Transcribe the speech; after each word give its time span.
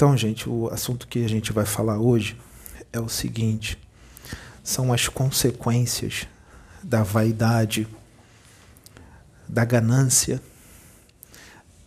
Então, 0.00 0.16
gente, 0.16 0.48
o 0.48 0.66
assunto 0.68 1.06
que 1.06 1.22
a 1.22 1.28
gente 1.28 1.52
vai 1.52 1.66
falar 1.66 1.98
hoje 1.98 2.34
é 2.90 2.98
o 2.98 3.06
seguinte: 3.06 3.78
são 4.64 4.94
as 4.94 5.08
consequências 5.08 6.26
da 6.82 7.02
vaidade, 7.02 7.86
da 9.46 9.62
ganância, 9.62 10.40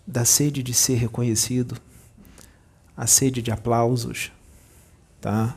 da 0.05 0.26
sede 0.26 0.62
de 0.62 0.76
ser 0.76 0.94
reconhecido, 0.94 1.76
a 2.95 3.07
sede 3.07 3.41
de 3.41 3.49
aplausos, 3.49 4.32
tá? 5.20 5.55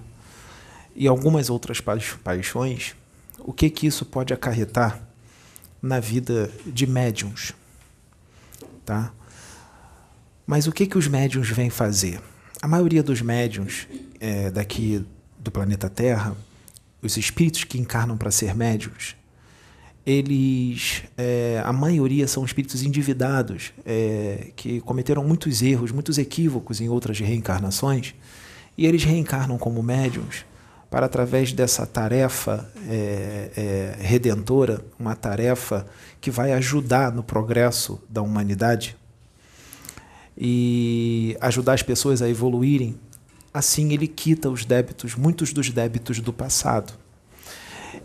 E 0.95 1.06
algumas 1.06 1.50
outras 1.50 1.78
paixões, 2.25 2.97
o 3.36 3.52
que 3.52 3.69
que 3.69 3.86
isso 3.86 4.06
pode 4.06 4.33
acarretar 4.33 4.98
na 5.83 6.00
vida 6.00 6.50
de 6.64 6.86
médiums, 6.86 7.52
tá? 8.83 9.12
Mas 10.47 10.66
o 10.66 10.73
que 10.73 10.86
que 10.86 10.97
os 10.97 11.06
médiums 11.06 11.50
vêm 11.50 11.69
fazer? 11.69 12.19
A 12.62 12.69
maioria 12.69 13.02
dos 13.02 13.20
médiums 13.20 13.87
é, 14.19 14.51
daqui 14.51 15.05
do 15.38 15.51
planeta 15.51 15.91
Terra, 15.91 16.34
os 17.02 17.16
espíritos 17.16 17.64
que 17.64 17.78
encarnam 17.78 18.16
para 18.16 18.30
ser 18.30 18.55
médiums, 18.55 19.14
eles, 20.06 21.02
é, 21.19 21.61
a 21.64 21.73
maioria 21.73 22.27
são 22.28 22.45
espíritos 22.45 22.83
endividados, 22.83 23.73
é, 23.84 24.52
que 24.55 24.80
cometeram 24.80 25.24
muitos 25.24 25.62
erros, 25.62 25.91
muitos 25.91 26.16
equívocos 26.16 26.81
em 26.81 26.89
outras 26.89 27.19
reencarnações, 27.19 28.14
e 28.78 28.86
eles 28.86 29.05
reencarnam 29.05 29.59
como 29.59 29.83
médiums 29.83 30.44
para, 30.88 31.06
através 31.06 31.53
dessa 31.53 31.84
tarefa 31.84 32.70
é, 32.88 33.50
é 33.56 33.97
redentora, 34.00 34.84
uma 34.98 35.16
tarefa 35.16 35.86
que 36.20 36.31
vai 36.31 36.53
ajudar 36.53 37.12
no 37.12 37.22
progresso 37.22 38.00
da 38.09 38.22
humanidade 38.22 38.97
e 40.37 41.37
ajudar 41.41 41.75
as 41.75 41.83
pessoas 41.83 42.20
a 42.20 42.29
evoluírem, 42.29 42.98
assim 43.53 43.92
ele 43.92 44.06
quita 44.06 44.51
os 44.51 44.65
débitos, 44.65 45.15
muitos 45.15 45.53
dos 45.53 45.70
débitos 45.70 46.20
do 46.20 46.33
passado. 46.33 46.93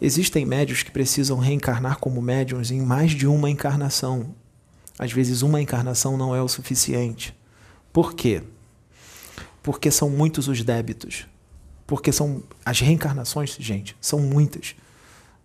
Existem 0.02 0.46
médios 0.46 0.84
que 0.84 0.92
precisam 0.92 1.38
reencarnar 1.38 2.00
como 2.00 2.22
médiums 2.22 2.72
em 2.72 2.82
mais 2.82 3.12
de 3.12 3.28
uma 3.28 3.50
encarnação. 3.50 4.34
Às 4.98 5.12
vezes, 5.12 5.42
uma 5.42 5.62
encarnação 5.62 6.18
não 6.18 6.36
é 6.36 6.42
o 6.42 6.48
suficiente. 6.48 7.36
Por 7.92 8.14
quê? 8.14 8.42
Porque 9.62 9.92
são 9.92 10.10
muitos 10.10 10.48
os 10.48 10.64
débitos. 10.64 11.28
Porque 11.86 12.12
são 12.12 12.42
as 12.64 12.80
reencarnações, 12.80 13.58
gente, 13.60 13.98
são 14.00 14.20
muitas. 14.20 14.76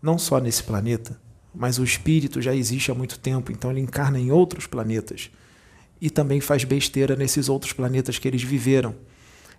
Não 0.00 0.18
só 0.18 0.38
nesse 0.38 0.62
planeta, 0.62 1.20
mas 1.52 1.78
o 1.78 1.84
espírito 1.84 2.40
já 2.40 2.54
existe 2.54 2.90
há 2.90 2.94
muito 2.94 3.18
tempo, 3.18 3.50
então 3.50 3.70
ele 3.70 3.80
encarna 3.80 4.18
em 4.18 4.30
outros 4.30 4.66
planetas 4.66 5.30
e 6.00 6.10
também 6.10 6.40
faz 6.40 6.64
besteira 6.64 7.16
nesses 7.16 7.48
outros 7.48 7.72
planetas 7.72 8.18
que 8.18 8.28
eles 8.28 8.42
viveram. 8.42 8.94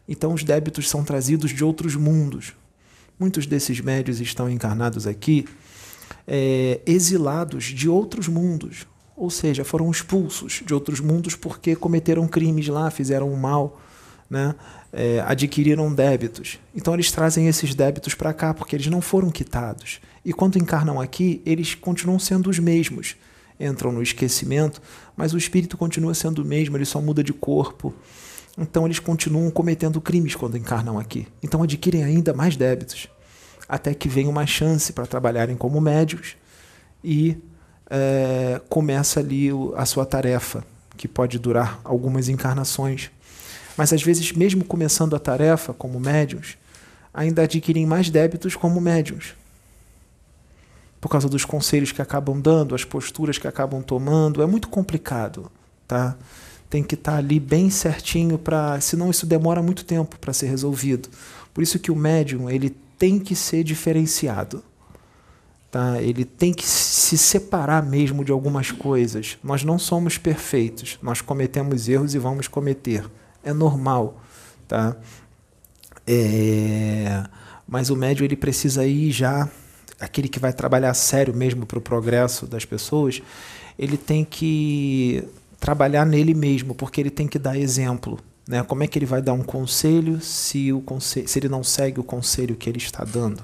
Então 0.07 0.33
os 0.33 0.43
débitos 0.43 0.89
são 0.89 1.03
trazidos 1.03 1.51
de 1.51 1.63
outros 1.63 1.95
mundos, 1.95 2.53
Muitos 3.19 3.47
desses 3.47 3.81
médios 3.81 4.19
estão 4.21 4.47
encarnados 4.47 5.07
aqui 5.07 5.45
é, 6.27 6.79
exilados 6.85 7.63
de 7.65 7.89
outros 7.89 8.27
mundos, 8.27 8.85
ou 9.15 9.31
seja, 9.31 9.65
foram 9.65 9.89
expulsos 9.89 10.61
de 10.63 10.71
outros 10.71 10.99
mundos 10.99 11.33
porque 11.33 11.75
cometeram 11.75 12.27
crimes 12.27 12.67
lá, 12.67 12.91
fizeram 12.91 13.33
mal, 13.35 13.81
né? 14.29 14.53
É, 14.93 15.19
adquiriram 15.25 15.91
débitos. 15.91 16.59
Então 16.75 16.93
eles 16.93 17.11
trazem 17.11 17.47
esses 17.47 17.73
débitos 17.73 18.13
para 18.13 18.33
cá 18.33 18.53
porque 18.53 18.75
eles 18.75 18.87
não 18.87 19.01
foram 19.01 19.31
quitados. 19.31 19.99
E 20.23 20.31
quando 20.31 20.57
encarnam 20.57 21.01
aqui, 21.01 21.41
eles 21.45 21.73
continuam 21.73 22.19
sendo 22.19 22.49
os 22.49 22.59
mesmos. 22.59 23.15
Entram 23.59 23.91
no 23.91 24.01
esquecimento, 24.01 24.81
mas 25.15 25.33
o 25.33 25.37
espírito 25.37 25.77
continua 25.77 26.13
sendo 26.13 26.43
o 26.43 26.45
mesmo, 26.45 26.77
ele 26.77 26.85
só 26.85 27.01
muda 27.01 27.23
de 27.23 27.33
corpo. 27.33 27.93
Então 28.57 28.85
eles 28.85 28.99
continuam 28.99 29.49
cometendo 29.51 30.01
crimes 30.01 30.35
quando 30.35 30.57
encarnam 30.57 30.97
aqui. 30.97 31.27
Então 31.43 31.61
adquirem 31.61 32.03
ainda 32.03 32.33
mais 32.33 32.55
débitos, 32.55 33.07
até 33.67 33.93
que 33.93 34.09
venha 34.09 34.29
uma 34.29 34.45
chance 34.45 34.93
para 34.93 35.05
trabalharem 35.05 35.55
como 35.55 35.79
médios 35.79 36.35
e 37.03 37.37
é, 37.89 38.59
começa 38.69 39.19
ali 39.19 39.49
a 39.75 39.85
sua 39.85 40.05
tarefa, 40.05 40.63
que 40.95 41.07
pode 41.07 41.37
durar 41.37 41.79
algumas 41.83 42.29
encarnações. 42.29 43.11
Mas 43.77 43.93
às 43.93 44.01
vezes, 44.01 44.31
mesmo 44.31 44.63
começando 44.63 45.15
a 45.15 45.19
tarefa 45.19 45.71
como 45.71 45.99
médios, 45.99 46.57
ainda 47.13 47.43
adquirem 47.43 47.85
mais 47.85 48.09
débitos 48.09 48.55
como 48.55 48.81
médios. 48.81 49.35
Por 50.99 51.09
causa 51.09 51.29
dos 51.29 51.45
conselhos 51.45 51.91
que 51.91 52.01
acabam 52.01 52.39
dando, 52.39 52.73
as 52.73 52.83
posturas 52.83 53.37
que 53.37 53.47
acabam 53.47 53.81
tomando, 53.81 54.41
é 54.41 54.45
muito 54.45 54.67
complicado, 54.67 55.51
tá? 55.87 56.17
tem 56.69 56.83
que 56.83 56.95
estar 56.95 57.13
tá 57.13 57.17
ali 57.17 57.39
bem 57.39 57.69
certinho 57.69 58.37
para, 58.37 58.79
senão 58.81 59.09
isso 59.09 59.25
demora 59.25 59.61
muito 59.61 59.85
tempo 59.85 60.17
para 60.19 60.33
ser 60.33 60.47
resolvido. 60.47 61.09
Por 61.53 61.63
isso 61.63 61.79
que 61.79 61.91
o 61.91 61.95
médium 61.95 62.49
ele 62.49 62.75
tem 62.97 63.19
que 63.19 63.35
ser 63.35 63.63
diferenciado. 63.63 64.63
Tá? 65.71 66.01
Ele 66.01 66.25
tem 66.25 66.53
que 66.53 66.65
se 66.65 67.17
separar 67.17 67.83
mesmo 67.83 68.23
de 68.23 68.31
algumas 68.31 68.71
coisas. 68.71 69.37
Nós 69.43 69.63
não 69.63 69.77
somos 69.77 70.17
perfeitos. 70.17 70.97
Nós 71.01 71.21
cometemos 71.21 71.87
erros 71.87 72.13
e 72.15 72.19
vamos 72.19 72.47
cometer. 72.47 73.09
É 73.43 73.53
normal, 73.53 74.21
tá? 74.67 74.95
É... 76.05 77.23
Mas 77.67 77.89
o 77.89 77.95
médium 77.95 78.25
ele 78.25 78.35
precisa 78.35 78.85
ir 78.85 79.11
já 79.11 79.49
aquele 79.99 80.27
que 80.27 80.39
vai 80.39 80.53
trabalhar 80.53 80.93
sério 80.93 81.33
mesmo 81.33 81.65
para 81.65 81.79
o 81.79 81.81
progresso 81.81 82.45
das 82.45 82.65
pessoas, 82.65 83.21
ele 83.77 83.97
tem 83.97 84.23
que 84.23 85.23
trabalhar 85.59 86.05
nele 86.05 86.33
mesmo, 86.33 86.75
porque 86.75 87.01
ele 87.01 87.09
tem 87.09 87.27
que 87.27 87.39
dar 87.39 87.57
exemplo. 87.57 88.19
Né? 88.47 88.63
Como 88.63 88.83
é 88.83 88.87
que 88.87 88.97
ele 88.97 89.05
vai 89.05 89.21
dar 89.21 89.33
um 89.33 89.43
conselho 89.43 90.21
se, 90.21 90.71
o 90.71 90.83
se 90.99 91.25
ele 91.37 91.49
não 91.49 91.63
segue 91.63 91.99
o 91.99 92.03
conselho 92.03 92.55
que 92.55 92.69
ele 92.69 92.77
está 92.77 93.03
dando? 93.03 93.43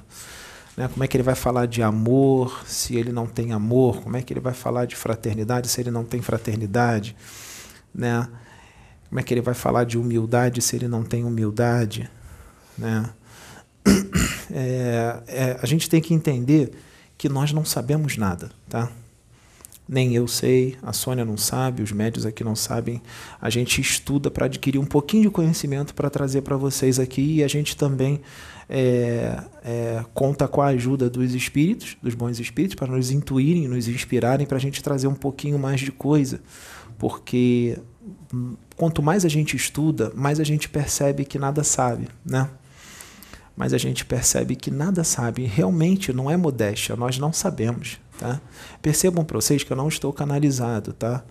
Né? 0.78 0.88
Como 0.88 1.03
é 1.03 1.08
que 1.08 1.18
ele 1.18 1.24
vai 1.24 1.36
falar 1.36 1.66
de 1.66 1.84
amor 1.84 2.63
se 2.66 2.96
ele 2.96 3.12
não 3.12 3.28
tem 3.28 3.52
amor? 3.52 4.02
Como 4.02 4.16
é 4.16 4.22
que 4.22 4.31
ele 4.31 4.40
vai 4.40 4.53
falar 4.53 4.86
de 4.86 4.96
fraternidade 4.96 5.68
se 5.68 5.81
ele 5.81 5.92
não 5.92 6.03
tem 6.03 6.22
fraternidade? 6.22 7.16
Né? 7.94 8.28
Como 9.09 9.19
é 9.19 9.24
que 9.24 9.34
ele 9.34 9.42
vai 9.42 9.53
falar 9.53 9.84
de 9.84 9.97
humildade 9.97 10.62
se 10.62 10.75
ele 10.75 10.88
não 10.88 11.03
tem 11.03 11.24
humildade? 11.24 12.09
Né? 12.78 13.09
É, 14.53 15.24
é, 15.28 15.59
a 15.62 15.66
gente 15.66 15.90
tem 15.90 16.00
que 16.00 16.14
entender 16.14 16.72
que 17.18 17.28
nós 17.28 17.52
não 17.52 17.66
sabemos 17.66 18.18
nada, 18.18 18.52
tá? 18.69 18.91
nem 19.88 20.16
eu 20.16 20.28
sei, 20.28 20.78
a 20.81 20.94
Sônia 20.94 21.25
não 21.25 21.36
sabe, 21.36 21.84
os 21.84 21.91
médios 21.91 22.25
aqui 22.25 22.44
não 22.44 22.56
sabem. 22.56 23.02
A 23.42 23.50
gente 23.50 23.81
estuda 23.81 24.31
para 24.31 24.46
adquirir 24.46 24.80
um 24.80 24.86
pouquinho 24.86 25.24
de 25.24 25.30
conhecimento 25.30 25.94
para 25.94 26.09
trazer 26.09 26.42
para 26.42 26.56
vocês 26.56 27.00
aqui 27.00 27.36
e 27.36 27.44
a 27.44 27.47
gente 27.47 27.75
também 27.75 28.22
é, 28.69 29.38
é, 29.63 30.06
conta 30.13 30.47
com 30.47 30.62
a 30.62 30.68
ajuda 30.68 31.09
dos 31.09 31.36
espíritos, 31.36 31.97
dos 32.02 32.16
bons 32.16 32.40
espíritos, 32.40 32.75
para 32.75 32.88
nos 32.88 33.12
intuírem, 33.12 33.68
nos 33.68 33.88
inspirarem, 33.88 34.47
para 34.47 34.58
a 34.58 34.62
gente 34.62 34.81
trazer 34.81 35.08
um 35.08 35.16
pouquinho 35.16 35.59
mais 35.59 35.81
de 35.81 35.92
coisa. 35.92 36.40
Porque 36.97 37.78
quanto 38.78 39.03
mais 39.03 39.25
a 39.25 39.30
gente 39.30 39.56
estuda, 39.56 40.12
mais 40.16 40.40
a 40.40 40.44
gente 40.44 40.69
percebe 40.69 41.25
que 41.25 41.38
nada 41.38 41.63
sabe, 41.63 42.08
né? 42.25 42.50
Mas 43.56 43.74
a 43.74 43.78
gente 43.78 44.03
percebe 44.06 44.56
que 44.56 44.72
nada 44.72 45.03
sabe. 45.03 45.46
Realmente 45.46 46.12
não 46.12 46.30
é 46.30 46.36
modéstia, 46.36 46.96
nós 46.96 47.18
não 47.18 47.31
sabemos. 47.31 48.00
Tá? 48.19 48.41
Percebam 48.81 49.24
para 49.24 49.40
vocês 49.40 49.64
que 49.64 49.72
eu 49.72 49.78
não 49.78 49.88
estou 49.88 50.12
canalizado, 50.12 50.94
tá? 50.94 51.24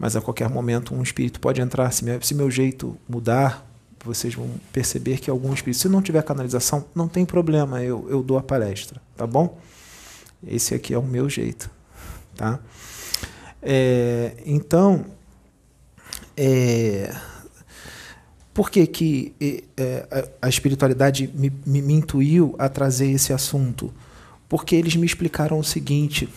mas 0.00 0.16
a 0.16 0.20
qualquer 0.22 0.48
momento 0.48 0.94
um 0.94 1.02
espírito 1.02 1.38
pode 1.38 1.60
entrar. 1.60 1.90
Se 1.92 2.02
meu, 2.06 2.22
se 2.22 2.34
meu 2.34 2.50
jeito 2.50 2.96
mudar, 3.06 3.70
vocês 4.02 4.34
vão 4.34 4.48
perceber 4.72 5.18
que 5.18 5.28
algum 5.28 5.52
espírito, 5.52 5.78
se 5.78 5.90
não 5.90 6.00
tiver 6.00 6.22
canalização, 6.22 6.86
não 6.94 7.06
tem 7.06 7.26
problema, 7.26 7.82
eu, 7.82 8.06
eu 8.08 8.22
dou 8.22 8.38
a 8.38 8.42
palestra, 8.42 8.98
tá 9.14 9.26
bom? 9.26 9.58
Esse 10.42 10.74
aqui 10.74 10.94
é 10.94 10.98
o 10.98 11.02
meu 11.02 11.28
jeito, 11.28 11.70
tá? 12.34 12.58
É, 13.60 14.38
então, 14.46 15.04
é, 16.34 17.14
por 18.52 18.70
que, 18.70 18.86
que 18.86 19.34
é, 19.76 20.28
a 20.40 20.48
espiritualidade 20.48 21.30
me, 21.34 21.52
me, 21.64 21.80
me 21.80 21.94
intuiu 21.94 22.54
a 22.58 22.68
trazer 22.68 23.10
esse 23.10 23.32
assunto? 23.32 23.92
porque 24.50 24.74
eles 24.74 24.96
me 24.96 25.06
explicaram 25.06 25.60
o 25.60 25.64
seguinte: 25.64 26.28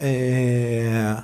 é, 0.00 1.22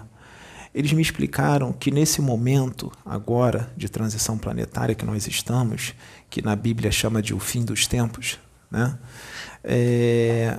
eles 0.73 0.93
me 0.93 1.01
explicaram 1.01 1.73
que 1.73 1.91
nesse 1.91 2.21
momento 2.21 2.93
agora 3.05 3.73
de 3.75 3.89
transição 3.89 4.37
planetária 4.37 4.95
que 4.95 5.05
nós 5.05 5.27
estamos, 5.27 5.95
que 6.29 6.43
na 6.43 6.55
Bíblia 6.55 6.93
chama 6.93 7.23
de 7.23 7.35
o 7.35 7.41
fim 7.41 7.65
dos 7.65 7.87
tempos, 7.87 8.39
né? 8.71 8.97
É, 9.65 10.59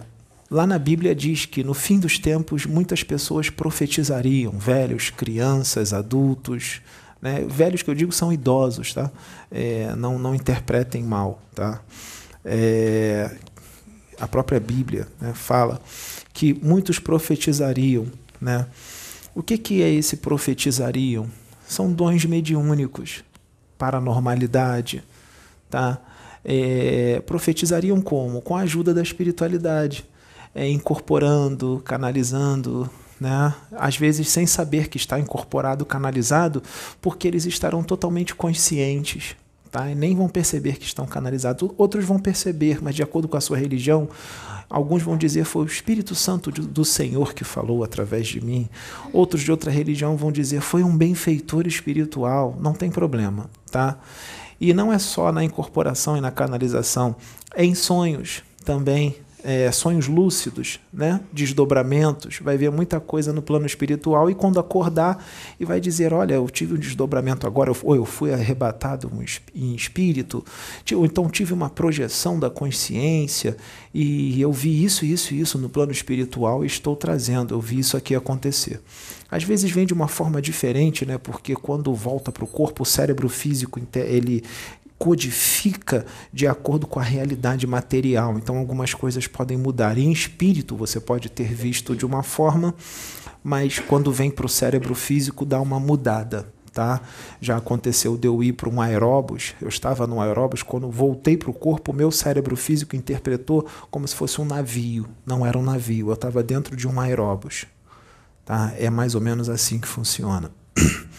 lá 0.50 0.66
na 0.66 0.80
Bíblia 0.80 1.13
diz 1.13 1.46
que 1.46 1.63
no 1.63 1.75
fim 1.75 2.00
dos 2.00 2.18
tempos 2.18 2.66
muitas 2.66 3.04
pessoas 3.04 3.52
profetizariam, 3.52 4.54
velhos, 4.54 5.12
crianças, 5.12 5.94
adultos, 5.94 6.81
né? 7.21 7.45
velhos 7.47 7.81
que 7.81 7.89
eu 7.89 7.95
digo 7.95 8.12
são 8.12 8.33
idosos, 8.33 8.94
tá? 8.94 9.12
É, 9.51 9.94
não, 9.95 10.18
não 10.18 10.33
interpretem 10.33 11.03
mal, 11.03 11.41
tá? 11.53 11.81
É, 12.44 13.29
a 14.19 14.27
própria 14.27 14.59
Bíblia 14.59 15.07
né, 15.19 15.33
fala 15.33 15.81
que 16.33 16.53
muitos 16.53 17.00
profetizariam. 17.00 18.07
Né? 18.39 18.65
O 19.35 19.44
que, 19.44 19.57
que 19.57 19.81
é 19.81 19.89
esse 19.91 20.18
profetizariam? 20.18 21.29
São 21.68 21.91
dons 21.91 22.25
mediúnicos, 22.25 23.24
paranormalidade, 23.77 25.03
tá? 25.69 26.00
É, 26.44 27.21
profetizariam 27.25 28.01
como? 28.01 28.41
Com 28.41 28.56
a 28.56 28.62
ajuda 28.62 28.94
da 28.94 29.01
espiritualidade, 29.01 30.03
é, 30.53 30.67
incorporando, 30.67 31.81
canalizando, 31.85 32.89
né? 33.21 33.53
às 33.73 33.95
vezes 33.95 34.27
sem 34.29 34.47
saber 34.47 34.88
que 34.88 34.97
está 34.97 35.19
incorporado, 35.19 35.85
canalizado, 35.85 36.63
porque 37.00 37.27
eles 37.27 37.45
estarão 37.45 37.83
totalmente 37.83 38.33
conscientes. 38.33 39.35
Tá? 39.71 39.91
E 39.91 39.95
nem 39.95 40.15
vão 40.15 40.27
perceber 40.27 40.77
que 40.77 40.85
estão 40.85 41.06
canalizados. 41.06 41.69
Outros 41.77 42.03
vão 42.03 42.19
perceber, 42.19 42.79
mas 42.81 42.95
de 42.95 43.03
acordo 43.03 43.27
com 43.27 43.38
a 43.38 43.41
sua 43.41 43.57
religião, 43.57 44.09
alguns 44.68 45.03
vão 45.03 45.15
dizer 45.15 45.45
foi 45.45 45.63
o 45.63 45.68
Espírito 45.68 46.15
Santo 46.15 46.50
do 46.50 46.83
Senhor 46.83 47.33
que 47.35 47.44
falou 47.44 47.83
através 47.83 48.27
de 48.27 48.44
mim. 48.44 48.68
Outros 49.13 49.44
de 49.44 49.51
outra 49.51 49.69
religião 49.69 50.17
vão 50.17 50.31
dizer 50.31 50.59
foi 50.59 50.83
um 50.83 50.97
benfeitor 50.97 51.67
espiritual. 51.67 52.57
Não 52.59 52.74
tem 52.74 52.89
problema, 52.89 53.51
tá? 53.69 54.00
E 54.59 54.74
não 54.74 54.91
é 54.91 54.97
só 54.97 55.31
na 55.31 55.44
incorporação 55.44 56.17
e 56.17 56.21
na 56.21 56.31
canalização, 56.31 57.15
é 57.56 57.63
em 57.63 57.75
sonhos 57.75 58.44
também 58.65 59.15
é, 59.43 59.71
sonhos 59.71 60.07
lúcidos, 60.07 60.79
né? 60.93 61.19
desdobramentos, 61.31 62.39
vai 62.41 62.57
ver 62.57 62.71
muita 62.71 62.99
coisa 62.99 63.33
no 63.33 63.41
plano 63.41 63.65
espiritual 63.65 64.29
e 64.29 64.35
quando 64.35 64.59
acordar 64.59 65.23
e 65.59 65.65
vai 65.65 65.79
dizer, 65.79 66.13
olha, 66.13 66.35
eu 66.35 66.49
tive 66.49 66.73
um 66.73 66.77
desdobramento 66.77 67.47
agora, 67.47 67.71
ou 67.83 67.95
eu 67.95 68.05
fui 68.05 68.33
arrebatado 68.33 69.11
em 69.53 69.75
espírito, 69.75 70.43
ou 70.95 71.05
então 71.05 71.29
tive 71.29 71.53
uma 71.53 71.69
projeção 71.69 72.39
da 72.39 72.49
consciência 72.49 73.57
e 73.93 74.39
eu 74.39 74.51
vi 74.51 74.83
isso, 74.83 75.05
isso 75.05 75.33
isso 75.33 75.57
no 75.57 75.69
plano 75.69 75.91
espiritual 75.91 76.63
e 76.63 76.67
estou 76.67 76.95
trazendo, 76.95 77.53
eu 77.53 77.61
vi 77.61 77.79
isso 77.79 77.97
aqui 77.97 78.15
acontecer. 78.15 78.79
Às 79.31 79.45
vezes 79.45 79.71
vem 79.71 79.85
de 79.85 79.93
uma 79.93 80.09
forma 80.09 80.41
diferente, 80.41 81.05
né? 81.05 81.17
porque 81.17 81.55
quando 81.55 81.93
volta 81.93 82.33
para 82.33 82.43
o 82.43 82.47
corpo, 82.47 82.83
o 82.83 82.85
cérebro 82.85 83.29
físico 83.29 83.79
ele 83.95 84.43
codifica 85.01 86.06
de 86.31 86.45
acordo 86.45 86.86
com 86.86 87.00
a 87.00 87.03
realidade 87.03 87.65
material. 87.65 88.38
Então, 88.38 88.56
algumas 88.56 88.94
coisas 88.94 89.25
podem 89.25 89.57
mudar. 89.57 89.98
Em 89.98 90.12
espírito, 90.12 90.75
você 90.75 91.00
pode 91.00 91.27
ter 91.27 91.51
visto 91.56 91.95
de 91.95 92.06
uma 92.06 92.21
forma, 92.21 92.75
mas 93.44 93.80
quando 93.80 94.12
vem 94.12 94.30
para 94.30 94.45
o 94.45 94.50
cérebro 94.50 94.94
físico, 94.94 95.44
dá 95.44 95.59
uma 95.59 95.80
mudada. 95.80 96.48
Tá? 96.71 97.01
Já 97.42 97.57
aconteceu 97.57 98.15
de 98.15 98.27
eu 98.27 98.44
ir 98.44 98.53
para 98.53 98.69
um 98.69 98.80
aeróbus, 98.80 99.56
eu 99.59 99.68
estava 99.68 100.06
no 100.06 100.21
aeróbus, 100.21 100.62
quando 100.62 100.88
voltei 100.92 101.36
para 101.36 101.50
o 101.50 101.53
corpo, 101.53 101.92
meu 101.92 102.12
cérebro 102.12 102.56
físico 102.56 102.95
interpretou 102.95 103.65
como 103.89 104.07
se 104.07 104.15
fosse 104.15 104.39
um 104.39 104.45
navio. 104.45 105.09
Não 105.25 105.44
era 105.44 105.57
um 105.57 105.63
navio, 105.63 106.09
eu 106.09 106.13
estava 106.13 106.44
dentro 106.44 106.75
de 106.75 106.88
um 106.88 107.00
aeróbus. 107.00 107.65
Tá? 108.45 108.71
É 108.77 108.92
mais 108.92 109.15
ou 109.15 109.21
menos 109.21 109.50
assim 109.50 109.80
que 109.80 109.88
funciona. 109.88 110.51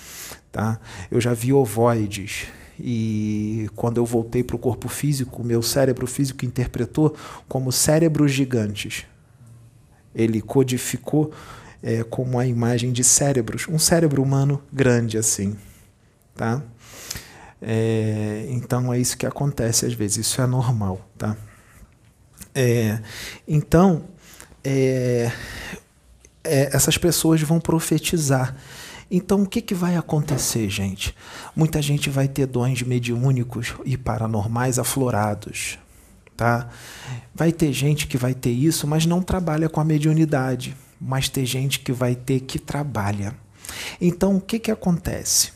Tá? 0.53 0.79
Eu 1.11 1.19
já 1.19 1.33
vi 1.33 1.51
ovoides, 1.51 2.47
e 2.79 3.69
quando 3.77 3.99
eu 3.99 4.05
voltei 4.05 4.43
para 4.43 4.57
o 4.57 4.59
corpo 4.59 4.89
físico, 4.89 5.45
meu 5.45 5.63
cérebro 5.63 6.07
físico 6.07 6.45
interpretou 6.45 7.15
como 7.49 7.71
cérebros 7.71 8.33
gigantes. 8.33 9.05
Ele 10.15 10.41
codificou 10.41 11.33
é, 11.83 12.03
como 12.05 12.39
a 12.39 12.47
imagem 12.47 12.93
de 12.93 13.03
cérebros, 13.03 13.67
um 13.69 13.79
cérebro 13.79 14.23
humano 14.23 14.63
grande 14.73 15.19
assim, 15.19 15.57
tá? 16.35 16.63
É, 17.61 18.47
então 18.49 18.93
é 18.93 18.99
isso 18.99 19.17
que 19.17 19.27
acontece 19.27 19.87
às 19.87 19.95
vezes, 19.95 20.19
isso 20.19 20.41
é 20.41 20.47
normal, 20.47 21.09
tá? 21.17 21.37
É, 22.55 23.01
então 23.47 24.05
é, 24.63 25.33
é, 26.45 26.75
essas 26.75 26.99
pessoas 26.99 27.41
vão 27.43 27.61
profetizar 27.61 28.55
então, 29.15 29.43
o 29.43 29.47
que, 29.47 29.61
que 29.61 29.75
vai 29.75 29.95
acontecer, 29.95 30.71
gente? 30.71 31.15
Muita 31.55 31.83
gente 31.83 32.09
vai 32.09 32.27
ter 32.27 32.47
dons 32.47 32.83
mediúnicos 32.83 33.75
e 33.85 33.99
paranormais 33.99 34.79
aflorados. 34.79 35.79
Tá? 36.35 36.71
Vai 37.35 37.53
ter 37.53 37.75
gente 37.75 38.07
que 38.07 38.17
vai 38.17 38.33
ter 38.33 38.53
isso, 38.53 38.87
mas 38.87 39.05
não 39.05 39.21
trabalha 39.21 39.69
com 39.69 39.83
a 39.83 39.85
mediunidade. 39.85 40.75
Mas 40.99 41.29
tem 41.29 41.45
gente 41.45 41.81
que 41.81 41.93
vai 41.93 42.15
ter 42.15 42.41
que 42.41 42.59
trabalha. 42.59 43.37
Então, 44.01 44.37
o 44.37 44.41
que, 44.41 44.59
que 44.59 44.71
acontece? 44.71 45.53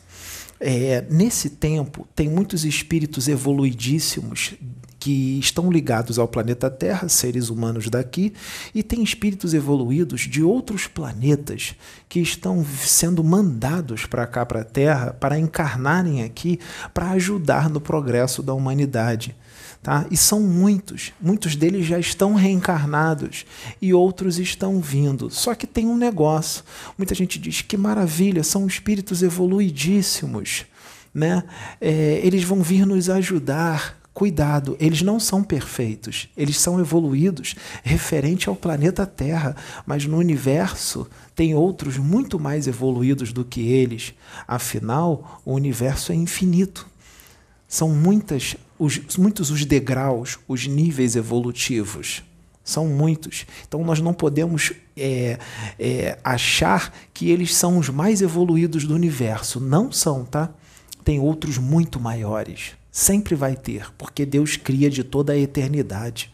É, 0.61 1.07
nesse 1.09 1.49
tempo, 1.49 2.07
tem 2.15 2.29
muitos 2.29 2.63
espíritos 2.63 3.27
evoluidíssimos 3.27 4.55
que 4.99 5.39
estão 5.39 5.71
ligados 5.71 6.19
ao 6.19 6.27
planeta 6.27 6.71
Terra, 6.71 7.09
seres 7.09 7.51
humanos 7.51 7.89
daqui, 7.89 8.33
e 8.75 8.83
tem 8.83 9.03
espíritos 9.03 9.55
evoluídos 9.55 10.23
de 10.23 10.43
outros 10.43 10.87
planetas 10.87 11.75
que 12.09 12.21
estão 12.21 12.65
sendo 12.65 13.23
mandados 13.23 14.07
para 14.07 14.27
cá, 14.27 14.45
para 14.47 14.61
a 14.61 14.65
Terra, 14.65 15.13
para 15.13 15.39
encarnarem 15.39 16.23
aqui, 16.23 16.59
para 16.95 17.11
ajudar 17.11 17.69
no 17.69 17.81
progresso 17.81 18.43
da 18.43 18.55
humanidade. 18.55 19.37
Tá? 19.83 20.05
E 20.11 20.17
são 20.17 20.41
muitos, 20.41 21.13
muitos 21.21 21.55
deles 21.55 21.87
já 21.87 21.99
estão 21.99 22.35
reencarnados 22.35 23.47
e 23.81 23.95
outros 23.95 24.39
estão 24.39 24.81
vindo. 24.81 25.31
Só 25.31 25.55
que 25.55 25.67
tem 25.67 25.87
um 25.87 25.97
negócio. 25.97 26.65
Muita 26.99 27.15
gente 27.15 27.39
diz 27.39 27.63
que 27.63 27.77
maravilha, 27.77 28.43
são 28.43 28.67
espíritos 28.67 29.23
evoluidíssimos. 29.23 30.65
Né? 31.15 31.45
É, 31.81 32.21
eles 32.25 32.43
vão 32.43 32.63
vir 32.63 32.85
nos 32.85 33.09
ajudar 33.09 33.97
Cuidado, 34.17 34.79
eles 34.81 35.03
não 35.03 35.21
são 35.21 35.45
perfeitos, 35.45 36.31
eles 36.35 36.59
são 36.59 36.81
evoluídos 36.81 37.55
referente 37.85 38.49
ao 38.49 38.57
planeta 38.57 39.05
Terra, 39.05 39.55
mas 39.85 40.07
no 40.07 40.17
universo 40.17 41.07
tem 41.35 41.55
outros 41.55 41.99
muito 41.99 42.41
mais 42.41 42.67
evoluídos 42.67 43.31
do 43.31 43.45
que 43.45 43.61
eles. 43.69 44.15
Afinal, 44.49 45.43
o 45.45 45.53
universo 45.53 46.13
é 46.13 46.15
infinito. 46.15 46.87
São 47.69 47.91
muitas, 47.91 48.57
os, 48.79 49.19
muitos 49.19 49.51
os 49.51 49.67
degraus, 49.67 50.39
os 50.49 50.67
níveis 50.67 51.15
evolutivos. 51.15 52.23
São 52.65 52.89
muitos. 52.89 53.45
Então 53.69 53.85
nós 53.85 54.01
não 54.01 54.15
podemos 54.15 54.73
é, 54.97 55.39
é, 55.79 56.19
achar 56.25 56.91
que 57.13 57.29
eles 57.29 57.55
são 57.55 57.77
os 57.77 57.91
mais 57.91 58.23
evoluídos 58.23 58.87
do 58.87 58.95
universo. 58.95 59.61
Não 59.61 59.93
são, 59.93 60.25
tá? 60.25 60.49
Tem 61.05 61.21
outros 61.21 61.59
muito 61.59 62.01
maiores. 62.01 62.73
Sempre 62.97 63.35
vai 63.35 63.55
ter, 63.55 63.93
porque 63.99 64.25
Deus 64.25 64.57
cria 64.57 64.89
de 64.89 65.05
toda 65.05 65.35
a 65.35 65.39
eternidade. 65.39 66.33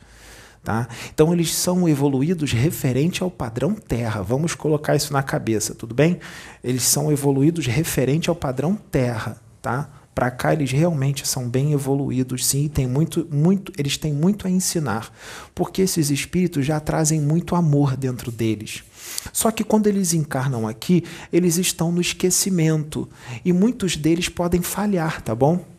Tá? 0.63 0.87
Então 1.13 1.33
eles 1.33 1.53
são 1.53 1.89
evoluídos 1.89 2.53
referente 2.53 3.21
ao 3.21 3.29
padrão 3.29 3.75
Terra. 3.75 4.23
Vamos 4.23 4.55
colocar 4.55 4.95
isso 4.95 5.13
na 5.13 5.25
cabeça, 5.25 5.75
tudo 5.75 5.93
bem? 5.93 6.21
Eles 6.63 6.85
são 6.85 7.11
evoluídos 7.11 7.67
referente 7.67 8.31
ao 8.31 8.37
padrão 8.37 8.77
Terra, 8.77 9.43
tá? 9.61 9.91
Para 10.15 10.31
cá 10.31 10.53
eles 10.53 10.71
realmente 10.71 11.27
são 11.27 11.49
bem 11.49 11.73
evoluídos, 11.73 12.47
sim, 12.47 12.69
tem 12.69 12.87
muito, 12.87 13.27
muito, 13.29 13.73
eles 13.77 13.97
têm 13.97 14.13
muito 14.13 14.47
a 14.47 14.51
ensinar, 14.51 15.13
porque 15.57 15.83
esses 15.83 16.11
espíritos 16.11 16.65
já 16.65 16.79
trazem 16.79 17.21
muito 17.21 17.57
amor 17.57 17.97
dentro 17.97 18.31
deles. 18.31 18.85
Só 19.33 19.51
que 19.51 19.65
quando 19.65 19.89
eles 19.89 20.15
encarnam 20.15 20.69
aqui, 20.69 21.03
eles 21.33 21.57
estão 21.57 21.91
no 21.91 22.01
esquecimento 22.01 23.09
e 23.45 23.53
muitos 23.53 23.97
deles 23.97 24.29
podem 24.29 24.63
falhar, 24.63 25.21
tá 25.23 25.35
bom? 25.35 25.73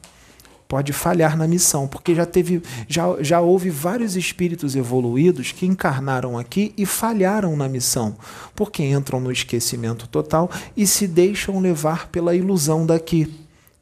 Pode 0.74 0.92
falhar 0.92 1.38
na 1.38 1.48
missão, 1.48 1.88
porque 1.88 2.16
já 2.16 2.26
teve, 2.26 2.60
já, 2.88 3.04
já 3.22 3.40
houve 3.40 3.70
vários 3.70 4.16
espíritos 4.16 4.76
evoluídos 4.76 5.52
que 5.52 5.68
encarnaram 5.68 6.36
aqui 6.36 6.74
e 6.76 6.84
falharam 6.84 7.56
na 7.56 7.70
missão, 7.70 8.18
porque 8.56 8.82
entram 8.82 9.20
no 9.20 9.32
esquecimento 9.32 10.08
total 10.08 10.50
e 10.76 10.88
se 10.88 11.08
deixam 11.08 11.60
levar 11.60 12.08
pela 12.08 12.34
ilusão 12.34 12.88
daqui. 12.88 13.32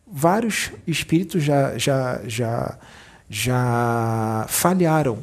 Vários 0.06 0.72
espíritos 0.86 1.42
já 1.42 1.78
já 1.78 2.20
já 2.28 2.78
já 3.30 4.46
falharam, 4.50 5.20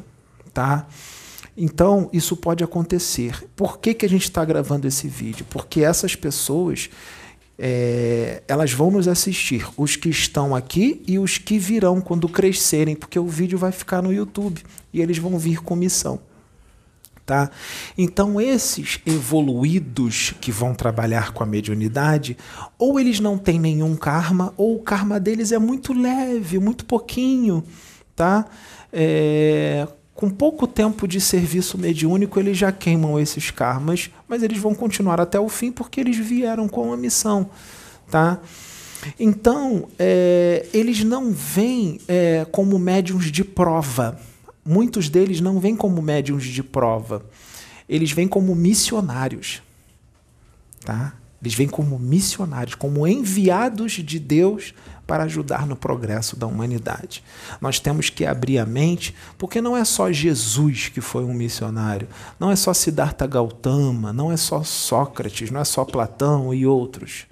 tá? 0.51 0.87
Então, 1.55 2.09
isso 2.11 2.35
pode 2.35 2.63
acontecer. 2.63 3.47
Por 3.55 3.77
que, 3.77 3.93
que 3.93 4.07
a 4.07 4.09
gente 4.09 4.23
está 4.23 4.43
gravando 4.43 4.87
esse 4.87 5.07
vídeo? 5.07 5.45
Porque 5.47 5.83
essas 5.83 6.15
pessoas 6.15 6.89
é, 7.61 8.41
elas 8.47 8.71
vão 8.71 8.89
nos 8.89 9.05
assistir, 9.05 9.67
os 9.75 9.97
que 9.97 10.07
estão 10.07 10.55
aqui 10.55 11.03
e 11.05 11.19
os 11.19 11.37
que 11.37 11.59
virão 11.59 11.99
quando 11.99 12.29
crescerem, 12.29 12.95
porque 12.95 13.19
o 13.19 13.27
vídeo 13.27 13.57
vai 13.57 13.73
ficar 13.73 14.01
no 14.01 14.13
YouTube 14.13 14.63
e 14.93 15.01
eles 15.01 15.17
vão 15.17 15.37
vir 15.37 15.61
com 15.61 15.75
missão. 15.75 16.21
Tá? 17.25 17.51
Então, 17.97 18.41
esses 18.41 18.99
evoluídos 19.05 20.33
que 20.41 20.51
vão 20.51 20.73
trabalhar 20.73 21.31
com 21.31 21.43
a 21.43 21.45
mediunidade, 21.45 22.35
ou 22.77 22.99
eles 22.99 23.19
não 23.19 23.37
têm 23.37 23.59
nenhum 23.59 23.95
karma, 23.95 24.53
ou 24.57 24.77
o 24.77 24.79
karma 24.79 25.19
deles 25.19 25.51
é 25.51 25.59
muito 25.59 25.93
leve, 25.93 26.57
muito 26.57 26.85
pouquinho. 26.85 27.63
Tá? 28.15 28.47
É, 28.91 29.87
com 30.19 30.29
pouco 30.29 30.67
tempo 30.67 31.07
de 31.07 31.21
serviço 31.21 31.77
mediúnico, 31.77 32.37
eles 32.41 32.57
já 32.57 32.73
queimam 32.73 33.17
esses 33.17 33.51
karmas, 33.51 34.09
mas 34.27 34.43
eles 34.43 34.57
vão 34.57 34.75
continuar 34.75 35.21
até 35.21 35.39
o 35.39 35.47
fim 35.47 35.71
porque 35.71 35.97
eles 35.97 36.17
vieram 36.17 36.67
com 36.67 36.91
a 36.91 36.97
missão. 36.97 37.49
Tá? 38.11 38.37
Então, 39.17 39.87
é, 39.97 40.67
eles 40.73 41.05
não 41.05 41.31
vêm 41.31 42.01
é, 42.05 42.45
como 42.51 42.77
médiums 42.77 43.31
de 43.31 43.45
prova. 43.45 44.19
Muitos 44.65 45.07
deles 45.07 45.39
não 45.39 45.57
vêm 45.57 45.73
como 45.73 46.01
médiums 46.01 46.43
de 46.43 46.63
prova. 46.63 47.25
Eles 47.87 48.11
vêm 48.11 48.27
como 48.27 48.53
missionários. 48.53 49.61
Tá? 50.83 51.13
Eles 51.41 51.53
vêm 51.53 51.69
como 51.69 51.97
missionários, 51.97 52.75
como 52.75 53.07
enviados 53.07 53.93
de 53.93 54.19
Deus 54.19 54.73
para 55.09 55.23
ajudar 55.23 55.65
no 55.65 55.75
progresso 55.75 56.35
da 56.35 56.45
humanidade. 56.45 57.23
Nós 57.59 57.79
temos 57.79 58.11
que 58.11 58.27
abrir 58.27 58.59
a 58.59 58.65
mente, 58.65 59.15
porque 59.39 59.59
não 59.59 59.75
é 59.75 59.83
só 59.83 60.11
Jesus 60.11 60.89
que 60.89 61.01
foi 61.01 61.23
um 61.23 61.33
missionário, 61.33 62.07
não 62.39 62.51
é 62.51 62.55
só 62.55 62.75
Siddhartha 62.75 63.25
Gautama, 63.25 64.13
não 64.13 64.31
é 64.31 64.37
só 64.37 64.61
Sócrates, 64.61 65.49
não 65.49 65.61
é 65.61 65.65
só 65.65 65.83
Platão 65.83 66.53
e 66.53 66.63
outros. 66.63 67.25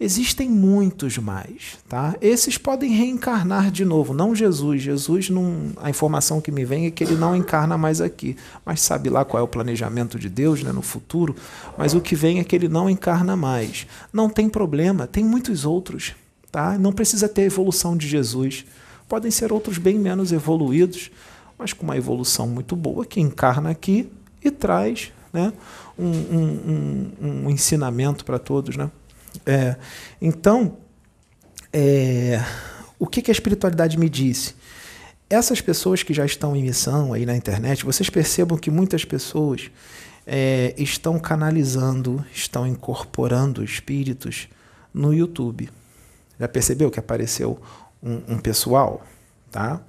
Existem 0.00 0.50
muitos 0.50 1.16
mais, 1.18 1.78
tá? 1.88 2.16
Esses 2.20 2.58
podem 2.58 2.90
reencarnar 2.90 3.70
de 3.70 3.84
novo, 3.84 4.12
não 4.12 4.34
Jesus. 4.34 4.82
Jesus 4.82 5.30
não, 5.30 5.70
a 5.76 5.88
informação 5.88 6.40
que 6.40 6.50
me 6.50 6.64
vem 6.64 6.86
é 6.86 6.90
que 6.90 7.04
ele 7.04 7.14
não 7.14 7.36
encarna 7.36 7.78
mais 7.78 8.00
aqui, 8.00 8.36
mas 8.66 8.80
sabe 8.80 9.08
lá 9.08 9.24
qual 9.24 9.40
é 9.40 9.44
o 9.44 9.48
planejamento 9.48 10.18
de 10.18 10.28
Deus, 10.28 10.64
né, 10.64 10.72
no 10.72 10.82
futuro. 10.82 11.36
Mas 11.78 11.94
o 11.94 12.00
que 12.00 12.16
vem 12.16 12.40
é 12.40 12.44
que 12.44 12.56
ele 12.56 12.66
não 12.66 12.90
encarna 12.90 13.36
mais. 13.36 13.86
Não 14.12 14.28
tem 14.28 14.48
problema, 14.48 15.06
tem 15.06 15.24
muitos 15.24 15.64
outros, 15.64 16.12
tá? 16.54 16.78
Não 16.78 16.92
precisa 16.92 17.28
ter 17.28 17.42
a 17.42 17.46
evolução 17.46 17.96
de 17.96 18.06
Jesus. 18.06 18.64
Podem 19.08 19.28
ser 19.28 19.52
outros 19.52 19.76
bem 19.76 19.98
menos 19.98 20.30
evoluídos, 20.30 21.10
mas 21.58 21.72
com 21.72 21.82
uma 21.82 21.96
evolução 21.96 22.46
muito 22.46 22.76
boa 22.76 23.04
que 23.04 23.20
encarna 23.20 23.70
aqui 23.70 24.08
e 24.40 24.52
traz, 24.52 25.12
né, 25.32 25.52
um, 25.98 26.06
um, 26.06 27.12
um, 27.20 27.46
um 27.46 27.50
ensinamento 27.50 28.24
para 28.24 28.38
todos, 28.38 28.76
né? 28.76 28.88
É, 29.44 29.74
então, 30.22 30.76
é, 31.72 32.40
o 33.00 33.06
que, 33.08 33.20
que 33.20 33.32
a 33.32 33.34
espiritualidade 33.34 33.98
me 33.98 34.08
disse? 34.08 34.54
Essas 35.28 35.60
pessoas 35.60 36.04
que 36.04 36.14
já 36.14 36.24
estão 36.24 36.54
em 36.54 36.62
missão 36.62 37.12
aí 37.12 37.26
na 37.26 37.36
internet, 37.36 37.84
vocês 37.84 38.08
percebam 38.08 38.56
que 38.56 38.70
muitas 38.70 39.04
pessoas 39.04 39.72
é, 40.24 40.72
estão 40.78 41.18
canalizando, 41.18 42.24
estão 42.32 42.64
incorporando 42.64 43.64
espíritos 43.64 44.46
no 44.94 45.12
YouTube. 45.12 45.68
Já 46.38 46.48
percebeu 46.48 46.90
que 46.90 46.98
apareceu 46.98 47.60
um, 48.02 48.34
um 48.34 48.38
pessoal? 48.38 49.02
Tá? 49.50 49.80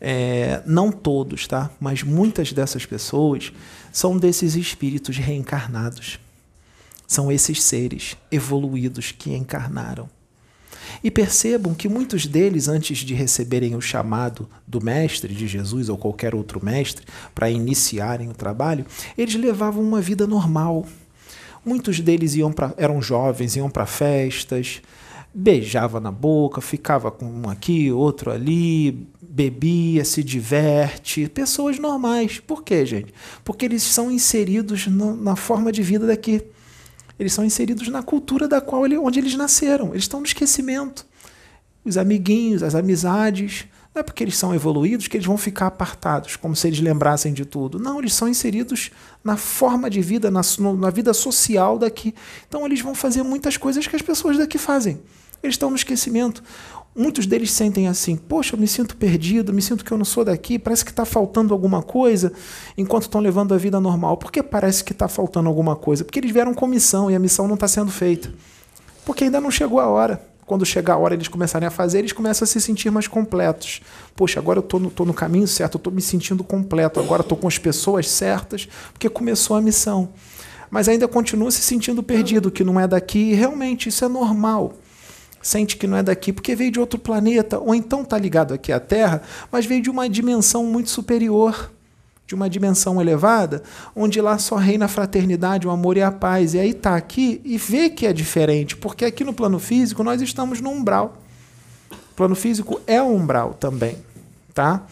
É, 0.00 0.62
não 0.66 0.90
todos, 0.90 1.46
tá? 1.46 1.70
mas 1.78 2.02
muitas 2.02 2.52
dessas 2.52 2.86
pessoas 2.86 3.52
são 3.92 4.16
desses 4.16 4.54
espíritos 4.54 5.16
reencarnados. 5.16 6.18
São 7.06 7.30
esses 7.30 7.62
seres 7.62 8.16
evoluídos 8.30 9.10
que 9.10 9.34
encarnaram. 9.34 10.08
E 11.02 11.10
percebam 11.10 11.74
que 11.74 11.88
muitos 11.88 12.26
deles, 12.26 12.68
antes 12.68 12.98
de 12.98 13.14
receberem 13.14 13.74
o 13.74 13.80
chamado 13.80 14.48
do 14.66 14.82
Mestre, 14.82 15.34
de 15.34 15.46
Jesus 15.46 15.88
ou 15.88 15.96
qualquer 15.96 16.34
outro 16.34 16.64
mestre, 16.64 17.06
para 17.34 17.50
iniciarem 17.50 18.28
o 18.28 18.34
trabalho, 18.34 18.84
eles 19.16 19.34
levavam 19.34 19.82
uma 19.82 20.00
vida 20.00 20.26
normal. 20.26 20.86
Muitos 21.64 22.00
deles 22.00 22.34
iam 22.34 22.52
pra, 22.52 22.72
eram 22.76 23.00
jovens, 23.02 23.56
iam 23.56 23.70
para 23.70 23.86
festas, 23.86 24.80
beijava 25.32 26.00
na 26.00 26.10
boca, 26.10 26.60
ficava 26.60 27.10
com 27.10 27.24
um 27.24 27.48
aqui, 27.48 27.90
outro 27.92 28.30
ali, 28.30 29.06
bebia, 29.22 30.04
se 30.04 30.22
diverte. 30.22 31.28
Pessoas 31.28 31.78
normais. 31.78 32.40
Por 32.40 32.62
quê, 32.62 32.84
gente? 32.84 33.14
Porque 33.44 33.64
eles 33.64 33.82
são 33.82 34.10
inseridos 34.10 34.86
no, 34.86 35.14
na 35.16 35.36
forma 35.36 35.70
de 35.70 35.82
vida 35.82 36.06
daqui. 36.06 36.42
Eles 37.18 37.32
são 37.32 37.44
inseridos 37.44 37.88
na 37.88 38.02
cultura 38.02 38.48
da 38.48 38.60
qual 38.60 38.84
ele, 38.84 38.98
onde 38.98 39.18
eles 39.18 39.34
nasceram. 39.36 39.90
Eles 39.90 40.04
estão 40.04 40.20
no 40.20 40.26
esquecimento. 40.26 41.06
Os 41.84 41.96
amiguinhos, 41.96 42.62
as 42.62 42.74
amizades. 42.74 43.66
Não 43.94 44.00
é 44.00 44.02
porque 44.02 44.24
eles 44.24 44.36
são 44.36 44.54
evoluídos 44.54 45.06
que 45.06 45.16
eles 45.16 45.26
vão 45.26 45.36
ficar 45.36 45.66
apartados, 45.66 46.36
como 46.36 46.54
se 46.54 46.68
eles 46.68 46.80
lembrassem 46.80 47.32
de 47.32 47.44
tudo. 47.44 47.78
Não, 47.78 47.98
eles 47.98 48.14
são 48.14 48.28
inseridos 48.28 48.90
na 49.22 49.36
forma 49.36 49.90
de 49.90 50.00
vida, 50.00 50.30
na, 50.30 50.42
na 50.78 50.90
vida 50.90 51.12
social 51.12 51.78
daqui. 51.78 52.14
Então 52.48 52.64
eles 52.64 52.80
vão 52.80 52.94
fazer 52.94 53.22
muitas 53.22 53.56
coisas 53.56 53.86
que 53.86 53.96
as 53.96 54.02
pessoas 54.02 54.38
daqui 54.38 54.58
fazem. 54.58 55.00
Eles 55.42 55.54
estão 55.54 55.70
no 55.70 55.76
esquecimento. 55.76 56.42
Muitos 56.94 57.26
deles 57.26 57.52
sentem 57.52 57.88
assim: 57.88 58.16
poxa, 58.16 58.54
eu 58.54 58.60
me 58.60 58.66
sinto 58.66 58.96
perdido, 58.96 59.52
me 59.52 59.62
sinto 59.62 59.84
que 59.84 59.92
eu 59.92 59.98
não 59.98 60.04
sou 60.04 60.24
daqui, 60.24 60.58
parece 60.58 60.84
que 60.84 60.90
está 60.90 61.04
faltando 61.04 61.54
alguma 61.54 61.82
coisa 61.82 62.32
enquanto 62.76 63.02
estão 63.02 63.20
levando 63.20 63.54
a 63.54 63.56
vida 63.56 63.80
normal. 63.80 64.16
Por 64.16 64.32
que 64.32 64.42
parece 64.42 64.82
que 64.82 64.92
está 64.92 65.08
faltando 65.08 65.48
alguma 65.48 65.76
coisa? 65.76 66.04
Porque 66.04 66.18
eles 66.18 66.32
vieram 66.32 66.52
com 66.52 66.66
missão 66.66 67.10
e 67.10 67.14
a 67.14 67.18
missão 67.18 67.46
não 67.46 67.54
está 67.54 67.68
sendo 67.68 67.90
feita. 67.90 68.32
Porque 69.04 69.24
ainda 69.24 69.40
não 69.40 69.50
chegou 69.50 69.80
a 69.80 69.86
hora. 69.86 70.20
Quando 70.44 70.66
chegar 70.66 70.94
a 70.94 70.98
hora 70.98 71.14
eles 71.14 71.28
começarem 71.28 71.66
a 71.66 71.70
fazer, 71.70 72.00
eles 72.00 72.12
começam 72.12 72.44
a 72.44 72.46
se 72.48 72.60
sentir 72.60 72.90
mais 72.90 73.06
completos. 73.06 73.80
Poxa, 74.16 74.40
agora 74.40 74.58
eu 74.58 74.64
estou 74.64 74.80
no, 74.80 74.92
no 75.06 75.14
caminho 75.14 75.46
certo, 75.46 75.76
estou 75.76 75.92
me 75.92 76.02
sentindo 76.02 76.42
completo, 76.42 76.98
agora 76.98 77.22
estou 77.22 77.38
com 77.38 77.46
as 77.46 77.56
pessoas 77.56 78.08
certas, 78.10 78.68
porque 78.92 79.08
começou 79.08 79.56
a 79.56 79.60
missão. 79.60 80.08
Mas 80.68 80.88
ainda 80.88 81.06
continua 81.06 81.52
se 81.52 81.60
sentindo 81.60 82.02
perdido, 82.02 82.50
que 82.50 82.64
não 82.64 82.80
é 82.80 82.88
daqui, 82.88 83.30
e 83.30 83.34
realmente 83.34 83.88
isso 83.88 84.04
é 84.04 84.08
normal 84.08 84.74
sente 85.42 85.76
que 85.76 85.86
não 85.86 85.96
é 85.96 86.02
daqui 86.02 86.32
porque 86.32 86.54
veio 86.54 86.70
de 86.70 86.80
outro 86.80 86.98
planeta, 86.98 87.58
ou 87.58 87.74
então 87.74 88.02
está 88.02 88.18
ligado 88.18 88.52
aqui 88.54 88.72
à 88.72 88.80
Terra, 88.80 89.22
mas 89.50 89.66
veio 89.66 89.82
de 89.82 89.90
uma 89.90 90.08
dimensão 90.08 90.64
muito 90.64 90.90
superior, 90.90 91.70
de 92.26 92.34
uma 92.34 92.48
dimensão 92.48 93.00
elevada, 93.00 93.62
onde 93.94 94.20
lá 94.20 94.38
só 94.38 94.54
reina 94.56 94.84
a 94.84 94.88
fraternidade, 94.88 95.66
o 95.66 95.70
amor 95.70 95.96
e 95.96 96.02
a 96.02 96.12
paz. 96.12 96.54
E 96.54 96.60
aí 96.60 96.70
está 96.70 96.94
aqui 96.94 97.40
e 97.44 97.58
vê 97.58 97.90
que 97.90 98.06
é 98.06 98.12
diferente, 98.12 98.76
porque 98.76 99.04
aqui 99.04 99.24
no 99.24 99.32
plano 99.32 99.58
físico 99.58 100.04
nós 100.04 100.22
estamos 100.22 100.60
no 100.60 100.70
umbral. 100.70 101.18
O 101.90 102.14
plano 102.14 102.36
físico 102.36 102.80
é 102.86 103.02
um 103.02 103.16
umbral 103.16 103.54
também, 103.54 103.96
tá? 104.54 104.86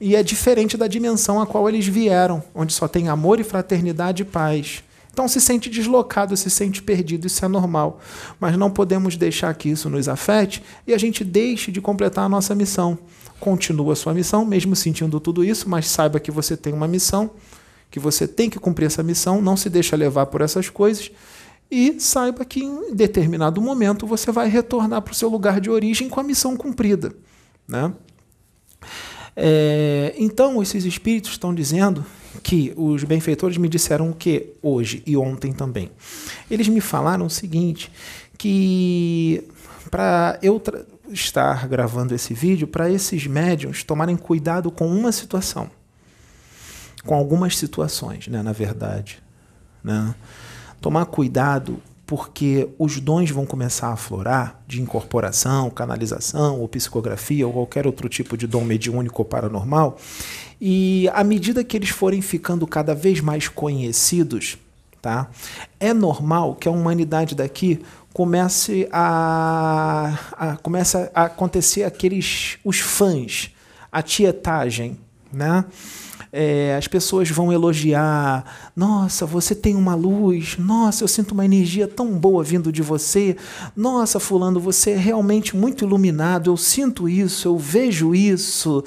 E 0.00 0.14
é 0.14 0.22
diferente 0.22 0.76
da 0.76 0.86
dimensão 0.86 1.40
a 1.40 1.46
qual 1.46 1.68
eles 1.68 1.86
vieram, 1.86 2.42
onde 2.54 2.72
só 2.72 2.86
tem 2.86 3.08
amor 3.08 3.40
e 3.40 3.44
fraternidade 3.44 4.22
e 4.22 4.24
paz. 4.24 4.84
Então 5.12 5.26
se 5.26 5.40
sente 5.40 5.68
deslocado, 5.68 6.36
se 6.36 6.48
sente 6.50 6.82
perdido, 6.82 7.26
isso 7.26 7.44
é 7.44 7.48
normal. 7.48 8.00
Mas 8.38 8.56
não 8.56 8.70
podemos 8.70 9.16
deixar 9.16 9.52
que 9.54 9.68
isso 9.68 9.90
nos 9.90 10.08
afete 10.08 10.62
e 10.86 10.94
a 10.94 10.98
gente 10.98 11.24
deixe 11.24 11.70
de 11.72 11.80
completar 11.80 12.24
a 12.24 12.28
nossa 12.28 12.54
missão. 12.54 12.98
Continua 13.38 13.94
a 13.94 13.96
sua 13.96 14.14
missão, 14.14 14.44
mesmo 14.44 14.76
sentindo 14.76 15.18
tudo 15.18 15.44
isso, 15.44 15.68
mas 15.68 15.86
saiba 15.86 16.20
que 16.20 16.30
você 16.30 16.56
tem 16.56 16.72
uma 16.72 16.86
missão, 16.86 17.30
que 17.90 17.98
você 17.98 18.28
tem 18.28 18.48
que 18.48 18.58
cumprir 18.58 18.86
essa 18.86 19.02
missão, 19.02 19.42
não 19.42 19.56
se 19.56 19.68
deixa 19.68 19.96
levar 19.96 20.26
por 20.26 20.42
essas 20.42 20.68
coisas 20.68 21.10
e 21.70 22.00
saiba 22.00 22.44
que 22.44 22.64
em 22.64 22.94
determinado 22.94 23.60
momento 23.60 24.06
você 24.06 24.32
vai 24.32 24.48
retornar 24.48 25.02
para 25.02 25.12
o 25.12 25.14
seu 25.14 25.28
lugar 25.28 25.60
de 25.60 25.70
origem 25.70 26.08
com 26.08 26.18
a 26.18 26.22
missão 26.22 26.56
cumprida. 26.56 27.12
Né? 27.66 27.92
É, 29.36 30.14
então, 30.18 30.60
esses 30.60 30.84
espíritos 30.84 31.30
estão 31.32 31.54
dizendo 31.54 32.04
que 32.42 32.72
os 32.76 33.04
benfeitores 33.04 33.56
me 33.56 33.68
disseram 33.68 34.10
o 34.10 34.14
que 34.14 34.54
hoje 34.62 35.02
e 35.06 35.16
ontem 35.16 35.52
também. 35.52 35.90
Eles 36.50 36.68
me 36.68 36.80
falaram 36.80 37.26
o 37.26 37.30
seguinte, 37.30 37.90
que 38.36 39.44
para 39.90 40.38
eu 40.42 40.62
estar 41.10 41.66
gravando 41.68 42.14
esse 42.14 42.32
vídeo, 42.32 42.66
para 42.66 42.90
esses 42.90 43.26
médiums 43.26 43.82
tomarem 43.82 44.16
cuidado 44.16 44.70
com 44.70 44.86
uma 44.86 45.12
situação, 45.12 45.70
com 47.04 47.14
algumas 47.14 47.56
situações, 47.56 48.28
né, 48.28 48.42
na 48.42 48.52
verdade, 48.52 49.22
né? 49.82 50.14
Tomar 50.80 51.06
cuidado 51.06 51.82
porque 52.10 52.68
os 52.76 52.98
dons 52.98 53.30
vão 53.30 53.46
começar 53.46 53.86
a 53.86 53.92
aflorar 53.92 54.60
de 54.66 54.82
incorporação, 54.82 55.70
canalização 55.70 56.58
ou 56.58 56.66
psicografia 56.66 57.46
ou 57.46 57.52
qualquer 57.52 57.86
outro 57.86 58.08
tipo 58.08 58.36
de 58.36 58.48
dom 58.48 58.64
mediúnico 58.64 59.22
ou 59.22 59.24
paranormal. 59.24 59.96
E 60.60 61.08
à 61.12 61.22
medida 61.22 61.62
que 61.62 61.76
eles 61.76 61.90
forem 61.90 62.20
ficando 62.20 62.66
cada 62.66 62.96
vez 62.96 63.20
mais 63.20 63.46
conhecidos, 63.46 64.58
tá? 65.00 65.30
É 65.78 65.94
normal 65.94 66.56
que 66.56 66.66
a 66.66 66.72
humanidade 66.72 67.36
daqui 67.36 67.80
comece 68.12 68.88
a, 68.90 70.18
a 70.32 70.58
a 71.14 71.24
acontecer 71.26 71.84
aqueles 71.84 72.58
os 72.64 72.80
fãs, 72.80 73.54
a 73.92 74.02
tietagem, 74.02 74.98
né? 75.32 75.64
É, 76.32 76.76
as 76.76 76.86
pessoas 76.86 77.28
vão 77.28 77.52
elogiar. 77.52 78.70
Nossa, 78.74 79.26
você 79.26 79.54
tem 79.54 79.74
uma 79.74 79.94
luz. 79.94 80.56
Nossa, 80.58 81.02
eu 81.02 81.08
sinto 81.08 81.32
uma 81.32 81.44
energia 81.44 81.88
tão 81.88 82.12
boa 82.18 82.44
vindo 82.44 82.70
de 82.70 82.82
você. 82.82 83.36
Nossa, 83.76 84.20
Fulano, 84.20 84.60
você 84.60 84.92
é 84.92 84.96
realmente 84.96 85.56
muito 85.56 85.84
iluminado. 85.84 86.50
Eu 86.50 86.56
sinto 86.56 87.08
isso, 87.08 87.48
eu 87.48 87.58
vejo 87.58 88.14
isso. 88.14 88.84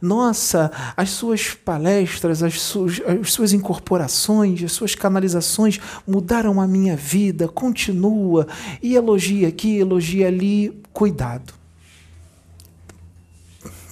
Nossa, 0.00 0.70
as 0.96 1.10
suas 1.10 1.50
palestras, 1.54 2.42
as 2.42 2.60
suas, 2.60 3.00
as 3.00 3.32
suas 3.32 3.52
incorporações, 3.52 4.62
as 4.62 4.72
suas 4.72 4.94
canalizações 4.94 5.80
mudaram 6.06 6.60
a 6.60 6.66
minha 6.66 6.96
vida. 6.96 7.48
Continua. 7.48 8.46
E 8.80 8.94
elogia 8.94 9.48
aqui, 9.48 9.78
elogia 9.78 10.28
ali. 10.28 10.80
Cuidado. 10.92 11.52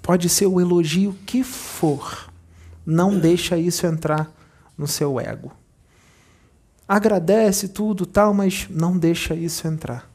Pode 0.02 0.28
ser 0.28 0.46
o 0.46 0.60
elogio 0.60 1.16
que 1.26 1.42
for 1.42 2.31
não 2.84 3.18
deixa 3.18 3.56
isso 3.56 3.86
entrar 3.86 4.30
no 4.76 4.86
seu 4.86 5.20
ego. 5.20 5.52
Agradece 6.88 7.68
tudo, 7.68 8.04
tal, 8.04 8.34
mas 8.34 8.66
não 8.68 8.98
deixa 8.98 9.34
isso 9.34 9.66
entrar. 9.66 10.10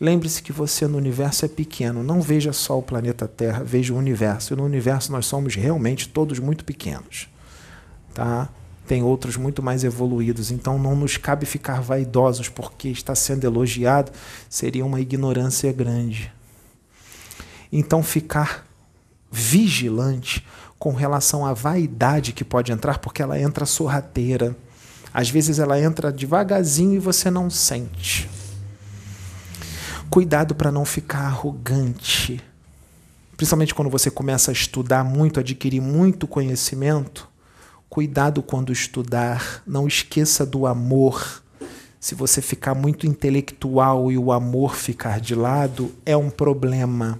Lembre-se 0.00 0.42
que 0.42 0.52
você 0.52 0.86
no 0.86 0.96
universo 0.96 1.44
é 1.44 1.48
pequeno. 1.48 2.02
Não 2.02 2.20
veja 2.20 2.52
só 2.52 2.78
o 2.78 2.82
planeta 2.82 3.26
Terra, 3.26 3.62
veja 3.64 3.92
o 3.92 3.96
universo. 3.96 4.52
E 4.52 4.56
no 4.56 4.64
universo 4.64 5.12
nós 5.12 5.26
somos 5.26 5.54
realmente 5.54 6.08
todos 6.08 6.38
muito 6.38 6.64
pequenos. 6.64 7.28
Tá? 8.14 8.48
tem 8.88 9.02
outros 9.02 9.36
muito 9.36 9.62
mais 9.62 9.84
evoluídos. 9.84 10.50
Então 10.50 10.78
não 10.78 10.96
nos 10.96 11.16
cabe 11.18 11.44
ficar 11.44 11.80
vaidosos 11.80 12.48
porque 12.48 12.88
está 12.88 13.14
sendo 13.14 13.44
elogiado 13.44 14.10
seria 14.48 14.84
uma 14.84 15.00
ignorância 15.00 15.70
grande. 15.70 16.32
Então 17.70 18.02
ficar 18.02 18.66
vigilante 19.30 20.44
com 20.78 20.92
relação 20.92 21.44
à 21.44 21.52
vaidade 21.52 22.32
que 22.32 22.44
pode 22.44 22.70
entrar, 22.70 22.98
porque 22.98 23.20
ela 23.20 23.38
entra 23.38 23.66
sorrateira. 23.66 24.56
Às 25.12 25.28
vezes 25.30 25.58
ela 25.58 25.80
entra 25.80 26.12
devagarzinho 26.12 26.94
e 26.94 26.98
você 26.98 27.30
não 27.30 27.50
sente. 27.50 28.30
Cuidado 30.08 30.54
para 30.54 30.70
não 30.70 30.84
ficar 30.84 31.26
arrogante. 31.26 32.40
Principalmente 33.36 33.74
quando 33.74 33.90
você 33.90 34.10
começa 34.10 34.50
a 34.50 34.52
estudar 34.52 35.04
muito, 35.04 35.40
adquirir 35.40 35.80
muito 35.80 36.26
conhecimento. 36.26 37.28
Cuidado 37.88 38.42
quando 38.42 38.72
estudar. 38.72 39.62
Não 39.66 39.86
esqueça 39.86 40.46
do 40.46 40.66
amor. 40.66 41.42
Se 42.00 42.14
você 42.14 42.40
ficar 42.40 42.74
muito 42.74 43.06
intelectual 43.06 44.12
e 44.12 44.18
o 44.18 44.30
amor 44.30 44.76
ficar 44.76 45.20
de 45.20 45.34
lado, 45.34 45.92
é 46.06 46.16
um 46.16 46.30
problema. 46.30 47.18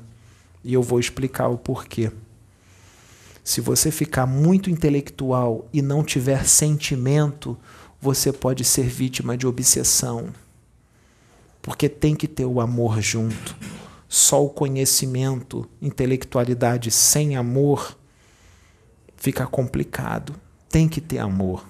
E 0.65 0.75
eu 0.75 0.83
vou 0.83 1.01
explicar 1.01 1.49
o 1.49 1.59
porquê. 1.59 2.13
Se 3.49 3.63
você 3.63 3.91
ficar 3.91 4.27
muito 4.27 4.69
intelectual 4.69 5.67
e 5.73 5.81
não 5.81 6.05
tiver 6.05 6.47
sentimento, 6.47 7.57
você 7.99 8.31
pode 8.31 8.63
ser 8.63 8.83
vítima 8.83 9.39
de 9.39 9.47
obsessão. 9.47 10.35
Porque 11.63 11.89
tem 11.89 12.15
que 12.15 12.29
ter 12.29 12.45
o 12.45 12.61
amor 12.61 13.01
junto. 13.01 13.57
Só 14.07 14.45
o 14.45 14.51
conhecimento, 14.51 15.67
intelectualidade 15.81 16.91
sem 16.91 17.37
amor 17.37 17.97
fica 19.17 19.47
complicado. 19.47 20.35
Tem 20.69 20.87
que 20.87 21.01
ter 21.01 21.17
amor. 21.17 21.67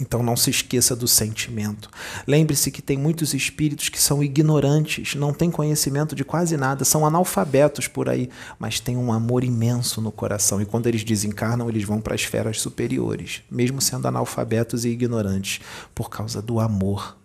Então 0.00 0.22
não 0.22 0.36
se 0.36 0.48
esqueça 0.48 0.96
do 0.96 1.06
sentimento. 1.06 1.90
Lembre-se 2.26 2.70
que 2.70 2.80
tem 2.80 2.96
muitos 2.96 3.34
espíritos 3.34 3.90
que 3.90 4.00
são 4.00 4.22
ignorantes, 4.22 5.14
não 5.14 5.34
têm 5.34 5.50
conhecimento 5.50 6.16
de 6.16 6.24
quase 6.24 6.56
nada, 6.56 6.82
são 6.82 7.04
analfabetos 7.04 7.88
por 7.88 8.08
aí, 8.08 8.30
mas 8.58 8.80
têm 8.80 8.96
um 8.96 9.12
amor 9.12 9.44
imenso 9.44 10.00
no 10.00 10.10
coração. 10.10 10.62
E 10.62 10.66
quando 10.66 10.86
eles 10.86 11.04
desencarnam, 11.04 11.68
eles 11.68 11.84
vão 11.84 12.00
para 12.00 12.14
as 12.14 12.22
esferas 12.22 12.58
superiores, 12.60 13.42
mesmo 13.50 13.82
sendo 13.82 14.08
analfabetos 14.08 14.86
e 14.86 14.88
ignorantes, 14.88 15.60
por 15.94 16.08
causa 16.08 16.40
do 16.40 16.58
amor. 16.58 17.18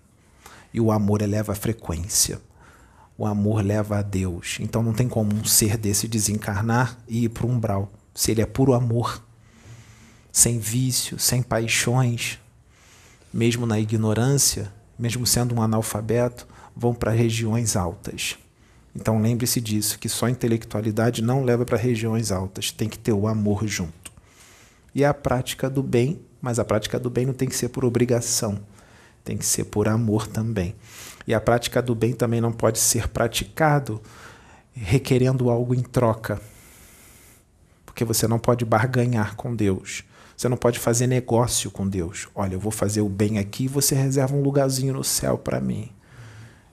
E 0.74 0.82
o 0.82 0.92
amor 0.92 1.22
eleva 1.22 1.54
a 1.54 1.56
frequência. 1.56 2.42
O 3.18 3.26
amor 3.26 3.64
leva 3.64 3.98
a 3.98 4.02
Deus. 4.02 4.58
Então 4.60 4.84
não 4.84 4.94
tem 4.94 5.08
como 5.08 5.34
um 5.34 5.46
ser 5.46 5.78
desse 5.78 6.06
desencarnar 6.06 6.98
e 7.08 7.24
ir 7.24 7.30
para 7.30 7.46
o 7.46 7.50
umbral, 7.50 7.94
se 8.14 8.32
ele 8.32 8.42
é 8.42 8.46
puro 8.46 8.74
amor, 8.74 9.24
sem 10.34 10.60
vício, 10.60 11.18
sem 11.18 11.42
paixões 11.42 12.40
mesmo 13.38 13.68
na 13.68 13.80
ignorância, 13.80 14.74
mesmo 14.98 15.28
sendo 15.28 15.54
um 15.54 15.62
analfabeto, 15.62 16.48
vão 16.76 16.92
para 16.92 17.12
regiões 17.12 17.76
altas. 17.76 18.36
Então 18.96 19.22
lembre-se 19.22 19.62
disso, 19.62 20.00
que 20.00 20.10
só 20.10 20.28
intelectualidade 20.28 21.22
não 21.22 21.44
leva 21.44 21.64
para 21.64 21.78
regiões 21.78 22.32
altas, 22.32 22.72
tem 22.72 22.90
que 22.90 22.98
ter 22.98 23.14
o 23.14 23.28
amor 23.28 23.68
junto. 23.68 24.12
E 24.96 25.06
a 25.06 25.14
prática 25.14 25.70
do 25.70 25.84
bem, 25.84 26.20
mas 26.42 26.58
a 26.58 26.66
prática 26.66 27.00
do 27.00 27.12
bem 27.12 27.28
não 27.28 27.34
tem 27.34 27.48
que 27.48 27.56
ser 27.56 27.70
por 27.70 27.86
obrigação, 27.86 28.60
tem 29.24 29.38
que 29.38 29.46
ser 29.46 29.66
por 29.66 29.88
amor 29.88 30.26
também. 30.26 30.74
E 31.28 31.34
a 31.36 31.40
prática 31.40 31.80
do 31.80 31.94
bem 31.94 32.14
também 32.14 32.42
não 32.42 32.52
pode 32.52 32.80
ser 32.80 33.08
praticado 33.08 34.02
requerendo 34.74 35.52
algo 35.52 35.76
em 35.76 35.84
troca, 35.84 36.42
porque 37.86 38.04
você 38.04 38.28
não 38.28 38.40
pode 38.40 38.66
barganhar 38.66 39.36
com 39.36 39.56
Deus. 39.56 40.04
Você 40.38 40.48
não 40.48 40.56
pode 40.56 40.78
fazer 40.78 41.08
negócio 41.08 41.72
com 41.72 41.90
Deus. 41.90 42.28
Olha, 42.36 42.54
eu 42.54 42.60
vou 42.60 42.72
fazer 42.72 43.02
o 43.02 43.10
bem 43.10 43.40
aqui 43.40 43.64
e 43.64 43.68
você 43.68 43.96
reserva 43.96 44.36
um 44.36 44.44
lugarzinho 44.44 44.94
no 44.94 45.04
céu 45.04 45.36
para 45.36 45.60
mim. 45.60 45.90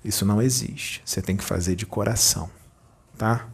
Isso 0.04 0.26
não 0.26 0.42
existe. 0.42 1.00
Você 1.02 1.22
tem 1.22 1.34
que 1.34 1.42
fazer 1.42 1.74
de 1.74 1.86
coração, 1.86 2.50
tá? 3.16 3.48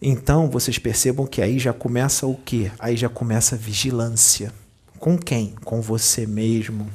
Então, 0.00 0.50
vocês 0.50 0.78
percebam 0.78 1.26
que 1.26 1.40
aí 1.40 1.58
já 1.58 1.72
começa 1.72 2.26
o 2.26 2.36
quê? 2.36 2.70
Aí 2.78 2.94
já 2.94 3.08
começa 3.08 3.54
a 3.54 3.58
vigilância. 3.58 4.52
Com 4.98 5.16
quem? 5.16 5.54
Com 5.64 5.80
você 5.80 6.26
mesmo, 6.26 6.86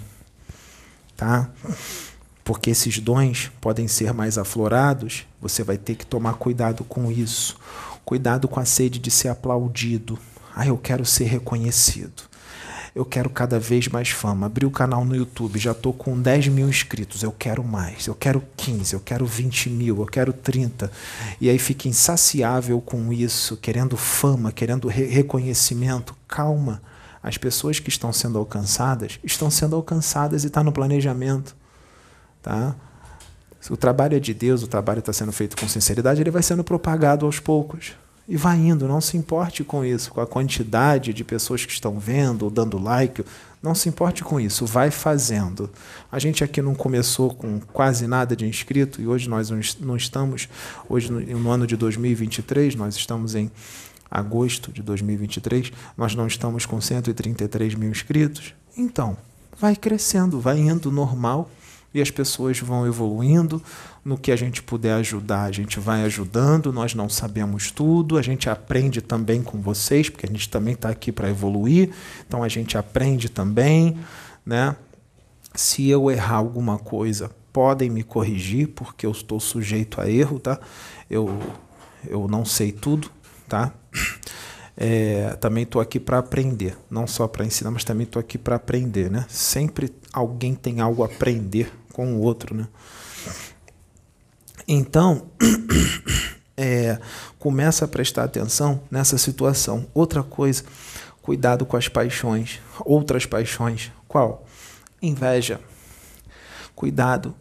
tá? 1.16 1.50
Porque 2.44 2.70
esses 2.70 3.00
dons 3.00 3.52
podem 3.60 3.88
ser 3.88 4.14
mais 4.14 4.38
aflorados, 4.38 5.26
você 5.42 5.64
vai 5.64 5.80
ter 5.80 5.96
que 5.96 6.06
tomar 6.06 6.36
cuidado 6.36 6.84
com 6.84 7.12
isso. 7.12 7.58
Cuidado 8.06 8.48
com 8.48 8.60
a 8.60 8.66
sede 8.66 9.00
de 9.00 9.10
ser 9.10 9.30
aplaudido. 9.30 10.20
Ah, 10.60 10.66
eu 10.66 10.76
quero 10.76 11.06
ser 11.06 11.26
reconhecido. 11.26 12.24
Eu 12.96 13.06
quero 13.06 13.30
cada 13.30 13.60
vez 13.60 13.88
mais 13.88 14.10
fama. 14.10 14.48
Abri 14.48 14.66
o 14.66 14.72
canal 14.72 15.06
no 15.06 15.16
YouTube, 15.16 15.60
já 15.60 15.72
estou 15.72 15.94
com 15.94 16.20
10 16.20 16.48
mil 16.48 16.68
inscritos. 16.68 17.22
Eu 17.22 17.32
quero 17.32 17.64
mais. 17.64 18.08
Eu 18.08 18.16
quero 18.16 18.44
15, 18.58 18.96
eu 18.96 19.00
quero 19.00 19.24
20 19.24 19.70
mil, 19.70 20.00
eu 20.00 20.08
quero 20.08 20.34
30. 20.34 20.92
E 21.40 21.48
aí 21.48 21.60
fica 21.60 21.88
insaciável 21.88 22.82
com 22.82 23.14
isso, 23.14 23.56
querendo 23.58 23.96
fama, 23.96 24.52
querendo 24.52 24.88
re 24.88 25.06
reconhecimento. 25.06 26.16
Calma. 26.28 26.82
As 27.22 27.38
pessoas 27.38 27.80
que 27.80 27.90
estão 27.90 28.12
sendo 28.12 28.40
alcançadas 28.40 29.20
estão 29.24 29.52
sendo 29.52 29.76
alcançadas 29.76 30.44
e 30.44 30.48
está 30.48 30.64
no 30.64 30.72
planejamento. 30.72 31.56
Tá? 32.42 32.76
Se 33.62 33.72
o 33.72 33.78
trabalho 33.78 34.18
é 34.18 34.20
de 34.20 34.34
Deus, 34.34 34.64
o 34.64 34.68
trabalho 34.68 35.00
está 35.00 35.14
sendo 35.14 35.32
feito 35.32 35.56
com 35.56 35.68
sinceridade, 35.68 36.20
ele 36.20 36.32
vai 36.32 36.42
sendo 36.42 36.64
propagado 36.64 37.28
aos 37.28 37.40
poucos. 37.40 37.94
E 38.28 38.36
vai 38.36 38.58
indo, 38.58 38.88
não 38.88 39.00
se 39.00 39.16
importe 39.16 39.64
com 39.64 39.86
isso, 39.86 40.12
com 40.12 40.20
a 40.20 40.28
quantidade 40.28 41.14
de 41.14 41.24
pessoas 41.24 41.66
que 41.66 41.72
estão 41.72 41.98
vendo 41.98 42.44
ou 42.44 42.50
dando 42.50 42.78
like. 42.78 43.24
Não 43.64 43.74
se 43.74 43.88
importe 43.88 44.22
com 44.24 44.38
isso, 44.38 44.66
vai 44.66 44.92
fazendo. 44.92 45.70
A 46.12 46.20
gente 46.20 46.44
aqui 46.44 46.62
não 46.62 46.76
começou 46.76 47.34
com 47.34 47.60
quase 47.72 48.06
nada 48.06 48.36
de 48.36 48.46
inscrito 48.46 49.02
e 49.02 49.08
hoje 49.08 49.30
nós 49.30 49.50
não 49.80 49.96
estamos, 49.96 50.50
hoje 50.90 51.10
no 51.10 51.50
ano 51.50 51.66
de 51.66 51.78
2023, 51.78 52.76
nós 52.76 52.96
estamos 52.96 53.34
em 53.34 53.50
agosto 54.12 54.72
de 54.72 54.82
2023, 54.82 55.72
nós 55.96 56.14
não 56.14 56.28
estamos 56.28 56.66
com 56.66 56.82
133 56.82 57.76
mil 57.76 57.90
inscritos. 57.90 58.54
Então, 58.76 59.18
vai 59.58 59.76
crescendo, 59.76 60.40
vai 60.40 60.60
indo 60.60 60.92
normal 60.92 61.50
e 61.94 62.02
as 62.02 62.12
pessoas 62.12 62.60
vão 62.60 62.86
evoluindo. 62.86 63.62
No 64.04 64.18
que 64.18 64.32
a 64.32 64.36
gente 64.36 64.64
puder 64.64 64.94
ajudar, 64.94 65.44
a 65.44 65.52
gente 65.52 65.80
vai 65.80 66.04
ajudando. 66.04 66.72
Nós 66.72 66.94
não 66.94 67.10
sabemos 67.10 67.72
tudo, 67.72 68.18
a 68.18 68.22
gente 68.22 68.50
aprende 68.50 69.02
também 69.02 69.42
com 69.42 69.62
vocês, 69.62 70.10
porque 70.10 70.26
a 70.26 70.30
gente 70.30 70.50
também 70.50 70.74
está 70.74 70.90
aqui 70.90 71.12
para 71.12 71.30
evoluir, 71.30 71.92
então 72.26 72.44
a 72.44 72.48
gente 72.48 72.78
aprende 72.78 73.30
também. 73.30 73.98
Né? 74.46 74.76
Se 75.54 75.90
eu 75.90 76.10
errar 76.10 76.38
alguma 76.38 76.78
coisa, 76.78 77.32
podem 77.52 77.90
me 77.90 78.04
corrigir, 78.04 78.68
porque 78.70 79.06
eu 79.06 79.12
estou 79.12 79.40
sujeito 79.40 80.00
a 80.00 80.10
erro, 80.10 80.40
tá? 80.40 80.60
Eu, 81.10 81.42
eu 82.08 82.28
não 82.28 82.46
sei 82.46 82.72
tudo, 82.72 83.10
tá? 83.48 83.74
É, 84.80 85.36
também 85.42 85.64
estou 85.64 85.82
aqui 85.82 86.00
para 86.00 86.20
aprender, 86.20 86.78
não 86.88 87.08
só 87.08 87.28
para 87.28 87.44
ensinar, 87.44 87.72
mas 87.72 87.84
também 87.84 88.06
estou 88.06 88.20
aqui 88.20 88.38
para 88.38 88.58
aprender, 88.58 89.10
né? 89.10 89.26
Sempre 89.28 89.92
alguém 90.14 90.54
tem 90.54 90.80
algo 90.80 91.02
a 91.02 91.08
aprender 91.08 91.74
com 91.92 92.14
o 92.14 92.22
outro, 92.22 92.56
né? 92.56 92.68
Então, 94.68 95.32
é, 96.56 97.00
começa 97.40 97.86
a 97.86 97.88
prestar 97.88 98.26
atenção 98.26 98.82
nessa 98.92 99.18
situação. 99.18 99.88
Outra 99.96 100.22
coisa, 100.22 100.64
cuidado 101.24 101.66
com 101.66 101.76
as 101.76 101.88
paixões, 101.88 102.60
outras 102.82 103.26
paixões. 103.26 103.92
Qual? 104.08 104.46
Inveja. 105.02 105.60
Cuidado 106.76 107.34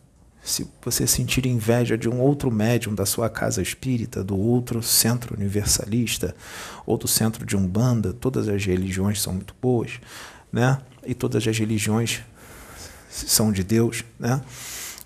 se 0.47 0.71
você 0.81 1.09
sentir 1.09 1.45
inveja 1.45 1.99
de 1.99 2.09
um 2.09 2.21
outro 2.21 2.53
médium 2.53 2.95
da 2.95 3.05
sua 3.05 3.29
casa 3.29 3.61
espírita, 3.61 4.23
do 4.23 4.39
outro 4.39 4.81
centro 4.81 5.35
universalista, 5.35 6.37
ou 6.87 6.97
do 6.97 7.09
centro 7.09 7.45
de 7.45 7.57
Umbanda, 7.57 8.13
todas 8.13 8.49
as 8.49 8.65
religiões 8.65 9.21
são 9.21 9.33
muito 9.35 9.55
boas, 9.61 9.99
né? 10.53 10.79
E 11.05 11.15
todas 11.15 11.45
as 11.47 11.59
religiões 11.59 12.23
são 13.11 13.51
de 13.51 13.65
Deus, 13.65 14.05
né? 14.21 14.41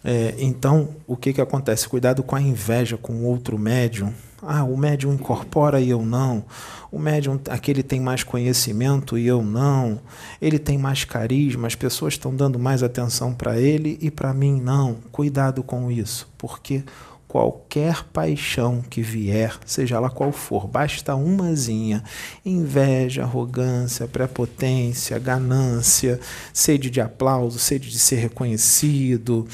É, 0.05 0.35
então, 0.39 0.95
o 1.07 1.17
que, 1.17 1.33
que 1.33 1.41
acontece? 1.41 1.89
Cuidado 1.89 2.23
com 2.23 2.37
a 2.37 2.41
inveja 2.41 2.99
com 2.99 3.25
outro 3.25 3.59
médium. 3.59 4.13
Ah, 4.43 4.65
o 4.65 4.77
médium 4.77 5.13
incorpora 5.13 5.81
e 5.81 5.91
eu 5.91 6.03
não. 6.03 6.45
O 6.91 6.99
médium, 6.99 7.39
aquele 7.49 7.83
tem 7.83 8.01
mais 8.01 8.23
conhecimento 8.23 9.19
e 9.19 9.27
eu 9.27 9.43
não. 9.43 10.01
Ele 10.41 10.59
tem 10.59 10.79
mais 10.79 11.05
carisma, 11.05 11.67
as 11.67 11.75
pessoas 11.75 12.15
estão 12.15 12.35
dando 12.35 12.59
mais 12.59 12.83
atenção 12.83 13.35
para 13.35 13.59
ele 13.59 13.99
e 14.01 14.11
para 14.11 14.33
mim 14.33 14.61
não. 14.61 14.97
Cuidado 15.13 15.63
com 15.63 15.91
isso, 15.91 16.29
porque 16.39 16.83
qualquer 17.31 18.03
paixão 18.13 18.83
que 18.83 19.03
vier, 19.03 19.57
seja 19.65 19.95
ela 19.95 20.11
qual 20.11 20.33
for, 20.33 20.67
basta 20.67 21.15
umazinha, 21.15 22.03
inveja, 22.45 23.23
arrogância, 23.23 24.09
prepotência, 24.09 25.17
ganância, 25.17 26.19
sede 26.53 26.91
de 26.91 27.01
aplauso, 27.01 27.57
sede 27.57 27.89
de 27.89 28.01
ser 28.01 28.17
reconhecido, 28.17 29.47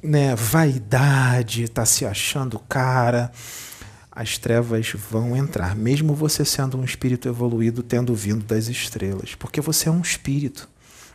né, 0.00 0.36
vaidade, 0.36 1.68
tá 1.68 1.84
se 1.84 2.06
achando 2.06 2.60
cara, 2.60 3.32
as 4.20 4.36
trevas 4.36 4.92
vão 5.10 5.34
entrar, 5.34 5.74
mesmo 5.74 6.14
você 6.14 6.44
sendo 6.44 6.76
um 6.76 6.84
espírito 6.84 7.26
evoluído, 7.26 7.82
tendo 7.82 8.14
vindo 8.14 8.44
das 8.44 8.68
estrelas, 8.68 9.34
porque 9.34 9.62
você 9.62 9.88
é 9.88 9.90
um 9.90 10.02
espírito. 10.02 10.68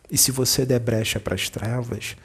E 0.10 0.18
se 0.18 0.32
você 0.32 0.66
der 0.66 0.80
brecha 0.80 1.20
para 1.20 1.36
as 1.36 1.48
trevas, 1.48 2.16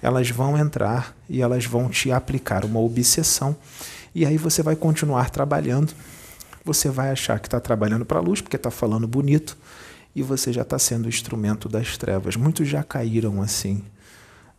elas 0.00 0.30
vão 0.30 0.56
entrar 0.56 1.14
e 1.28 1.42
elas 1.42 1.66
vão 1.66 1.90
te 1.90 2.10
aplicar 2.10 2.64
uma 2.64 2.80
obsessão. 2.80 3.54
E 4.14 4.24
aí 4.24 4.38
você 4.38 4.62
vai 4.62 4.74
continuar 4.74 5.28
trabalhando. 5.28 5.92
Você 6.64 6.88
vai 6.88 7.10
achar 7.10 7.38
que 7.38 7.46
está 7.46 7.60
trabalhando 7.60 8.06
para 8.06 8.18
a 8.18 8.22
luz, 8.22 8.40
porque 8.40 8.56
está 8.56 8.70
falando 8.70 9.06
bonito, 9.06 9.54
e 10.16 10.22
você 10.22 10.50
já 10.50 10.62
está 10.62 10.78
sendo 10.78 11.10
instrumento 11.10 11.68
das 11.68 11.98
trevas. 11.98 12.36
Muitos 12.36 12.66
já 12.66 12.82
caíram 12.82 13.42
assim, 13.42 13.84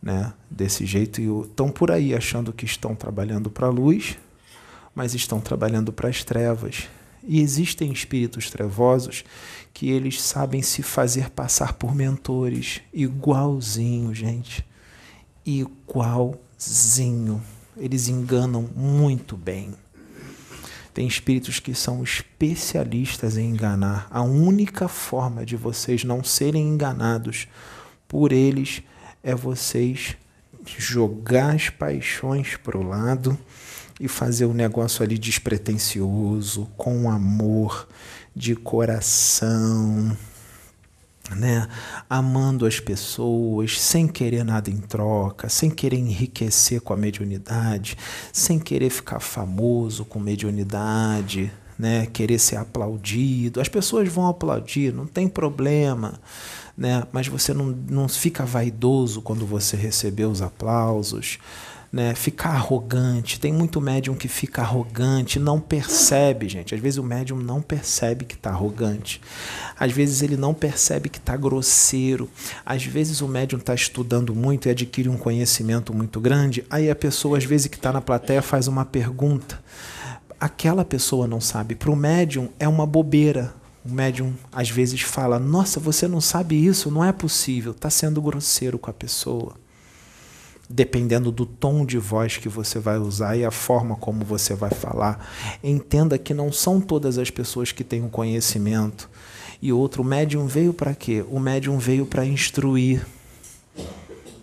né? 0.00 0.32
desse 0.48 0.86
jeito, 0.86 1.20
e 1.20 1.42
estão 1.48 1.68
por 1.68 1.90
aí 1.90 2.14
achando 2.14 2.52
que 2.52 2.64
estão 2.64 2.94
trabalhando 2.94 3.50
para 3.50 3.66
a 3.66 3.70
luz, 3.70 4.16
mas 4.94 5.14
estão 5.14 5.40
trabalhando 5.40 5.92
para 5.92 6.08
as 6.08 6.22
trevas. 6.22 6.88
E 7.26 7.40
existem 7.40 7.90
espíritos 7.90 8.50
trevosos 8.50 9.24
que 9.72 9.90
eles 9.90 10.20
sabem 10.20 10.62
se 10.62 10.82
fazer 10.82 11.30
passar 11.30 11.72
por 11.72 11.94
mentores, 11.94 12.80
igualzinho, 12.92 14.14
gente. 14.14 14.64
Igualzinho. 15.44 17.42
Eles 17.76 18.08
enganam 18.08 18.68
muito 18.76 19.36
bem. 19.36 19.74
Tem 20.92 21.08
espíritos 21.08 21.58
que 21.58 21.74
são 21.74 22.04
especialistas 22.04 23.36
em 23.36 23.50
enganar. 23.50 24.06
A 24.10 24.22
única 24.22 24.86
forma 24.86 25.44
de 25.44 25.56
vocês 25.56 26.04
não 26.04 26.22
serem 26.22 26.68
enganados 26.68 27.48
por 28.06 28.32
eles 28.32 28.80
é 29.22 29.34
vocês 29.34 30.16
jogar 30.64 31.54
as 31.56 31.68
paixões 31.68 32.56
para 32.56 32.78
o 32.78 32.82
lado 32.82 33.36
e 34.00 34.08
fazer 34.08 34.44
o 34.44 34.50
um 34.50 34.54
negócio 34.54 35.02
ali 35.02 35.18
despretensioso, 35.18 36.68
com 36.76 37.10
amor, 37.10 37.88
de 38.34 38.56
coração, 38.56 40.16
né? 41.30 41.68
Amando 42.10 42.66
as 42.66 42.80
pessoas, 42.80 43.80
sem 43.80 44.06
querer 44.06 44.44
nada 44.44 44.70
em 44.70 44.76
troca, 44.76 45.48
sem 45.48 45.70
querer 45.70 45.98
enriquecer 45.98 46.80
com 46.80 46.92
a 46.92 46.96
mediunidade, 46.96 47.96
sem 48.32 48.58
querer 48.58 48.90
ficar 48.90 49.20
famoso 49.20 50.04
com 50.04 50.18
mediunidade, 50.18 51.52
né? 51.78 52.06
Querer 52.06 52.38
ser 52.38 52.56
aplaudido. 52.56 53.60
As 53.60 53.68
pessoas 53.68 54.08
vão 54.08 54.26
aplaudir, 54.26 54.92
não 54.92 55.06
tem 55.06 55.28
problema. 55.28 56.20
Né? 56.76 57.04
Mas 57.12 57.28
você 57.28 57.54
não, 57.54 57.66
não 57.66 58.08
fica 58.08 58.44
vaidoso 58.44 59.22
quando 59.22 59.46
você 59.46 59.76
receber 59.76 60.24
os 60.24 60.42
aplausos 60.42 61.38
né, 61.94 62.12
ficar 62.12 62.50
arrogante. 62.50 63.38
Tem 63.38 63.52
muito 63.52 63.80
médium 63.80 64.16
que 64.16 64.26
fica 64.26 64.62
arrogante, 64.62 65.38
não 65.38 65.60
percebe, 65.60 66.48
gente. 66.48 66.74
Às 66.74 66.80
vezes 66.80 66.98
o 66.98 67.04
médium 67.04 67.38
não 67.38 67.62
percebe 67.62 68.24
que 68.24 68.34
está 68.34 68.50
arrogante. 68.50 69.20
Às 69.78 69.92
vezes 69.92 70.20
ele 70.20 70.36
não 70.36 70.52
percebe 70.52 71.08
que 71.08 71.18
está 71.18 71.36
grosseiro. 71.36 72.28
Às 72.66 72.84
vezes 72.84 73.20
o 73.20 73.28
médium 73.28 73.60
está 73.60 73.76
estudando 73.76 74.34
muito 74.34 74.66
e 74.66 74.72
adquire 74.72 75.08
um 75.08 75.16
conhecimento 75.16 75.94
muito 75.94 76.20
grande. 76.20 76.64
Aí 76.68 76.90
a 76.90 76.96
pessoa, 76.96 77.38
às 77.38 77.44
vezes 77.44 77.68
que 77.68 77.76
está 77.76 77.92
na 77.92 78.00
plateia, 78.00 78.42
faz 78.42 78.66
uma 78.66 78.84
pergunta. 78.84 79.62
Aquela 80.40 80.84
pessoa 80.84 81.28
não 81.28 81.40
sabe. 81.40 81.76
Para 81.76 81.92
o 81.92 81.96
médium 81.96 82.48
é 82.58 82.66
uma 82.66 82.84
bobeira. 82.84 83.54
O 83.84 83.88
médium 83.88 84.34
às 84.50 84.68
vezes 84.68 85.00
fala: 85.00 85.38
Nossa, 85.38 85.78
você 85.78 86.08
não 86.08 86.20
sabe 86.20 86.56
isso, 86.56 86.90
não 86.90 87.04
é 87.04 87.12
possível. 87.12 87.70
Está 87.70 87.88
sendo 87.88 88.20
grosseiro 88.20 88.80
com 88.80 88.90
a 88.90 88.94
pessoa 88.94 89.54
dependendo 90.68 91.30
do 91.30 91.44
tom 91.44 91.84
de 91.84 91.98
voz 91.98 92.36
que 92.36 92.48
você 92.48 92.78
vai 92.78 92.98
usar 92.98 93.36
e 93.36 93.44
a 93.44 93.50
forma 93.50 93.96
como 93.96 94.24
você 94.24 94.54
vai 94.54 94.70
falar. 94.70 95.28
Entenda 95.62 96.18
que 96.18 96.32
não 96.32 96.52
são 96.52 96.80
todas 96.80 97.18
as 97.18 97.30
pessoas 97.30 97.72
que 97.72 97.84
têm 97.84 98.02
o 98.02 98.06
um 98.06 98.08
conhecimento. 98.08 99.08
E 99.60 99.72
outro, 99.72 100.02
o 100.02 100.04
médium 100.04 100.46
veio 100.46 100.74
para 100.74 100.94
quê? 100.94 101.24
O 101.30 101.38
médium 101.38 101.78
veio 101.78 102.06
para 102.06 102.24
instruir. 102.24 103.06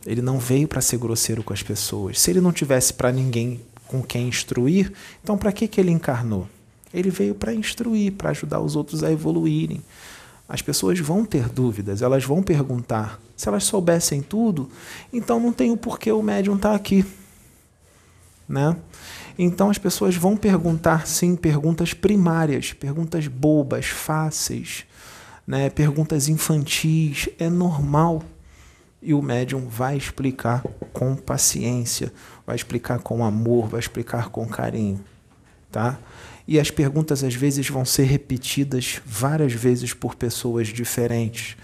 Ele 0.06 0.22
não 0.22 0.40
veio 0.40 0.68
para 0.68 0.82
ser 0.82 0.98
grosseiro 0.98 1.44
com 1.44 1.54
as 1.54 1.62
pessoas. 1.62 2.20
Se 2.20 2.32
ele 2.32 2.42
não 2.42 2.52
tivesse 2.52 2.94
para 2.94 3.12
ninguém 3.12 3.62
com 3.88 4.02
quem 4.02 4.28
instruir, 4.28 4.92
então 5.24 5.38
para 5.38 5.52
que, 5.52 5.68
que 5.68 5.80
ele 5.80 5.92
encarnou? 5.92 6.48
Ele 6.94 7.10
veio 7.10 7.36
para 7.36 7.54
instruir, 7.54 8.14
para 8.14 8.32
ajudar 8.32 8.60
os 8.60 8.76
outros 8.76 9.04
a 9.04 9.12
evoluírem. 9.12 9.82
As 10.52 10.62
pessoas 10.62 11.00
vão 11.00 11.24
ter 11.24 11.48
dúvidas, 11.48 12.02
elas 12.02 12.26
vão 12.26 12.44
perguntar. 12.44 13.22
Se 13.38 13.48
elas 13.48 13.64
soubessem 13.64 14.22
tudo, 14.22 14.70
então 15.14 15.40
não 15.40 15.54
tem 15.54 15.72
o 15.72 15.78
porquê 15.78 16.12
o 16.12 16.22
médium 16.22 16.58
estar 16.58 16.72
tá 16.72 16.76
aqui. 16.76 17.06
Né? 18.50 18.76
Então 19.40 19.70
as 19.70 19.78
pessoas 19.78 20.14
vão 20.18 20.36
perguntar, 20.36 21.08
sim, 21.08 21.38
perguntas 21.38 21.94
primárias, 21.94 22.74
perguntas 22.74 23.28
bobas, 23.28 23.86
fáceis, 23.86 24.84
né? 25.48 25.70
perguntas 25.70 26.28
infantis. 26.28 27.30
É 27.40 27.50
normal. 27.50 28.22
E 29.02 29.14
o 29.14 29.22
médium 29.22 29.70
vai 29.70 29.96
explicar 29.96 30.66
com 30.92 31.16
paciência, 31.16 32.12
vai 32.46 32.58
explicar 32.58 33.00
com 33.00 33.24
amor, 33.24 33.70
vai 33.70 33.80
explicar 33.80 34.28
com 34.28 34.46
carinho. 34.46 35.00
Tá? 35.72 35.98
E 36.48 36.60
as 36.60 36.72
perguntas 36.72 37.24
às 37.24 37.34
vezes 37.34 37.68
vão 37.70 37.86
ser 37.86 38.04
repetidas 38.04 39.02
várias 39.06 39.54
vezes 39.54 39.94
por 39.94 40.16
pessoas 40.16 40.68
diferentes. 40.68 41.56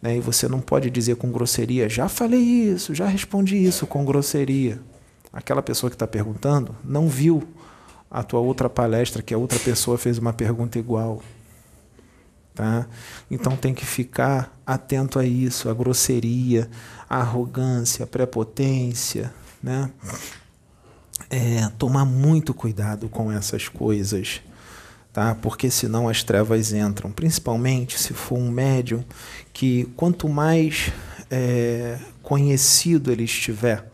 Né? 0.00 0.16
E 0.16 0.20
você 0.20 0.48
não 0.48 0.60
pode 0.60 0.90
dizer 0.90 1.16
com 1.16 1.30
grosseria, 1.30 1.88
já 1.88 2.08
falei 2.08 2.40
isso, 2.40 2.94
já 2.94 3.06
respondi 3.06 3.56
isso 3.56 3.86
com 3.86 4.04
grosseria. 4.04 4.80
Aquela 5.32 5.62
pessoa 5.62 5.90
que 5.90 5.96
está 5.96 6.06
perguntando 6.06 6.74
não 6.84 7.08
viu 7.08 7.46
a 8.10 8.22
tua 8.22 8.40
outra 8.40 8.70
palestra 8.70 9.22
que 9.22 9.34
a 9.34 9.38
outra 9.38 9.58
pessoa 9.58 9.98
fez 9.98 10.18
uma 10.18 10.32
pergunta 10.32 10.78
igual. 10.78 11.22
Tá? 12.54 12.86
Então 13.30 13.54
tem 13.54 13.74
que 13.74 13.84
ficar 13.84 14.58
atento 14.64 15.18
a 15.18 15.26
isso, 15.26 15.68
a 15.68 15.74
grosseria, 15.74 16.70
a 17.08 17.18
arrogância, 17.18 18.04
a 18.04 18.06
prepotência, 18.06 19.32
né? 19.62 19.90
É, 21.30 21.68
tomar 21.78 22.04
muito 22.04 22.54
cuidado 22.54 23.08
com 23.08 23.30
essas 23.30 23.68
coisas, 23.68 24.40
tá? 25.12 25.34
Porque 25.34 25.70
senão 25.70 26.08
as 26.08 26.22
trevas 26.22 26.72
entram, 26.72 27.10
principalmente 27.10 27.98
se 27.98 28.12
for 28.12 28.38
um 28.38 28.50
médium 28.50 29.04
que 29.52 29.84
quanto 29.96 30.28
mais 30.28 30.92
é, 31.30 31.98
conhecido 32.22 33.10
ele 33.10 33.24
estiver, 33.24 33.90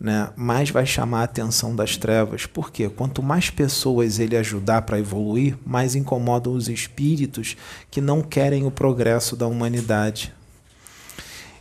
né, 0.00 0.30
mais 0.36 0.70
vai 0.70 0.86
chamar 0.86 1.20
a 1.20 1.24
atenção 1.24 1.74
das 1.74 1.96
trevas. 1.96 2.46
Porque 2.46 2.88
quanto 2.88 3.22
mais 3.22 3.50
pessoas 3.50 4.18
ele 4.18 4.36
ajudar 4.36 4.82
para 4.82 4.98
evoluir, 4.98 5.56
mais 5.66 5.94
incomodam 5.94 6.52
os 6.52 6.68
espíritos 6.68 7.56
que 7.90 8.00
não 8.00 8.22
querem 8.22 8.64
o 8.64 8.70
progresso 8.70 9.34
da 9.34 9.46
humanidade. 9.46 10.32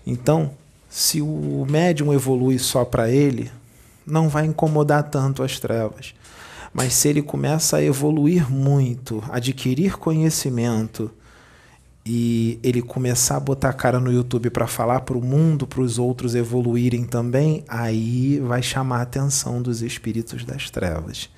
Então, 0.05 0.51
se 0.89 1.21
o 1.21 1.65
médium 1.69 2.13
evolui 2.13 2.57
só 2.59 2.85
para 2.85 3.09
ele, 3.09 3.51
não 4.07 4.29
vai 4.29 4.45
incomodar 4.45 5.03
tanto 5.03 5.43
as 5.43 5.59
trevas. 5.59 6.15
Mas 6.73 6.93
se 6.93 7.09
ele 7.09 7.21
começa 7.21 7.77
a 7.77 7.83
evoluir 7.83 8.49
muito, 8.49 9.23
adquirir 9.29 9.97
conhecimento 9.97 11.11
e 12.05 12.59
ele 12.63 12.81
começar 12.81 13.35
a 13.35 13.39
botar 13.39 13.69
a 13.69 13.73
cara 13.73 13.99
no 13.99 14.11
YouTube 14.11 14.49
para 14.49 14.65
falar 14.65 15.01
para 15.01 15.17
o 15.17 15.23
mundo, 15.23 15.67
para 15.67 15.81
os 15.81 15.99
outros 15.99 16.35
evoluírem 16.35 17.03
também, 17.03 17.65
aí 17.67 18.39
vai 18.39 18.63
chamar 18.63 18.99
a 18.99 19.01
atenção 19.01 19.61
dos 19.61 19.81
espíritos 19.81 20.45
das 20.45 20.69
trevas. 20.69 21.29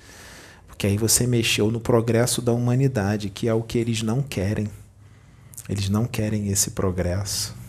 Porque 0.68 0.86
aí 0.86 0.96
você 0.96 1.26
mexeu 1.26 1.70
no 1.70 1.80
progresso 1.80 2.40
da 2.40 2.52
humanidade, 2.52 3.30
que 3.30 3.48
é 3.48 3.54
o 3.54 3.62
que 3.62 3.78
eles 3.78 4.02
não 4.02 4.22
querem. 4.22 4.68
Eles 5.68 5.88
não 5.88 6.04
querem 6.04 6.48
esse 6.48 6.70
progresso 6.70 7.59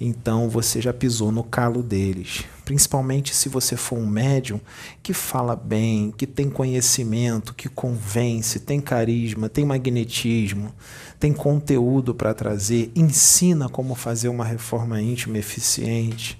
então 0.00 0.48
você 0.48 0.80
já 0.80 0.92
pisou 0.92 1.32
no 1.32 1.42
calo 1.42 1.82
deles. 1.82 2.44
Principalmente 2.64 3.34
se 3.34 3.48
você 3.48 3.76
for 3.76 3.98
um 3.98 4.06
médium 4.06 4.60
que 5.02 5.12
fala 5.12 5.56
bem, 5.56 6.12
que 6.16 6.26
tem 6.26 6.48
conhecimento, 6.50 7.54
que 7.54 7.68
convence, 7.68 8.60
tem 8.60 8.80
carisma, 8.80 9.48
tem 9.48 9.64
magnetismo, 9.64 10.72
tem 11.18 11.32
conteúdo 11.32 12.14
para 12.14 12.34
trazer, 12.34 12.92
ensina 12.94 13.68
como 13.68 13.94
fazer 13.94 14.28
uma 14.28 14.44
reforma 14.44 15.00
íntima 15.00 15.38
eficiente. 15.38 16.38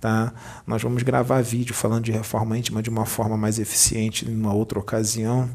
Tá? 0.00 0.32
Nós 0.66 0.82
vamos 0.82 1.02
gravar 1.02 1.42
vídeo 1.42 1.74
falando 1.74 2.04
de 2.04 2.12
reforma 2.12 2.56
íntima 2.56 2.82
de 2.82 2.90
uma 2.90 3.06
forma 3.06 3.36
mais 3.36 3.58
eficiente 3.58 4.30
em 4.30 4.34
uma 4.34 4.52
outra 4.52 4.78
ocasião. 4.78 5.50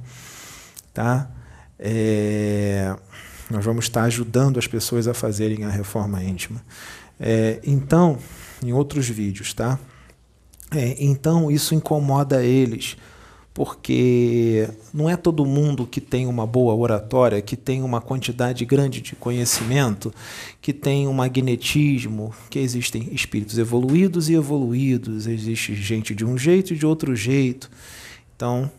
Tá? 0.93 1.29
É... 1.77 2.95
Nós 3.49 3.65
vamos 3.65 3.85
estar 3.85 4.03
ajudando 4.03 4.59
as 4.59 4.67
pessoas 4.67 5.07
a 5.07 5.13
fazerem 5.13 5.65
a 5.65 5.69
reforma 5.69 6.23
íntima. 6.23 6.61
É, 7.19 7.59
então, 7.63 8.17
em 8.63 8.71
outros 8.71 9.09
vídeos, 9.09 9.53
tá? 9.53 9.79
É, 10.71 10.95
então 11.03 11.49
isso 11.49 11.73
incomoda 11.73 12.43
eles, 12.43 12.95
porque 13.53 14.69
não 14.93 15.09
é 15.09 15.17
todo 15.17 15.45
mundo 15.45 15.87
que 15.87 15.99
tem 15.99 16.27
uma 16.27 16.45
boa 16.45 16.75
oratória, 16.75 17.41
que 17.41 17.57
tem 17.57 17.81
uma 17.81 17.99
quantidade 17.99 18.63
grande 18.65 19.01
de 19.01 19.15
conhecimento, 19.15 20.13
que 20.61 20.71
tem 20.71 21.07
um 21.07 21.13
magnetismo, 21.13 22.33
que 22.49 22.59
existem 22.59 23.09
espíritos 23.11 23.57
evoluídos 23.57 24.29
e 24.29 24.35
evoluídos, 24.35 25.25
existe 25.25 25.73
gente 25.75 26.13
de 26.13 26.23
um 26.23 26.37
jeito 26.37 26.73
e 26.73 26.77
de 26.77 26.85
outro 26.85 27.15
jeito. 27.15 27.69
Então, 28.35 28.71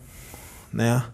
né? 0.72 1.05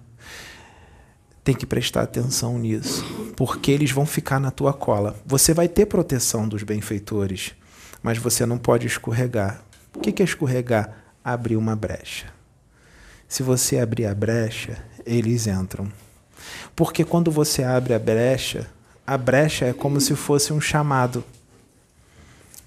Tem 1.46 1.54
que 1.54 1.64
prestar 1.64 2.02
atenção 2.02 2.59
nisso, 2.59 3.04
porque 3.37 3.70
eles 3.70 3.92
vão 3.92 4.04
ficar 4.04 4.40
na 4.40 4.50
tua 4.50 4.72
cola. 4.72 5.14
Você 5.24 5.54
vai 5.54 5.68
ter 5.68 5.87
proteção 5.87 6.48
dos 6.48 6.64
benfeitores, 6.64 7.52
mas 8.02 8.18
você 8.18 8.44
não 8.44 8.59
pode 8.59 8.88
escorregar. 8.88 9.62
O 9.94 10.00
que 10.00 10.20
é 10.20 10.24
escorregar? 10.24 11.04
Abrir 11.24 11.56
uma 11.56 11.76
brecha. 11.76 12.26
Se 13.28 13.44
você 13.44 13.78
abrir 13.78 14.06
a 14.06 14.12
brecha, 14.12 14.85
eles 15.06 15.46
entram. 15.46 15.87
Porque 16.74 17.04
quando 17.04 17.30
você 17.30 17.62
abre 17.62 17.94
a 17.94 17.98
brecha, 18.00 18.68
a 19.06 19.16
brecha 19.16 19.66
é 19.66 19.72
como 19.72 20.00
se 20.00 20.16
fosse 20.16 20.52
um 20.52 20.61
chamado. 20.61 21.22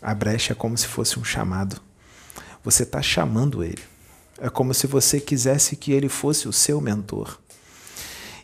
A 0.02 0.16
brecha 0.16 0.54
é 0.54 0.56
como 0.56 0.78
se 0.78 0.88
fosse 0.88 1.20
um 1.20 1.24
chamado. 1.26 1.82
Você 2.64 2.84
está 2.84 3.02
chamando 3.02 3.62
ele. 3.62 3.84
É 4.40 4.50
como 4.50 4.74
se 4.74 4.88
você 4.88 5.20
quisesse 5.20 5.76
que 5.76 5.92
ele 5.92 6.08
fosse 6.08 6.48
o 6.48 6.54
seu 6.54 6.80
mentor. 6.80 7.38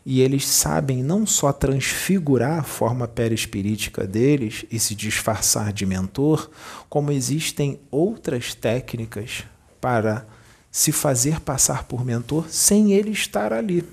E 0.06 0.22
eles 0.22 0.48
sabem 0.48 1.02
não 1.02 1.26
só 1.26 1.52
transfigurar 1.52 2.60
a 2.60 2.64
forma 2.64 3.08
perispirítica 3.08 4.06
deles 4.06 4.64
e 4.70 4.80
se 4.80 4.94
disfarçar 4.94 5.74
de 5.74 5.86
mentor, 5.86 6.50
como 6.88 7.12
existem 7.12 7.80
outras 7.90 8.54
técnicas 8.54 9.44
para 9.82 10.28
se 10.72 10.92
fazer 10.92 11.40
passar 11.40 11.86
por 11.86 12.06
mentor 12.06 12.50
sem 12.50 12.92
ele 12.92 13.12
estar 13.12 13.54
ali, 13.54 13.84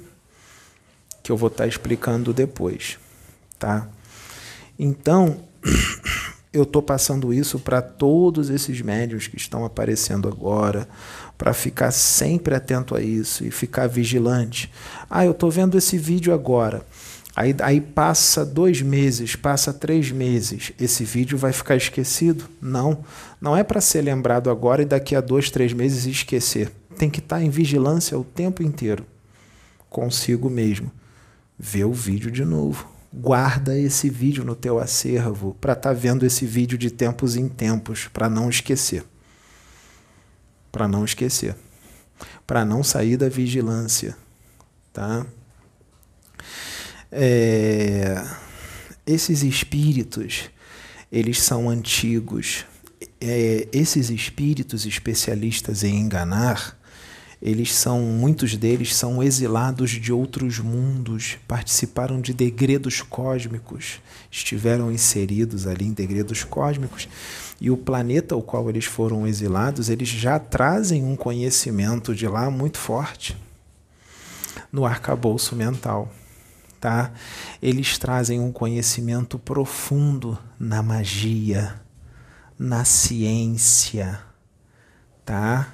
que 1.23 1.31
eu 1.31 1.37
vou 1.37 1.47
estar 1.47 1.67
explicando 1.67 2.35
depois, 2.35 2.99
tá? 3.59 3.89
Então, 4.77 5.45
eu 6.53 6.65
estou 6.65 6.83
passando 6.83 7.33
isso 7.33 7.59
para 7.59 7.81
todos 7.81 8.51
esses 8.51 8.81
médios 8.83 9.29
que 9.29 9.37
estão 9.37 9.65
aparecendo 9.65 10.29
agora, 10.29 10.89
para 11.43 11.53
ficar 11.53 11.91
sempre 11.91 12.55
atento 12.55 12.95
a 12.95 13.03
isso 13.03 13.45
e 13.45 13.51
ficar 13.51 13.89
vigilante. 13.89 14.71
Ah, 15.11 15.25
eu 15.25 15.33
estou 15.33 15.51
vendo 15.51 15.77
esse 15.77 15.99
vídeo 15.99 16.33
agora. 16.33 16.87
Aí, 17.35 17.53
aí 17.61 17.81
passa 17.81 18.47
dois 18.47 18.81
meses, 18.81 19.35
passa 19.35 19.73
três 19.73 20.13
meses, 20.13 20.73
esse 20.79 21.03
vídeo 21.03 21.37
vai 21.37 21.53
ficar 21.53 21.75
esquecido? 21.75 22.45
Não, 22.61 23.05
não 23.41 23.57
é 23.57 23.65
para 23.65 23.81
ser 23.81 24.03
lembrado 24.03 24.51
agora 24.51 24.83
e 24.83 24.85
daqui 24.85 25.17
a 25.17 25.21
dois, 25.21 25.51
três 25.51 25.73
meses 25.73 26.07
esquecer. 26.07 26.71
Tem 26.97 27.11
que 27.11 27.19
estar 27.19 27.39
tá 27.39 27.43
em 27.43 27.51
vigilância 27.51 28.17
o 28.17 28.23
tempo 28.23 28.63
inteiro, 28.63 29.05
consigo 29.91 30.49
mesmo. 30.49 30.93
Vê 31.59 31.85
o 31.85 31.93
vídeo 31.93 32.31
de 32.31 32.45
novo 32.45 32.87
guarda 33.13 33.79
esse 33.79 34.09
vídeo 34.09 34.43
no 34.43 34.55
teu 34.55 34.79
acervo 34.79 35.55
para 35.61 35.75
estar 35.75 35.91
tá 35.91 35.93
vendo 35.93 36.25
esse 36.25 36.47
vídeo 36.47 36.79
de 36.79 36.91
tempos 36.91 37.37
em 37.37 37.47
tempos, 37.47 38.09
para 38.11 38.31
não 38.31 38.49
esquecer. 38.49 39.05
Para 40.73 40.89
não 40.89 41.05
esquecer. 41.05 41.55
Para 42.47 42.65
não 42.65 42.83
sair 42.83 43.17
da 43.17 43.29
vigilância, 43.29 44.17
tá? 44.93 45.25
É, 47.11 48.25
esses 49.07 49.43
espíritos, 49.43 50.51
eles 51.11 51.43
são 51.43 51.69
antigos. 51.69 52.65
É, 53.21 53.69
esses 53.73 54.11
espíritos 54.11 54.87
especialistas 54.87 55.85
em 55.85 56.01
enganar, 56.01 56.79
eles 57.41 57.75
são, 57.75 58.01
muitos 58.01 58.57
deles 58.57 58.95
são 58.95 59.23
exilados 59.23 59.91
de 59.91 60.13
outros 60.13 60.61
mundos, 60.61 61.37
participaram 61.47 62.21
de 62.21 62.33
degredos 62.33 63.03
cósmicos, 63.03 64.01
estiveram 64.31 64.93
inseridos 64.93 65.67
ali 65.67 65.87
em 65.87 65.93
degredos 65.93 66.45
cósmicos, 66.45 67.09
e 67.63 67.71
o 67.71 67.77
planeta 67.77 68.35
ao 68.35 68.43
qual 68.43 68.69
eles 68.69 68.87
foram 68.87 69.25
exilados, 69.25 69.89
eles 69.89 70.09
já 70.09 70.37
trazem 70.37 71.05
um 71.05 71.15
conhecimento 71.15 72.13
de 72.13 72.27
lá 72.27 72.51
muito 72.51 72.77
forte 72.77 73.37
no 74.73 74.85
arcabouço 74.85 75.55
mental. 75.55 76.13
Tá? 76.81 77.13
Eles 77.63 77.99
trazem 77.99 78.41
um 78.41 78.51
conhecimento 78.51 79.39
profundo 79.39 80.37
na 80.59 80.83
magia, 80.83 81.81
na 82.59 82.85
ciência, 82.85 84.19
tá? 85.25 85.73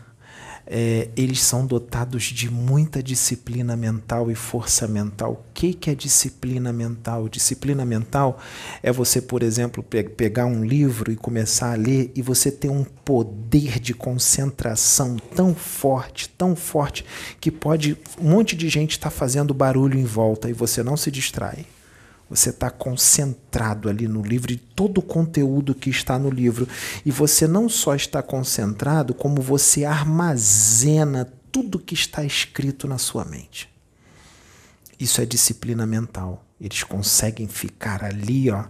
É, 0.71 1.09
eles 1.17 1.41
são 1.41 1.67
dotados 1.67 2.25
de 2.25 2.51
muita 2.51 3.03
disciplina 3.03 3.75
mental 3.75 4.31
e 4.31 4.35
força 4.35 4.87
mental. 4.87 5.33
O 5.33 5.53
que, 5.55 5.73
que 5.73 5.91
é 5.91 5.95
disciplina 5.95 6.73
mental? 6.73 7.29
Disciplina 7.29 7.87
mental 7.87 8.39
é 8.83 8.93
você, 8.93 9.23
por 9.23 9.43
exemplo, 9.43 9.83
pe 9.83 10.05
pegar 10.05 10.45
um 10.45 10.63
livro 10.63 11.11
e 11.11 11.17
começar 11.17 11.73
a 11.73 11.77
ler 11.77 12.13
e 12.15 12.21
você 12.21 12.51
ter 12.51 12.69
um 12.69 12.85
poder 12.85 13.81
de 13.81 13.95
concentração 13.95 15.17
tão 15.35 15.55
forte, 15.55 16.29
tão 16.29 16.55
forte, 16.55 17.05
que 17.41 17.51
pode 17.51 17.97
um 18.21 18.31
monte 18.31 18.55
de 18.55 18.69
gente 18.69 18.93
estar 18.93 19.11
tá 19.11 19.17
fazendo 19.17 19.55
barulho 19.55 19.99
em 19.99 20.05
volta 20.05 20.51
e 20.51 20.53
você 20.53 20.83
não 20.83 20.97
se 20.97 21.11
distrai. 21.11 21.65
Você 22.31 22.51
está 22.51 22.71
concentrado 22.71 23.89
ali 23.89 24.07
no 24.07 24.23
livro 24.23 24.53
e 24.53 24.57
todo 24.57 24.99
o 24.99 25.03
conteúdo 25.03 25.75
que 25.75 25.89
está 25.89 26.19
no 26.19 26.29
livro. 26.29 26.69
E 27.05 27.11
você 27.11 27.47
não 27.47 27.69
só 27.69 27.95
está 27.95 28.23
concentrado, 28.23 29.15
como 29.15 29.41
você 29.41 29.85
armazena 29.85 31.33
tudo 31.51 31.79
que 31.79 31.95
está 31.95 32.23
escrito 32.25 32.87
na 32.87 32.99
sua 32.99 33.25
mente. 33.25 33.73
Isso 35.01 35.21
é 35.21 35.27
disciplina 35.27 35.87
mental. 35.87 36.45
Eles 36.61 36.83
conseguem 36.83 37.47
ficar 37.47 38.05
ali, 38.05 38.51
ó, 38.51 38.65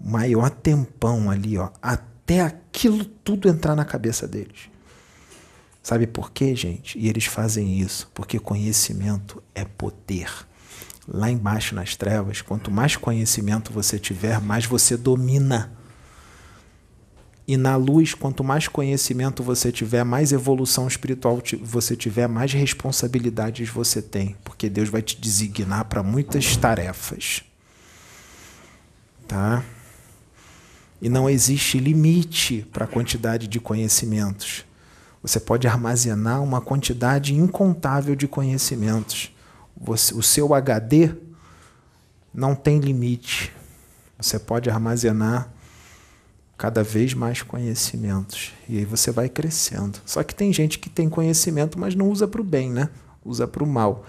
maior 0.00 0.48
tempão 0.48 1.30
ali, 1.30 1.58
ó, 1.58 1.70
até 1.82 2.40
aquilo 2.40 3.04
tudo 3.04 3.48
entrar 3.48 3.76
na 3.76 3.84
cabeça 3.84 4.26
deles. 4.26 4.70
Sabe 5.82 6.06
por 6.06 6.30
quê, 6.30 6.54
gente? 6.54 6.96
E 6.98 7.08
eles 7.08 7.26
fazem 7.26 7.80
isso 7.80 8.10
porque 8.14 8.38
conhecimento 8.38 9.42
é 9.54 9.64
poder 9.64 10.46
lá 11.06 11.30
embaixo 11.30 11.74
nas 11.74 11.96
trevas, 11.96 12.40
quanto 12.40 12.70
mais 12.70 12.96
conhecimento 12.96 13.72
você 13.72 13.98
tiver, 13.98 14.40
mais 14.40 14.66
você 14.66 14.96
domina. 14.96 15.72
E 17.46 17.56
na 17.56 17.74
luz, 17.74 18.14
quanto 18.14 18.44
mais 18.44 18.68
conhecimento 18.68 19.42
você 19.42 19.72
tiver, 19.72 20.04
mais 20.04 20.32
evolução 20.32 20.86
espiritual 20.86 21.42
você 21.60 21.96
tiver, 21.96 22.28
mais 22.28 22.52
responsabilidades 22.52 23.68
você 23.68 24.00
tem, 24.00 24.36
porque 24.44 24.68
Deus 24.68 24.88
vai 24.88 25.02
te 25.02 25.20
designar 25.20 25.86
para 25.86 26.02
muitas 26.02 26.56
tarefas. 26.56 27.42
Tá? 29.26 29.64
E 31.00 31.08
não 31.08 31.28
existe 31.28 31.78
limite 31.78 32.64
para 32.72 32.84
a 32.84 32.88
quantidade 32.88 33.48
de 33.48 33.58
conhecimentos. 33.58 34.64
Você 35.20 35.40
pode 35.40 35.66
armazenar 35.66 36.42
uma 36.42 36.60
quantidade 36.60 37.34
incontável 37.34 38.14
de 38.14 38.28
conhecimentos 38.28 39.32
você, 39.76 40.14
o 40.14 40.22
seu 40.22 40.54
HD 40.54 41.14
não 42.32 42.54
tem 42.54 42.78
limite. 42.78 43.52
Você 44.18 44.38
pode 44.38 44.70
armazenar 44.70 45.52
cada 46.56 46.82
vez 46.82 47.12
mais 47.12 47.42
conhecimentos. 47.42 48.52
E 48.68 48.78
aí 48.78 48.84
você 48.84 49.10
vai 49.10 49.28
crescendo. 49.28 49.98
Só 50.06 50.22
que 50.22 50.34
tem 50.34 50.52
gente 50.52 50.78
que 50.78 50.88
tem 50.88 51.08
conhecimento, 51.08 51.78
mas 51.78 51.94
não 51.94 52.08
usa 52.08 52.28
para 52.28 52.40
o 52.40 52.44
bem, 52.44 52.70
né? 52.70 52.88
Usa 53.24 53.48
para 53.48 53.64
o 53.64 53.66
mal. 53.66 54.04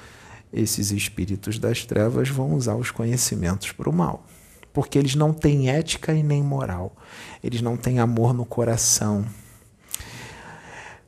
Esses 0.52 0.92
espíritos 0.92 1.58
das 1.58 1.84
trevas 1.84 2.30
vão 2.30 2.54
usar 2.54 2.76
os 2.76 2.92
conhecimentos 2.92 3.72
para 3.72 3.90
o 3.90 3.94
mal. 3.94 4.24
Porque 4.72 5.00
eles 5.00 5.16
não 5.16 5.34
têm 5.34 5.70
ética 5.70 6.14
e 6.14 6.22
nem 6.22 6.44
moral. 6.44 6.96
Eles 7.44 7.62
não 7.62 7.76
têm 7.76 8.00
amor 8.00 8.34
no 8.34 8.46
coração. 8.46 9.26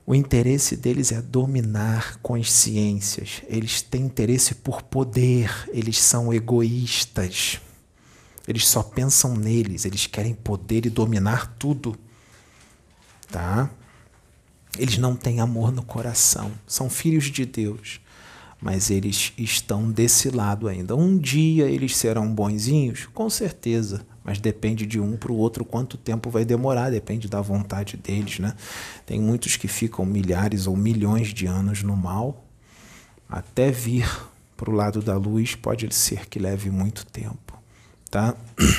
O 0.08 0.14
interesse 0.14 0.78
deles 0.78 1.12
é 1.12 1.20
dominar 1.20 2.20
consciências. 2.22 3.42
Eles 3.48 3.82
têm 3.82 4.04
interesse 4.04 4.54
por 4.54 4.84
poder. 4.84 5.68
Eles 5.70 6.00
são 6.00 6.32
egoístas. 6.32 7.60
Eles 8.48 8.68
só 8.68 8.84
pensam 8.84 9.36
neles. 9.36 9.84
Eles 9.84 10.06
querem 10.06 10.36
poder 10.36 10.86
e 10.86 10.92
dominar 10.92 11.56
tudo. 11.58 11.98
Tá? 13.32 13.68
Eles 14.78 15.00
não 15.00 15.16
têm 15.16 15.40
amor 15.40 15.72
no 15.72 15.82
coração. 15.82 16.52
São 16.68 16.88
filhos 16.88 17.26
de 17.26 17.44
Deus. 17.44 18.00
Mas 18.62 18.92
eles 18.92 19.34
estão 19.36 19.92
desse 19.92 20.30
lado 20.30 20.68
ainda. 20.68 20.96
Um 20.96 21.18
dia 21.18 21.66
eles 21.66 21.98
serão 21.98 22.32
bonzinhos? 22.32 23.08
Com 23.12 23.28
certeza 23.28 24.06
mas 24.26 24.40
depende 24.40 24.88
de 24.88 25.00
um 25.00 25.16
para 25.16 25.32
o 25.32 25.38
outro 25.38 25.64
quanto 25.64 25.98
tempo 25.98 26.32
vai 26.32 26.44
demorar, 26.44 26.90
depende 26.90 27.30
da 27.30 27.40
vontade 27.40 27.96
deles, 27.96 28.40
né? 28.40 28.56
Tem 29.06 29.22
muitos 29.22 29.56
que 29.56 29.68
ficam 29.68 30.04
milhares 30.04 30.66
ou 30.66 30.76
milhões 30.76 31.28
de 31.28 31.46
anos 31.46 31.84
no 31.84 31.96
mal, 31.96 32.44
até 33.30 33.70
vir 33.70 34.10
para 34.58 34.72
o 34.72 34.74
lado 34.74 35.00
da 35.00 35.16
luz 35.16 35.54
pode 35.54 35.94
ser 35.94 36.28
que 36.28 36.40
leve 36.40 36.72
muito 36.72 37.06
tempo, 37.06 37.54
tá? 38.10 38.36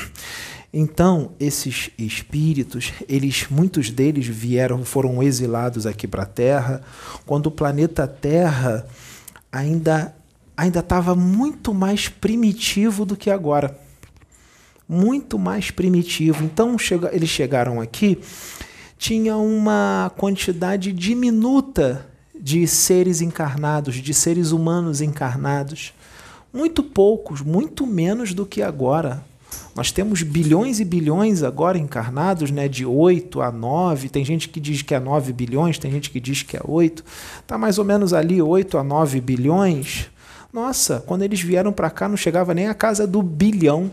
Então, 0.78 1.32
esses 1.40 1.90
espíritos, 1.96 2.92
eles 3.08 3.46
muitos 3.48 3.88
deles 3.88 4.26
vieram, 4.26 4.84
foram 4.84 5.22
exilados 5.22 5.86
aqui 5.86 6.06
para 6.06 6.24
a 6.24 6.26
Terra, 6.26 6.82
quando 7.24 7.46
o 7.46 7.50
planeta 7.50 8.06
Terra 8.06 8.86
ainda 9.50 10.14
ainda 10.54 10.80
estava 10.80 11.14
muito 11.14 11.72
mais 11.72 12.08
primitivo 12.08 13.06
do 13.06 13.16
que 13.16 13.30
agora 13.30 13.78
muito 14.88 15.38
mais 15.38 15.70
primitivo. 15.70 16.44
Então 16.44 16.78
chega, 16.78 17.10
eles 17.12 17.28
chegaram 17.28 17.80
aqui, 17.80 18.18
tinha 18.98 19.36
uma 19.36 20.10
quantidade 20.16 20.92
diminuta 20.92 22.06
de 22.38 22.66
seres 22.66 23.20
encarnados, 23.20 23.96
de 23.96 24.14
seres 24.14 24.52
humanos 24.52 25.00
encarnados, 25.00 25.92
Muito 26.52 26.82
poucos, 26.82 27.42
muito 27.42 27.86
menos 27.86 28.32
do 28.32 28.46
que 28.46 28.62
agora. 28.62 29.22
Nós 29.74 29.92
temos 29.92 30.22
bilhões 30.22 30.80
e 30.80 30.86
bilhões 30.86 31.42
agora 31.42 31.76
encarnados, 31.76 32.50
né, 32.50 32.66
de 32.66 32.86
8 32.86 33.42
a 33.42 33.52
9. 33.52 34.08
Tem 34.08 34.24
gente 34.24 34.48
que 34.48 34.58
diz 34.58 34.80
que 34.80 34.94
é 34.94 35.00
9 35.00 35.34
bilhões, 35.34 35.78
tem 35.78 35.90
gente 35.90 36.08
que 36.08 36.18
diz 36.18 36.42
que 36.42 36.56
é 36.56 36.60
8. 36.64 37.04
Está 37.40 37.58
mais 37.58 37.78
ou 37.78 37.84
menos 37.84 38.14
ali 38.14 38.40
8 38.40 38.78
a 38.78 38.82
9 38.82 39.20
bilhões. 39.20 40.08
Nossa, 40.50 41.04
quando 41.06 41.22
eles 41.22 41.40
vieram 41.40 41.72
para 41.72 41.90
cá 41.90 42.08
não 42.08 42.16
chegava 42.16 42.54
nem 42.54 42.68
a 42.68 42.74
casa 42.74 43.06
do 43.06 43.22
bilhão. 43.22 43.90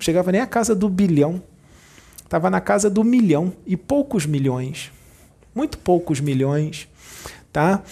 Chegava 0.00 0.32
nem 0.32 0.40
a 0.40 0.46
casa 0.46 0.74
do 0.74 0.88
bilhão. 0.88 1.42
Estava 2.24 2.50
na 2.50 2.60
casa 2.60 2.90
do 2.90 3.04
milhão 3.04 3.52
e 3.66 3.76
poucos 3.76 4.26
milhões. 4.26 4.90
Muito 5.54 5.78
poucos 5.78 6.20
milhões 6.20 6.88
tá? 7.52 7.82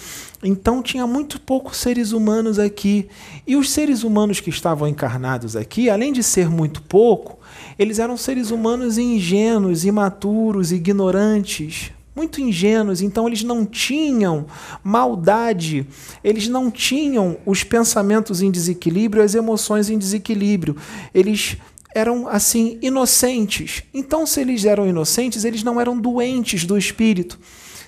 Então 0.43 0.81
tinha 0.81 1.05
muito 1.05 1.39
poucos 1.39 1.77
seres 1.77 2.11
humanos 2.11 2.57
aqui. 2.57 3.09
E 3.45 3.55
os 3.55 3.69
seres 3.71 4.03
humanos 4.03 4.39
que 4.39 4.49
estavam 4.49 4.87
encarnados 4.87 5.55
aqui, 5.55 5.89
além 5.89 6.13
de 6.13 6.23
ser 6.23 6.49
muito 6.49 6.81
pouco, 6.81 7.37
eles 7.77 7.99
eram 7.99 8.15
seres 8.15 8.51
humanos 8.51 8.97
ingênuos, 8.97 9.83
imaturos, 9.83 10.71
ignorantes, 10.71 11.91
muito 12.15 12.41
ingênuos, 12.41 13.01
então 13.01 13.27
eles 13.27 13.43
não 13.43 13.65
tinham 13.65 14.45
maldade, 14.83 15.87
eles 16.21 16.49
não 16.49 16.69
tinham 16.69 17.37
os 17.45 17.63
pensamentos 17.63 18.41
em 18.41 18.51
desequilíbrio, 18.51 19.23
as 19.23 19.35
emoções 19.35 19.89
em 19.89 19.97
desequilíbrio. 19.97 20.75
Eles 21.13 21.57
eram 21.93 22.27
assim 22.27 22.77
inocentes. 22.81 23.83
Então, 23.93 24.25
se 24.25 24.41
eles 24.41 24.65
eram 24.65 24.87
inocentes, 24.87 25.43
eles 25.43 25.63
não 25.63 25.79
eram 25.79 25.99
doentes 25.99 26.65
do 26.65 26.77
espírito. 26.77 27.39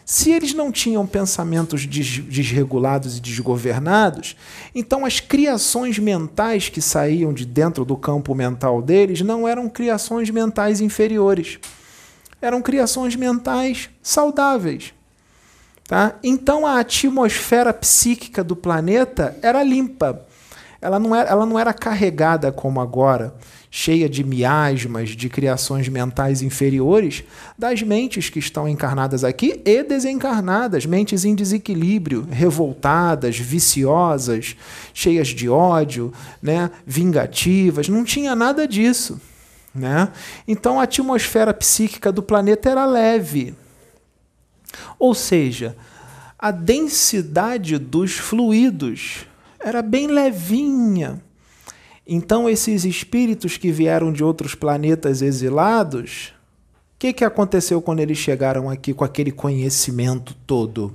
Se 0.03 0.31
eles 0.31 0.53
não 0.53 0.71
tinham 0.71 1.05
pensamentos 1.05 1.85
desregulados 1.85 3.17
e 3.17 3.21
desgovernados, 3.21 4.35
então 4.73 5.05
as 5.05 5.19
criações 5.19 5.99
mentais 5.99 6.69
que 6.69 6.81
saíam 6.81 7.31
de 7.31 7.45
dentro 7.45 7.85
do 7.85 7.95
campo 7.95 8.33
mental 8.33 8.81
deles 8.81 9.21
não 9.21 9.47
eram 9.47 9.69
criações 9.69 10.29
mentais 10.29 10.81
inferiores. 10.81 11.59
Eram 12.41 12.61
criações 12.61 13.15
mentais 13.15 13.89
saudáveis. 14.01 14.93
Tá? 15.87 16.15
Então 16.23 16.65
a 16.65 16.79
atmosfera 16.79 17.71
psíquica 17.71 18.43
do 18.43 18.55
planeta 18.55 19.37
era 19.41 19.63
limpa. 19.63 20.25
Ela 20.81 20.97
não 20.97 21.15
era, 21.15 21.29
ela 21.29 21.45
não 21.45 21.59
era 21.59 21.73
carregada 21.73 22.51
como 22.51 22.81
agora 22.81 23.35
cheia 23.73 24.09
de 24.09 24.21
miasmas, 24.21 25.11
de 25.11 25.29
criações 25.29 25.87
mentais 25.87 26.41
inferiores, 26.41 27.23
das 27.57 27.81
mentes 27.81 28.29
que 28.29 28.37
estão 28.37 28.67
encarnadas 28.67 29.23
aqui 29.23 29.61
e 29.63 29.81
desencarnadas, 29.81 30.85
mentes 30.85 31.23
em 31.23 31.33
desequilíbrio, 31.33 32.27
revoltadas, 32.29 33.39
viciosas, 33.39 34.57
cheias 34.93 35.29
de 35.29 35.47
ódio, 35.47 36.11
né, 36.41 36.69
vingativas, 36.85 37.87
não 37.87 38.03
tinha 38.03 38.35
nada 38.35 38.67
disso. 38.67 39.21
Né? 39.73 40.09
Então 40.45 40.77
a 40.77 40.83
atmosfera 40.83 41.53
psíquica 41.53 42.11
do 42.11 42.21
planeta 42.21 42.69
era 42.69 42.85
leve. 42.85 43.55
Ou 44.99 45.15
seja, 45.15 45.77
a 46.37 46.51
densidade 46.51 47.77
dos 47.77 48.17
fluidos 48.17 49.25
era 49.57 49.81
bem 49.81 50.07
levinha. 50.07 51.21
Então, 52.05 52.49
esses 52.49 52.83
espíritos 52.83 53.57
que 53.57 53.71
vieram 53.71 54.11
de 54.11 54.23
outros 54.23 54.55
planetas 54.55 55.21
exilados, 55.21 56.33
o 56.95 56.99
que, 56.99 57.13
que 57.13 57.23
aconteceu 57.23 57.81
quando 57.81 57.99
eles 57.99 58.17
chegaram 58.17 58.69
aqui 58.69 58.93
com 58.93 59.03
aquele 59.03 59.31
conhecimento 59.31 60.35
todo? 60.45 60.93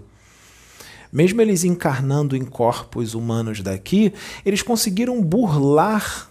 Mesmo 1.13 1.41
eles 1.41 1.65
encarnando 1.65 2.37
em 2.37 2.45
corpos 2.45 3.15
humanos 3.15 3.61
daqui, 3.61 4.13
eles 4.45 4.63
conseguiram 4.63 5.23
burlar 5.23 6.31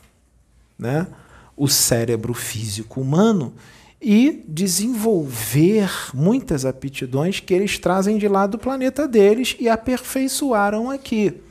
né, 0.78 1.08
o 1.56 1.68
cérebro 1.68 2.34
físico 2.34 3.02
humano 3.02 3.54
e 4.02 4.44
desenvolver 4.48 5.90
muitas 6.14 6.66
aptidões 6.66 7.40
que 7.40 7.54
eles 7.54 7.80
trazem 7.80 8.18
de 8.18 8.28
lá 8.28 8.46
do 8.46 8.60
planeta 8.60 9.08
deles 9.08 9.56
e 9.60 9.68
aperfeiçoaram 9.68 10.92
aqui. 10.92 11.42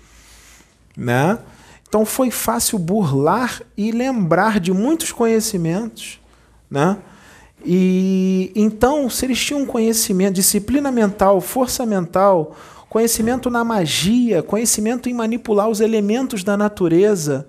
Né? 0.97 1.39
Então 1.95 2.05
foi 2.05 2.29
fácil 2.29 2.77
burlar 2.77 3.63
e 3.77 3.93
lembrar 3.93 4.59
de 4.59 4.73
muitos 4.73 5.13
conhecimentos, 5.13 6.21
né? 6.69 6.97
E 7.65 8.51
então, 8.53 9.09
se 9.09 9.25
eles 9.25 9.39
tinham 9.39 9.65
conhecimento, 9.65 10.35
disciplina 10.35 10.91
mental, 10.91 11.41
força 11.41 11.87
mental, 11.87 12.57
conhecimento 12.89 13.49
na 13.49 13.63
magia, 13.63 14.43
conhecimento 14.43 15.09
em 15.09 15.15
manipular 15.15 15.69
os 15.69 15.79
elementos 15.79 16.43
da 16.43 16.57
natureza, 16.57 17.47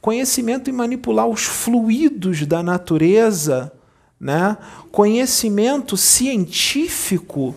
conhecimento 0.00 0.70
em 0.70 0.72
manipular 0.72 1.26
os 1.26 1.42
fluidos 1.42 2.46
da 2.46 2.62
natureza, 2.62 3.70
né? 4.18 4.56
conhecimento 4.90 5.98
científico. 5.98 7.54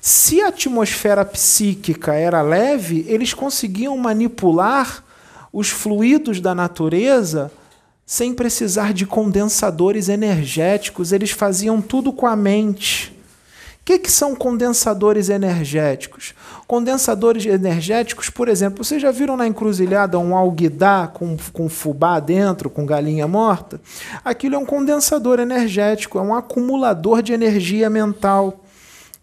Se 0.00 0.40
a 0.40 0.48
atmosfera 0.48 1.24
psíquica 1.24 2.14
era 2.14 2.42
leve, 2.42 3.04
eles 3.06 3.32
conseguiam 3.32 3.96
manipular 3.96 5.04
os 5.52 5.68
fluidos 5.68 6.40
da 6.40 6.54
natureza 6.54 7.50
sem 8.06 8.34
precisar 8.34 8.92
de 8.92 9.06
condensadores 9.06 10.08
energéticos, 10.08 11.12
eles 11.12 11.30
faziam 11.30 11.80
tudo 11.80 12.12
com 12.12 12.26
a 12.26 12.34
mente. 12.34 13.16
O 13.80 13.84
que, 13.84 13.98
que 13.98 14.12
são 14.12 14.36
condensadores 14.36 15.28
energéticos? 15.28 16.34
Condensadores 16.66 17.44
energéticos, 17.46 18.30
por 18.30 18.48
exemplo, 18.48 18.84
vocês 18.84 19.02
já 19.02 19.10
viram 19.10 19.36
na 19.36 19.46
encruzilhada 19.46 20.18
um 20.18 20.36
alguidar 20.36 21.08
com, 21.08 21.36
com 21.52 21.68
fubá 21.68 22.20
dentro, 22.20 22.70
com 22.70 22.86
galinha 22.86 23.26
morta? 23.26 23.80
Aquilo 24.24 24.54
é 24.54 24.58
um 24.58 24.66
condensador 24.66 25.40
energético, 25.40 26.18
é 26.18 26.22
um 26.22 26.34
acumulador 26.34 27.22
de 27.22 27.32
energia 27.32 27.90
mental. 27.90 28.60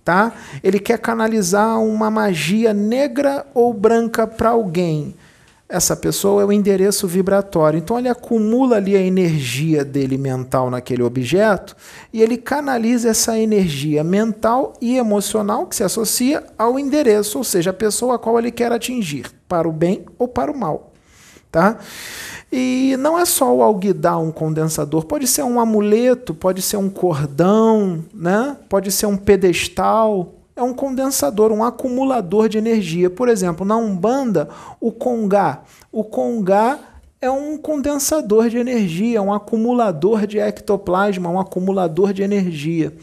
Tá? 0.03 0.33
Ele 0.63 0.79
quer 0.79 0.97
canalizar 0.97 1.79
uma 1.79 2.09
magia 2.09 2.73
negra 2.73 3.45
ou 3.53 3.73
branca 3.73 4.25
para 4.25 4.49
alguém 4.49 5.15
essa 5.69 5.95
pessoa 5.95 6.41
é 6.41 6.45
o 6.45 6.51
endereço 6.51 7.08
vibratório. 7.08 7.77
Então 7.77 7.99
ele 7.99 8.10
acumula 8.10 8.77
ali 8.77 8.95
a 8.95 9.01
energia 9.01 9.86
dele 9.86 10.17
mental 10.17 10.71
naquele 10.71 11.03
objeto 11.03 11.75
e 12.12 12.23
ele 12.23 12.38
canaliza 12.38 13.10
essa 13.10 13.38
energia 13.38 14.03
mental 14.03 14.73
e 14.82 14.97
emocional 14.97 15.67
que 15.67 15.75
se 15.75 15.84
associa 15.84 16.43
ao 16.58 16.79
endereço, 16.79 17.38
ou 17.38 17.43
seja, 17.43 17.69
a 17.69 17.73
pessoa 17.73 18.15
a 18.15 18.17
qual 18.17 18.39
ele 18.39 18.51
quer 18.51 18.71
atingir, 18.71 19.32
para 19.47 19.69
o 19.69 19.71
bem 19.71 20.05
ou 20.17 20.27
para 20.27 20.51
o 20.51 20.58
mal. 20.58 20.91
Tá? 21.51 21.77
E 22.51 22.95
não 22.97 23.17
é 23.17 23.25
só 23.25 23.55
o 23.55 23.62
alguidar 23.62 24.19
um 24.19 24.32
condensador, 24.32 25.05
pode 25.05 25.27
ser 25.27 25.43
um 25.43 25.60
amuleto, 25.60 26.34
pode 26.34 26.63
ser 26.63 26.77
um 26.77 26.89
cordão, 26.89 28.03
né? 28.12 28.58
pode 28.67 28.91
ser 28.91 29.05
um 29.05 29.17
pedestal, 29.17 30.38
é 30.59 30.63
um 30.63 30.73
condensador, 30.73 31.53
um 31.53 31.63
acumulador 31.63 32.49
de 32.49 32.57
energia. 32.57 33.09
Por 33.09 33.29
exemplo, 33.29 33.65
na 33.65 33.77
Umbanda, 33.77 34.49
o 34.79 34.91
Congá. 34.91 35.63
O 35.89 36.03
Congá 36.03 36.77
é 37.21 37.31
um 37.31 37.57
condensador 37.57 38.49
de 38.49 38.57
energia, 38.57 39.21
um 39.21 39.33
acumulador 39.33 40.27
de 40.27 40.37
ectoplasma, 40.37 41.29
um 41.29 41.39
acumulador 41.39 42.11
de 42.11 42.23
energia. 42.23 42.93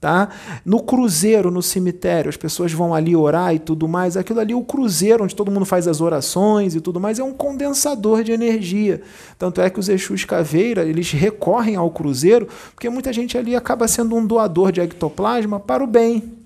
Tá? 0.00 0.28
No 0.64 0.80
cruzeiro, 0.80 1.50
no 1.50 1.62
cemitério, 1.62 2.28
as 2.28 2.36
pessoas 2.36 2.72
vão 2.72 2.94
ali 2.94 3.16
orar 3.16 3.52
e 3.52 3.58
tudo 3.58 3.88
mais. 3.88 4.16
Aquilo 4.16 4.38
ali, 4.38 4.54
o 4.54 4.62
cruzeiro, 4.62 5.24
onde 5.24 5.34
todo 5.34 5.50
mundo 5.50 5.64
faz 5.64 5.88
as 5.88 6.00
orações 6.00 6.76
e 6.76 6.80
tudo 6.80 7.00
mais, 7.00 7.18
é 7.18 7.24
um 7.24 7.32
condensador 7.32 8.22
de 8.22 8.30
energia. 8.30 9.02
Tanto 9.36 9.60
é 9.60 9.68
que 9.68 9.80
os 9.80 9.88
Exus 9.88 10.24
Caveira, 10.24 10.84
eles 10.84 11.10
recorrem 11.10 11.74
ao 11.74 11.90
cruzeiro, 11.90 12.46
porque 12.74 12.88
muita 12.88 13.12
gente 13.12 13.36
ali 13.36 13.56
acaba 13.56 13.88
sendo 13.88 14.14
um 14.14 14.24
doador 14.24 14.70
de 14.70 14.80
ectoplasma 14.80 15.58
para 15.58 15.82
o 15.82 15.86
bem, 15.86 16.41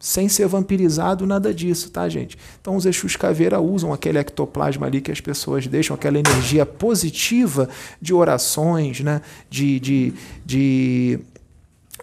sem 0.00 0.30
ser 0.30 0.48
vampirizado, 0.48 1.26
nada 1.26 1.52
disso, 1.52 1.90
tá, 1.90 2.08
gente? 2.08 2.38
Então 2.58 2.74
os 2.74 2.86
Exus 2.86 3.16
Caveira 3.16 3.60
usam 3.60 3.92
aquele 3.92 4.18
ectoplasma 4.18 4.86
ali 4.86 5.02
que 5.02 5.12
as 5.12 5.20
pessoas 5.20 5.66
deixam, 5.66 5.94
aquela 5.94 6.18
energia 6.18 6.64
positiva 6.64 7.68
de 8.00 8.14
orações, 8.14 9.00
né? 9.00 9.20
de, 9.50 9.78
de, 9.78 10.14
de 10.46 11.18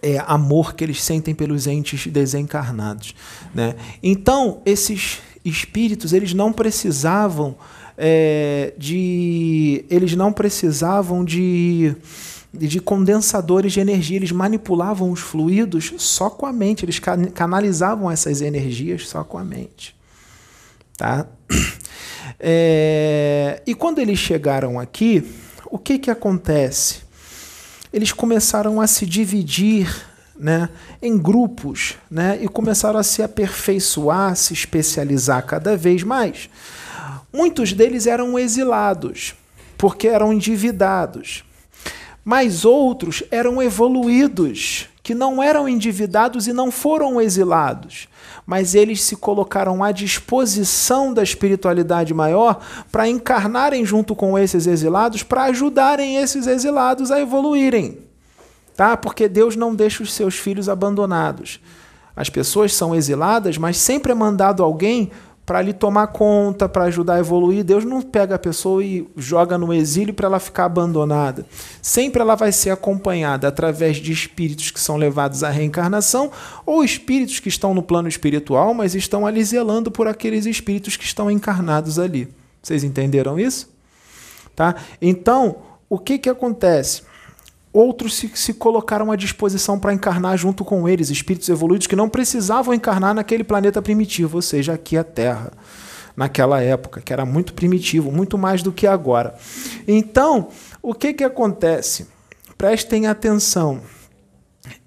é, 0.00 0.22
amor 0.28 0.74
que 0.74 0.84
eles 0.84 1.02
sentem 1.02 1.34
pelos 1.34 1.66
entes 1.66 2.06
desencarnados. 2.06 3.16
Né? 3.52 3.74
Então, 4.00 4.62
esses 4.64 5.18
espíritos, 5.44 6.12
eles 6.12 6.32
não 6.32 6.52
precisavam 6.52 7.56
é, 7.96 8.74
de. 8.78 9.84
Eles 9.90 10.14
não 10.14 10.32
precisavam 10.32 11.24
de 11.24 11.96
de 12.52 12.80
condensadores 12.80 13.72
de 13.72 13.80
energia. 13.80 14.16
Eles 14.16 14.32
manipulavam 14.32 15.10
os 15.10 15.20
fluidos 15.20 15.92
só 15.98 16.30
com 16.30 16.46
a 16.46 16.52
mente, 16.52 16.84
eles 16.84 17.00
canalizavam 17.34 18.10
essas 18.10 18.40
energias 18.40 19.08
só 19.08 19.24
com 19.24 19.38
a 19.38 19.44
mente. 19.44 19.94
Tá? 20.96 21.26
É, 22.40 23.62
e 23.66 23.74
quando 23.74 23.98
eles 23.98 24.18
chegaram 24.18 24.78
aqui, 24.78 25.24
o 25.66 25.78
que, 25.78 25.98
que 25.98 26.10
acontece? 26.10 27.00
Eles 27.92 28.12
começaram 28.12 28.80
a 28.80 28.86
se 28.86 29.04
dividir 29.04 29.88
né, 30.38 30.68
em 31.02 31.18
grupos 31.18 31.96
né, 32.08 32.38
e 32.40 32.46
começaram 32.46 32.98
a 32.98 33.02
se 33.02 33.22
aperfeiçoar, 33.22 34.36
se 34.36 34.52
especializar 34.52 35.44
cada 35.46 35.76
vez 35.76 36.02
mais. 36.04 36.48
Muitos 37.32 37.72
deles 37.72 38.06
eram 38.06 38.38
exilados, 38.38 39.34
porque 39.76 40.06
eram 40.06 40.32
endividados. 40.32 41.44
Mas 42.28 42.66
outros 42.66 43.22
eram 43.30 43.62
evoluídos, 43.62 44.86
que 45.02 45.14
não 45.14 45.42
eram 45.42 45.66
endividados 45.66 46.46
e 46.46 46.52
não 46.52 46.70
foram 46.70 47.18
exilados, 47.18 48.06
mas 48.44 48.74
eles 48.74 49.00
se 49.00 49.16
colocaram 49.16 49.82
à 49.82 49.90
disposição 49.92 51.14
da 51.14 51.22
espiritualidade 51.22 52.12
maior 52.12 52.60
para 52.92 53.08
encarnarem 53.08 53.82
junto 53.82 54.14
com 54.14 54.38
esses 54.38 54.66
exilados, 54.66 55.22
para 55.22 55.44
ajudarem 55.44 56.18
esses 56.18 56.46
exilados 56.46 57.10
a 57.10 57.18
evoluírem. 57.18 58.00
Tá? 58.76 58.94
Porque 58.94 59.26
Deus 59.26 59.56
não 59.56 59.74
deixa 59.74 60.02
os 60.02 60.12
seus 60.12 60.34
filhos 60.34 60.68
abandonados. 60.68 61.58
As 62.14 62.28
pessoas 62.28 62.74
são 62.74 62.94
exiladas, 62.94 63.56
mas 63.56 63.78
sempre 63.78 64.12
é 64.12 64.14
mandado 64.14 64.62
alguém 64.62 65.10
para 65.48 65.62
lhe 65.62 65.72
tomar 65.72 66.08
conta, 66.08 66.68
para 66.68 66.84
ajudar 66.84 67.14
a 67.14 67.20
evoluir. 67.20 67.64
Deus 67.64 67.82
não 67.82 68.02
pega 68.02 68.34
a 68.34 68.38
pessoa 68.38 68.84
e 68.84 69.08
joga 69.16 69.56
no 69.56 69.72
exílio 69.72 70.12
para 70.12 70.26
ela 70.26 70.38
ficar 70.38 70.66
abandonada. 70.66 71.46
Sempre 71.80 72.20
ela 72.20 72.34
vai 72.34 72.52
ser 72.52 72.68
acompanhada 72.68 73.48
através 73.48 73.96
de 73.96 74.12
espíritos 74.12 74.70
que 74.70 74.78
são 74.78 74.98
levados 74.98 75.42
à 75.42 75.48
reencarnação 75.48 76.30
ou 76.66 76.84
espíritos 76.84 77.40
que 77.40 77.48
estão 77.48 77.72
no 77.72 77.82
plano 77.82 78.08
espiritual, 78.08 78.74
mas 78.74 78.94
estão 78.94 79.26
ali 79.26 79.42
zelando 79.42 79.90
por 79.90 80.06
aqueles 80.06 80.44
espíritos 80.44 80.98
que 80.98 81.04
estão 81.06 81.30
encarnados 81.30 81.98
ali. 81.98 82.28
Vocês 82.62 82.84
entenderam 82.84 83.40
isso? 83.40 83.70
Tá? 84.54 84.74
Então, 85.00 85.56
o 85.88 85.98
que, 85.98 86.18
que 86.18 86.28
acontece? 86.28 87.07
Outros 87.78 88.16
se, 88.16 88.28
se 88.34 88.54
colocaram 88.54 89.12
à 89.12 89.14
disposição 89.14 89.78
para 89.78 89.94
encarnar 89.94 90.36
junto 90.36 90.64
com 90.64 90.88
eles, 90.88 91.10
espíritos 91.10 91.48
evoluídos 91.48 91.86
que 91.86 91.94
não 91.94 92.08
precisavam 92.08 92.74
encarnar 92.74 93.14
naquele 93.14 93.44
planeta 93.44 93.80
primitivo, 93.80 94.38
ou 94.38 94.42
seja, 94.42 94.72
aqui 94.72 94.96
a 94.96 95.04
Terra, 95.04 95.52
naquela 96.16 96.60
época, 96.60 97.00
que 97.00 97.12
era 97.12 97.24
muito 97.24 97.54
primitivo, 97.54 98.10
muito 98.10 98.36
mais 98.36 98.64
do 98.64 98.72
que 98.72 98.84
agora. 98.84 99.32
Então, 99.86 100.48
o 100.82 100.92
que, 100.92 101.14
que 101.14 101.22
acontece? 101.22 102.08
Prestem 102.56 103.06
atenção. 103.06 103.80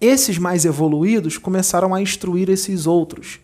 Esses 0.02 0.38
mais 0.38 0.66
evoluídos 0.66 1.38
começaram 1.38 1.96
a 1.96 2.02
instruir 2.02 2.50
esses 2.50 2.88
outros, 2.88 3.40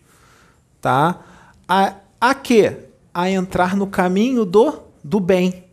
tá? 0.78 1.20
A, 1.66 1.94
a 2.20 2.34
quê? 2.34 2.76
A 3.14 3.30
entrar 3.30 3.74
no 3.74 3.86
caminho 3.86 4.44
do, 4.44 4.78
do 5.02 5.18
bem 5.18 5.67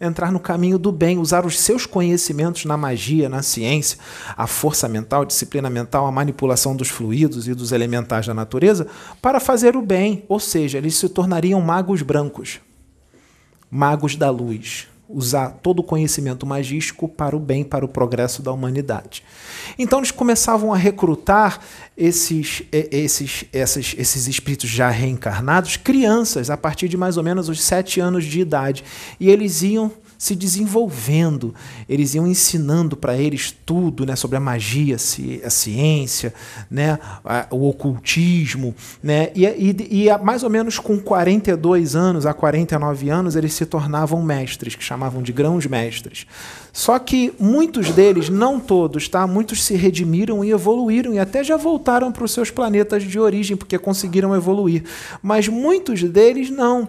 entrar 0.00 0.30
no 0.30 0.38
caminho 0.38 0.78
do 0.78 0.92
bem, 0.92 1.18
usar 1.18 1.44
os 1.44 1.58
seus 1.58 1.84
conhecimentos 1.84 2.64
na 2.64 2.76
magia, 2.76 3.28
na 3.28 3.42
ciência, 3.42 3.98
a 4.36 4.46
força 4.46 4.88
mental, 4.88 5.22
a 5.22 5.24
disciplina 5.24 5.68
mental, 5.68 6.06
a 6.06 6.12
manipulação 6.12 6.76
dos 6.76 6.88
fluidos 6.88 7.48
e 7.48 7.54
dos 7.54 7.72
elementais 7.72 8.26
da 8.26 8.34
natureza 8.34 8.86
para 9.20 9.40
fazer 9.40 9.76
o 9.76 9.82
bem, 9.82 10.24
ou 10.28 10.38
seja, 10.38 10.78
eles 10.78 10.96
se 10.96 11.08
tornariam 11.08 11.60
magos 11.60 12.02
brancos, 12.02 12.60
magos 13.70 14.14
da 14.14 14.30
luz, 14.30 14.86
usar 15.08 15.58
todo 15.62 15.80
o 15.80 15.82
conhecimento 15.82 16.44
magístico 16.44 17.08
para 17.08 17.34
o 17.34 17.40
bem, 17.40 17.64
para 17.64 17.84
o 17.84 17.88
progresso 17.88 18.42
da 18.42 18.52
humanidade. 18.52 19.22
Então 19.78 19.98
eles 20.00 20.10
começavam 20.10 20.72
a 20.72 20.76
recrutar 20.76 21.60
esses, 21.96 22.62
esses, 22.70 23.44
esses, 23.52 23.94
esses 23.96 24.28
espíritos 24.28 24.68
já 24.68 24.90
reencarnados, 24.90 25.76
crianças, 25.76 26.50
a 26.50 26.56
partir 26.56 26.88
de 26.88 26.96
mais 26.96 27.16
ou 27.16 27.22
menos 27.22 27.48
os 27.48 27.62
sete 27.62 28.00
anos 28.00 28.24
de 28.24 28.40
idade. 28.40 28.84
E 29.18 29.30
eles 29.30 29.62
iam 29.62 29.90
se 30.18 30.34
desenvolvendo, 30.34 31.54
eles 31.88 32.14
iam 32.14 32.26
ensinando 32.26 32.96
para 32.96 33.16
eles 33.16 33.54
tudo 33.64 34.04
né, 34.04 34.16
sobre 34.16 34.36
a 34.36 34.40
magia, 34.40 34.96
a 34.96 35.50
ciência, 35.50 36.34
né, 36.68 36.98
o 37.52 37.68
ocultismo. 37.68 38.74
Né, 39.00 39.30
e, 39.32 39.46
e, 39.46 40.06
e 40.06 40.18
mais 40.18 40.42
ou 40.42 40.50
menos 40.50 40.80
com 40.80 40.98
42 40.98 41.94
anos 41.94 42.26
a 42.26 42.34
49 42.34 43.08
anos, 43.08 43.36
eles 43.36 43.54
se 43.54 43.64
tornavam 43.64 44.20
mestres, 44.20 44.74
que 44.74 44.82
chamavam 44.82 45.22
de 45.22 45.32
grãos-mestres. 45.32 46.26
Só 46.72 46.98
que 46.98 47.32
muitos 47.38 47.90
deles, 47.90 48.28
não 48.28 48.58
todos, 48.60 49.08
tá? 49.08 49.26
muitos 49.26 49.64
se 49.64 49.74
redimiram 49.74 50.44
e 50.44 50.50
evoluíram 50.50 51.14
e 51.14 51.18
até 51.18 51.42
já 51.42 51.56
voltaram 51.56 52.10
para 52.12 52.24
os 52.24 52.32
seus 52.32 52.50
planetas 52.50 53.02
de 53.02 53.18
origem, 53.18 53.56
porque 53.56 53.78
conseguiram 53.78 54.34
evoluir. 54.34 54.84
Mas 55.22 55.48
muitos 55.48 56.02
deles 56.02 56.50
não. 56.50 56.88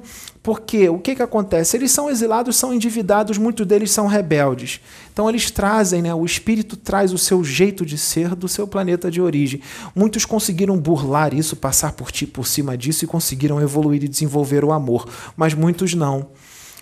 Porque 0.49 0.89
o 0.89 0.97
que, 0.97 1.13
que 1.13 1.21
acontece? 1.21 1.77
Eles 1.77 1.91
são 1.91 2.09
exilados, 2.09 2.55
são 2.55 2.73
endividados, 2.73 3.37
muitos 3.37 3.67
deles 3.67 3.91
são 3.91 4.07
rebeldes. 4.07 4.81
Então 5.13 5.29
eles 5.29 5.51
trazem, 5.51 6.01
né, 6.01 6.11
o 6.11 6.25
espírito 6.25 6.75
traz 6.75 7.13
o 7.13 7.19
seu 7.19 7.43
jeito 7.43 7.85
de 7.85 7.99
ser 7.99 8.33
do 8.33 8.47
seu 8.47 8.67
planeta 8.67 9.11
de 9.11 9.21
origem. 9.21 9.61
Muitos 9.93 10.25
conseguiram 10.25 10.75
burlar 10.75 11.35
isso, 11.35 11.55
passar 11.55 11.91
por 11.91 12.11
ti 12.11 12.25
por 12.25 12.47
cima 12.47 12.75
disso 12.75 13.05
e 13.05 13.07
conseguiram 13.07 13.61
evoluir 13.61 14.03
e 14.03 14.07
desenvolver 14.07 14.65
o 14.65 14.71
amor, 14.71 15.07
mas 15.37 15.53
muitos 15.53 15.93
não. 15.93 16.29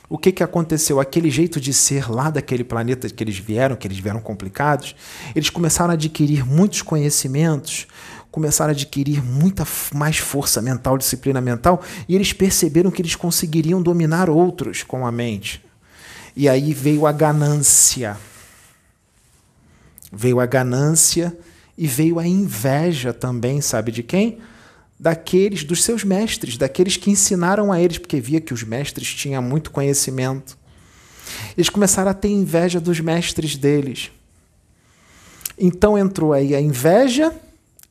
O 0.10 0.18
que, 0.18 0.32
que 0.32 0.42
aconteceu? 0.42 1.02
Aquele 1.02 1.30
jeito 1.30 1.60
de 1.60 1.74
ser 1.74 2.10
lá 2.10 2.30
daquele 2.30 2.64
planeta 2.64 3.10
que 3.10 3.22
eles 3.22 3.38
vieram, 3.38 3.76
que 3.76 3.86
eles 3.86 4.00
vieram 4.00 4.22
complicados, 4.22 4.96
eles 5.36 5.50
começaram 5.50 5.92
a 5.92 5.96
adquirir 5.96 6.46
muitos 6.46 6.82
conhecimentos, 6.82 7.86
começaram 8.38 8.70
a 8.70 8.74
adquirir 8.74 9.24
muita 9.24 9.66
mais 9.96 10.20
força 10.20 10.62
mental, 10.62 10.96
disciplina 10.96 11.42
mental, 11.42 11.82
e 12.08 12.14
eles 12.14 12.34
perceberam 12.34 12.92
que 12.92 13.02
eles 13.02 13.16
conseguiriam 13.16 13.82
dominar 13.82 14.30
outros 14.30 14.84
com 14.84 15.08
a 15.08 15.12
mente. 15.12 15.66
E 16.36 16.48
aí 16.48 16.72
veio 16.72 17.08
a 17.08 17.12
ganância. 17.12 18.16
Veio 20.14 20.40
a 20.40 20.46
ganância 20.46 21.36
e 21.76 21.88
veio 21.88 22.20
a 22.20 22.28
inveja 22.28 23.12
também, 23.12 23.60
sabe 23.60 23.92
de 23.92 24.04
quem? 24.04 24.38
Daqueles, 25.00 25.64
dos 25.64 25.84
seus 25.84 26.04
mestres, 26.04 26.58
daqueles 26.58 26.96
que 26.96 27.10
ensinaram 27.10 27.72
a 27.72 27.82
eles, 27.82 27.98
porque 27.98 28.22
via 28.22 28.40
que 28.40 28.54
os 28.54 28.62
mestres 28.62 29.16
tinham 29.16 29.42
muito 29.42 29.72
conhecimento. 29.72 30.56
Eles 31.58 31.70
começaram 31.70 32.12
a 32.12 32.14
ter 32.14 32.30
inveja 32.30 32.80
dos 32.80 33.00
mestres 33.00 33.56
deles. 33.56 34.12
Então 35.58 35.98
entrou 35.98 36.34
aí 36.34 36.54
a 36.54 36.62
inveja 36.62 37.34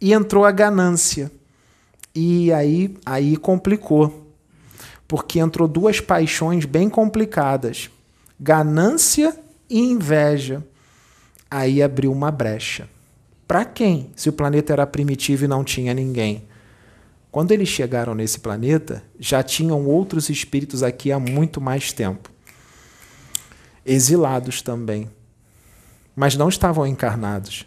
e 0.01 0.12
entrou 0.12 0.44
a 0.44 0.51
ganância. 0.51 1.30
E 2.14 2.53
aí, 2.53 2.97
aí 3.05 3.36
complicou. 3.36 4.26
Porque 5.07 5.38
entrou 5.38 5.68
duas 5.68 6.01
paixões 6.01 6.64
bem 6.64 6.88
complicadas: 6.88 7.90
ganância 8.38 9.38
e 9.68 9.78
inveja. 9.78 10.64
Aí 11.51 11.82
abriu 11.82 12.11
uma 12.11 12.30
brecha. 12.30 12.88
Para 13.47 13.64
quem? 13.64 14.11
Se 14.16 14.28
o 14.28 14.32
planeta 14.32 14.72
era 14.72 14.86
primitivo 14.86 15.44
e 15.44 15.49
não 15.49 15.62
tinha 15.62 15.94
ninguém. 15.94 16.44
Quando 17.30 17.53
eles 17.53 17.68
chegaram 17.68 18.14
nesse 18.14 18.40
planeta, 18.40 19.05
já 19.20 19.42
tinham 19.42 19.86
outros 19.86 20.30
espíritos 20.30 20.82
aqui 20.82 21.12
há 21.12 21.20
muito 21.20 21.61
mais 21.61 21.92
tempo. 21.92 22.30
Exilados 23.84 24.62
também. 24.62 25.09
Mas 26.16 26.34
não 26.34 26.49
estavam 26.49 26.86
encarnados. 26.86 27.66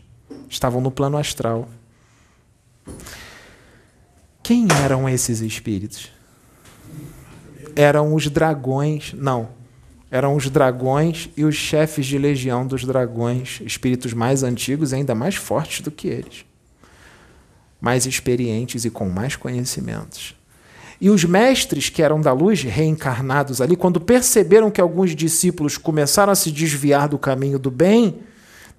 Estavam 0.49 0.81
no 0.81 0.91
plano 0.91 1.17
astral. 1.17 1.69
Quem 4.41 4.67
eram 4.83 5.07
esses 5.07 5.41
espíritos? 5.41 6.11
Eram 7.75 8.13
os 8.15 8.27
dragões, 8.27 9.13
não. 9.13 9.49
Eram 10.11 10.35
os 10.35 10.49
dragões 10.49 11.29
e 11.37 11.43
os 11.43 11.55
chefes 11.55 12.05
de 12.05 12.17
legião 12.17 12.65
dos 12.65 12.83
dragões, 12.83 13.61
espíritos 13.63 14.11
mais 14.11 14.41
antigos 14.41 14.91
ainda 14.91 15.13
mais 15.13 15.35
fortes 15.35 15.81
do 15.81 15.91
que 15.91 16.07
eles. 16.07 16.45
Mais 17.79 18.05
experientes 18.07 18.85
e 18.85 18.89
com 18.89 19.07
mais 19.07 19.35
conhecimentos. 19.35 20.35
E 20.99 21.09
os 21.09 21.23
mestres 21.23 21.87
que 21.89 22.01
eram 22.01 22.19
da 22.19 22.33
luz, 22.33 22.61
reencarnados 22.63 23.61
ali, 23.61 23.75
quando 23.75 24.01
perceberam 24.01 24.69
que 24.69 24.81
alguns 24.81 25.15
discípulos 25.15 25.77
começaram 25.77 26.33
a 26.33 26.35
se 26.35 26.51
desviar 26.51 27.07
do 27.07 27.17
caminho 27.17 27.57
do 27.57 27.71
bem, 27.71 28.19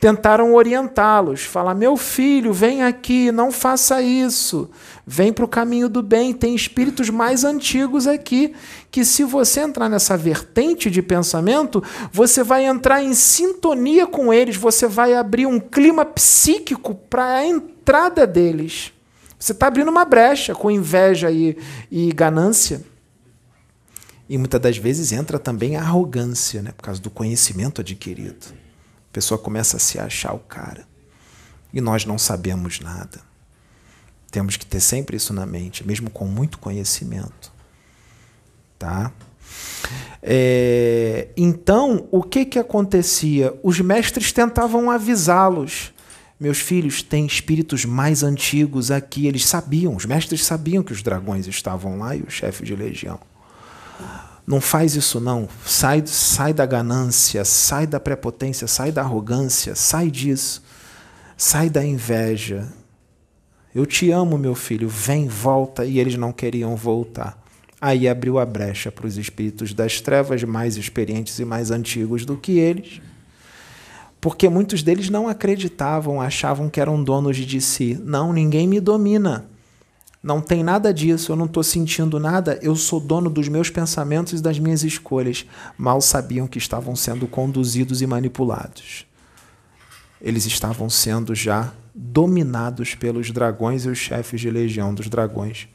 tentaram 0.01 0.55
orientá-los, 0.55 1.43
falar: 1.43 1.75
meu 1.75 1.97
filho, 1.97 2.53
vem 2.55 2.83
aqui, 2.83 3.31
não 3.31 3.53
faça 3.53 4.01
isso, 4.01 4.71
vem 5.07 5.31
para 5.31 5.45
o 5.45 5.49
caminho 5.49 5.91
do 5.91 6.03
bem. 6.03 6.33
Tem 6.33 6.55
espíritos 6.55 7.11
mais 7.11 7.45
antigos 7.45 8.07
aqui 8.07 8.55
que, 8.91 9.05
se 9.05 9.23
você 9.23 9.61
entrar 9.61 9.91
nessa 9.91 10.17
vertente 10.17 10.91
de 10.91 11.03
pensamento, 11.03 11.85
você 12.11 12.43
vai 12.43 12.65
entrar 12.65 13.03
em 13.03 13.13
sintonia 13.13 14.07
com 14.07 14.33
eles, 14.33 14.57
você 14.57 14.89
vai 14.89 15.15
abrir 15.15 15.45
um 15.45 15.61
clima 15.61 16.05
psíquico 16.05 16.95
para 16.95 17.37
a 17.37 17.47
entrada 17.47 18.27
deles. 18.27 18.93
Você 19.39 19.53
está 19.53 19.67
abrindo 19.67 19.91
uma 19.91 20.05
brecha 20.05 20.55
com 20.55 20.71
inveja 20.71 21.31
e, 21.31 21.57
e 21.91 22.11
ganância. 22.13 22.83
E 24.29 24.39
muitas 24.39 24.61
das 24.61 24.77
vezes 24.77 25.13
entra 25.13 25.39
também 25.39 25.77
a 25.77 25.81
arrogância, 25.81 26.63
né, 26.63 26.73
por 26.73 26.85
causa 26.85 27.01
do 27.01 27.11
conhecimento 27.11 27.81
adquirido. 27.81 28.70
A 29.11 29.13
pessoa 29.13 29.37
começa 29.37 29.77
a 29.77 29.81
se 29.81 29.99
achar 29.99 30.33
o 30.33 30.39
cara. 30.39 30.87
E 31.75 31.81
nós 31.81 32.05
não 32.05 32.17
sabemos 32.17 32.79
nada. 32.79 33.21
Temos 34.31 34.57
que 34.57 34.65
ter 34.65 34.81
sempre 34.81 35.17
isso 35.17 35.33
na 35.33 35.45
mente, 35.45 35.85
mesmo 35.85 36.09
com 36.09 36.25
muito 36.27 36.59
conhecimento. 36.59 37.53
Tá? 38.79 39.13
É, 40.23 41.29
então, 41.37 42.07
o 42.13 42.23
que, 42.23 42.45
que 42.45 42.59
acontecia? 42.59 43.53
Os 43.63 43.81
mestres 43.81 44.33
tentavam 44.33 44.91
avisá-los. 44.91 45.93
Meus 46.39 46.59
filhos 46.59 47.03
têm 47.03 47.27
espíritos 47.27 47.85
mais 47.85 48.23
antigos 48.23 48.93
aqui. 48.93 49.27
Eles 49.27 49.45
sabiam, 49.45 49.97
os 49.97 50.07
mestres 50.07 50.45
sabiam 50.45 50.85
que 50.85 50.93
os 50.93 51.03
dragões 51.03 51.49
estavam 51.49 51.99
lá 51.99 52.15
e 52.15 52.23
o 52.23 52.31
chefe 52.31 52.65
de 52.65 52.77
legião. 52.77 53.19
Não 54.51 54.61
faz 54.61 54.97
isso 54.97 55.21
não. 55.21 55.49
Sai, 55.65 56.03
sai 56.05 56.53
da 56.53 56.67
ganância, 56.67 57.45
sai 57.45 57.87
da 57.87 58.01
prepotência, 58.01 58.67
sai 58.67 58.91
da 58.91 59.01
arrogância, 59.01 59.77
sai 59.77 60.11
disso. 60.11 60.61
Sai 61.37 61.71
da 61.71 61.85
inveja. 61.85 62.67
Eu 63.73 63.87
te 63.87 64.11
amo, 64.11 64.37
meu 64.37 64.57
filho. 64.57 64.89
Vem, 64.89 65.29
volta. 65.29 65.85
E 65.85 66.01
eles 66.01 66.17
não 66.17 66.33
queriam 66.33 66.75
voltar. 66.75 67.41
Aí 67.81 68.09
abriu 68.09 68.41
a 68.41 68.45
brecha 68.45 68.91
para 68.91 69.07
os 69.07 69.17
espíritos 69.17 69.73
das 69.73 70.01
trevas 70.01 70.43
mais 70.43 70.77
experientes 70.77 71.39
e 71.39 71.45
mais 71.45 71.71
antigos 71.71 72.27
do 72.27 72.37
que 72.37 72.59
eles, 72.59 73.01
porque 74.21 74.49
muitos 74.49 74.83
deles 74.83 75.09
não 75.09 75.29
acreditavam, 75.29 76.21
achavam 76.21 76.69
que 76.69 76.81
eram 76.81 77.03
donos 77.03 77.37
de 77.37 77.61
si. 77.61 77.97
Não, 78.03 78.33
ninguém 78.33 78.67
me 78.67 78.81
domina. 78.81 79.47
Não 80.23 80.41
tem 80.41 80.63
nada 80.63 80.93
disso, 80.93 81.33
eu 81.33 81.37
não 81.37 81.47
estou 81.47 81.63
sentindo 81.63 82.21
nada, 82.21 82.59
eu 82.63 82.77
sou 82.77 83.01
dono 83.01 83.31
dos 83.31 83.49
meus 83.49 83.71
pensamentos 83.71 84.39
e 84.39 84.43
das 84.43 84.59
minhas 84.59 84.85
escolhas. 84.85 85.47
Mal 85.79 86.01
sabiam 86.01 86.47
que 86.47 86.59
estavam 86.59 86.95
sendo 86.95 87.27
conduzidos 87.27 88.03
e 88.03 88.07
manipulados. 88.07 89.07
Eles 90.21 90.45
estavam 90.45 90.91
sendo 90.91 91.35
já 91.35 91.73
dominados 91.95 92.95
pelos 92.95 93.31
dragões 93.31 93.87
e 93.87 93.89
os 93.89 93.99
chefes 93.99 94.41
de 94.41 94.51
legião 94.51 94.95
dos 94.95 95.09
dragões 95.09 95.69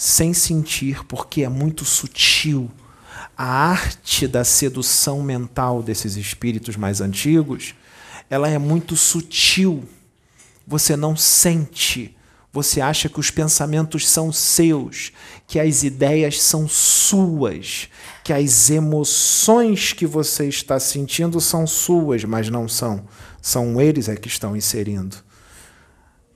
sem 0.00 0.32
sentir, 0.32 1.04
porque 1.04 1.42
é 1.42 1.48
muito 1.50 1.84
sutil. 1.84 2.70
A 3.36 3.44
arte 3.44 4.26
da 4.26 4.44
sedução 4.44 5.22
mental 5.22 5.82
desses 5.82 6.16
espíritos 6.16 6.74
mais 6.74 7.02
antigos, 7.02 7.74
ela 8.30 8.48
é 8.48 8.56
muito 8.56 8.96
sutil. 8.96 9.86
Você 10.66 10.96
não 10.96 11.14
sente. 11.14 12.16
Você 12.52 12.80
acha 12.80 13.08
que 13.08 13.20
os 13.20 13.30
pensamentos 13.30 14.08
são 14.08 14.32
seus, 14.32 15.12
que 15.46 15.60
as 15.60 15.84
ideias 15.84 16.42
são 16.42 16.66
suas, 16.66 17.88
que 18.24 18.32
as 18.32 18.70
emoções 18.70 19.92
que 19.92 20.04
você 20.04 20.48
está 20.48 20.80
sentindo 20.80 21.40
são 21.40 21.64
suas, 21.64 22.24
mas 22.24 22.48
não 22.48 22.68
são. 22.68 23.04
São 23.40 23.80
eles 23.80 24.08
é 24.08 24.16
que 24.16 24.26
estão 24.26 24.56
inserindo. 24.56 25.16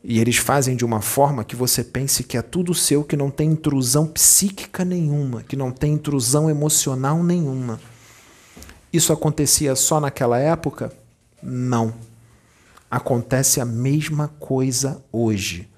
E 0.05 0.21
eles 0.21 0.37
fazem 0.37 0.77
de 0.77 0.85
uma 0.85 1.01
forma 1.01 1.43
que 1.43 1.57
você 1.57 1.83
pense 1.83 2.23
que 2.23 2.37
é 2.37 2.43
tudo 2.43 2.75
seu, 2.75 3.03
que 3.03 3.17
não 3.17 3.31
tem 3.31 3.51
intrusão 3.51 4.07
psíquica 4.07 4.85
nenhuma, 4.85 5.43
que 5.43 5.57
não 5.57 5.73
tem 5.73 5.95
intrusão 5.95 6.49
emocional 6.49 7.25
nenhuma. 7.25 7.81
Isso 8.93 9.13
acontecia 9.13 9.75
só 9.75 9.99
naquela 9.99 10.39
época? 10.39 10.93
Não. 11.43 11.93
Acontece 12.89 13.61
a 13.61 13.65
mesma 13.65 14.29
coisa 14.29 15.03
hoje. 15.11 15.69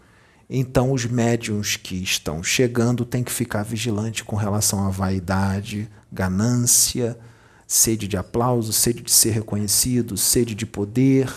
Então, 0.48 0.92
os 0.92 1.04
médiums 1.04 1.76
que 1.76 1.96
estão 1.96 2.42
chegando 2.42 3.04
têm 3.04 3.24
que 3.24 3.32
ficar 3.32 3.64
vigilantes 3.64 4.22
com 4.22 4.36
relação 4.36 4.86
à 4.86 4.90
vaidade, 4.90 5.88
ganância, 6.12 7.18
sede 7.66 8.06
de 8.06 8.16
aplauso, 8.16 8.72
sede 8.72 9.02
de 9.02 9.10
ser 9.10 9.30
reconhecido, 9.30 10.16
sede 10.16 10.54
de 10.54 10.64
poder 10.64 11.28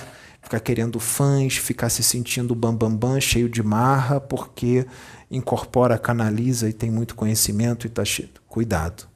ficar 0.41 0.59
querendo 0.59 0.99
fãs, 0.99 1.57
ficar 1.57 1.89
se 1.89 2.03
sentindo 2.03 2.55
bambambam, 2.55 2.97
bam, 2.97 3.13
bam, 3.13 3.21
cheio 3.21 3.49
de 3.49 3.61
marra, 3.61 4.19
porque 4.19 4.85
incorpora, 5.29 5.97
canaliza 5.97 6.69
e 6.69 6.73
tem 6.73 6.89
muito 6.89 7.15
conhecimento 7.15 7.85
e 7.85 7.89
está 7.89 8.05
cheio. 8.05 8.29
Cuidado, 8.47 9.07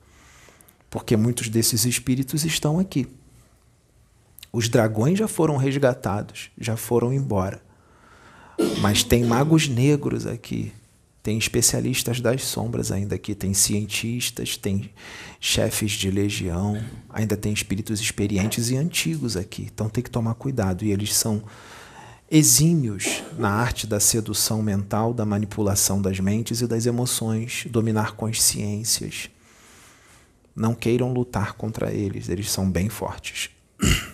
porque 0.89 1.17
muitos 1.17 1.49
desses 1.49 1.85
espíritos 1.85 2.43
estão 2.45 2.79
aqui. 2.79 3.07
Os 4.51 4.69
dragões 4.69 5.17
já 5.17 5.27
foram 5.27 5.57
resgatados, 5.57 6.51
já 6.59 6.77
foram 6.77 7.11
embora. 7.11 7.61
Mas 8.81 9.03
tem 9.03 9.23
magos 9.23 9.67
negros 9.67 10.25
aqui 10.25 10.71
tem 11.23 11.37
especialistas 11.37 12.19
das 12.19 12.43
sombras 12.43 12.91
ainda 12.91 13.15
aqui, 13.15 13.33
tem 13.33 13.53
cientistas, 13.53 14.57
tem 14.57 14.91
chefes 15.39 15.93
de 15.93 16.11
legião, 16.11 16.83
ainda 17.09 17.37
tem 17.37 17.53
espíritos 17.53 18.01
experientes 18.01 18.69
e 18.69 18.75
antigos 18.75 19.37
aqui. 19.37 19.69
Então 19.73 19.87
tem 19.87 20.03
que 20.03 20.11
tomar 20.11 20.33
cuidado. 20.33 20.83
E 20.83 20.91
eles 20.91 21.15
são 21.15 21.41
exímios 22.29 23.23
na 23.37 23.49
arte 23.49 23.87
da 23.87 24.01
sedução 24.01 24.61
mental, 24.61 25.13
da 25.13 25.25
manipulação 25.25 26.01
das 26.01 26.19
mentes 26.19 26.59
e 26.59 26.67
das 26.67 26.85
emoções, 26.85 27.67
dominar 27.69 28.17
consciências. 28.17 29.29
Não 30.53 30.75
queiram 30.75 31.13
lutar 31.13 31.53
contra 31.53 31.93
eles, 31.93 32.27
eles 32.27 32.51
são 32.51 32.69
bem 32.69 32.89
fortes. 32.89 33.49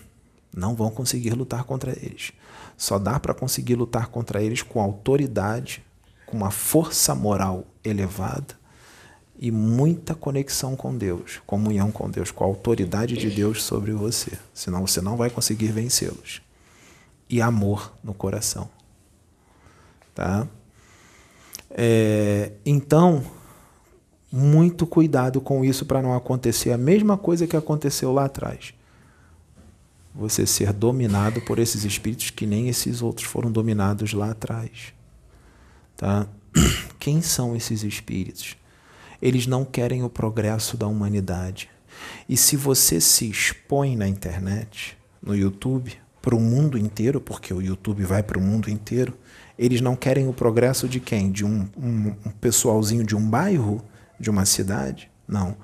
Não 0.55 0.75
vão 0.75 0.89
conseguir 0.89 1.33
lutar 1.33 1.63
contra 1.63 1.91
eles. 1.91 2.31
Só 2.79 2.97
dá 2.97 3.19
para 3.19 3.33
conseguir 3.33 3.75
lutar 3.75 4.07
contra 4.07 4.41
eles 4.41 4.63
com 4.63 4.81
autoridade 4.81 5.83
com 6.25 6.37
uma 6.37 6.49
força 6.51 7.13
moral 7.13 7.65
elevada 7.83 8.57
e 9.37 9.51
muita 9.51 10.13
conexão 10.13 10.75
com 10.75 10.95
Deus, 10.95 11.41
comunhão 11.45 11.91
com 11.91 12.09
Deus, 12.09 12.29
com 12.29 12.43
a 12.43 12.47
autoridade 12.47 13.17
de 13.17 13.29
Deus 13.29 13.63
sobre 13.63 13.91
você. 13.91 14.37
Senão 14.53 14.85
você 14.85 15.01
não 15.01 15.17
vai 15.17 15.29
conseguir 15.29 15.71
vencê-los. 15.71 16.41
E 17.29 17.41
amor 17.41 17.93
no 18.03 18.13
coração. 18.13 18.69
Tá? 20.13 20.47
É, 21.71 22.51
então, 22.65 23.23
muito 24.31 24.85
cuidado 24.85 25.41
com 25.41 25.65
isso 25.65 25.85
para 25.85 26.01
não 26.01 26.15
acontecer 26.15 26.71
a 26.71 26.77
mesma 26.77 27.17
coisa 27.17 27.47
que 27.47 27.57
aconteceu 27.57 28.13
lá 28.13 28.25
atrás. 28.25 28.73
Você 30.13 30.45
ser 30.45 30.73
dominado 30.73 31.41
por 31.41 31.59
esses 31.59 31.83
espíritos 31.85 32.29
que 32.29 32.45
nem 32.45 32.67
esses 32.67 33.01
outros 33.01 33.27
foram 33.27 33.51
dominados 33.51 34.13
lá 34.13 34.31
atrás. 34.31 34.93
Tá? 35.95 36.27
Quem 36.99 37.21
são 37.21 37.55
esses 37.55 37.83
espíritos? 37.83 38.57
Eles 39.21 39.45
não 39.45 39.63
querem 39.63 40.03
o 40.03 40.09
progresso 40.09 40.77
da 40.77 40.87
humanidade. 40.87 41.69
E 42.27 42.37
se 42.37 42.55
você 42.55 42.99
se 43.01 43.29
expõe 43.29 43.95
na 43.95 44.07
internet, 44.07 44.97
no 45.21 45.35
YouTube, 45.35 45.97
para 46.21 46.35
o 46.35 46.39
mundo 46.39 46.77
inteiro, 46.77 47.19
porque 47.19 47.53
o 47.53 47.61
YouTube 47.61 48.03
vai 48.03 48.23
para 48.23 48.37
o 48.37 48.41
mundo 48.41 48.69
inteiro, 48.69 49.17
eles 49.57 49.81
não 49.81 49.95
querem 49.95 50.27
o 50.27 50.33
progresso 50.33 50.87
de 50.87 50.99
quem? 50.99 51.31
De 51.31 51.45
um, 51.45 51.67
um, 51.77 52.15
um 52.25 52.31
pessoalzinho 52.39 53.03
de 53.03 53.15
um 53.15 53.29
bairro, 53.29 53.83
de 54.19 54.29
uma 54.29 54.45
cidade? 54.45 55.09
Não. 55.27 55.55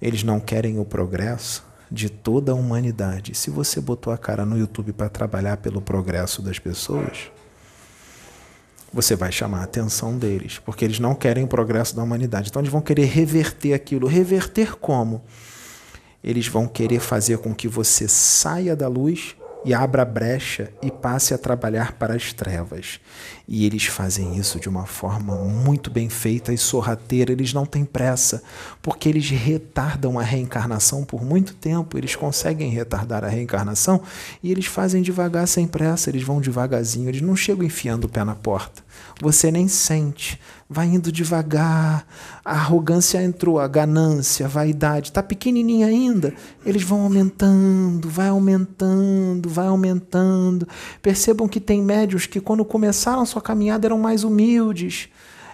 Eles 0.00 0.22
não 0.22 0.40
querem 0.40 0.78
o 0.78 0.84
progresso 0.84 1.64
de 1.90 2.08
toda 2.08 2.52
a 2.52 2.54
humanidade. 2.54 3.34
Se 3.34 3.50
você 3.50 3.80
botou 3.80 4.12
a 4.12 4.18
cara 4.18 4.44
no 4.44 4.58
YouTube 4.58 4.92
para 4.92 5.08
trabalhar 5.08 5.56
pelo 5.56 5.80
progresso 5.80 6.40
das 6.40 6.58
pessoas, 6.58 7.30
você 8.92 9.16
vai 9.16 9.32
chamar 9.32 9.60
a 9.60 9.64
atenção 9.64 10.16
deles, 10.16 10.58
porque 10.58 10.84
eles 10.84 11.00
não 11.00 11.14
querem 11.14 11.44
o 11.44 11.48
progresso 11.48 11.96
da 11.96 12.02
humanidade. 12.02 12.48
Então 12.48 12.60
eles 12.60 12.72
vão 12.72 12.80
querer 12.80 13.06
reverter 13.06 13.72
aquilo. 13.72 14.06
Reverter 14.06 14.76
como? 14.76 15.22
Eles 16.22 16.46
vão 16.46 16.68
querer 16.68 17.00
fazer 17.00 17.38
com 17.38 17.54
que 17.54 17.66
você 17.66 18.06
saia 18.06 18.76
da 18.76 18.88
luz 18.88 19.34
e 19.64 19.74
abra 19.74 20.04
brecha 20.04 20.72
e 20.82 20.90
passe 20.90 21.34
a 21.34 21.38
trabalhar 21.38 21.92
para 21.92 22.14
as 22.14 22.32
trevas. 22.32 23.00
E 23.46 23.66
eles 23.66 23.86
fazem 23.86 24.36
isso 24.36 24.60
de 24.60 24.68
uma 24.68 24.86
forma 24.86 25.34
muito 25.36 25.90
bem 25.90 26.08
feita 26.08 26.52
e 26.52 26.58
sorrateira, 26.58 27.32
eles 27.32 27.52
não 27.52 27.66
têm 27.66 27.84
pressa, 27.84 28.42
porque 28.80 29.08
eles 29.08 29.28
retardam 29.28 30.18
a 30.18 30.22
reencarnação 30.22 31.04
por 31.04 31.24
muito 31.24 31.54
tempo, 31.54 31.98
eles 31.98 32.14
conseguem 32.14 32.70
retardar 32.70 33.24
a 33.24 33.28
reencarnação 33.28 34.02
e 34.42 34.50
eles 34.50 34.66
fazem 34.66 35.02
devagar 35.02 35.48
sem 35.48 35.66
pressa, 35.66 36.10
eles 36.10 36.22
vão 36.22 36.40
devagarzinho, 36.40 37.08
eles 37.08 37.22
não 37.22 37.34
chegam 37.34 37.64
enfiando 37.64 38.04
o 38.04 38.08
pé 38.08 38.24
na 38.24 38.34
porta. 38.34 38.82
Você 39.20 39.50
nem 39.50 39.68
sente, 39.68 40.40
vai 40.72 40.86
indo 40.86 41.10
devagar. 41.10 42.06
A 42.44 42.52
arrogância 42.52 43.20
entrou, 43.20 43.58
a 43.58 43.66
ganância, 43.66 44.46
a 44.46 44.48
vaidade, 44.48 45.08
está 45.08 45.20
pequenininha 45.20 45.88
ainda. 45.88 46.32
Eles 46.64 46.84
vão 46.84 47.02
aumentando, 47.02 48.08
vai 48.08 48.28
aumentando, 48.28 49.48
vai 49.48 49.66
aumentando. 49.66 50.68
Percebam 51.02 51.48
que 51.48 51.58
tem 51.58 51.82
médios 51.82 52.26
que, 52.26 52.40
quando 52.40 52.64
começaram 52.64 53.26
sua 53.26 53.42
caminhada, 53.42 53.88
eram 53.88 53.98
mais 53.98 54.22
humildes, 54.22 55.08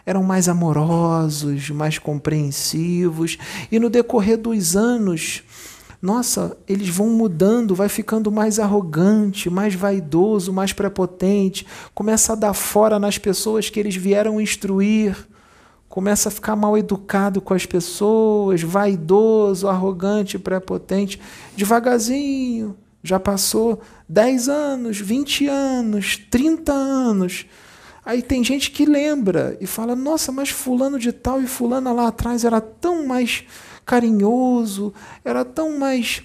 eram 0.05 0.23
mais 0.23 0.51
amorosos, 0.51 1.71
mais 1.71 1.99
compreensivos. 1.99 3.39
E 3.73 3.79
no 3.79 3.89
decorrer 3.89 4.37
dos 4.37 4.77
anos, 4.77 5.43
nossa, 6.07 6.57
eles 6.69 6.89
vão 6.89 7.09
mudando, 7.09 7.75
vai 7.75 7.89
ficando 7.89 8.31
mais 8.31 8.61
arrogante, 8.61 9.51
mais 9.51 9.75
vaidoso, 9.75 10.53
mais 10.53 10.73
prepotente, 10.73 11.67
começa 11.93 12.33
a 12.33 12.37
dar 12.37 12.55
fora 12.55 13.01
nas 13.01 13.19
pessoas 13.19 13.69
que 13.69 13.81
eles 13.81 13.97
vieram 13.97 14.41
instruir, 14.41 15.17
começa 15.89 16.29
a 16.29 16.33
ficar 16.33 16.55
mal 16.55 16.79
educado 16.79 17.41
com 17.41 17.53
as 17.53 17.67
pessoas, 17.67 18.63
vaidoso, 18.63 19.67
arrogante, 19.67 20.39
prepotente, 20.39 21.21
devagarzinho. 21.57 22.77
Já 23.03 23.19
passou 23.19 23.81
10 24.09 24.49
anos, 24.49 25.01
20 25.01 25.49
anos, 25.49 26.19
30 26.31 26.73
anos. 26.73 27.47
Aí 28.05 28.23
tem 28.23 28.45
gente 28.45 28.71
que 28.71 28.87
lembra 28.87 29.57
e 29.61 29.67
fala: 29.67 29.97
Nossa, 29.97 30.31
mas 30.31 30.51
Fulano 30.51 31.01
de 31.01 31.11
Tal 31.11 31.43
e 31.43 31.49
Fulana 31.49 31.93
lá 31.93 32.07
atrás 32.07 32.45
era 32.45 32.61
tão 32.61 33.07
mais 33.07 33.45
carinhoso, 33.87 34.93
era 35.24 35.45
tão 35.45 35.78
mais 35.78 36.22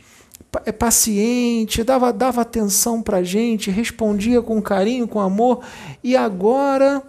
é, 0.66 0.72
paciente, 0.72 1.84
dava, 1.84 2.12
dava 2.12 2.42
atenção 2.42 3.02
para 3.02 3.18
a 3.18 3.24
gente, 3.24 3.72
respondia 3.72 4.42
com 4.42 4.62
carinho, 4.62 5.08
com 5.08 5.20
amor, 5.20 5.64
e 6.04 6.18
agora 6.18 7.04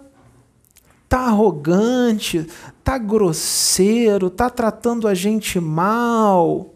tá 1.09 1.21
arrogante, 1.21 2.47
tá 2.83 2.97
grosseiro, 2.97 4.29
tá 4.29 4.49
tratando 4.49 5.07
a 5.07 5.13
gente 5.13 5.59
mal. 5.59 6.73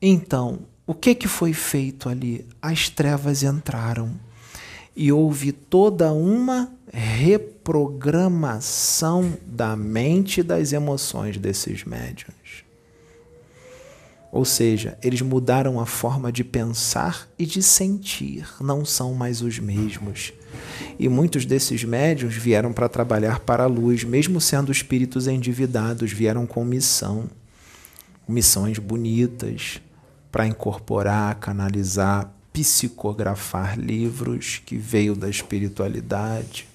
Então, 0.00 0.60
o 0.86 0.94
que 0.94 1.14
que 1.14 1.28
foi 1.28 1.52
feito 1.52 2.08
ali? 2.08 2.46
As 2.62 2.88
trevas 2.88 3.42
entraram 3.42 4.10
e 4.96 5.12
houve 5.12 5.52
toda 5.52 6.10
uma 6.12 6.72
reprogramação 6.92 9.34
da 9.46 9.76
mente 9.76 10.40
e 10.40 10.42
das 10.42 10.72
emoções 10.72 11.36
desses 11.36 11.84
médiuns. 11.84 12.39
Ou 14.32 14.44
seja, 14.44 14.96
eles 15.02 15.20
mudaram 15.22 15.80
a 15.80 15.86
forma 15.86 16.30
de 16.30 16.44
pensar 16.44 17.28
e 17.38 17.44
de 17.44 17.62
sentir, 17.62 18.46
não 18.60 18.84
são 18.84 19.12
mais 19.12 19.42
os 19.42 19.58
mesmos. 19.58 20.32
E 20.98 21.08
muitos 21.08 21.44
desses 21.44 21.82
médiuns 21.82 22.34
vieram 22.34 22.72
para 22.72 22.88
trabalhar 22.88 23.40
para 23.40 23.64
a 23.64 23.66
luz, 23.66 24.04
mesmo 24.04 24.40
sendo 24.40 24.70
espíritos 24.70 25.26
endividados, 25.26 26.12
vieram 26.12 26.46
com 26.46 26.64
missão, 26.64 27.28
missões 28.28 28.78
bonitas 28.78 29.80
para 30.30 30.46
incorporar, 30.46 31.34
canalizar, 31.36 32.32
psicografar 32.52 33.78
livros 33.78 34.62
que 34.64 34.76
veio 34.76 35.16
da 35.16 35.28
espiritualidade, 35.28 36.68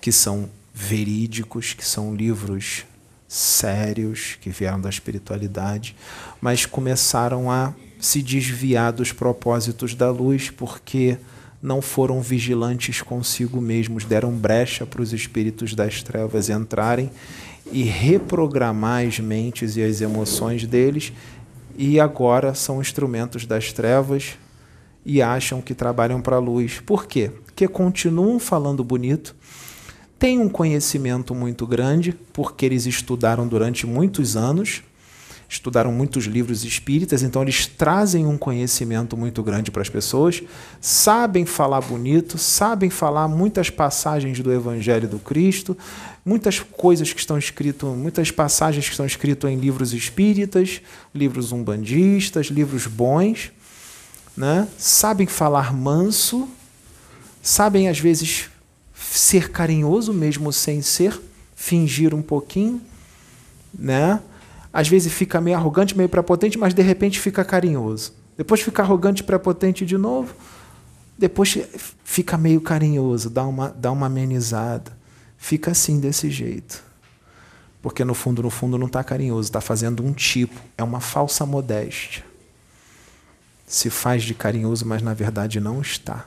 que 0.00 0.12
são 0.12 0.48
verídicos, 0.72 1.72
que 1.72 1.84
são 1.84 2.14
livros 2.14 2.84
sérios 3.32 4.36
que 4.40 4.50
vieram 4.50 4.80
da 4.80 4.88
espiritualidade, 4.88 5.94
mas 6.40 6.66
começaram 6.66 7.48
a 7.48 7.72
se 8.00 8.20
desviar 8.20 8.92
dos 8.92 9.12
propósitos 9.12 9.94
da 9.94 10.10
luz 10.10 10.50
porque 10.50 11.16
não 11.62 11.80
foram 11.80 12.20
vigilantes 12.20 13.02
consigo 13.02 13.60
mesmos, 13.60 14.04
deram 14.04 14.32
brecha 14.32 14.84
para 14.84 15.00
os 15.00 15.12
espíritos 15.12 15.76
das 15.76 16.02
trevas 16.02 16.50
entrarem 16.50 17.08
e 17.70 17.84
reprogramar 17.84 19.06
as 19.06 19.20
mentes 19.20 19.76
e 19.76 19.82
as 19.82 20.00
emoções 20.00 20.66
deles, 20.66 21.12
e 21.76 22.00
agora 22.00 22.52
são 22.52 22.80
instrumentos 22.80 23.46
das 23.46 23.72
trevas 23.72 24.36
e 25.06 25.22
acham 25.22 25.62
que 25.62 25.72
trabalham 25.72 26.20
para 26.20 26.34
a 26.34 26.40
luz. 26.40 26.80
Por 26.80 27.06
quê? 27.06 27.30
Porque 27.44 27.68
continuam 27.68 28.40
falando 28.40 28.82
bonito, 28.82 29.36
têm 30.20 30.38
um 30.38 30.50
conhecimento 30.50 31.34
muito 31.34 31.66
grande, 31.66 32.12
porque 32.30 32.66
eles 32.66 32.84
estudaram 32.84 33.48
durante 33.48 33.86
muitos 33.86 34.36
anos, 34.36 34.82
estudaram 35.48 35.90
muitos 35.90 36.26
livros 36.26 36.62
espíritas, 36.62 37.22
então 37.22 37.40
eles 37.40 37.66
trazem 37.66 38.26
um 38.26 38.36
conhecimento 38.36 39.16
muito 39.16 39.42
grande 39.42 39.70
para 39.70 39.80
as 39.80 39.88
pessoas, 39.88 40.42
sabem 40.78 41.46
falar 41.46 41.80
bonito, 41.80 42.36
sabem 42.36 42.90
falar 42.90 43.28
muitas 43.28 43.70
passagens 43.70 44.38
do 44.40 44.52
Evangelho 44.52 45.08
do 45.08 45.18
Cristo, 45.18 45.76
muitas 46.22 46.60
coisas 46.60 47.14
que 47.14 47.18
estão 47.18 47.38
escritas, 47.38 47.88
muitas 47.96 48.30
passagens 48.30 48.84
que 48.84 48.90
estão 48.90 49.06
escritas 49.06 49.50
em 49.50 49.56
livros 49.56 49.94
espíritas, 49.94 50.82
livros 51.14 51.50
umbandistas, 51.50 52.48
livros 52.48 52.86
bons, 52.86 53.50
né? 54.36 54.68
sabem 54.76 55.26
falar 55.26 55.72
manso, 55.72 56.46
sabem 57.42 57.88
às 57.88 57.98
vezes 57.98 58.50
ser 59.16 59.50
carinhoso 59.50 60.14
mesmo 60.14 60.52
sem 60.52 60.80
ser, 60.82 61.20
fingir 61.54 62.14
um 62.14 62.22
pouquinho, 62.22 62.80
né? 63.76 64.20
Às 64.72 64.88
vezes 64.88 65.12
fica 65.12 65.40
meio 65.40 65.56
arrogante, 65.56 65.96
meio 65.96 66.08
prepotente, 66.08 66.56
mas 66.56 66.72
de 66.72 66.82
repente 66.82 67.18
fica 67.18 67.44
carinhoso. 67.44 68.12
Depois 68.36 68.60
fica 68.60 68.82
arrogante 68.82 69.24
prepotente 69.24 69.84
de 69.84 69.98
novo. 69.98 70.32
Depois 71.18 71.58
fica 72.04 72.38
meio 72.38 72.60
carinhoso, 72.60 73.28
dá 73.28 73.44
uma, 73.44 73.68
dá 73.70 73.90
uma 73.90 74.06
amenizada. 74.06 74.96
Fica 75.36 75.72
assim, 75.72 75.98
desse 75.98 76.30
jeito. 76.30 76.82
Porque 77.82 78.04
no 78.04 78.14
fundo, 78.14 78.42
no 78.42 78.50
fundo, 78.50 78.78
não 78.78 78.86
está 78.86 79.02
carinhoso, 79.02 79.48
está 79.48 79.60
fazendo 79.60 80.04
um 80.04 80.12
tipo. 80.12 80.54
É 80.78 80.84
uma 80.84 81.00
falsa 81.00 81.44
modéstia. 81.44 82.22
Se 83.66 83.90
faz 83.90 84.22
de 84.22 84.34
carinhoso, 84.34 84.86
mas 84.86 85.02
na 85.02 85.14
verdade 85.14 85.58
não 85.58 85.80
está. 85.80 86.26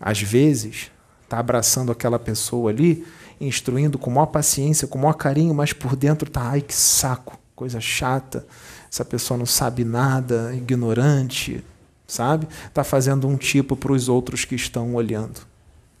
Às 0.00 0.22
vezes, 0.22 0.90
está 1.30 1.38
abraçando 1.38 1.92
aquela 1.92 2.18
pessoa 2.18 2.72
ali, 2.72 3.06
instruindo 3.40 3.96
com 3.96 4.10
maior 4.10 4.26
paciência, 4.26 4.88
com 4.88 4.98
maior 4.98 5.12
carinho, 5.12 5.54
mas 5.54 5.72
por 5.72 5.94
dentro 5.94 6.28
tá, 6.28 6.42
ai 6.42 6.60
que 6.60 6.74
saco, 6.74 7.38
coisa 7.54 7.80
chata, 7.80 8.44
essa 8.90 9.04
pessoa 9.04 9.38
não 9.38 9.46
sabe 9.46 9.84
nada, 9.84 10.52
ignorante, 10.52 11.64
sabe? 12.04 12.48
Está 12.66 12.82
fazendo 12.82 13.28
um 13.28 13.36
tipo 13.36 13.76
para 13.76 13.92
os 13.92 14.08
outros 14.08 14.44
que 14.44 14.56
estão 14.56 14.92
olhando, 14.96 15.40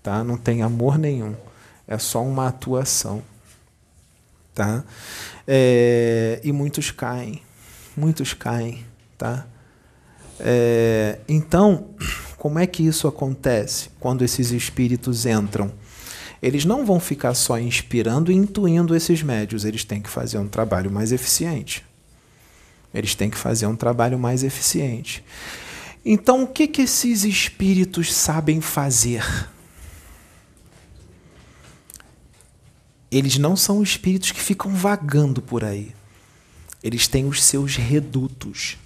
tá? 0.02 0.24
Não 0.24 0.36
tem 0.36 0.62
amor 0.62 0.98
nenhum, 0.98 1.36
é 1.86 1.96
só 1.96 2.24
uma 2.24 2.48
atuação, 2.48 3.22
tá? 4.52 4.82
É, 5.46 6.40
e 6.42 6.50
muitos 6.50 6.90
caem, 6.90 7.40
muitos 7.96 8.34
caem, 8.34 8.84
tá? 9.16 9.46
É, 10.40 11.20
então 11.28 11.90
como 12.40 12.58
é 12.58 12.66
que 12.66 12.82
isso 12.82 13.06
acontece 13.06 13.90
quando 14.00 14.24
esses 14.24 14.50
espíritos 14.50 15.26
entram? 15.26 15.70
Eles 16.40 16.64
não 16.64 16.86
vão 16.86 16.98
ficar 16.98 17.34
só 17.34 17.58
inspirando 17.58 18.32
e 18.32 18.34
intuindo 18.34 18.96
esses 18.96 19.22
médios, 19.22 19.66
eles 19.66 19.84
têm 19.84 20.00
que 20.00 20.08
fazer 20.08 20.38
um 20.38 20.48
trabalho 20.48 20.90
mais 20.90 21.12
eficiente. 21.12 21.84
Eles 22.94 23.14
têm 23.14 23.28
que 23.28 23.36
fazer 23.36 23.66
um 23.66 23.76
trabalho 23.76 24.18
mais 24.18 24.42
eficiente. 24.42 25.22
Então, 26.02 26.44
o 26.44 26.46
que, 26.46 26.66
que 26.66 26.80
esses 26.80 27.24
espíritos 27.24 28.10
sabem 28.10 28.62
fazer? 28.62 29.22
Eles 33.10 33.36
não 33.36 33.54
são 33.54 33.82
espíritos 33.82 34.32
que 34.32 34.40
ficam 34.40 34.74
vagando 34.74 35.42
por 35.42 35.62
aí. 35.62 35.94
Eles 36.82 37.06
têm 37.06 37.26
os 37.26 37.44
seus 37.44 37.76
redutos. 37.76 38.78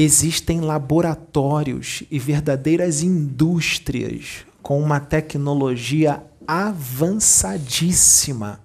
Existem 0.00 0.60
laboratórios 0.60 2.04
e 2.08 2.20
verdadeiras 2.20 3.02
indústrias 3.02 4.46
com 4.62 4.80
uma 4.80 5.00
tecnologia 5.00 6.22
avançadíssima 6.46 8.60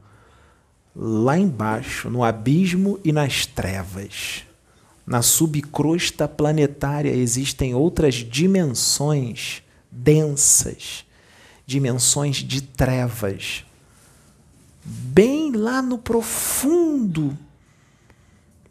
lá 0.95 1.35
embaixo, 1.35 2.07
no 2.07 2.23
abismo 2.23 2.99
e 3.03 3.11
nas 3.11 3.47
trevas. 3.47 4.43
Na 5.07 5.23
subcrosta 5.23 6.27
planetária 6.27 7.09
existem 7.09 7.73
outras 7.73 8.13
dimensões 8.13 9.63
densas, 9.91 11.03
dimensões 11.65 12.35
de 12.37 12.61
trevas. 12.61 13.65
Bem 14.85 15.51
lá 15.51 15.81
no 15.81 15.97
profundo 15.97 17.35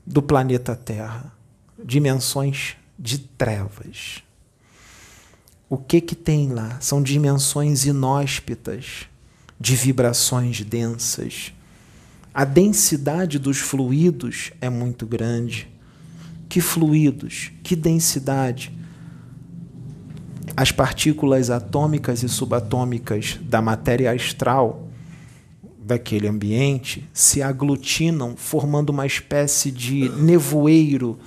do 0.07 0.23
planeta 0.23 0.77
Terra 0.77 1.42
dimensões 1.85 2.77
de 2.99 3.19
trevas. 3.19 4.23
O 5.69 5.77
que 5.77 6.01
que 6.01 6.15
tem 6.15 6.49
lá? 6.49 6.79
São 6.81 7.03
dimensões 7.03 7.87
inóspitas, 7.87 9.07
de 9.59 9.75
vibrações 9.75 10.61
densas. 10.63 11.53
A 12.35 12.45
densidade 12.45 13.39
dos 13.39 13.59
fluidos 13.59 14.53
é 14.61 14.69
muito 14.69 15.07
grande. 15.07 15.69
Que 16.49 16.61
fluidos? 16.61 17.51
Que 17.63 17.75
densidade? 17.75 18.73
As 20.55 20.71
partículas 20.71 21.49
atômicas 21.49 22.23
e 22.23 22.29
subatômicas 22.29 23.39
da 23.43 23.63
matéria 23.63 24.13
astral 24.13 24.89
daquele 25.79 26.29
ambiente 26.29 27.09
se 27.13 27.43
aglutinam, 27.43 28.37
formando 28.37 28.91
uma 28.91 29.07
espécie 29.07 29.71
de 29.71 30.09
nevoeiro 30.11 31.19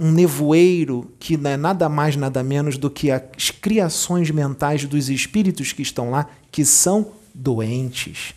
um 0.00 0.10
nevoeiro 0.10 1.12
que 1.20 1.36
não 1.36 1.50
é 1.50 1.58
nada 1.58 1.86
mais, 1.86 2.16
nada 2.16 2.42
menos 2.42 2.78
do 2.78 2.88
que 2.88 3.10
as 3.10 3.50
criações 3.50 4.30
mentais 4.30 4.86
dos 4.86 5.10
espíritos 5.10 5.74
que 5.74 5.82
estão 5.82 6.10
lá, 6.10 6.26
que 6.50 6.64
são 6.64 7.12
doentes. 7.34 8.32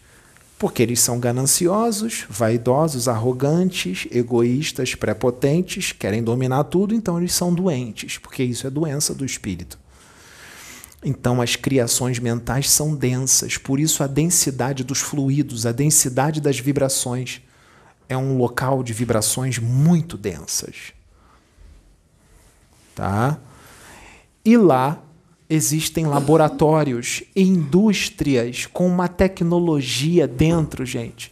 Porque 0.59 0.83
eles 0.83 0.99
são 0.99 1.21
gananciosos, 1.21 2.25
vaidosos, 2.29 3.07
arrogantes, 3.07 4.05
egoístas, 4.11 4.93
prepotentes, 4.93 5.93
querem 5.93 6.21
dominar 6.21 6.65
tudo, 6.65 6.93
então 6.93 7.17
eles 7.17 7.33
são 7.33 7.53
doentes, 7.53 8.17
porque 8.17 8.43
isso 8.43 8.67
é 8.67 8.69
doença 8.69 9.15
do 9.15 9.23
espírito. 9.23 9.79
Então 11.01 11.41
as 11.41 11.55
criações 11.55 12.19
mentais 12.19 12.69
são 12.69 12.93
densas, 12.93 13.57
por 13.57 13.79
isso 13.79 14.03
a 14.03 14.07
densidade 14.07 14.83
dos 14.83 14.99
fluidos, 14.99 15.65
a 15.65 15.71
densidade 15.71 16.41
das 16.41 16.59
vibrações 16.59 17.41
é 18.09 18.17
um 18.17 18.37
local 18.37 18.83
de 18.83 18.91
vibrações 18.91 19.59
muito 19.59 20.17
densas 20.17 20.91
tá? 22.95 23.39
E 24.43 24.57
lá 24.57 25.01
existem 25.49 26.05
laboratórios 26.05 27.23
e 27.35 27.43
indústrias 27.43 28.65
com 28.65 28.87
uma 28.87 29.07
tecnologia 29.07 30.27
dentro, 30.27 30.85
gente, 30.85 31.31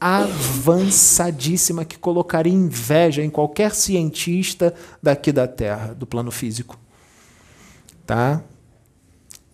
avançadíssima 0.00 1.84
que 1.84 1.98
colocaria 1.98 2.52
inveja 2.52 3.22
em 3.22 3.30
qualquer 3.30 3.74
cientista 3.74 4.74
daqui 5.02 5.30
da 5.30 5.46
Terra, 5.46 5.94
do 5.94 6.06
plano 6.06 6.30
físico. 6.30 6.78
Tá? 8.06 8.42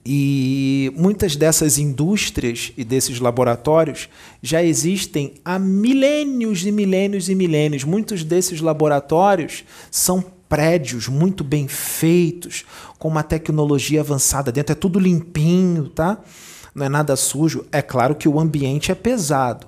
E 0.09 0.93
muitas 0.97 1.35
dessas 1.35 1.79
indústrias 1.79 2.73
e 2.77 2.85
desses 2.85 3.19
laboratórios 3.19 4.09
já 4.41 4.63
existem 4.63 5.35
há 5.45 5.59
milênios 5.59 6.65
e 6.65 6.71
milênios 6.71 7.29
e 7.29 7.35
milênios. 7.35 7.83
Muitos 7.83 8.23
desses 8.23 8.61
laboratórios 8.61 9.65
são 9.91 10.25
prédios 10.49 11.09
muito 11.09 11.43
bem 11.43 11.69
feitos, 11.69 12.65
com 12.99 13.09
uma 13.09 13.23
tecnologia 13.23 14.01
avançada 14.01 14.53
dentro, 14.53 14.73
é 14.73 14.77
tudo 14.77 14.99
limpinho, 14.99 15.89
tá? 15.89 16.19
Não 16.75 16.87
é 16.87 16.89
nada 16.89 17.17
sujo. 17.17 17.65
É 17.73 17.83
claro 17.83 18.15
que 18.15 18.29
o 18.29 18.39
ambiente 18.39 18.93
é 18.93 18.95
pesado, 18.95 19.67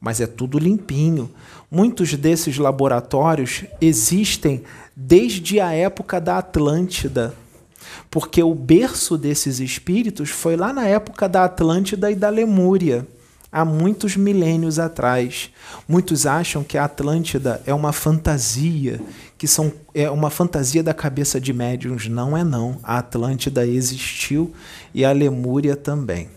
mas 0.00 0.20
é 0.20 0.26
tudo 0.26 0.58
limpinho. 0.58 1.30
Muitos 1.70 2.14
desses 2.14 2.58
laboratórios 2.58 3.64
existem 3.80 4.62
desde 4.94 5.60
a 5.60 5.72
época 5.72 6.20
da 6.20 6.38
Atlântida 6.38 7.34
porque 8.10 8.42
o 8.42 8.54
berço 8.54 9.18
desses 9.18 9.60
espíritos 9.60 10.30
foi 10.30 10.56
lá 10.56 10.72
na 10.72 10.86
época 10.86 11.28
da 11.28 11.44
Atlântida 11.44 12.10
e 12.10 12.14
da 12.14 12.28
Lemúria, 12.28 13.06
há 13.50 13.64
muitos 13.64 14.16
milênios 14.16 14.78
atrás. 14.78 15.50
Muitos 15.88 16.26
acham 16.26 16.62
que 16.62 16.78
a 16.78 16.84
Atlântida 16.84 17.62
é 17.66 17.74
uma 17.74 17.92
fantasia, 17.92 19.00
que 19.44 19.48
são, 19.48 19.70
é 19.92 20.10
uma 20.10 20.30
fantasia 20.30 20.82
da 20.82 20.94
cabeça 20.94 21.38
de 21.38 21.52
médiums. 21.52 22.08
Não 22.08 22.34
é 22.34 22.42
não. 22.42 22.80
A 22.82 22.96
Atlântida 22.96 23.66
existiu 23.66 24.54
e 24.94 25.04
a 25.04 25.12
Lemúria 25.12 25.76
também. 25.76 26.30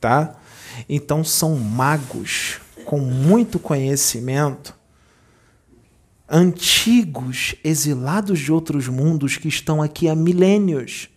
Tá? 0.00 0.34
Então 0.88 1.22
são 1.22 1.54
magos 1.54 2.60
com 2.86 2.98
muito 2.98 3.58
conhecimento 3.58 4.74
antigos 6.26 7.56
exilados 7.62 8.38
de 8.38 8.50
outros 8.50 8.88
mundos 8.88 9.36
que 9.36 9.48
estão 9.48 9.82
aqui 9.82 10.08
há 10.08 10.16
milênios. 10.16 11.10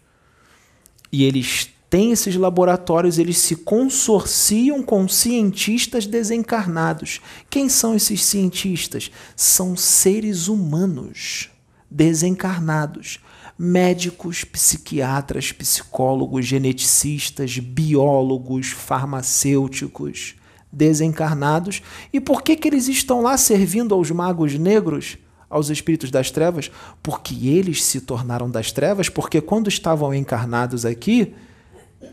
E 1.10 1.24
eles 1.24 1.70
esses 2.12 2.36
laboratórios, 2.36 3.18
eles 3.18 3.38
se 3.38 3.56
consorciam 3.56 4.84
com 4.84 5.08
cientistas 5.08 6.06
desencarnados. 6.06 7.22
Quem 7.50 7.70
são 7.70 7.96
esses 7.96 8.24
cientistas? 8.24 9.10
São 9.36 9.76
seres 9.76 10.48
humanos 10.48 11.50
desencarnados. 11.90 13.20
Médicos, 13.58 14.44
psiquiatras, 14.44 15.52
psicólogos, 15.52 16.46
geneticistas, 16.46 17.58
biólogos, 17.58 18.68
farmacêuticos 18.68 20.36
desencarnados. 20.72 21.82
E 22.14 22.20
por 22.20 22.44
que, 22.44 22.56
que 22.56 22.68
eles 22.68 22.88
estão 22.88 23.22
lá 23.22 23.38
servindo 23.38 23.96
aos 23.96 24.12
magos 24.12 24.54
negros, 24.54 25.18
aos 25.50 25.70
espíritos 25.70 26.12
das 26.12 26.30
trevas? 26.30 26.70
Porque 27.02 27.48
eles 27.48 27.84
se 27.84 28.02
tornaram 28.02 28.50
das 28.50 28.72
trevas, 28.72 29.10
porque 29.10 29.42
quando 29.42 29.70
estavam 29.70 30.14
encarnados 30.14 30.86
aqui, 30.86 31.34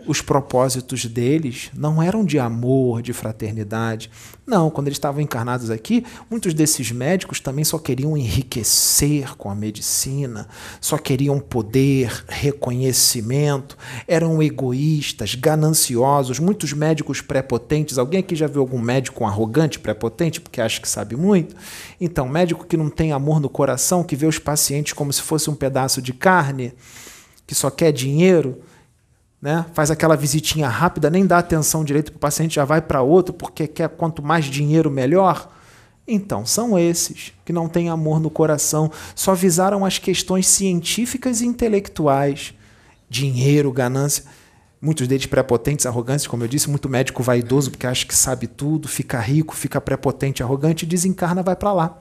os 0.06 0.20
propósitos 0.20 1.04
deles 1.06 1.70
não 1.74 2.02
eram 2.02 2.24
de 2.24 2.38
amor, 2.38 3.02
de 3.02 3.12
fraternidade. 3.12 4.10
Não, 4.46 4.70
quando 4.70 4.88
eles 4.88 4.96
estavam 4.96 5.20
encarnados 5.20 5.70
aqui, 5.70 6.04
muitos 6.30 6.52
desses 6.52 6.90
médicos 6.90 7.40
também 7.40 7.64
só 7.64 7.78
queriam 7.78 8.16
enriquecer 8.16 9.34
com 9.36 9.50
a 9.50 9.54
medicina, 9.54 10.46
só 10.80 10.98
queriam 10.98 11.40
poder, 11.40 12.24
reconhecimento, 12.28 13.76
eram 14.06 14.42
egoístas, 14.42 15.34
gananciosos, 15.34 16.38
muitos 16.38 16.72
médicos 16.72 17.22
prepotentes. 17.22 17.96
Alguém 17.96 18.20
aqui 18.20 18.36
já 18.36 18.46
viu 18.46 18.60
algum 18.60 18.80
médico 18.80 19.24
arrogante, 19.24 19.78
prepotente, 19.78 20.40
porque 20.40 20.60
acha 20.60 20.80
que 20.80 20.88
sabe 20.88 21.16
muito? 21.16 21.56
Então, 21.98 22.28
médico 22.28 22.66
que 22.66 22.76
não 22.76 22.90
tem 22.90 23.12
amor 23.12 23.40
no 23.40 23.48
coração, 23.48 24.04
que 24.04 24.16
vê 24.16 24.26
os 24.26 24.38
pacientes 24.38 24.92
como 24.92 25.12
se 25.12 25.22
fosse 25.22 25.48
um 25.48 25.54
pedaço 25.54 26.02
de 26.02 26.12
carne, 26.12 26.74
que 27.46 27.54
só 27.54 27.70
quer 27.70 27.92
dinheiro 27.92 28.60
né? 29.44 29.66
faz 29.74 29.90
aquela 29.90 30.16
visitinha 30.16 30.66
rápida, 30.66 31.10
nem 31.10 31.26
dá 31.26 31.36
atenção 31.36 31.84
direito 31.84 32.10
para 32.12 32.16
o 32.16 32.20
paciente, 32.20 32.54
já 32.54 32.64
vai 32.64 32.80
para 32.80 33.02
outro, 33.02 33.34
porque 33.34 33.66
quer 33.66 33.90
quanto 33.90 34.22
mais 34.22 34.46
dinheiro, 34.46 34.90
melhor. 34.90 35.52
Então, 36.08 36.46
são 36.46 36.78
esses 36.78 37.34
que 37.44 37.52
não 37.52 37.68
têm 37.68 37.90
amor 37.90 38.18
no 38.20 38.30
coração, 38.30 38.90
só 39.14 39.34
visaram 39.34 39.84
as 39.84 39.98
questões 39.98 40.46
científicas 40.46 41.42
e 41.42 41.46
intelectuais. 41.46 42.54
Dinheiro, 43.10 43.70
ganância. 43.70 44.24
Muitos 44.80 45.06
deles 45.06 45.26
prepotentes, 45.26 45.84
arrogantes, 45.84 46.26
como 46.26 46.42
eu 46.42 46.48
disse, 46.48 46.70
muito 46.70 46.88
médico 46.88 47.22
vaidoso, 47.22 47.70
porque 47.70 47.86
acha 47.86 48.06
que 48.06 48.16
sabe 48.16 48.46
tudo, 48.46 48.88
fica 48.88 49.20
rico, 49.20 49.54
fica 49.54 49.78
prepotente, 49.78 50.42
arrogante, 50.42 50.86
desencarna, 50.86 51.42
vai 51.42 51.54
para 51.54 51.72
lá. 51.74 51.98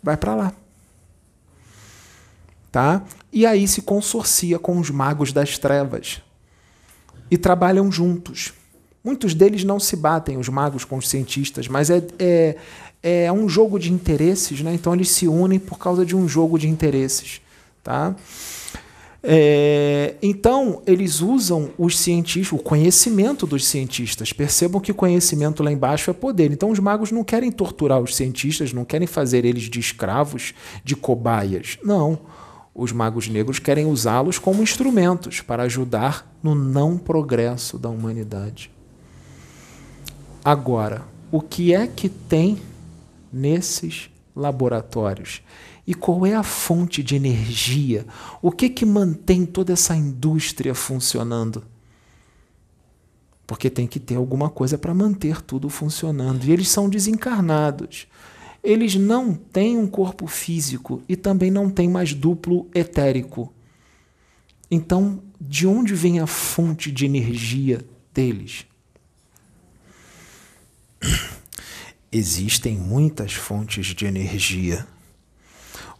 Vai 0.00 0.16
para 0.16 0.36
lá 0.36 0.52
tá? 2.70 3.02
E 3.32 3.46
aí 3.46 3.66
se 3.66 3.82
consorcia 3.82 4.58
com 4.58 4.78
os 4.78 4.90
magos 4.90 5.32
das 5.32 5.58
trevas 5.58 6.20
e 7.30 7.36
trabalham 7.36 7.90
juntos. 7.90 8.52
Muitos 9.02 9.34
deles 9.34 9.64
não 9.64 9.80
se 9.80 9.96
batem, 9.96 10.36
os 10.36 10.48
magos 10.48 10.84
com 10.84 10.96
os 10.96 11.08
cientistas, 11.08 11.68
mas 11.68 11.90
é, 11.90 12.02
é, 12.18 12.56
é 13.02 13.32
um 13.32 13.48
jogo 13.48 13.78
de 13.78 13.92
interesses, 13.92 14.60
né? 14.60 14.74
então 14.74 14.94
eles 14.94 15.08
se 15.10 15.26
unem 15.26 15.58
por 15.58 15.78
causa 15.78 16.04
de 16.04 16.14
um 16.14 16.28
jogo 16.28 16.58
de 16.58 16.68
interesses. 16.68 17.40
Tá? 17.82 18.14
É, 19.22 20.14
então, 20.22 20.82
eles 20.86 21.20
usam 21.20 21.70
os 21.78 21.98
cientistas, 21.98 22.58
o 22.58 22.62
conhecimento 22.62 23.46
dos 23.46 23.66
cientistas. 23.66 24.32
Percebam 24.32 24.80
que 24.80 24.92
conhecimento 24.92 25.62
lá 25.62 25.72
embaixo 25.72 26.10
é 26.10 26.14
poder. 26.14 26.50
Então, 26.52 26.70
os 26.70 26.78
magos 26.78 27.10
não 27.10 27.24
querem 27.24 27.50
torturar 27.50 28.00
os 28.00 28.16
cientistas, 28.16 28.72
não 28.72 28.84
querem 28.84 29.06
fazer 29.06 29.44
eles 29.44 29.64
de 29.64 29.78
escravos, 29.78 30.54
de 30.84 30.96
cobaias. 30.96 31.78
Não 31.82 32.18
os 32.74 32.92
magos 32.92 33.28
negros 33.28 33.58
querem 33.58 33.86
usá-los 33.86 34.38
como 34.38 34.62
instrumentos 34.62 35.40
para 35.40 35.64
ajudar 35.64 36.30
no 36.42 36.54
não 36.54 36.96
progresso 36.96 37.78
da 37.78 37.88
humanidade. 37.88 38.70
Agora, 40.44 41.04
o 41.30 41.40
que 41.40 41.74
é 41.74 41.86
que 41.86 42.08
tem 42.08 42.60
nesses 43.32 44.08
laboratórios? 44.34 45.42
E 45.86 45.94
qual 45.94 46.24
é 46.24 46.34
a 46.34 46.42
fonte 46.42 47.02
de 47.02 47.16
energia? 47.16 48.06
O 48.40 48.52
que 48.52 48.68
que 48.68 48.86
mantém 48.86 49.44
toda 49.44 49.72
essa 49.72 49.94
indústria 49.94 50.74
funcionando? 50.74 51.64
Porque 53.46 53.68
tem 53.68 53.86
que 53.86 53.98
ter 53.98 54.14
alguma 54.14 54.48
coisa 54.48 54.78
para 54.78 54.94
manter 54.94 55.42
tudo 55.42 55.68
funcionando. 55.68 56.44
E 56.44 56.52
eles 56.52 56.68
são 56.68 56.88
desencarnados 56.88 58.06
eles 58.62 58.94
não 58.94 59.34
têm 59.34 59.78
um 59.78 59.86
corpo 59.86 60.26
físico 60.26 61.02
e 61.08 61.16
também 61.16 61.50
não 61.50 61.70
têm 61.70 61.88
mais 61.88 62.12
duplo 62.12 62.68
etérico. 62.74 63.52
Então, 64.70 65.22
de 65.40 65.66
onde 65.66 65.94
vem 65.94 66.20
a 66.20 66.26
fonte 66.26 66.92
de 66.92 67.04
energia 67.04 67.84
deles? 68.12 68.66
Existem 72.12 72.76
muitas 72.76 73.32
fontes 73.32 73.86
de 73.86 74.04
energia. 74.04 74.86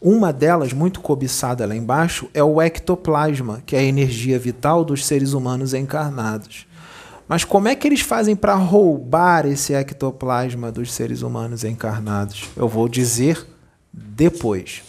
Uma 0.01 0.33
delas, 0.33 0.73
muito 0.73 1.01
cobiçada 1.01 1.67
lá 1.67 1.77
embaixo, 1.77 2.29
é 2.33 2.43
o 2.43 2.61
ectoplasma, 2.61 3.63
que 3.67 3.77
é 3.77 3.81
a 3.81 3.85
energia 3.85 4.39
vital 4.39 4.85
dos 4.85 5.07
seres 5.07 5.33
humanos 5.35 5.75
encarnados. 5.75 6.67
Mas 7.31 7.45
como 7.45 7.69
é 7.69 7.77
que 7.77 7.87
eles 7.87 8.01
fazem 8.01 8.35
para 8.35 8.57
roubar 8.57 9.47
esse 9.47 9.73
ectoplasma 9.73 10.73
dos 10.73 10.93
seres 10.93 11.23
humanos 11.23 11.63
encarnados? 11.63 12.49
Eu 12.57 12.67
vou 12.67 12.89
dizer 12.89 13.47
depois. 13.93 14.83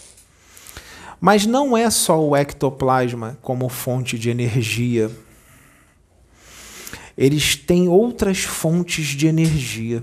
Mas 1.20 1.46
não 1.46 1.76
é 1.76 1.88
só 1.88 2.20
o 2.20 2.34
ectoplasma 2.34 3.38
como 3.42 3.68
fonte 3.68 4.18
de 4.18 4.28
energia. 4.28 5.08
Eles 7.16 7.54
têm 7.54 7.88
outras 7.88 8.40
fontes 8.40 9.06
de 9.06 9.28
energia 9.28 10.02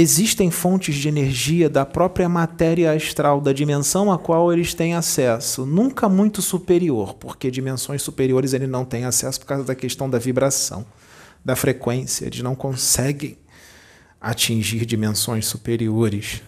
existem 0.00 0.48
fontes 0.48 0.94
de 0.94 1.08
energia 1.08 1.68
da 1.68 1.84
própria 1.84 2.28
matéria 2.28 2.92
astral, 2.92 3.40
da 3.40 3.52
dimensão 3.52 4.12
a 4.12 4.16
qual 4.18 4.52
eles 4.52 4.72
têm 4.72 4.94
acesso, 4.94 5.66
nunca 5.66 6.08
muito 6.08 6.40
superior, 6.40 7.14
porque 7.14 7.50
dimensões 7.50 8.00
superiores 8.00 8.52
ele 8.52 8.68
não 8.68 8.84
tem 8.84 9.04
acesso 9.04 9.40
por 9.40 9.46
causa 9.46 9.64
da 9.64 9.74
questão 9.74 10.08
da 10.08 10.16
vibração, 10.16 10.86
da 11.44 11.56
frequência, 11.56 12.26
eles 12.26 12.40
não 12.42 12.54
conseguem 12.54 13.36
atingir 14.20 14.86
dimensões 14.86 15.46
superiores. 15.46 16.42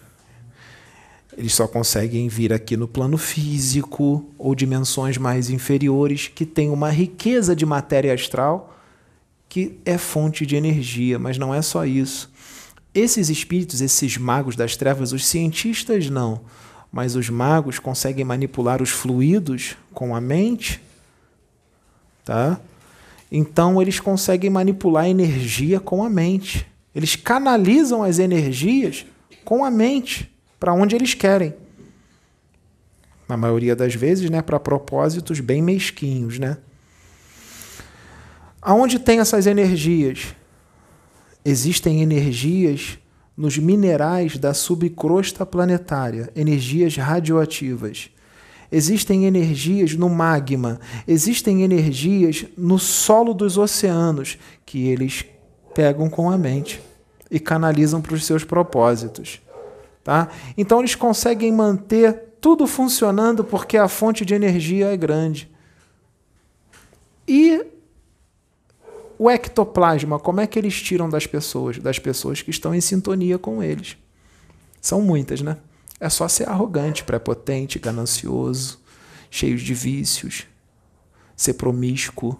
Eles 1.37 1.53
só 1.53 1.67
conseguem 1.67 2.29
vir 2.29 2.53
aqui 2.53 2.77
no 2.77 2.87
plano 2.87 3.17
físico 3.17 4.31
ou 4.37 4.55
dimensões 4.55 5.17
mais 5.17 5.49
inferiores 5.49 6.29
que 6.29 6.45
têm 6.45 6.69
uma 6.69 6.89
riqueza 6.89 7.53
de 7.53 7.65
matéria 7.65 8.13
astral 8.13 8.77
que 9.49 9.77
é 9.83 9.97
fonte 9.97 10.45
de 10.45 10.55
energia, 10.55 11.19
mas 11.19 11.37
não 11.37 11.53
é 11.53 11.61
só 11.61 11.85
isso 11.85 12.30
esses 12.93 13.29
espíritos, 13.29 13.81
esses 13.81 14.17
magos 14.17 14.55
das 14.55 14.75
trevas, 14.75 15.13
os 15.13 15.25
cientistas 15.25 16.09
não, 16.09 16.41
mas 16.91 17.15
os 17.15 17.29
magos 17.29 17.79
conseguem 17.79 18.25
manipular 18.25 18.81
os 18.81 18.89
fluidos 18.89 19.77
com 19.93 20.15
a 20.15 20.19
mente, 20.19 20.81
tá? 22.25 22.59
Então 23.31 23.81
eles 23.81 23.99
conseguem 23.99 24.49
manipular 24.49 25.05
a 25.05 25.09
energia 25.09 25.79
com 25.79 26.03
a 26.03 26.09
mente. 26.09 26.67
Eles 26.93 27.15
canalizam 27.15 28.03
as 28.03 28.19
energias 28.19 29.05
com 29.45 29.63
a 29.63 29.71
mente 29.71 30.29
para 30.59 30.73
onde 30.73 30.95
eles 30.95 31.13
querem. 31.13 31.53
na 33.27 33.37
maioria 33.37 33.73
das 33.73 33.95
vezes, 33.95 34.29
né, 34.29 34.41
para 34.41 34.59
propósitos 34.59 35.39
bem 35.39 35.61
mesquinhos, 35.61 36.37
né? 36.37 36.57
Aonde 38.61 38.99
tem 38.99 39.19
essas 39.19 39.47
energias? 39.47 40.35
Existem 41.43 42.01
energias 42.01 42.99
nos 43.35 43.57
minerais 43.57 44.37
da 44.37 44.53
subcrosta 44.53 45.45
planetária, 45.45 46.29
energias 46.35 46.95
radioativas. 46.95 48.11
Existem 48.71 49.25
energias 49.25 49.95
no 49.95 50.09
magma, 50.09 50.79
existem 51.07 51.63
energias 51.63 52.45
no 52.55 52.77
solo 52.77 53.33
dos 53.33 53.57
oceanos 53.57 54.37
que 54.65 54.87
eles 54.87 55.25
pegam 55.73 56.09
com 56.09 56.29
a 56.29 56.37
mente 56.37 56.81
e 57.29 57.39
canalizam 57.39 58.01
para 58.01 58.13
os 58.13 58.25
seus 58.25 58.43
propósitos. 58.43 59.41
Tá? 60.03 60.29
Então 60.57 60.79
eles 60.79 60.95
conseguem 60.95 61.51
manter 61.51 62.35
tudo 62.39 62.65
funcionando 62.65 63.43
porque 63.43 63.77
a 63.77 63.87
fonte 63.87 64.25
de 64.25 64.33
energia 64.33 64.93
é 64.93 64.97
grande. 64.97 65.49
E 67.27 67.65
o 69.23 69.29
ectoplasma, 69.29 70.17
como 70.17 70.41
é 70.41 70.47
que 70.47 70.57
eles 70.57 70.81
tiram 70.81 71.07
das 71.07 71.27
pessoas? 71.27 71.77
Das 71.77 71.99
pessoas 71.99 72.41
que 72.41 72.49
estão 72.49 72.73
em 72.73 72.81
sintonia 72.81 73.37
com 73.37 73.61
eles. 73.61 73.95
São 74.81 74.99
muitas, 74.99 75.41
né? 75.43 75.57
É 75.99 76.09
só 76.09 76.27
ser 76.27 76.49
arrogante, 76.49 77.03
prepotente, 77.03 77.77
ganancioso, 77.77 78.79
cheio 79.29 79.57
de 79.57 79.75
vícios, 79.75 80.47
ser 81.35 81.53
promíscuo, 81.53 82.35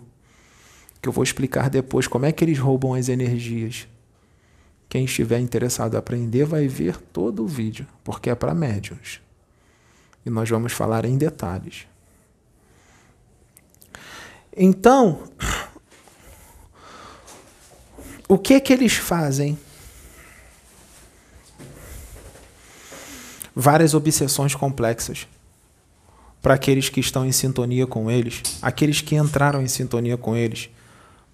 que 1.00 1.08
eu 1.08 1.14
vou 1.14 1.24
explicar 1.24 1.70
depois 1.70 2.08
como 2.08 2.26
é 2.26 2.32
que 2.32 2.44
eles 2.44 2.58
roubam 2.58 2.96
as 2.96 3.10
energias. 3.10 3.88
Quem 4.90 5.06
estiver 5.06 5.40
interessado 5.40 5.94
em 5.94 6.00
aprender 6.00 6.46
vai 6.46 6.68
ver 6.68 6.98
todo 6.98 7.44
o 7.44 7.48
vídeo, 7.48 7.86
porque 8.04 8.28
é 8.28 8.34
para 8.34 8.56
médiums. 8.56 9.22
E 10.26 10.32
nós 10.32 10.50
vamos 10.50 10.74
falar 10.74 11.06
em 11.06 11.16
detalhes. 11.16 11.86
Então, 14.58 15.30
o 18.32 18.38
que 18.38 18.62
que 18.62 18.72
eles 18.72 18.94
fazem? 18.94 19.58
Várias 23.54 23.94
obsessões 23.94 24.56
complexas 24.56 25.28
para 26.42 26.54
aqueles 26.54 26.88
que 26.88 27.02
estão 27.02 27.26
em 27.26 27.34
sintonia 27.34 27.86
com 27.86 28.10
eles, 28.10 28.42
aqueles 28.62 29.02
que 29.02 29.18
entraram 29.18 29.62
em 29.62 29.68
sintonia 29.68 30.16
com 30.16 30.34
eles. 30.34 30.70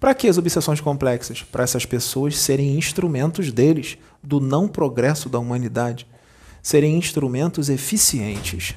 Para 0.00 0.12
que 0.12 0.26
as 0.26 0.38
obsessões 0.38 0.80
complexas? 0.80 1.40
Para 1.40 1.62
essas 1.62 1.86
pessoas 1.86 2.36
serem 2.36 2.76
instrumentos 2.76 3.52
deles, 3.52 3.96
do 4.20 4.40
não 4.40 4.66
progresso 4.66 5.28
da 5.28 5.38
humanidade, 5.38 6.04
serem 6.60 6.98
instrumentos 6.98 7.68
eficientes. 7.68 8.74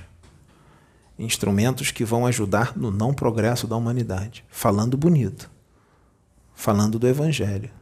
Instrumentos 1.18 1.90
que 1.90 2.06
vão 2.06 2.28
ajudar 2.28 2.78
no 2.78 2.92
não 2.92 3.16
progresso 3.16 3.66
da 3.66 3.76
humanidade, 3.76 4.46
falando 4.48 4.96
bonito, 4.96 5.50
falando 6.54 7.00
do 7.00 7.08
evangelho 7.08 7.81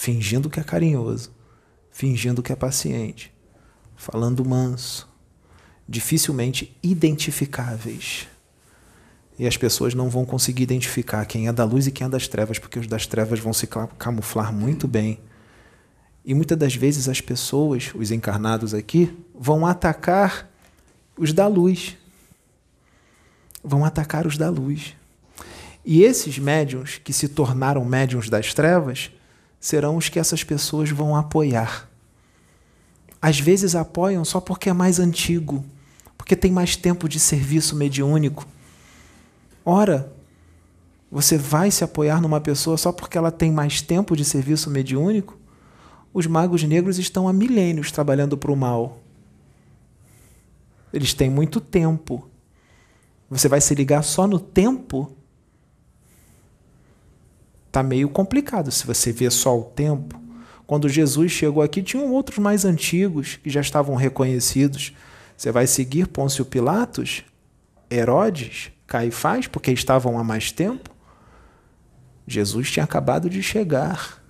fingindo 0.00 0.48
que 0.48 0.60
é 0.60 0.62
carinhoso, 0.62 1.32
fingindo 1.90 2.40
que 2.40 2.52
é 2.52 2.56
paciente, 2.56 3.34
falando 3.96 4.48
manso, 4.48 5.08
dificilmente 5.88 6.72
identificáveis. 6.80 8.28
E 9.36 9.44
as 9.44 9.56
pessoas 9.56 9.94
não 9.94 10.08
vão 10.08 10.24
conseguir 10.24 10.62
identificar 10.62 11.26
quem 11.26 11.48
é 11.48 11.52
da 11.52 11.64
luz 11.64 11.88
e 11.88 11.90
quem 11.90 12.06
é 12.06 12.08
das 12.08 12.28
trevas, 12.28 12.60
porque 12.60 12.78
os 12.78 12.86
das 12.86 13.08
trevas 13.08 13.40
vão 13.40 13.52
se 13.52 13.66
camuflar 13.98 14.52
muito 14.52 14.86
bem. 14.86 15.18
E 16.24 16.32
muitas 16.32 16.56
das 16.56 16.76
vezes 16.76 17.08
as 17.08 17.20
pessoas, 17.20 17.90
os 17.92 18.12
encarnados 18.12 18.74
aqui, 18.74 19.12
vão 19.34 19.66
atacar 19.66 20.48
os 21.16 21.32
da 21.32 21.48
luz. 21.48 21.96
Vão 23.64 23.84
atacar 23.84 24.28
os 24.28 24.38
da 24.38 24.48
luz. 24.48 24.94
E 25.84 26.04
esses 26.04 26.38
médiums 26.38 27.00
que 27.02 27.12
se 27.12 27.26
tornaram 27.26 27.84
médiums 27.84 28.30
das 28.30 28.54
trevas 28.54 29.10
serão 29.60 29.96
os 29.96 30.08
que 30.08 30.18
essas 30.18 30.44
pessoas 30.44 30.90
vão 30.90 31.16
apoiar. 31.16 31.88
Às 33.20 33.40
vezes 33.40 33.74
apoiam 33.74 34.24
só 34.24 34.40
porque 34.40 34.68
é 34.68 34.72
mais 34.72 35.00
antigo, 35.00 35.64
porque 36.16 36.36
tem 36.36 36.52
mais 36.52 36.76
tempo 36.76 37.08
de 37.08 37.18
serviço 37.18 37.74
mediúnico. 37.74 38.46
Ora, 39.64 40.12
você 41.10 41.36
vai 41.36 41.70
se 41.70 41.82
apoiar 41.82 42.20
numa 42.20 42.40
pessoa 42.40 42.76
só 42.76 42.92
porque 42.92 43.18
ela 43.18 43.32
tem 43.32 43.50
mais 43.50 43.80
tempo 43.80 44.16
de 44.16 44.24
serviço 44.24 44.70
mediúnico? 44.70 45.36
Os 46.12 46.26
magos 46.26 46.62
negros 46.62 46.98
estão 46.98 47.28
há 47.28 47.32
milênios 47.32 47.90
trabalhando 47.90 48.36
para 48.36 48.52
o 48.52 48.56
mal. 48.56 49.00
Eles 50.92 51.12
têm 51.12 51.28
muito 51.28 51.60
tempo. 51.60 52.28
Você 53.28 53.48
vai 53.48 53.60
se 53.60 53.74
ligar 53.74 54.02
só 54.02 54.26
no 54.26 54.38
tempo? 54.38 55.14
Tá 57.70 57.82
meio 57.82 58.08
complicado 58.08 58.70
se 58.70 58.86
você 58.86 59.12
vê 59.12 59.30
só 59.30 59.58
o 59.58 59.64
tempo. 59.64 60.20
Quando 60.66 60.88
Jesus 60.88 61.32
chegou 61.32 61.62
aqui, 61.62 61.82
tinham 61.82 62.12
outros 62.12 62.38
mais 62.38 62.64
antigos 62.64 63.36
que 63.42 63.48
já 63.48 63.60
estavam 63.60 63.94
reconhecidos. 63.94 64.92
Você 65.36 65.50
vai 65.50 65.66
seguir 65.66 66.08
Pôncio 66.08 66.44
Pilatos, 66.44 67.24
Herodes, 67.90 68.70
Caifás, 68.86 69.46
porque 69.46 69.70
estavam 69.70 70.18
há 70.18 70.24
mais 70.24 70.52
tempo? 70.52 70.90
Jesus 72.26 72.70
tinha 72.70 72.84
acabado 72.84 73.30
de 73.30 73.42
chegar. 73.42 74.22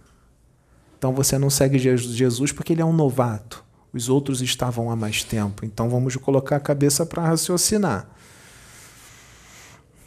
Então 0.97 1.13
você 1.13 1.39
não 1.39 1.51
segue 1.51 1.79
Jesus 1.79 2.53
porque 2.53 2.73
ele 2.73 2.83
é 2.83 2.85
um 2.85 2.93
novato. 2.93 3.65
Os 3.93 4.09
outros 4.09 4.43
estavam 4.43 4.91
há 4.91 4.97
mais 4.97 5.25
tempo. 5.25 5.65
Então 5.65 5.89
vamos 5.89 6.15
colocar 6.17 6.57
a 6.57 6.61
cabeça 6.61 7.07
para 7.07 7.23
raciocinar. 7.23 8.07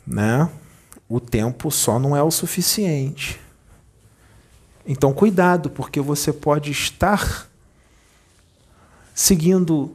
Né? 0.05 0.49
O 1.13 1.19
tempo 1.19 1.69
só 1.69 1.99
não 1.99 2.15
é 2.15 2.23
o 2.23 2.31
suficiente. 2.31 3.37
Então, 4.87 5.13
cuidado, 5.13 5.69
porque 5.69 5.99
você 5.99 6.31
pode 6.31 6.71
estar 6.71 7.49
seguindo 9.13 9.93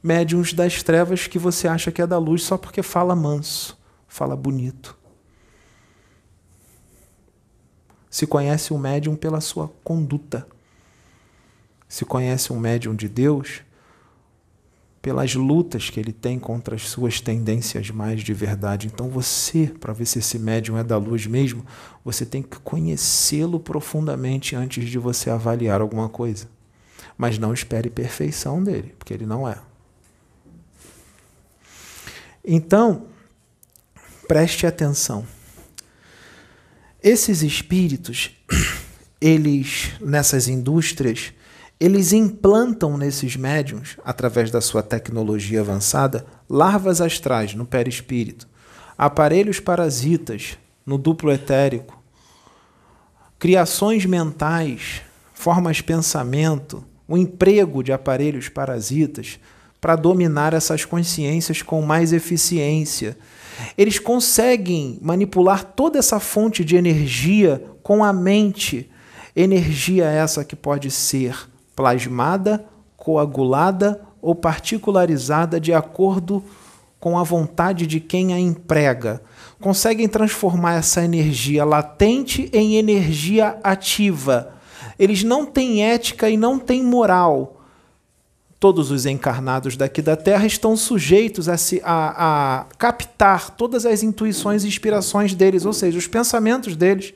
médiums 0.00 0.52
das 0.52 0.80
trevas 0.80 1.26
que 1.26 1.40
você 1.40 1.66
acha 1.66 1.90
que 1.90 2.00
é 2.00 2.06
da 2.06 2.18
luz 2.18 2.44
só 2.44 2.56
porque 2.56 2.84
fala 2.84 3.16
manso, 3.16 3.76
fala 4.06 4.36
bonito. 4.36 4.96
Se 8.08 8.24
conhece 8.24 8.72
um 8.72 8.78
médium 8.78 9.16
pela 9.16 9.40
sua 9.40 9.68
conduta. 9.82 10.46
Se 11.88 12.04
conhece 12.04 12.52
um 12.52 12.60
médium 12.60 12.94
de 12.94 13.08
Deus 13.08 13.62
pelas 15.04 15.34
lutas 15.34 15.90
que 15.90 16.00
ele 16.00 16.14
tem 16.14 16.38
contra 16.38 16.76
as 16.76 16.88
suas 16.88 17.20
tendências 17.20 17.90
mais 17.90 18.22
de 18.22 18.32
verdade. 18.32 18.86
Então 18.86 19.10
você, 19.10 19.66
para 19.78 19.92
ver 19.92 20.06
se 20.06 20.18
esse 20.18 20.38
médium 20.38 20.78
é 20.78 20.82
da 20.82 20.96
luz 20.96 21.26
mesmo, 21.26 21.62
você 22.02 22.24
tem 22.24 22.42
que 22.42 22.58
conhecê-lo 22.60 23.60
profundamente 23.60 24.56
antes 24.56 24.88
de 24.88 24.98
você 24.98 25.28
avaliar 25.28 25.82
alguma 25.82 26.08
coisa. 26.08 26.48
Mas 27.18 27.36
não 27.38 27.52
espere 27.52 27.90
perfeição 27.90 28.64
dele, 28.64 28.94
porque 28.98 29.12
ele 29.12 29.26
não 29.26 29.46
é. 29.46 29.58
Então, 32.42 33.08
preste 34.26 34.66
atenção. 34.66 35.26
Esses 37.02 37.42
espíritos, 37.42 38.30
eles 39.20 39.92
nessas 40.00 40.48
indústrias, 40.48 41.34
eles 41.80 42.12
implantam 42.12 42.96
nesses 42.96 43.36
médiums, 43.36 43.96
através 44.04 44.50
da 44.50 44.60
sua 44.60 44.82
tecnologia 44.82 45.60
avançada, 45.60 46.24
larvas 46.48 47.00
astrais 47.00 47.54
no 47.54 47.66
perispírito, 47.66 48.48
aparelhos 48.96 49.58
parasitas 49.58 50.56
no 50.86 50.96
duplo 50.96 51.32
etérico, 51.32 52.00
criações 53.38 54.06
mentais, 54.06 55.02
formas 55.34 55.80
pensamento, 55.80 56.84
o 57.08 57.18
emprego 57.18 57.82
de 57.82 57.92
aparelhos 57.92 58.48
parasitas 58.48 59.38
para 59.80 59.96
dominar 59.96 60.54
essas 60.54 60.84
consciências 60.84 61.60
com 61.60 61.82
mais 61.82 62.12
eficiência. 62.12 63.18
Eles 63.76 63.98
conseguem 63.98 64.98
manipular 65.02 65.62
toda 65.64 65.98
essa 65.98 66.18
fonte 66.18 66.64
de 66.64 66.76
energia 66.76 67.62
com 67.82 68.02
a 68.02 68.12
mente, 68.12 68.90
energia 69.36 70.06
essa 70.06 70.44
que 70.44 70.56
pode 70.56 70.90
ser 70.90 71.36
plasmada, 71.74 72.64
coagulada 72.96 74.00
ou 74.20 74.34
particularizada 74.34 75.60
de 75.60 75.72
acordo 75.72 76.42
com 76.98 77.18
a 77.18 77.22
vontade 77.22 77.86
de 77.86 78.00
quem 78.00 78.32
a 78.32 78.38
emprega. 78.38 79.20
Conseguem 79.60 80.08
transformar 80.08 80.76
essa 80.76 81.04
energia 81.04 81.62
latente 81.64 82.48
em 82.50 82.76
energia 82.76 83.58
ativa. 83.62 84.54
Eles 84.98 85.22
não 85.22 85.44
têm 85.44 85.84
ética 85.84 86.30
e 86.30 86.36
não 86.36 86.58
têm 86.58 86.82
moral. 86.82 87.60
Todos 88.58 88.90
os 88.90 89.04
encarnados 89.04 89.76
daqui 89.76 90.00
da 90.00 90.16
Terra 90.16 90.46
estão 90.46 90.74
sujeitos 90.74 91.46
a, 91.46 91.58
se, 91.58 91.82
a, 91.84 92.60
a 92.60 92.64
captar 92.78 93.50
todas 93.50 93.84
as 93.84 94.02
intuições 94.02 94.64
e 94.64 94.68
inspirações 94.68 95.34
deles, 95.34 95.66
ou 95.66 95.74
seja, 95.74 95.98
os 95.98 96.06
pensamentos 96.06 96.74
deles 96.74 97.12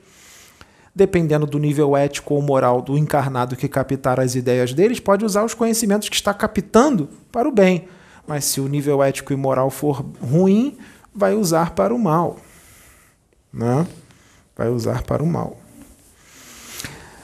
dependendo 0.98 1.46
do 1.46 1.60
nível 1.60 1.96
ético 1.96 2.34
ou 2.34 2.42
moral 2.42 2.82
do 2.82 2.98
encarnado 2.98 3.56
que 3.56 3.68
captar 3.68 4.18
as 4.18 4.34
ideias 4.34 4.74
deles, 4.74 4.98
pode 4.98 5.24
usar 5.24 5.44
os 5.44 5.54
conhecimentos 5.54 6.08
que 6.08 6.16
está 6.16 6.34
captando 6.34 7.08
para 7.30 7.48
o 7.48 7.52
bem. 7.52 7.88
mas 8.26 8.44
se 8.44 8.60
o 8.60 8.68
nível 8.68 9.02
ético 9.02 9.32
e 9.32 9.36
moral 9.36 9.70
for 9.70 10.04
ruim, 10.20 10.76
vai 11.14 11.34
usar 11.34 11.70
para 11.70 11.94
o 11.94 11.98
mal. 11.98 12.36
Né? 13.50 13.86
Vai 14.54 14.68
usar 14.68 15.02
para 15.02 15.22
o 15.22 15.26
mal. 15.26 15.56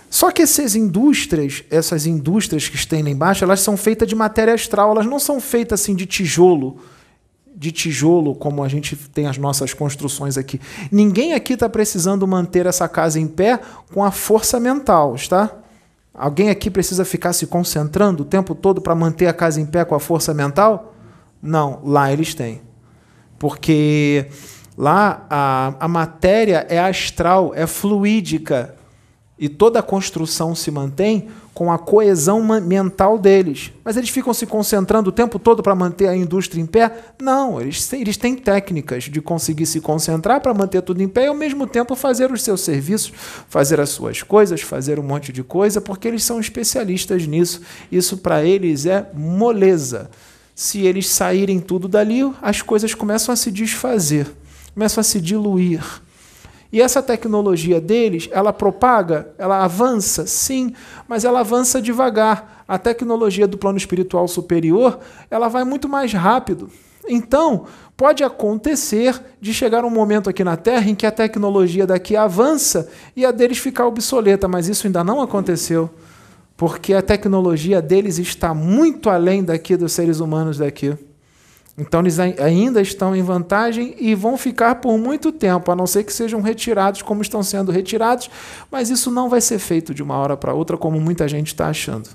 Só 0.08 0.30
que 0.30 0.40
essas 0.40 0.74
indústrias, 0.74 1.62
essas 1.68 2.06
indústrias 2.06 2.68
que 2.68 2.76
estão 2.76 3.02
lá 3.02 3.10
embaixo, 3.10 3.44
elas 3.44 3.60
são 3.60 3.76
feitas 3.76 4.08
de 4.08 4.14
matéria 4.14 4.54
astral, 4.54 4.92
elas 4.92 5.04
não 5.04 5.18
são 5.18 5.40
feitas 5.40 5.82
assim 5.82 5.94
de 5.94 6.06
tijolo, 6.06 6.80
de 7.54 7.70
tijolo 7.70 8.34
como 8.34 8.64
a 8.64 8.68
gente 8.68 8.96
tem 8.96 9.26
as 9.26 9.38
nossas 9.38 9.72
construções 9.72 10.36
aqui. 10.36 10.60
Ninguém 10.90 11.34
aqui 11.34 11.52
está 11.52 11.68
precisando 11.68 12.26
manter 12.26 12.66
essa 12.66 12.88
casa 12.88 13.20
em 13.20 13.28
pé 13.28 13.60
com 13.92 14.02
a 14.02 14.10
força 14.10 14.58
mental, 14.58 15.14
está? 15.14 15.58
Alguém 16.12 16.50
aqui 16.50 16.70
precisa 16.70 17.04
ficar 17.04 17.32
se 17.32 17.46
concentrando 17.46 18.22
o 18.22 18.26
tempo 18.26 18.54
todo 18.54 18.80
para 18.80 18.94
manter 18.94 19.26
a 19.26 19.32
casa 19.32 19.60
em 19.60 19.66
pé 19.66 19.84
com 19.84 19.94
a 19.94 20.00
força 20.00 20.34
mental? 20.34 20.94
Não, 21.42 21.80
lá 21.84 22.12
eles 22.12 22.34
têm. 22.34 22.62
Porque 23.38 24.26
lá 24.76 25.26
a, 25.28 25.74
a 25.80 25.88
matéria 25.88 26.66
é 26.68 26.78
astral, 26.78 27.52
é 27.54 27.66
fluídica. 27.66 28.74
E 29.38 29.48
toda 29.48 29.80
a 29.80 29.82
construção 29.82 30.54
se 30.54 30.70
mantém 30.70 31.28
com 31.54 31.70
a 31.70 31.78
coesão 31.78 32.42
mental 32.42 33.16
deles. 33.16 33.72
Mas 33.84 33.96
eles 33.96 34.10
ficam 34.10 34.34
se 34.34 34.44
concentrando 34.44 35.10
o 35.10 35.12
tempo 35.12 35.38
todo 35.38 35.62
para 35.62 35.74
manter 35.74 36.08
a 36.08 36.16
indústria 36.16 36.60
em 36.60 36.66
pé? 36.66 36.90
Não, 37.22 37.60
eles, 37.60 37.90
eles 37.92 38.16
têm 38.16 38.34
técnicas 38.34 39.04
de 39.04 39.20
conseguir 39.20 39.64
se 39.64 39.80
concentrar 39.80 40.40
para 40.40 40.52
manter 40.52 40.82
tudo 40.82 41.00
em 41.00 41.08
pé 41.08 41.24
e 41.24 41.28
ao 41.28 41.34
mesmo 41.34 41.64
tempo 41.64 41.94
fazer 41.94 42.32
os 42.32 42.42
seus 42.42 42.60
serviços, 42.60 43.12
fazer 43.48 43.78
as 43.78 43.90
suas 43.90 44.20
coisas, 44.20 44.62
fazer 44.62 44.98
um 44.98 45.04
monte 45.04 45.32
de 45.32 45.44
coisa, 45.44 45.80
porque 45.80 46.08
eles 46.08 46.24
são 46.24 46.40
especialistas 46.40 47.24
nisso. 47.24 47.62
Isso 47.90 48.18
para 48.18 48.44
eles 48.44 48.84
é 48.84 49.08
moleza. 49.14 50.10
Se 50.56 50.80
eles 50.80 51.08
saírem 51.08 51.60
tudo 51.60 51.86
dali, 51.86 52.28
as 52.42 52.62
coisas 52.62 52.94
começam 52.94 53.32
a 53.32 53.36
se 53.36 53.52
desfazer, 53.52 54.26
começam 54.74 55.00
a 55.00 55.04
se 55.04 55.20
diluir. 55.20 55.82
E 56.74 56.82
essa 56.82 57.00
tecnologia 57.00 57.80
deles, 57.80 58.28
ela 58.32 58.52
propaga, 58.52 59.28
ela 59.38 59.62
avança, 59.62 60.26
sim, 60.26 60.74
mas 61.06 61.24
ela 61.24 61.38
avança 61.38 61.80
devagar. 61.80 62.64
A 62.66 62.76
tecnologia 62.76 63.46
do 63.46 63.56
plano 63.56 63.78
espiritual 63.78 64.26
superior, 64.26 64.98
ela 65.30 65.46
vai 65.46 65.62
muito 65.62 65.88
mais 65.88 66.12
rápido. 66.12 66.68
Então, 67.08 67.66
pode 67.96 68.24
acontecer 68.24 69.22
de 69.40 69.54
chegar 69.54 69.84
um 69.84 69.90
momento 69.90 70.28
aqui 70.28 70.42
na 70.42 70.56
Terra 70.56 70.90
em 70.90 70.96
que 70.96 71.06
a 71.06 71.12
tecnologia 71.12 71.86
daqui 71.86 72.16
avança 72.16 72.88
e 73.14 73.24
a 73.24 73.30
deles 73.30 73.58
ficar 73.58 73.86
obsoleta, 73.86 74.48
mas 74.48 74.66
isso 74.66 74.88
ainda 74.88 75.04
não 75.04 75.20
aconteceu, 75.20 75.88
porque 76.56 76.92
a 76.92 77.02
tecnologia 77.02 77.80
deles 77.80 78.18
está 78.18 78.52
muito 78.52 79.08
além 79.08 79.44
daqui 79.44 79.76
dos 79.76 79.92
seres 79.92 80.18
humanos 80.18 80.58
daqui. 80.58 80.98
Então 81.76 82.00
eles 82.00 82.20
ainda 82.20 82.80
estão 82.80 83.16
em 83.16 83.22
vantagem 83.22 83.96
e 83.98 84.14
vão 84.14 84.38
ficar 84.38 84.76
por 84.76 84.96
muito 84.96 85.32
tempo, 85.32 85.72
a 85.72 85.76
não 85.76 85.86
ser 85.86 86.04
que 86.04 86.12
sejam 86.12 86.40
retirados 86.40 87.02
como 87.02 87.20
estão 87.20 87.42
sendo 87.42 87.72
retirados, 87.72 88.30
mas 88.70 88.90
isso 88.90 89.10
não 89.10 89.28
vai 89.28 89.40
ser 89.40 89.58
feito 89.58 89.92
de 89.92 90.02
uma 90.02 90.16
hora 90.16 90.36
para 90.36 90.54
outra, 90.54 90.76
como 90.76 91.00
muita 91.00 91.26
gente 91.26 91.48
está 91.48 91.66
achando. 91.66 92.08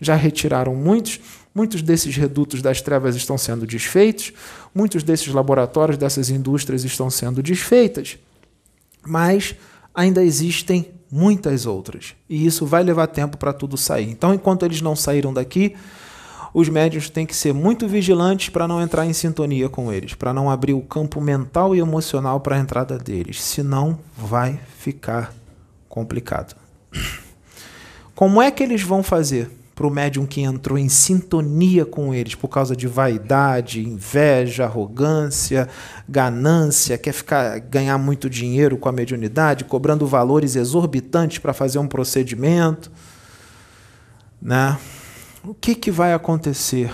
Já 0.00 0.16
retiraram 0.16 0.74
muitos, 0.74 1.20
muitos 1.54 1.82
desses 1.82 2.16
redutos 2.16 2.60
das 2.60 2.80
trevas 2.82 3.14
estão 3.14 3.38
sendo 3.38 3.64
desfeitos, 3.64 4.32
muitos 4.74 5.04
desses 5.04 5.28
laboratórios, 5.28 5.96
dessas 5.96 6.28
indústrias 6.28 6.84
estão 6.84 7.08
sendo 7.08 7.40
desfeitas, 7.40 8.18
mas 9.06 9.54
ainda 9.94 10.24
existem 10.24 10.90
muitas 11.08 11.64
outras, 11.64 12.16
e 12.28 12.44
isso 12.44 12.66
vai 12.66 12.82
levar 12.82 13.06
tempo 13.06 13.36
para 13.36 13.52
tudo 13.52 13.76
sair. 13.76 14.10
Então, 14.10 14.34
enquanto 14.34 14.64
eles 14.64 14.80
não 14.80 14.96
saíram 14.96 15.32
daqui, 15.32 15.76
os 16.54 16.68
médios 16.68 17.10
têm 17.10 17.26
que 17.26 17.34
ser 17.34 17.52
muito 17.52 17.88
vigilantes 17.88 18.48
para 18.48 18.68
não 18.68 18.80
entrar 18.80 19.04
em 19.04 19.12
sintonia 19.12 19.68
com 19.68 19.92
eles, 19.92 20.14
para 20.14 20.32
não 20.32 20.48
abrir 20.48 20.72
o 20.72 20.80
campo 20.80 21.20
mental 21.20 21.74
e 21.74 21.80
emocional 21.80 22.38
para 22.38 22.54
a 22.54 22.60
entrada 22.60 22.96
deles, 22.96 23.42
senão 23.42 23.98
vai 24.16 24.60
ficar 24.78 25.34
complicado. 25.88 26.54
Como 28.14 28.40
é 28.40 28.52
que 28.52 28.62
eles 28.62 28.82
vão 28.82 29.02
fazer 29.02 29.50
para 29.74 29.88
o 29.88 29.90
médium 29.90 30.24
que 30.24 30.42
entrou 30.42 30.78
em 30.78 30.88
sintonia 30.88 31.84
com 31.84 32.14
eles 32.14 32.36
por 32.36 32.46
causa 32.46 32.76
de 32.76 32.86
vaidade, 32.86 33.84
inveja, 33.84 34.64
arrogância, 34.64 35.68
ganância, 36.08 36.96
quer 36.96 37.12
ficar 37.12 37.58
ganhar 37.58 37.98
muito 37.98 38.30
dinheiro 38.30 38.78
com 38.78 38.88
a 38.88 38.92
mediunidade, 38.92 39.64
cobrando 39.64 40.06
valores 40.06 40.54
exorbitantes 40.54 41.38
para 41.38 41.52
fazer 41.52 41.80
um 41.80 41.88
procedimento, 41.88 42.92
né? 44.40 44.78
O 45.46 45.54
que, 45.54 45.74
que 45.74 45.90
vai 45.90 46.14
acontecer? 46.14 46.90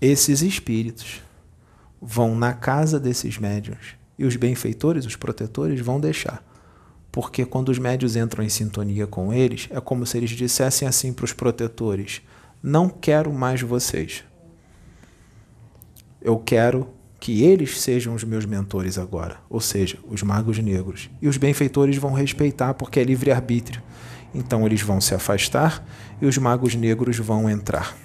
Esses 0.00 0.42
espíritos 0.42 1.20
vão 2.00 2.34
na 2.34 2.52
casa 2.52 2.98
desses 2.98 3.36
médiuns 3.36 3.96
e 4.18 4.24
os 4.24 4.36
benfeitores, 4.36 5.04
os 5.04 5.16
protetores, 5.16 5.80
vão 5.80 6.00
deixar. 6.00 6.44
Porque 7.10 7.44
quando 7.44 7.70
os 7.70 7.78
médios 7.78 8.14
entram 8.16 8.44
em 8.44 8.48
sintonia 8.48 9.06
com 9.06 9.32
eles, 9.32 9.68
é 9.70 9.80
como 9.80 10.06
se 10.06 10.16
eles 10.16 10.30
dissessem 10.30 10.86
assim 10.86 11.12
para 11.12 11.24
os 11.24 11.32
protetores: 11.32 12.22
Não 12.62 12.88
quero 12.88 13.32
mais 13.32 13.60
vocês. 13.60 14.22
Eu 16.22 16.38
quero 16.38 16.88
que 17.18 17.42
eles 17.42 17.80
sejam 17.80 18.14
os 18.14 18.24
meus 18.24 18.44
mentores 18.46 18.96
agora, 18.96 19.38
ou 19.50 19.60
seja, 19.60 19.98
os 20.08 20.22
magos 20.22 20.58
negros. 20.58 21.10
E 21.20 21.26
os 21.26 21.36
benfeitores 21.36 21.96
vão 21.96 22.12
respeitar, 22.12 22.74
porque 22.74 23.00
é 23.00 23.04
livre-arbítrio. 23.04 23.82
Então 24.34 24.66
eles 24.66 24.80
vão 24.80 25.00
se 25.00 25.14
afastar 25.14 25.84
e 26.20 26.26
os 26.26 26.38
magos 26.38 26.74
negros 26.74 27.18
vão 27.18 27.48
entrar. 27.48 27.96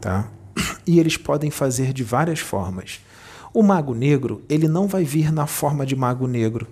Tá? 0.00 0.28
E 0.86 0.98
eles 0.98 1.16
podem 1.16 1.50
fazer 1.50 1.92
de 1.92 2.02
várias 2.02 2.40
formas. 2.40 3.00
O 3.52 3.62
mago 3.62 3.94
negro, 3.94 4.42
ele 4.48 4.68
não 4.68 4.86
vai 4.86 5.04
vir 5.04 5.32
na 5.32 5.46
forma 5.46 5.84
de 5.84 5.94
mago 5.94 6.26
negro. 6.26 6.66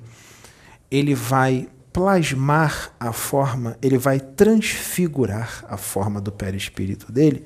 Ele 0.90 1.14
vai 1.14 1.68
plasmar 1.92 2.92
a 2.98 3.12
forma, 3.12 3.76
ele 3.82 3.98
vai 3.98 4.20
transfigurar 4.20 5.64
a 5.68 5.76
forma 5.76 6.20
do 6.20 6.30
perispírito 6.30 7.10
dele 7.10 7.44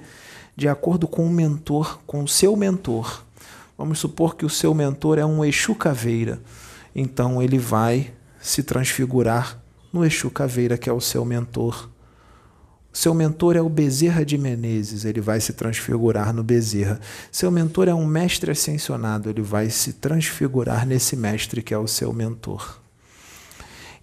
de 0.54 0.68
acordo 0.68 1.08
com 1.08 1.24
o 1.24 1.30
mentor, 1.30 2.00
com 2.06 2.22
o 2.22 2.28
seu 2.28 2.54
mentor. 2.56 3.24
Vamos 3.76 3.98
supor 3.98 4.36
que 4.36 4.44
o 4.44 4.50
seu 4.50 4.74
mentor 4.74 5.18
é 5.18 5.24
um 5.24 5.44
Exu 5.44 5.74
Caveira. 5.74 6.40
Então 6.94 7.42
ele 7.42 7.58
vai 7.58 8.12
se 8.40 8.62
transfigurar 8.62 9.61
no 9.92 10.04
Exu 10.04 10.30
Caveira, 10.30 10.78
que 10.78 10.88
é 10.88 10.92
o 10.92 11.00
seu 11.00 11.24
mentor. 11.24 11.90
Seu 12.92 13.14
mentor 13.14 13.56
é 13.56 13.60
o 13.62 13.68
Bezerra 13.68 14.24
de 14.24 14.36
Menezes, 14.36 15.04
ele 15.04 15.20
vai 15.20 15.40
se 15.40 15.54
transfigurar 15.54 16.32
no 16.32 16.42
Bezerra. 16.42 17.00
Seu 17.30 17.50
mentor 17.50 17.88
é 17.88 17.94
um 17.94 18.04
mestre 18.04 18.50
ascensionado, 18.50 19.30
ele 19.30 19.40
vai 19.40 19.70
se 19.70 19.94
transfigurar 19.94 20.86
nesse 20.86 21.16
mestre 21.16 21.62
que 21.62 21.72
é 21.72 21.78
o 21.78 21.88
seu 21.88 22.12
mentor. 22.12 22.80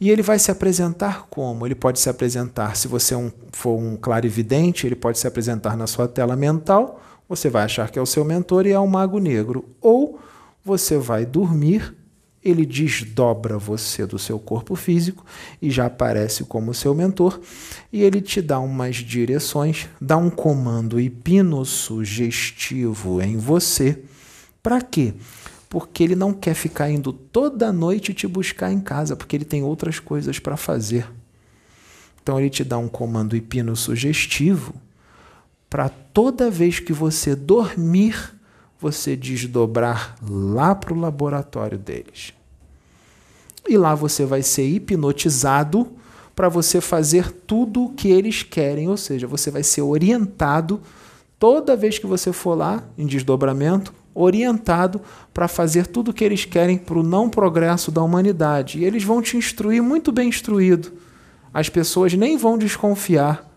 E 0.01 0.09
ele 0.09 0.23
vai 0.23 0.39
se 0.39 0.49
apresentar 0.49 1.27
como? 1.29 1.67
Ele 1.67 1.75
pode 1.75 1.99
se 1.99 2.09
apresentar, 2.09 2.75
se 2.75 2.87
você 2.87 3.13
é 3.13 3.31
for 3.51 3.77
um 3.77 3.95
clarividente, 3.95 4.87
ele 4.87 4.95
pode 4.95 5.19
se 5.19 5.27
apresentar 5.27 5.75
na 5.77 5.85
sua 5.85 6.07
tela 6.07 6.35
mental, 6.35 7.01
você 7.27 7.47
vai 7.47 7.63
achar 7.63 7.91
que 7.91 7.99
é 7.99 8.01
o 8.01 8.07
seu 8.07 8.25
mentor 8.25 8.65
e 8.65 8.71
é 8.71 8.79
um 8.79 8.87
mago 8.87 9.19
negro. 9.19 9.65
Ou 9.81 10.19
você 10.63 10.97
vai 10.97 11.25
dormir 11.25 11.95
ele 12.43 12.65
desdobra 12.65 13.57
você 13.57 14.05
do 14.05 14.17
seu 14.17 14.39
corpo 14.39 14.75
físico 14.75 15.25
e 15.61 15.69
já 15.69 15.85
aparece 15.87 16.45
como 16.45 16.73
seu 16.73 16.95
mentor, 16.95 17.39
e 17.91 18.01
ele 18.01 18.21
te 18.21 18.41
dá 18.41 18.59
umas 18.59 18.95
direções, 18.97 19.87
dá 19.99 20.15
um 20.17 20.29
comando 20.29 20.99
hipnossugestivo 20.99 23.21
em 23.21 23.37
você. 23.37 24.01
Para 24.63 24.81
quê? 24.81 25.13
Porque 25.67 26.03
ele 26.03 26.15
não 26.15 26.33
quer 26.33 26.53
ficar 26.53 26.89
indo 26.89 27.11
toda 27.13 27.71
noite 27.71 28.13
te 28.13 28.27
buscar 28.27 28.71
em 28.71 28.79
casa, 28.79 29.15
porque 29.15 29.35
ele 29.35 29.45
tem 29.45 29.63
outras 29.63 29.99
coisas 29.99 30.39
para 30.39 30.57
fazer. 30.57 31.07
Então 32.21 32.39
ele 32.39 32.49
te 32.49 32.63
dá 32.63 32.77
um 32.77 32.87
comando 32.87 33.35
hipnossugestivo 33.35 34.73
para 35.69 35.89
toda 35.89 36.49
vez 36.49 36.79
que 36.79 36.91
você 36.91 37.35
dormir, 37.35 38.33
você 38.79 39.15
desdobrar 39.15 40.15
lá 40.27 40.73
para 40.73 40.93
o 40.93 40.99
laboratório 40.99 41.77
deles. 41.77 42.33
E 43.67 43.77
lá 43.77 43.93
você 43.93 44.25
vai 44.25 44.41
ser 44.41 44.65
hipnotizado 44.67 45.87
para 46.35 46.47
você 46.47 46.79
fazer 46.79 47.31
tudo 47.31 47.83
o 47.83 47.89
que 47.89 48.09
eles 48.09 48.43
querem, 48.43 48.87
ou 48.87 48.95
seja, 48.95 49.27
você 49.27 49.51
vai 49.51 49.61
ser 49.61 49.81
orientado 49.81 50.79
toda 51.37 51.75
vez 51.75 51.99
que 51.99 52.07
você 52.07 52.31
for 52.31 52.55
lá 52.55 52.83
em 52.97 53.05
desdobramento, 53.05 53.93
orientado 54.15 55.01
para 55.33 55.47
fazer 55.47 55.87
tudo 55.87 56.11
o 56.11 56.13
que 56.13 56.23
eles 56.23 56.45
querem 56.45 56.77
para 56.77 56.97
o 56.97 57.03
não 57.03 57.29
progresso 57.29 57.91
da 57.91 58.01
humanidade. 58.01 58.79
E 58.79 58.85
eles 58.85 59.03
vão 59.03 59.21
te 59.21 59.35
instruir 59.35 59.83
muito 59.83 60.11
bem 60.11 60.29
instruído. 60.29 60.93
As 61.53 61.67
pessoas 61.67 62.13
nem 62.13 62.37
vão 62.37 62.57
desconfiar 62.57 63.48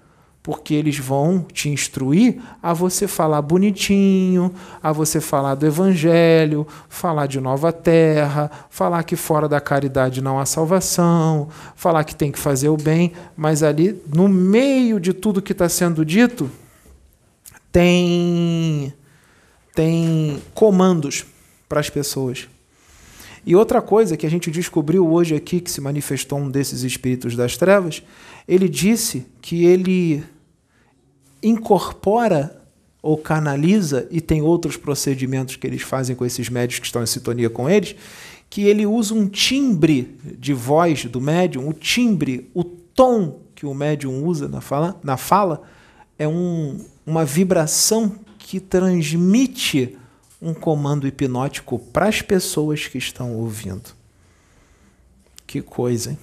porque 0.42 0.74
eles 0.74 0.98
vão 0.98 1.46
te 1.52 1.68
instruir 1.68 2.40
a 2.60 2.72
você 2.72 3.06
falar 3.06 3.40
bonitinho, 3.42 4.52
a 4.82 4.90
você 4.90 5.20
falar 5.20 5.54
do 5.54 5.64
evangelho, 5.64 6.66
falar 6.88 7.26
de 7.26 7.40
nova 7.40 7.72
terra, 7.72 8.50
falar 8.68 9.04
que 9.04 9.14
fora 9.14 9.48
da 9.48 9.60
caridade 9.60 10.20
não 10.20 10.40
há 10.40 10.44
salvação, 10.44 11.48
falar 11.76 12.02
que 12.02 12.14
tem 12.14 12.32
que 12.32 12.40
fazer 12.40 12.68
o 12.68 12.76
bem, 12.76 13.12
mas 13.36 13.62
ali 13.62 14.02
no 14.12 14.26
meio 14.26 14.98
de 14.98 15.12
tudo 15.12 15.40
que 15.40 15.52
está 15.52 15.68
sendo 15.68 16.04
dito, 16.04 16.50
tem, 17.70 18.92
tem 19.74 20.42
comandos 20.54 21.24
para 21.68 21.78
as 21.78 21.88
pessoas. 21.88 22.48
E 23.44 23.56
outra 23.56 23.80
coisa 23.82 24.16
que 24.16 24.26
a 24.26 24.30
gente 24.30 24.50
descobriu 24.50 25.08
hoje 25.08 25.34
aqui, 25.34 25.60
que 25.60 25.70
se 25.70 25.80
manifestou 25.80 26.38
um 26.38 26.48
desses 26.48 26.82
espíritos 26.82 27.34
das 27.34 27.56
trevas, 27.56 28.02
ele 28.46 28.68
disse 28.68 29.26
que 29.40 29.64
ele 29.64 30.22
incorpora 31.42 32.62
ou 33.02 33.18
canaliza, 33.18 34.06
e 34.10 34.20
tem 34.20 34.42
outros 34.42 34.76
procedimentos 34.76 35.56
que 35.56 35.66
eles 35.66 35.82
fazem 35.82 36.14
com 36.14 36.24
esses 36.24 36.48
médios 36.48 36.78
que 36.78 36.86
estão 36.86 37.02
em 37.02 37.06
sintonia 37.06 37.50
com 37.50 37.68
eles, 37.68 37.96
que 38.48 38.62
ele 38.62 38.86
usa 38.86 39.12
um 39.12 39.26
timbre 39.26 40.16
de 40.38 40.52
voz 40.52 41.04
do 41.06 41.20
médium, 41.20 41.68
o 41.68 41.72
timbre, 41.72 42.48
o 42.54 42.62
tom 42.62 43.40
que 43.54 43.66
o 43.66 43.74
médium 43.74 44.24
usa 44.24 44.46
na 44.46 44.60
fala, 44.60 45.00
na 45.02 45.16
fala 45.16 45.62
é 46.18 46.28
um, 46.28 46.84
uma 47.06 47.24
vibração 47.24 48.14
que 48.38 48.60
transmite 48.60 49.96
um 50.40 50.52
comando 50.52 51.06
hipnótico 51.06 51.78
para 51.78 52.08
as 52.08 52.20
pessoas 52.20 52.86
que 52.86 52.98
estão 52.98 53.34
ouvindo. 53.34 53.90
Que 55.46 55.62
coisa, 55.62 56.10
hein? 56.10 56.18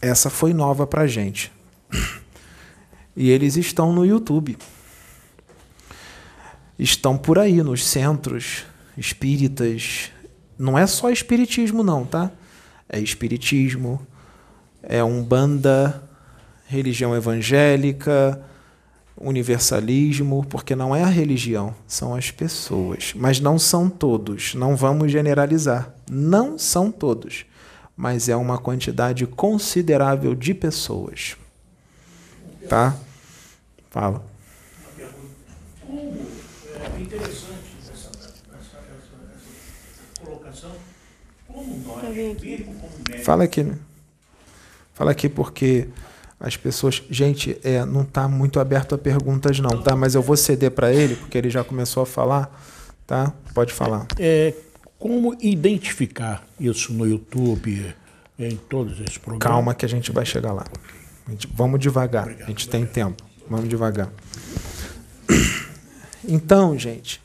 Essa 0.00 0.30
foi 0.30 0.52
nova 0.52 0.86
para 0.86 1.06
gente. 1.06 1.52
E 3.16 3.30
eles 3.30 3.56
estão 3.56 3.92
no 3.92 4.04
YouTube. 4.04 4.58
Estão 6.78 7.16
por 7.16 7.38
aí, 7.38 7.62
nos 7.62 7.84
centros 7.86 8.64
espíritas. 8.96 10.10
Não 10.58 10.78
é 10.78 10.86
só 10.86 11.10
espiritismo, 11.10 11.82
não, 11.82 12.04
tá? 12.04 12.30
É 12.88 13.00
espiritismo, 13.00 14.06
é 14.82 15.02
umbanda, 15.02 16.02
religião 16.66 17.16
evangélica, 17.16 18.40
universalismo, 19.16 20.44
porque 20.44 20.76
não 20.76 20.94
é 20.94 21.02
a 21.02 21.08
religião, 21.08 21.74
são 21.86 22.14
as 22.14 22.30
pessoas. 22.30 23.12
Mas 23.16 23.40
não 23.40 23.58
são 23.58 23.88
todos, 23.88 24.54
não 24.54 24.76
vamos 24.76 25.10
generalizar. 25.10 25.94
Não 26.10 26.58
são 26.58 26.92
todos, 26.92 27.46
mas 27.96 28.28
é 28.28 28.36
uma 28.36 28.58
quantidade 28.58 29.26
considerável 29.26 30.34
de 30.34 30.52
pessoas. 30.52 31.36
Tá? 32.68 32.96
Fala. 33.90 34.24
É 35.88 37.00
interessante 37.00 37.76
essa, 37.82 38.08
essa, 38.08 38.08
essa 38.58 40.24
colocação. 40.24 40.72
Como 41.46 41.76
nós, 41.78 42.02
como 42.02 43.22
Fala 43.24 43.44
aqui, 43.44 43.62
né? 43.62 43.78
Fala 44.94 45.10
aqui 45.10 45.28
porque 45.28 45.88
as 46.38 46.56
pessoas. 46.56 47.02
Gente, 47.10 47.58
é, 47.62 47.84
não 47.84 48.02
está 48.02 48.28
muito 48.28 48.60
aberto 48.60 48.94
a 48.94 48.98
perguntas, 48.98 49.58
não, 49.60 49.82
tá? 49.82 49.96
Mas 49.96 50.14
eu 50.14 50.22
vou 50.22 50.36
ceder 50.36 50.70
para 50.70 50.92
ele, 50.92 51.16
porque 51.16 51.38
ele 51.38 51.50
já 51.50 51.64
começou 51.64 52.02
a 52.02 52.06
falar, 52.06 52.50
tá? 53.06 53.32
Pode 53.54 53.72
falar. 53.72 54.06
É, 54.18 54.54
como 54.98 55.36
identificar 55.40 56.46
isso 56.58 56.92
no 56.92 57.06
YouTube, 57.06 57.94
em 58.38 58.56
todos 58.56 59.00
esses 59.00 59.18
programas? 59.18 59.42
Calma 59.42 59.74
que 59.74 59.84
a 59.84 59.88
gente 59.88 60.12
vai 60.12 60.26
chegar 60.26 60.52
lá. 60.52 60.64
Gente, 61.28 61.48
vamos 61.52 61.80
devagar, 61.80 62.24
obrigado, 62.24 62.44
a 62.44 62.50
gente 62.50 62.68
obrigado. 62.68 62.86
tem 62.92 63.04
tempo. 63.04 63.25
Vamos 63.48 63.68
devagar. 63.68 64.10
Então, 66.28 66.76
gente, 66.78 67.20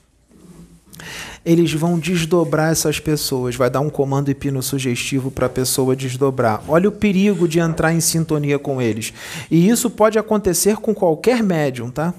eles 1.43 1.73
vão 1.73 1.97
desdobrar 1.97 2.71
essas 2.71 2.99
pessoas, 2.99 3.55
vai 3.55 3.69
dar 3.69 3.79
um 3.79 3.89
comando 3.89 4.29
hipnossugestivo 4.29 5.31
para 5.31 5.47
a 5.47 5.49
pessoa 5.49 5.95
desdobrar. 5.95 6.63
Olha 6.67 6.89
o 6.89 6.91
perigo 6.91 7.47
de 7.47 7.59
entrar 7.59 7.93
em 7.93 7.99
sintonia 7.99 8.59
com 8.59 8.81
eles. 8.81 9.11
E 9.49 9.67
isso 9.67 9.89
pode 9.89 10.19
acontecer 10.19 10.77
com 10.77 10.93
qualquer 10.93 11.41
médium, 11.41 11.89
tá? 11.89 12.13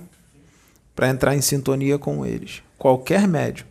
Para 0.94 1.08
entrar 1.08 1.36
em 1.36 1.40
sintonia 1.40 1.98
com 1.98 2.26
eles. 2.26 2.62
Qualquer 2.76 3.28
médium. 3.28 3.66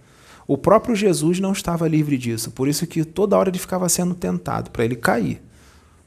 O 0.47 0.57
próprio 0.57 0.95
Jesus 0.95 1.39
não 1.39 1.51
estava 1.51 1.87
livre 1.87 2.17
disso, 2.17 2.51
por 2.51 2.67
isso 2.67 2.87
que 2.87 3.05
toda 3.05 3.37
hora 3.37 3.49
ele 3.49 3.59
ficava 3.59 3.87
sendo 3.87 4.13
tentado 4.13 4.69
para 4.71 4.83
ele 4.83 4.95
cair, 4.95 5.41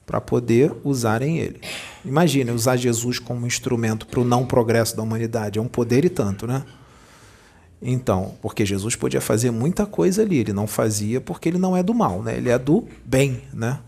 para 0.06 0.20
poder 0.20 0.72
usarem 0.84 1.38
ele. 1.38 1.60
Imagina 2.04 2.52
usar 2.52 2.76
Jesus 2.76 3.18
como 3.18 3.46
instrumento 3.46 4.06
para 4.06 4.20
o 4.20 4.24
não 4.24 4.44
progresso 4.44 4.96
da 4.96 5.02
humanidade, 5.02 5.58
é 5.58 5.62
um 5.62 5.68
poder 5.68 6.04
e 6.04 6.08
tanto, 6.08 6.46
né? 6.46 6.62
Então, 7.80 8.34
porque 8.40 8.64
Jesus 8.64 8.96
podia 8.96 9.20
fazer 9.20 9.50
muita 9.50 9.84
coisa 9.84 10.22
ali, 10.22 10.38
ele 10.38 10.52
não 10.52 10.66
fazia 10.66 11.20
porque 11.20 11.48
ele 11.48 11.58
não 11.58 11.76
é 11.76 11.82
do 11.82 11.92
mal, 11.92 12.22
né? 12.22 12.36
Ele 12.36 12.48
é 12.48 12.58
do 12.58 12.86
bem, 13.04 13.42
né? 13.52 13.78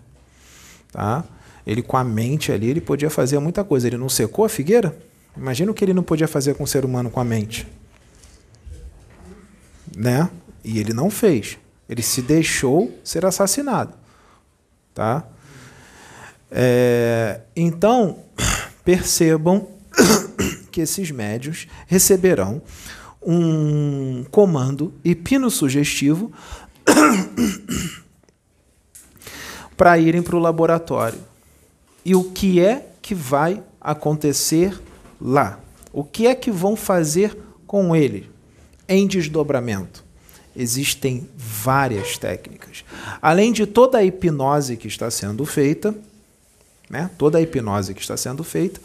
Tá? 0.93 1.25
Ele 1.67 1.83
com 1.83 1.97
a 1.97 2.05
mente 2.05 2.53
ali, 2.53 2.69
ele 2.69 2.81
podia 2.81 3.11
fazer 3.11 3.39
muita 3.39 3.65
coisa. 3.65 3.87
Ele 3.89 3.97
não 3.97 4.09
secou 4.09 4.45
a 4.45 4.49
figueira? 4.49 4.97
Imagina 5.37 5.71
o 5.71 5.75
que 5.75 5.85
ele 5.85 5.93
não 5.93 6.03
podia 6.03 6.29
fazer 6.29 6.55
com 6.55 6.65
o 6.65 6.67
ser 6.67 6.85
humano 6.85 7.11
com 7.11 7.21
a 7.21 7.25
mente. 7.25 7.67
Né? 9.97 10.31
E 10.65 10.79
ele 10.79 10.93
não 10.93 11.11
fez. 11.11 11.59
Ele 11.89 12.03
se 12.03 12.23
deixou 12.23 12.97
ser 13.03 13.27
assassinado. 13.27 13.93
Tá? 14.95 15.25
É, 16.51 17.41
então, 17.55 18.19
percebam 18.85 19.69
que 20.71 20.81
esses 20.81 21.11
médios 21.11 21.67
receberão 21.87 22.63
um 23.21 24.25
comando 24.31 24.95
hipnossugestivo 25.05 26.33
para 29.77 29.99
irem 29.99 30.23
para 30.23 30.37
o 30.37 30.41
laboratório. 30.41 31.19
E 32.05 32.15
o 32.15 32.31
que 32.31 32.61
é 32.61 32.87
que 33.03 33.15
vai 33.15 33.63
acontecer 33.81 34.81
lá? 35.21 35.59
O 35.93 36.05
que 36.05 36.27
é 36.27 36.35
que 36.35 36.51
vão 36.51 36.77
fazer 36.77 37.37
com 37.67 37.97
ele 37.97 38.31
em 38.89 39.07
desdobramento? 39.09 40.05
Existem 40.55 41.29
várias 41.37 42.17
técnicas. 42.17 42.85
Além 43.21 43.53
de 43.53 43.67
toda 43.67 43.99
a 43.99 44.05
hipnose 44.05 44.77
que 44.77 44.89
está 44.89 45.11
sendo 45.11 45.45
feita, 45.45 45.95
né? 46.89 47.11
toda 47.19 47.39
a 47.39 47.43
hipnose 47.43 47.95
que 47.95 48.01
está 48.01 48.17
sendo 48.17 48.45
feita, 48.45 48.81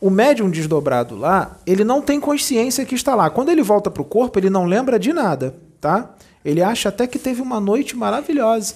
o 0.00 0.10
médium 0.10 0.50
desdobrado 0.50 1.16
lá, 1.16 1.56
ele 1.66 1.84
não 1.84 2.02
tem 2.02 2.20
consciência 2.20 2.84
que 2.84 2.94
está 2.94 3.14
lá. 3.14 3.30
Quando 3.30 3.50
ele 3.50 3.62
volta 3.62 3.90
para 3.90 4.02
o 4.02 4.04
corpo, 4.04 4.38
ele 4.38 4.50
não 4.50 4.64
lembra 4.64 4.98
de 4.98 5.12
nada, 5.12 5.54
tá? 5.80 6.10
Ele 6.44 6.62
acha 6.62 6.90
até 6.90 7.06
que 7.06 7.18
teve 7.18 7.40
uma 7.40 7.58
noite 7.58 7.96
maravilhosa. 7.96 8.74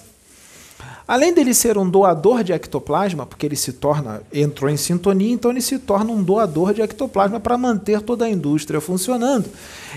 Além 1.09 1.33
dele 1.33 1.55
ser 1.55 1.75
um 1.75 1.89
doador 1.89 2.43
de 2.43 2.53
ectoplasma, 2.53 3.25
porque 3.25 3.43
ele 3.43 3.55
se 3.55 3.73
torna, 3.73 4.21
entrou 4.31 4.69
em 4.69 4.77
sintonia, 4.77 5.33
então 5.33 5.49
ele 5.49 5.59
se 5.59 5.79
torna 5.79 6.11
um 6.11 6.21
doador 6.21 6.71
de 6.71 6.83
ectoplasma 6.83 7.39
para 7.39 7.57
manter 7.57 7.99
toda 8.03 8.25
a 8.25 8.29
indústria 8.29 8.79
funcionando. 8.79 9.49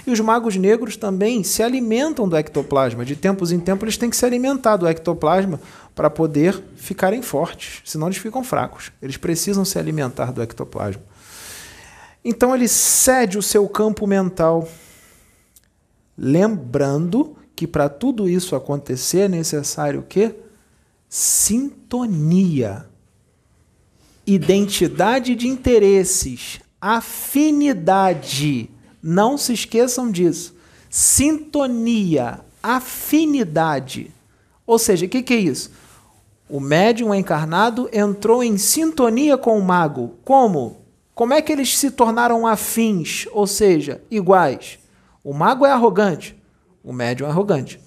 E 0.07 0.11
os 0.11 0.19
magos 0.21 0.57
negros 0.57 0.97
também 0.97 1.45
se 1.45 1.63
alimentam 1.63 2.27
do 2.27 2.35
ectoplasma. 2.35 3.05
De 3.05 3.15
tempos 3.15 3.53
em 3.53 3.61
tempos 3.61 3.83
eles 3.83 3.99
têm 3.99 4.09
que 4.09 4.17
se 4.17 4.25
alimentar 4.25 4.79
do 4.79 4.89
ectoplasma 4.89 5.61
para 5.95 6.09
poder 6.09 6.59
ficarem 6.77 7.21
fortes, 7.21 7.83
senão 7.85 8.07
eles 8.07 8.17
ficam 8.17 8.43
fracos. 8.43 8.91
Eles 9.03 9.19
precisam 9.19 9.67
se 9.67 9.79
alimentar 9.79 10.33
do 10.33 10.43
ectoplasma. 10.43 11.03
Então 12.25 12.55
ele 12.55 12.67
cede 12.67 13.37
o 13.37 13.43
seu 13.43 13.69
campo 13.69 14.07
mental, 14.07 14.67
lembrando 16.17 17.37
que 17.55 17.67
para 17.67 17.91
tudo 17.91 18.31
isso 18.31 18.57
acontecer 18.57 19.19
é 19.19 19.29
necessário 19.29 20.01
o 20.01 20.05
quê? 20.05 20.35
Sintonia, 21.15 22.87
identidade 24.27 25.35
de 25.35 25.47
interesses, 25.47 26.59
afinidade. 26.81 28.71
Não 29.03 29.37
se 29.37 29.53
esqueçam 29.53 30.11
disso. 30.11 30.57
Sintonia, 30.89 32.41
afinidade. 32.63 34.11
Ou 34.67 34.79
seja, 34.79 35.05
o 35.05 35.09
que, 35.11 35.23
que 35.23 35.35
é 35.35 35.37
isso? 35.37 35.71
O 36.49 36.59
médium 36.59 37.15
encarnado 37.15 37.91
entrou 37.93 38.43
em 38.43 38.57
sintonia 38.57 39.37
com 39.37 39.59
o 39.59 39.63
mago. 39.63 40.15
Como? 40.25 40.79
Como 41.15 41.35
é 41.35 41.43
que 41.43 41.53
eles 41.53 41.77
se 41.77 41.91
tornaram 41.91 42.47
afins, 42.47 43.27
ou 43.33 43.47
seja, 43.47 44.03
iguais? 44.11 44.79
O 45.23 45.35
mago 45.35 45.67
é 45.67 45.73
arrogante, 45.73 46.35
o 46.83 46.91
médium 46.91 47.27
é 47.27 47.31
arrogante. 47.31 47.79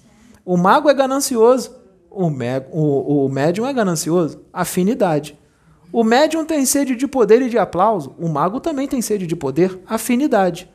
O 0.44 0.56
mago 0.56 0.88
é 0.88 0.94
ganancioso, 0.94 1.85
o, 2.16 2.28
o, 2.72 3.26
o 3.26 3.28
médium 3.28 3.66
é 3.66 3.72
ganancioso. 3.72 4.40
Afinidade. 4.52 5.38
O 5.92 6.02
médium 6.02 6.44
tem 6.44 6.66
sede 6.66 6.96
de 6.96 7.06
poder 7.06 7.40
e 7.42 7.48
de 7.48 7.58
aplauso, 7.58 8.14
o 8.18 8.28
mago 8.28 8.60
também 8.60 8.88
tem 8.88 9.00
sede 9.00 9.26
de 9.26 9.36
poder, 9.36 9.80
afinidade. 9.86 10.68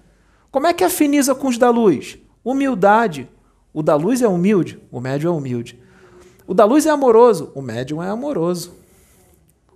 Como 0.50 0.68
é 0.68 0.74
que 0.74 0.84
afiniza 0.84 1.36
com 1.36 1.48
os 1.48 1.58
da 1.58 1.70
luz? 1.70 2.18
Humildade. 2.44 3.30
O 3.74 3.84
da 3.84 3.96
luz 3.96 4.22
é 4.22 4.28
humilde, 4.28 4.80
o 4.92 5.00
médium 5.00 5.34
é 5.34 5.38
humilde. 5.38 5.80
O 6.48 6.54
da 6.54 6.66
luz 6.66 6.86
é 6.86 6.90
amoroso, 6.90 7.52
o 7.56 7.62
médium 7.62 8.02
é 8.02 8.10
amoroso. 8.10 8.74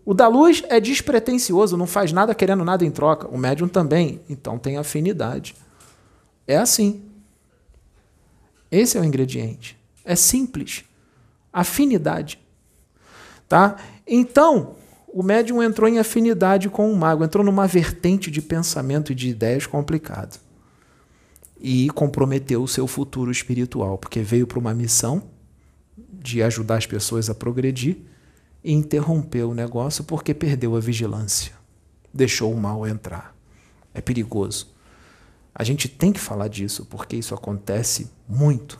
O 0.03 0.13
da 0.13 0.27
luz 0.27 0.63
é 0.67 0.79
despretensioso, 0.79 1.77
não 1.77 1.87
faz 1.87 2.11
nada 2.11 2.35
querendo 2.35 2.65
nada 2.65 2.85
em 2.85 2.91
troca. 2.91 3.27
O 3.27 3.37
médium 3.37 3.67
também, 3.67 4.21
então 4.29 4.57
tem 4.57 4.77
afinidade. 4.77 5.55
É 6.47 6.57
assim. 6.57 7.03
Esse 8.71 8.97
é 8.97 9.01
o 9.01 9.03
ingrediente. 9.03 9.77
É 10.03 10.15
simples. 10.15 10.83
Afinidade. 11.61 12.37
Tá? 13.47 13.77
Então, 14.05 14.75
o 15.07 15.23
médium 15.23 15.63
entrou 15.63 15.87
em 15.87 15.97
afinidade 15.97 16.69
com 16.69 16.91
o 16.91 16.95
mago, 16.97 17.23
entrou 17.23 17.41
numa 17.45 17.65
vertente 17.65 18.29
de 18.29 18.41
pensamento 18.41 19.13
e 19.13 19.15
de 19.15 19.29
ideias 19.29 19.65
complicado. 19.65 20.37
E 21.57 21.89
comprometeu 21.91 22.61
o 22.61 22.67
seu 22.67 22.85
futuro 22.85 23.31
espiritual, 23.31 23.97
porque 23.97 24.19
veio 24.19 24.45
para 24.45 24.59
uma 24.59 24.73
missão 24.73 25.23
de 25.97 26.43
ajudar 26.43 26.75
as 26.75 26.85
pessoas 26.85 27.29
a 27.29 27.33
progredir 27.33 27.99
e 28.61 28.73
interrompeu 28.73 29.51
o 29.51 29.53
negócio 29.53 30.03
porque 30.03 30.33
perdeu 30.33 30.75
a 30.75 30.81
vigilância. 30.81 31.53
Deixou 32.13 32.51
o 32.51 32.59
mal 32.59 32.85
entrar. 32.85 33.33
É 33.93 34.01
perigoso. 34.01 34.75
A 35.53 35.63
gente 35.63 35.87
tem 35.87 36.11
que 36.11 36.19
falar 36.19 36.49
disso 36.49 36.85
porque 36.87 37.15
isso 37.15 37.33
acontece 37.33 38.11
muito. 38.27 38.77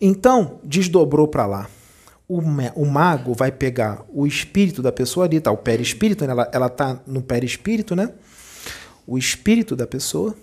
Então, 0.00 0.58
desdobrou 0.64 1.28
para 1.28 1.46
lá. 1.46 1.68
O, 2.26 2.38
o, 2.38 2.86
mago 2.86 3.34
vai 3.34 3.50
pegar 3.50 4.04
o 4.08 4.26
espírito 4.26 4.80
da 4.80 4.92
pessoa 4.92 5.26
ali, 5.26 5.40
tá? 5.40 5.50
O 5.50 5.56
perispírito, 5.56 6.24
né? 6.24 6.32
ela, 6.32 6.50
ela 6.52 6.68
tá 6.68 7.00
no 7.06 7.20
perispírito, 7.20 7.96
né? 7.96 8.12
O 9.06 9.18
espírito 9.18 9.74
da 9.74 9.86
pessoa. 9.86 10.34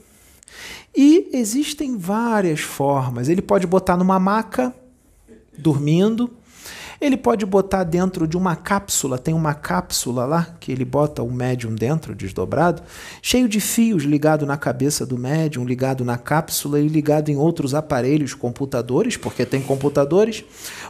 E 0.96 1.30
existem 1.34 1.98
várias 1.98 2.60
formas. 2.60 3.30
Ele 3.30 3.42
pode 3.42 3.66
botar 3.66 3.96
numa 3.96 4.20
maca, 4.20 4.74
dormindo. 5.58 6.37
Ele 7.00 7.16
pode 7.16 7.46
botar 7.46 7.84
dentro 7.84 8.28
de 8.28 8.36
uma 8.36 8.56
cápsula, 8.56 9.18
tem 9.18 9.34
uma 9.34 9.54
cápsula 9.54 10.26
lá 10.26 10.56
que 10.60 10.72
ele 10.72 10.84
bota 10.84 11.22
o 11.22 11.32
médium 11.32 11.76
dentro, 11.76 12.16
desdobrado, 12.16 12.82
cheio 13.22 13.48
de 13.48 13.60
fios 13.60 14.04
ligado 14.04 14.46
na 14.46 14.58
cabeça 14.58 15.06
do 15.06 15.18
médium, 15.18 15.64
ligado 15.64 16.04
na 16.04 16.18
cápsula 16.18 16.80
e 16.80 16.88
ligado 16.88 17.30
em 17.30 17.38
outros 17.38 17.76
aparelhos, 17.76 18.34
computadores, 18.34 19.16
porque 19.16 19.46
tem 19.46 19.62
computadores. 19.62 20.44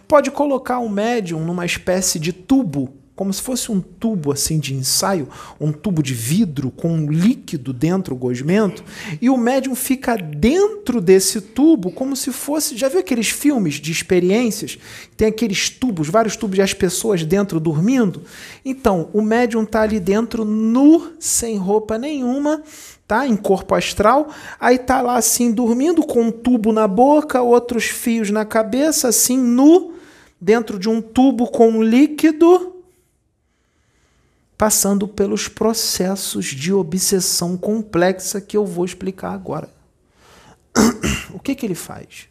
Pode 0.07 0.31
colocar 0.31 0.79
o 0.79 0.89
médium 0.89 1.43
numa 1.43 1.65
espécie 1.65 2.19
de 2.19 2.31
tubo 2.31 2.96
como 3.17 3.33
se 3.33 3.41
fosse 3.41 3.71
um 3.71 3.81
tubo 3.81 4.31
assim 4.31 4.59
de 4.59 4.75
ensaio, 4.75 5.27
um 5.59 5.71
tubo 5.71 6.03
de 6.03 6.13
vidro 6.13 6.69
com 6.69 6.93
um 6.93 7.09
líquido 7.09 7.73
dentro, 7.73 8.13
o 8.13 8.17
gosmento, 8.17 8.83
e 9.19 9.27
o 9.27 9.35
médium 9.35 9.73
fica 9.73 10.15
dentro 10.15 11.01
desse 11.01 11.41
tubo 11.41 11.89
como 11.89 12.15
se 12.15 12.31
fosse. 12.31 12.77
Já 12.77 12.87
viu 12.87 12.99
aqueles 12.99 13.29
filmes 13.29 13.73
de 13.81 13.91
experiências? 13.91 14.77
Tem 15.17 15.29
aqueles 15.29 15.67
tubos, 15.67 16.07
vários 16.07 16.35
tubos 16.35 16.59
e 16.59 16.61
as 16.61 16.75
pessoas 16.75 17.25
dentro 17.25 17.59
dormindo? 17.59 18.21
Então, 18.63 19.09
o 19.11 19.21
médium 19.23 19.63
está 19.63 19.81
ali 19.81 19.99
dentro, 19.99 20.45
nu, 20.45 21.13
sem 21.19 21.57
roupa 21.57 21.97
nenhuma, 21.97 22.61
tá? 23.07 23.27
Em 23.27 23.35
corpo 23.35 23.73
astral, 23.73 24.29
aí 24.59 24.77
tá 24.77 25.01
lá 25.01 25.17
assim 25.17 25.51
dormindo 25.51 26.05
com 26.05 26.21
um 26.21 26.31
tubo 26.31 26.71
na 26.71 26.87
boca, 26.87 27.41
outros 27.41 27.85
fios 27.85 28.29
na 28.29 28.45
cabeça, 28.45 29.07
assim 29.07 29.39
nu, 29.39 29.93
dentro 30.39 30.77
de 30.77 30.87
um 30.87 31.01
tubo 31.01 31.47
com 31.47 31.81
líquido 31.81 32.76
passando 34.57 35.07
pelos 35.07 35.47
processos 35.47 36.45
de 36.45 36.73
obsessão 36.73 37.55
complexa 37.55 38.41
que 38.41 38.57
eu 38.57 38.65
vou 38.65 38.85
explicar 38.85 39.31
agora. 39.31 39.69
o 41.31 41.39
que, 41.39 41.53
que 41.53 41.65
ele 41.65 41.75
faz? 41.75 42.27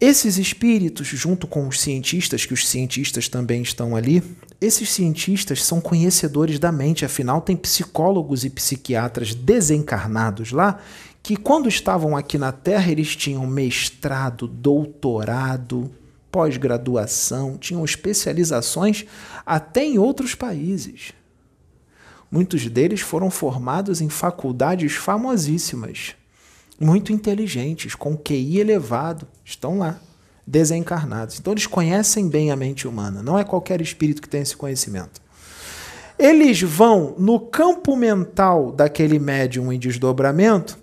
Esses 0.00 0.38
espíritos, 0.38 1.06
junto 1.06 1.46
com 1.46 1.66
os 1.66 1.80
cientistas, 1.80 2.44
que 2.44 2.52
os 2.52 2.68
cientistas 2.68 3.28
também 3.28 3.62
estão 3.62 3.96
ali, 3.96 4.22
esses 4.60 4.90
cientistas 4.90 5.64
são 5.64 5.80
conhecedores 5.80 6.58
da 6.58 6.70
mente, 6.70 7.04
afinal, 7.04 7.40
tem 7.40 7.56
psicólogos 7.56 8.44
e 8.44 8.50
psiquiatras 8.50 9.34
desencarnados 9.34 10.52
lá 10.52 10.80
que, 11.22 11.36
quando 11.36 11.68
estavam 11.68 12.16
aqui 12.16 12.36
na 12.36 12.52
Terra, 12.52 12.92
eles 12.92 13.16
tinham 13.16 13.46
mestrado, 13.46 14.46
doutorado, 14.46 15.90
pós-graduação, 16.34 17.56
tinham 17.56 17.84
especializações 17.84 19.04
até 19.46 19.84
em 19.84 19.98
outros 19.98 20.34
países. 20.34 21.12
Muitos 22.28 22.66
deles 22.66 23.00
foram 23.00 23.30
formados 23.30 24.00
em 24.00 24.08
faculdades 24.08 24.94
famosíssimas, 24.94 26.16
muito 26.80 27.12
inteligentes, 27.12 27.94
com 27.94 28.16
QI 28.16 28.58
elevado, 28.58 29.28
estão 29.44 29.78
lá, 29.78 30.00
desencarnados. 30.44 31.38
Então 31.38 31.52
eles 31.52 31.68
conhecem 31.68 32.28
bem 32.28 32.50
a 32.50 32.56
mente 32.56 32.88
humana, 32.88 33.22
não 33.22 33.38
é 33.38 33.44
qualquer 33.44 33.80
espírito 33.80 34.20
que 34.20 34.28
tem 34.28 34.40
esse 34.40 34.56
conhecimento. 34.56 35.22
Eles 36.18 36.60
vão 36.60 37.14
no 37.16 37.38
campo 37.38 37.94
mental 37.94 38.72
daquele 38.72 39.20
médium 39.20 39.72
em 39.72 39.78
desdobramento 39.78 40.76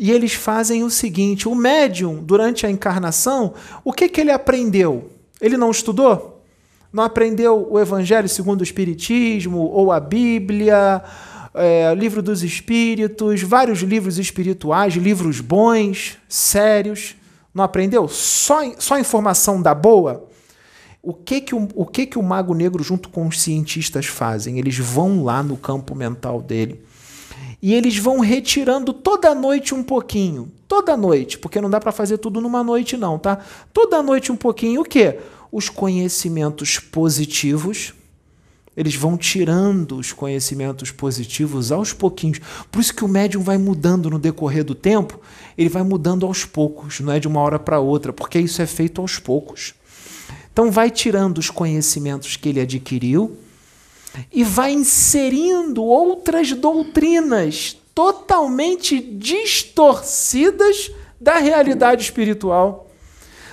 e 0.00 0.10
eles 0.10 0.32
fazem 0.32 0.82
o 0.82 0.88
seguinte: 0.88 1.46
o 1.46 1.54
médium, 1.54 2.24
durante 2.24 2.64
a 2.64 2.70
encarnação, 2.70 3.52
o 3.84 3.92
que, 3.92 4.08
que 4.08 4.18
ele 4.18 4.30
aprendeu? 4.30 5.10
Ele 5.38 5.58
não 5.58 5.70
estudou? 5.70 6.42
Não 6.90 7.04
aprendeu 7.04 7.68
o 7.70 7.78
Evangelho 7.78 8.26
segundo 8.26 8.62
o 8.62 8.64
Espiritismo, 8.64 9.58
ou 9.58 9.92
a 9.92 10.00
Bíblia, 10.00 11.04
é, 11.54 11.94
livro 11.94 12.22
dos 12.22 12.42
Espíritos, 12.42 13.42
vários 13.42 13.80
livros 13.80 14.18
espirituais, 14.18 14.94
livros 14.94 15.40
bons, 15.40 16.16
sérios. 16.26 17.14
Não 17.54 17.62
aprendeu? 17.62 18.08
Só, 18.08 18.58
só 18.78 18.98
informação 18.98 19.60
da 19.60 19.74
boa? 19.74 20.26
O 21.02 21.12
que 21.12 21.42
que 21.42 21.54
o, 21.54 21.68
o 21.74 21.84
que 21.84 22.06
que 22.06 22.18
o 22.18 22.22
mago 22.22 22.54
negro 22.54 22.82
junto 22.82 23.10
com 23.10 23.26
os 23.26 23.40
cientistas 23.40 24.06
fazem? 24.06 24.58
Eles 24.58 24.78
vão 24.78 25.22
lá 25.22 25.42
no 25.42 25.58
campo 25.58 25.94
mental 25.94 26.40
dele 26.40 26.82
e 27.62 27.74
eles 27.74 27.98
vão 27.98 28.20
retirando 28.20 28.92
toda 28.92 29.34
noite 29.34 29.74
um 29.74 29.82
pouquinho. 29.82 30.50
Toda 30.66 30.96
noite, 30.96 31.38
porque 31.38 31.60
não 31.60 31.68
dá 31.68 31.80
para 31.80 31.92
fazer 31.92 32.18
tudo 32.18 32.40
numa 32.40 32.62
noite 32.62 32.96
não, 32.96 33.18
tá? 33.18 33.38
Toda 33.72 34.02
noite 34.02 34.32
um 34.32 34.36
pouquinho 34.36 34.82
o 34.82 34.84
quê? 34.84 35.18
Os 35.50 35.68
conhecimentos 35.68 36.78
positivos. 36.78 37.92
Eles 38.76 38.94
vão 38.94 39.18
tirando 39.18 39.96
os 39.96 40.12
conhecimentos 40.12 40.90
positivos 40.90 41.72
aos 41.72 41.92
pouquinhos. 41.92 42.40
Por 42.70 42.80
isso 42.80 42.94
que 42.94 43.04
o 43.04 43.08
médium 43.08 43.42
vai 43.42 43.58
mudando 43.58 44.08
no 44.08 44.18
decorrer 44.18 44.64
do 44.64 44.74
tempo, 44.74 45.20
ele 45.58 45.68
vai 45.68 45.82
mudando 45.82 46.24
aos 46.24 46.44
poucos, 46.44 47.00
não 47.00 47.12
é 47.12 47.18
de 47.18 47.28
uma 47.28 47.40
hora 47.40 47.58
para 47.58 47.80
outra, 47.80 48.12
porque 48.12 48.38
isso 48.38 48.62
é 48.62 48.66
feito 48.66 49.00
aos 49.00 49.18
poucos. 49.18 49.74
Então 50.52 50.70
vai 50.70 50.90
tirando 50.90 51.38
os 51.38 51.50
conhecimentos 51.50 52.36
que 52.36 52.48
ele 52.48 52.60
adquiriu, 52.60 53.36
e 54.32 54.42
vai 54.44 54.72
inserindo 54.72 55.82
outras 55.84 56.52
doutrinas 56.52 57.76
totalmente 57.94 58.98
distorcidas 59.00 60.90
da 61.20 61.38
realidade 61.38 62.02
espiritual. 62.02 62.88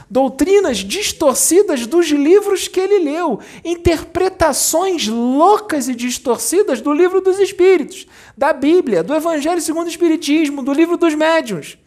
Doutrinas 0.09 0.77
distorcidas 0.77 1.85
dos 1.85 2.07
livros 2.07 2.69
que 2.69 2.79
ele 2.79 2.99
leu, 2.99 3.41
interpretações 3.65 5.05
loucas 5.07 5.89
e 5.89 5.95
distorcidas 5.95 6.79
do 6.79 6.93
livro 6.93 7.19
dos 7.19 7.39
Espíritos, 7.39 8.07
da 8.38 8.53
Bíblia, 8.53 9.03
do 9.03 9.13
Evangelho 9.13 9.59
segundo 9.59 9.88
o 9.88 9.89
Espiritismo, 9.89 10.63
do 10.63 10.71
livro 10.71 10.95
dos 10.95 11.13
Médiuns. 11.13 11.77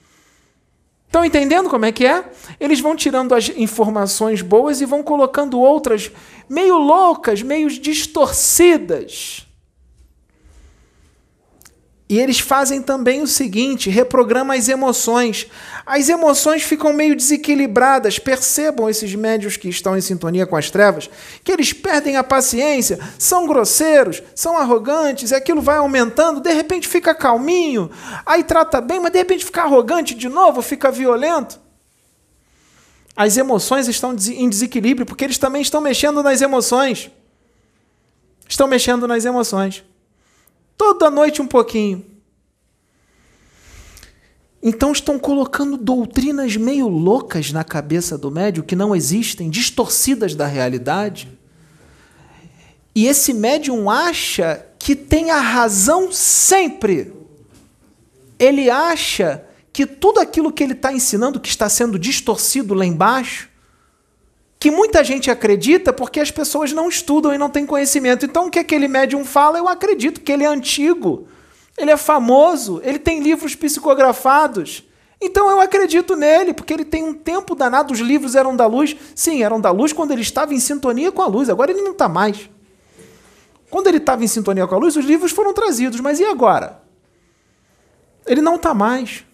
Estão 1.10 1.24
entendendo 1.24 1.68
como 1.68 1.84
é 1.84 1.90
que 1.90 2.06
é? 2.06 2.24
Eles 2.60 2.78
vão 2.78 2.94
tirando 2.94 3.34
as 3.34 3.48
informações 3.48 4.42
boas 4.42 4.80
e 4.80 4.86
vão 4.86 5.02
colocando 5.02 5.58
outras 5.58 6.08
meio 6.48 6.78
loucas, 6.78 7.42
meio 7.42 7.68
distorcidas. 7.68 9.44
E 12.10 12.18
eles 12.18 12.40
fazem 12.40 12.82
também 12.82 13.22
o 13.22 13.26
seguinte: 13.28 13.88
reprograma 13.88 14.56
as 14.56 14.68
emoções. 14.68 15.46
As 15.86 16.08
emoções 16.08 16.64
ficam 16.64 16.92
meio 16.92 17.14
desequilibradas. 17.14 18.18
Percebam 18.18 18.90
esses 18.90 19.14
médios 19.14 19.56
que 19.56 19.68
estão 19.68 19.96
em 19.96 20.00
sintonia 20.00 20.44
com 20.44 20.56
as 20.56 20.70
trevas, 20.70 21.08
que 21.44 21.52
eles 21.52 21.72
perdem 21.72 22.16
a 22.16 22.24
paciência, 22.24 22.98
são 23.16 23.46
grosseiros, 23.46 24.20
são 24.34 24.58
arrogantes, 24.58 25.30
e 25.30 25.36
aquilo 25.36 25.62
vai 25.62 25.76
aumentando, 25.76 26.40
de 26.40 26.52
repente 26.52 26.88
fica 26.88 27.14
calminho, 27.14 27.88
aí 28.26 28.42
trata 28.42 28.80
bem, 28.80 28.98
mas 28.98 29.12
de 29.12 29.18
repente 29.18 29.44
fica 29.44 29.62
arrogante 29.62 30.12
de 30.12 30.28
novo, 30.28 30.60
fica 30.62 30.90
violento. 30.90 31.60
As 33.14 33.36
emoções 33.36 33.86
estão 33.86 34.16
em 34.30 34.48
desequilíbrio 34.48 35.06
porque 35.06 35.22
eles 35.22 35.38
também 35.38 35.62
estão 35.62 35.80
mexendo 35.80 36.24
nas 36.24 36.40
emoções. 36.40 37.08
Estão 38.48 38.66
mexendo 38.66 39.06
nas 39.06 39.24
emoções. 39.24 39.84
Toda 40.80 41.10
noite 41.10 41.42
um 41.42 41.46
pouquinho. 41.46 42.02
Então 44.62 44.92
estão 44.92 45.18
colocando 45.18 45.76
doutrinas 45.76 46.56
meio 46.56 46.88
loucas 46.88 47.52
na 47.52 47.62
cabeça 47.62 48.16
do 48.16 48.30
médium 48.30 48.64
que 48.64 48.74
não 48.74 48.96
existem, 48.96 49.50
distorcidas 49.50 50.34
da 50.34 50.46
realidade. 50.46 51.38
E 52.94 53.06
esse 53.06 53.34
médium 53.34 53.90
acha 53.90 54.66
que 54.78 54.96
tem 54.96 55.30
a 55.30 55.38
razão 55.38 56.10
sempre. 56.10 57.12
Ele 58.38 58.70
acha 58.70 59.44
que 59.74 59.84
tudo 59.84 60.18
aquilo 60.18 60.50
que 60.50 60.64
ele 60.64 60.72
está 60.72 60.90
ensinando, 60.90 61.38
que 61.38 61.50
está 61.50 61.68
sendo 61.68 61.98
distorcido 61.98 62.72
lá 62.72 62.86
embaixo, 62.86 63.49
que 64.60 64.70
muita 64.70 65.02
gente 65.02 65.30
acredita 65.30 65.90
porque 65.90 66.20
as 66.20 66.30
pessoas 66.30 66.70
não 66.70 66.86
estudam 66.86 67.32
e 67.32 67.38
não 67.38 67.48
têm 67.48 67.64
conhecimento. 67.64 68.26
Então, 68.26 68.46
o 68.46 68.50
que 68.50 68.58
aquele 68.58 68.86
médium 68.86 69.24
fala, 69.24 69.56
eu 69.56 69.66
acredito 69.66 70.20
que 70.20 70.30
ele 70.30 70.44
é 70.44 70.46
antigo, 70.46 71.26
ele 71.78 71.90
é 71.90 71.96
famoso, 71.96 72.78
ele 72.84 72.98
tem 72.98 73.20
livros 73.20 73.54
psicografados. 73.54 74.84
Então 75.18 75.50
eu 75.50 75.60
acredito 75.60 76.14
nele, 76.14 76.52
porque 76.52 76.74
ele 76.74 76.84
tem 76.84 77.02
um 77.02 77.14
tempo 77.14 77.54
danado. 77.54 77.92
Os 77.92 78.00
livros 78.00 78.34
eram 78.34 78.54
da 78.54 78.66
luz. 78.66 78.94
Sim, 79.14 79.42
eram 79.42 79.58
da 79.58 79.70
luz 79.70 79.94
quando 79.94 80.12
ele 80.12 80.22
estava 80.22 80.52
em 80.52 80.60
sintonia 80.60 81.10
com 81.10 81.22
a 81.22 81.26
luz. 81.26 81.48
Agora 81.48 81.70
ele 81.70 81.80
não 81.82 81.92
está 81.92 82.08
mais. 82.08 82.50
Quando 83.70 83.86
ele 83.86 83.96
estava 83.96 84.24
em 84.24 84.28
sintonia 84.28 84.66
com 84.66 84.74
a 84.74 84.78
luz, 84.78 84.96
os 84.96 85.04
livros 85.04 85.32
foram 85.32 85.54
trazidos, 85.54 86.00
mas 86.00 86.20
e 86.20 86.24
agora? 86.24 86.82
Ele 88.26 88.42
não 88.42 88.56
está 88.56 88.74
mais. 88.74 89.24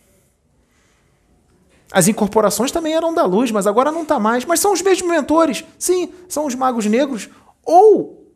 As 1.93 2.09
incorporações 2.09 2.73
também 2.73 2.95
eram 2.95 3.15
da 3.15 3.25
luz, 3.25 3.51
mas 3.51 3.67
agora 3.67 3.93
não 3.93 4.03
está 4.03 4.19
mais. 4.19 4.45
Mas 4.45 4.61
são 4.61 4.73
os 4.73 4.83
mesmos 4.83 5.11
mentores. 5.11 5.65
Sim, 5.79 6.13
são 6.29 6.47
os 6.47 6.55
magos 6.55 6.87
negros. 6.87 7.29
Ou 7.63 8.27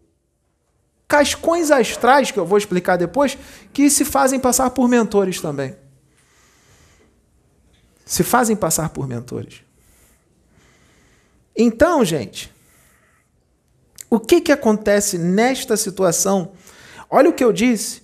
cascões 1.08 1.70
astrais, 1.72 2.30
que 2.30 2.38
eu 2.38 2.46
vou 2.46 2.56
explicar 2.56 2.96
depois, 2.96 3.36
que 3.72 3.90
se 3.90 4.04
fazem 4.04 4.38
passar 4.38 4.70
por 4.70 4.88
mentores 4.88 5.40
também. 5.40 5.74
Se 8.04 8.22
fazem 8.22 8.54
passar 8.54 8.90
por 8.90 9.08
mentores. 9.08 9.62
Então, 11.56 12.04
gente, 12.04 12.52
o 14.08 14.20
que, 14.20 14.40
que 14.40 14.52
acontece 14.52 15.18
nesta 15.18 15.76
situação? 15.76 16.52
Olha 17.10 17.30
o 17.30 17.32
que 17.32 17.44
eu 17.44 17.52
disse. 17.52 18.02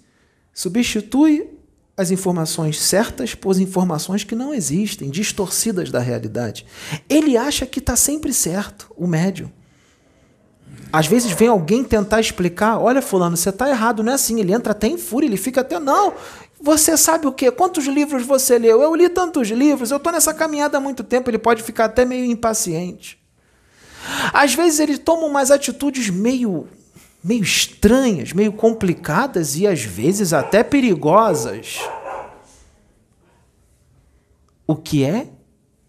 Substitui 0.52 1.55
as 1.96 2.10
informações 2.10 2.78
certas 2.80 3.34
por 3.34 3.58
informações 3.58 4.22
que 4.22 4.34
não 4.34 4.52
existem, 4.52 5.08
distorcidas 5.08 5.90
da 5.90 5.98
realidade. 5.98 6.66
Ele 7.08 7.36
acha 7.36 7.64
que 7.64 7.78
está 7.78 7.96
sempre 7.96 8.32
certo, 8.34 8.92
o 8.96 9.06
médium. 9.06 9.50
Às 10.92 11.06
vezes 11.06 11.32
vem 11.32 11.48
alguém 11.48 11.82
tentar 11.82 12.20
explicar, 12.20 12.78
olha 12.78 13.00
fulano, 13.00 13.36
você 13.36 13.48
está 13.48 13.68
errado, 13.68 14.02
não 14.02 14.12
é 14.12 14.14
assim. 14.14 14.38
Ele 14.40 14.52
entra 14.52 14.72
até 14.72 14.86
em 14.86 14.98
fúria, 14.98 15.26
ele 15.26 15.36
fica 15.36 15.62
até, 15.62 15.78
não, 15.78 16.12
você 16.60 16.96
sabe 16.96 17.26
o 17.26 17.32
quê? 17.32 17.50
Quantos 17.50 17.86
livros 17.86 18.24
você 18.24 18.58
leu? 18.58 18.82
Eu 18.82 18.94
li 18.94 19.08
tantos 19.08 19.48
livros, 19.48 19.90
eu 19.90 19.96
estou 19.96 20.12
nessa 20.12 20.34
caminhada 20.34 20.78
há 20.78 20.80
muito 20.80 21.02
tempo, 21.02 21.30
ele 21.30 21.38
pode 21.38 21.62
ficar 21.62 21.86
até 21.86 22.04
meio 22.04 22.24
impaciente. 22.24 23.18
Às 24.32 24.54
vezes 24.54 24.80
ele 24.80 24.98
toma 24.98 25.26
umas 25.26 25.50
atitudes 25.50 26.10
meio 26.10 26.68
meio 27.26 27.42
estranhas, 27.42 28.32
meio 28.32 28.52
complicadas 28.52 29.56
e 29.56 29.66
às 29.66 29.82
vezes 29.82 30.32
até 30.32 30.62
perigosas. 30.62 31.80
O 34.64 34.76
que 34.76 35.04
é 35.04 35.28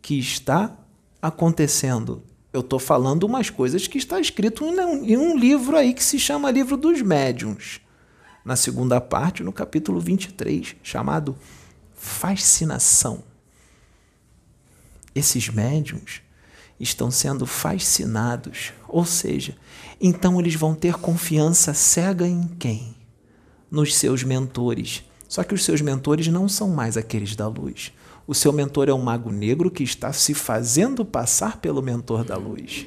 que 0.02 0.18
está 0.18 0.76
acontecendo? 1.22 2.24
Eu 2.52 2.62
estou 2.62 2.80
falando 2.80 3.24
umas 3.24 3.52
coisas 3.52 3.88
que 3.88 4.00
está 4.00 4.20
escrito 4.20 4.66
em 4.66 5.16
um 5.16 5.38
livro 5.38 5.78
aí 5.78 5.94
que 5.94 6.04
se 6.04 6.18
chama 6.18 6.50
Livro 6.50 6.76
dos 6.76 7.04
Médiuns, 7.04 7.82
na 8.44 8.56
segunda 8.56 9.00
parte, 9.00 9.44
no 9.44 9.54
capítulo 9.54 10.00
23, 10.00 10.76
chamado 10.82 11.38
Fascinação. 11.96 13.24
Esses 15.14 15.50
médiuns 15.50 16.22
estão 16.80 17.12
sendo 17.12 17.46
fascinados, 17.46 18.72
ou 18.88 19.06
seja, 19.06 19.56
então 20.00 20.40
eles 20.40 20.56
vão 20.56 20.76
ter 20.76 20.96
confiança 20.96 21.74
cega 21.74 22.28
em 22.28 22.48
quem? 22.48 22.96
Nos 23.70 23.96
seus 23.96 24.24
mentores. 24.24 25.04
Só 25.28 25.44
que 25.44 25.54
os 25.54 25.66
seus 25.66 25.82
mentores 25.82 26.28
não 26.28 26.48
são 26.48 26.70
mais 26.70 26.96
aqueles 26.96 27.36
da 27.36 27.48
luz. 27.48 27.92
O 28.26 28.34
seu 28.34 28.54
mentor 28.54 28.88
é 28.90 28.94
um 28.94 29.02
mago 29.02 29.32
negro 29.32 29.72
que 29.72 29.84
está 29.84 30.14
se 30.14 30.34
fazendo 30.34 31.04
passar 31.04 31.58
pelo 31.58 31.82
mentor 31.82 32.24
da 32.24 32.38
luz. 32.38 32.86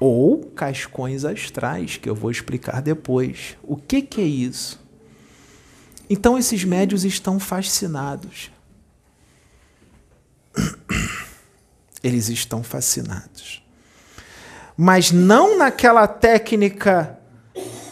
Ou 0.00 0.44
cascões 0.50 1.24
astrais, 1.24 1.96
que 1.96 2.08
eu 2.08 2.14
vou 2.14 2.30
explicar 2.30 2.82
depois. 2.82 3.56
O 3.62 3.76
que, 3.76 4.02
que 4.02 4.20
é 4.20 4.26
isso? 4.26 4.82
Então 6.10 6.36
esses 6.36 6.64
médios 6.64 7.04
estão 7.04 7.38
fascinados. 7.38 8.50
Eles 12.02 12.28
estão 12.28 12.62
fascinados 12.62 13.63
mas 14.76 15.12
não 15.12 15.58
naquela 15.58 16.06
técnica 16.06 17.18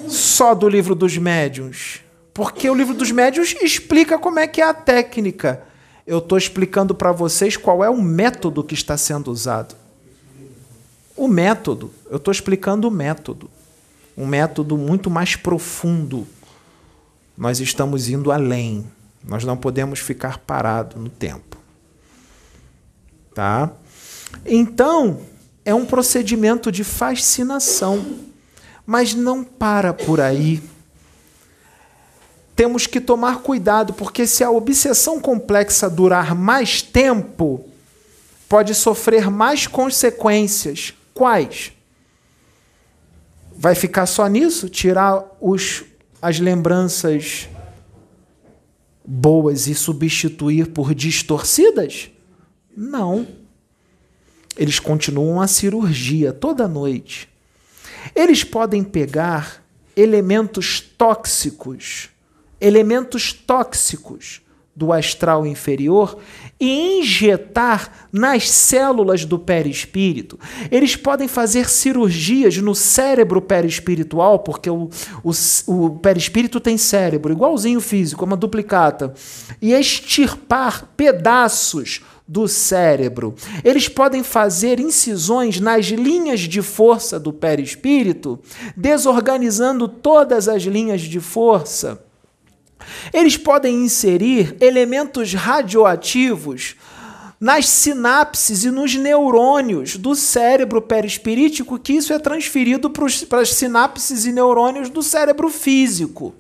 só 0.09 0.55
do 0.55 0.69
livro 0.69 0.95
dos 0.95 1.17
médiuns. 1.17 2.01
Porque 2.35 2.69
o 2.69 2.75
livro 2.75 2.95
dos 2.95 3.11
médiuns 3.11 3.55
explica 3.61 4.19
como 4.19 4.39
é 4.39 4.47
que 4.47 4.61
é 4.61 4.65
a 4.65 4.75
técnica. 4.75 5.63
Eu 6.07 6.19
estou 6.19 6.37
explicando 6.37 6.95
para 6.95 7.13
vocês 7.13 7.57
qual 7.57 7.85
é 7.85 7.91
o 7.91 8.01
método 8.01 8.65
que 8.65 8.75
está 8.75 8.97
sendo 8.97 9.31
usado. 9.31 9.77
O 11.17 11.29
método, 11.29 11.93
eu 12.11 12.17
estou 12.17 12.33
explicando 12.33 12.89
o 12.89 12.91
método. 12.91 13.51
Um 14.17 14.27
método 14.27 14.77
muito 14.77 15.11
mais 15.11 15.37
profundo. 15.37 16.27
Nós 17.37 17.61
estamos 17.61 18.09
indo 18.09 18.33
além. 18.33 18.87
Nós 19.23 19.45
não 19.45 19.57
podemos 19.57 20.01
ficar 20.01 20.39
parados 20.39 21.01
no 21.01 21.09
tempo. 21.09 21.57
Tá? 23.35 23.71
Então, 24.45 25.21
é 25.65 25.75
um 25.75 25.87
procedimento 25.87 26.73
de 26.73 26.83
fascinação, 26.83 28.05
mas 28.85 29.15
não 29.15 29.45
para 29.45 29.93
por 29.93 30.21
aí. 30.21 30.63
Temos 32.55 32.87
que 32.87 33.01
tomar 33.01 33.39
cuidado, 33.39 33.95
porque 33.95 34.27
se 34.27 34.45
a 34.45 34.51
obsessão 34.51 35.21
complexa 35.21 35.89
durar 35.89 36.35
mais 36.35 36.83
tempo, 36.83 37.65
pode 38.49 38.75
sofrer 38.75 39.31
mais 39.31 39.67
consequências. 39.67 40.93
Quais? 41.15 41.73
Vai 43.57 43.75
ficar 43.75 44.07
só 44.07 44.27
nisso? 44.27 44.69
Tirar 44.69 45.25
os, 45.41 45.85
as 46.21 46.39
lembranças 46.39 47.49
boas 49.05 49.67
e 49.67 49.75
substituir 49.75 50.69
por 50.69 50.95
distorcidas? 50.95 52.11
Não 52.77 53.42
eles 54.57 54.79
continuam 54.79 55.41
a 55.41 55.47
cirurgia 55.47 56.33
toda 56.33 56.69
noite. 56.69 57.29
Eles 58.15 58.45
podem 58.45 58.83
pegar 58.83 59.63
elementos 59.97 60.81
tóxicos, 60.81 62.09
elementos 62.61 63.33
tóxicos 63.33 64.43
do 64.75 64.91
astral 64.91 65.47
inferior 65.47 66.19
e 66.59 67.01
injetar 67.01 68.09
nas 68.11 68.51
células 68.51 69.25
do 69.25 69.39
perispírito. 69.39 70.39
Eles 70.71 70.97
podem 70.97 71.29
fazer 71.29 71.69
cirurgias 71.69 72.57
no 72.57 72.75
cérebro 72.75 73.43
perispiritual, 73.43 74.39
porque 74.39 74.71
o, 74.71 74.89
o, 75.23 75.33
o 75.67 75.91
perispírito 75.99 76.59
tem 76.59 76.79
cérebro, 76.79 77.33
igualzinho 77.33 77.83
físico, 77.83 78.25
uma 78.25 78.37
duplicata, 78.37 79.13
e 79.61 79.75
extirpar 79.75 80.89
pedaços 80.97 82.01
do 82.33 82.49
cérebro. 82.49 83.35
Eles 83.63 83.89
podem 83.89 84.23
fazer 84.23 84.81
incisões 84.81 85.61
nas 85.61 85.87
linhas 85.87 86.41
de 86.41 86.63
força 86.63 87.21
do 87.21 87.31
perispírito, 87.31 88.41
desorganizando 88.75 89.87
todas 89.87 90.49
as 90.49 90.63
linhas 90.63 91.03
de 91.03 91.21
força. 91.21 92.03
Eles 93.13 93.37
podem 93.37 93.85
inserir 93.85 94.57
elementos 94.61 95.35
radioativos 95.35 96.75
nas 97.39 97.69
sinapses 97.69 98.65
e 98.65 98.71
nos 98.71 98.95
neurônios 98.95 99.97
do 99.97 100.15
cérebro 100.15 100.81
perispirítico, 100.81 101.79
que 101.79 101.93
isso 101.93 102.15
é 102.15 102.19
transferido 102.19 102.89
para 103.29 103.41
as 103.43 103.51
sinapses 103.51 104.25
e 104.25 104.33
neurônios 104.33 104.89
do 104.89 105.03
cérebro 105.03 105.51
físico. 105.51 106.35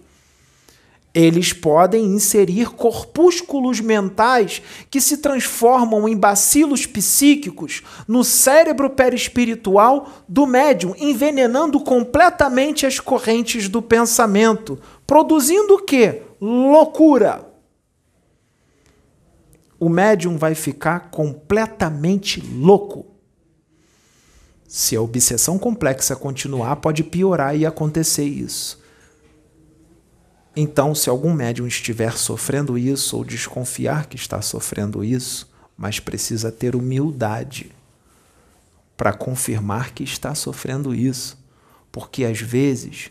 Eles 1.14 1.52
podem 1.52 2.06
inserir 2.06 2.70
corpúsculos 2.70 3.80
mentais 3.80 4.62
que 4.90 4.98
se 4.98 5.18
transformam 5.18 6.08
em 6.08 6.16
bacilos 6.16 6.86
psíquicos 6.86 7.82
no 8.08 8.24
cérebro 8.24 8.88
perispiritual 8.88 10.08
do 10.26 10.46
médium, 10.46 10.94
envenenando 10.98 11.78
completamente 11.80 12.86
as 12.86 12.98
correntes 12.98 13.68
do 13.68 13.82
pensamento, 13.82 14.78
produzindo 15.06 15.74
o 15.74 15.82
quê? 15.82 16.22
Loucura. 16.40 17.46
O 19.78 19.90
médium 19.90 20.38
vai 20.38 20.54
ficar 20.54 21.10
completamente 21.10 22.40
louco. 22.40 23.04
Se 24.66 24.96
a 24.96 25.02
obsessão 25.02 25.58
complexa 25.58 26.16
continuar, 26.16 26.76
pode 26.76 27.04
piorar 27.04 27.54
e 27.54 27.66
acontecer 27.66 28.24
isso. 28.24 28.81
Então, 30.54 30.94
se 30.94 31.08
algum 31.08 31.32
médium 31.32 31.66
estiver 31.66 32.16
sofrendo 32.16 32.76
isso 32.76 33.16
ou 33.16 33.24
desconfiar 33.24 34.06
que 34.06 34.16
está 34.16 34.42
sofrendo 34.42 35.02
isso, 35.02 35.50
mas 35.76 35.98
precisa 35.98 36.52
ter 36.52 36.76
humildade 36.76 37.72
para 38.96 39.12
confirmar 39.12 39.92
que 39.92 40.04
está 40.04 40.34
sofrendo 40.34 40.94
isso, 40.94 41.38
porque 41.90 42.24
às 42.24 42.40
vezes 42.40 43.10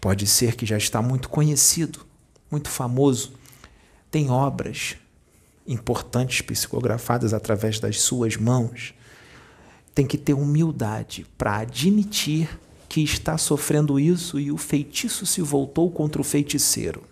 pode 0.00 0.26
ser 0.26 0.54
que 0.54 0.64
já 0.64 0.76
está 0.76 1.02
muito 1.02 1.28
conhecido, 1.28 2.06
muito 2.50 2.68
famoso, 2.68 3.32
tem 4.10 4.30
obras 4.30 4.96
importantes 5.66 6.40
psicografadas 6.42 7.32
através 7.32 7.78
das 7.78 8.00
suas 8.00 8.36
mãos. 8.36 8.94
Tem 9.94 10.06
que 10.06 10.18
ter 10.18 10.34
humildade 10.34 11.26
para 11.36 11.58
admitir 11.58 12.48
que 12.90 13.04
está 13.04 13.38
sofrendo 13.38 14.00
isso 14.00 14.36
e 14.40 14.50
o 14.50 14.56
feitiço 14.56 15.24
se 15.24 15.40
voltou 15.40 15.88
contra 15.92 16.20
o 16.20 16.24
feiticeiro. 16.24 17.04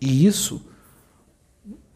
E 0.00 0.26
isso 0.26 0.60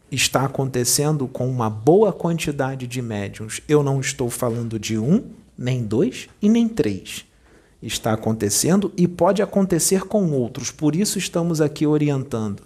está 0.09 0.45
acontecendo 0.45 1.27
com 1.27 1.49
uma 1.49 1.69
boa 1.69 2.13
quantidade 2.13 2.87
de 2.87 3.01
médiums. 3.01 3.61
Eu 3.67 3.83
não 3.83 3.99
estou 3.99 4.29
falando 4.29 4.79
de 4.79 4.97
um, 4.97 5.29
nem 5.57 5.83
dois 5.83 6.29
e 6.41 6.47
nem 6.47 6.69
três. 6.69 7.25
Está 7.81 8.13
acontecendo 8.13 8.93
e 8.95 9.05
pode 9.05 9.41
acontecer 9.41 10.03
com 10.03 10.31
outros, 10.31 10.71
por 10.71 10.95
isso 10.95 11.17
estamos 11.17 11.59
aqui 11.59 11.85
orientando. 11.85 12.63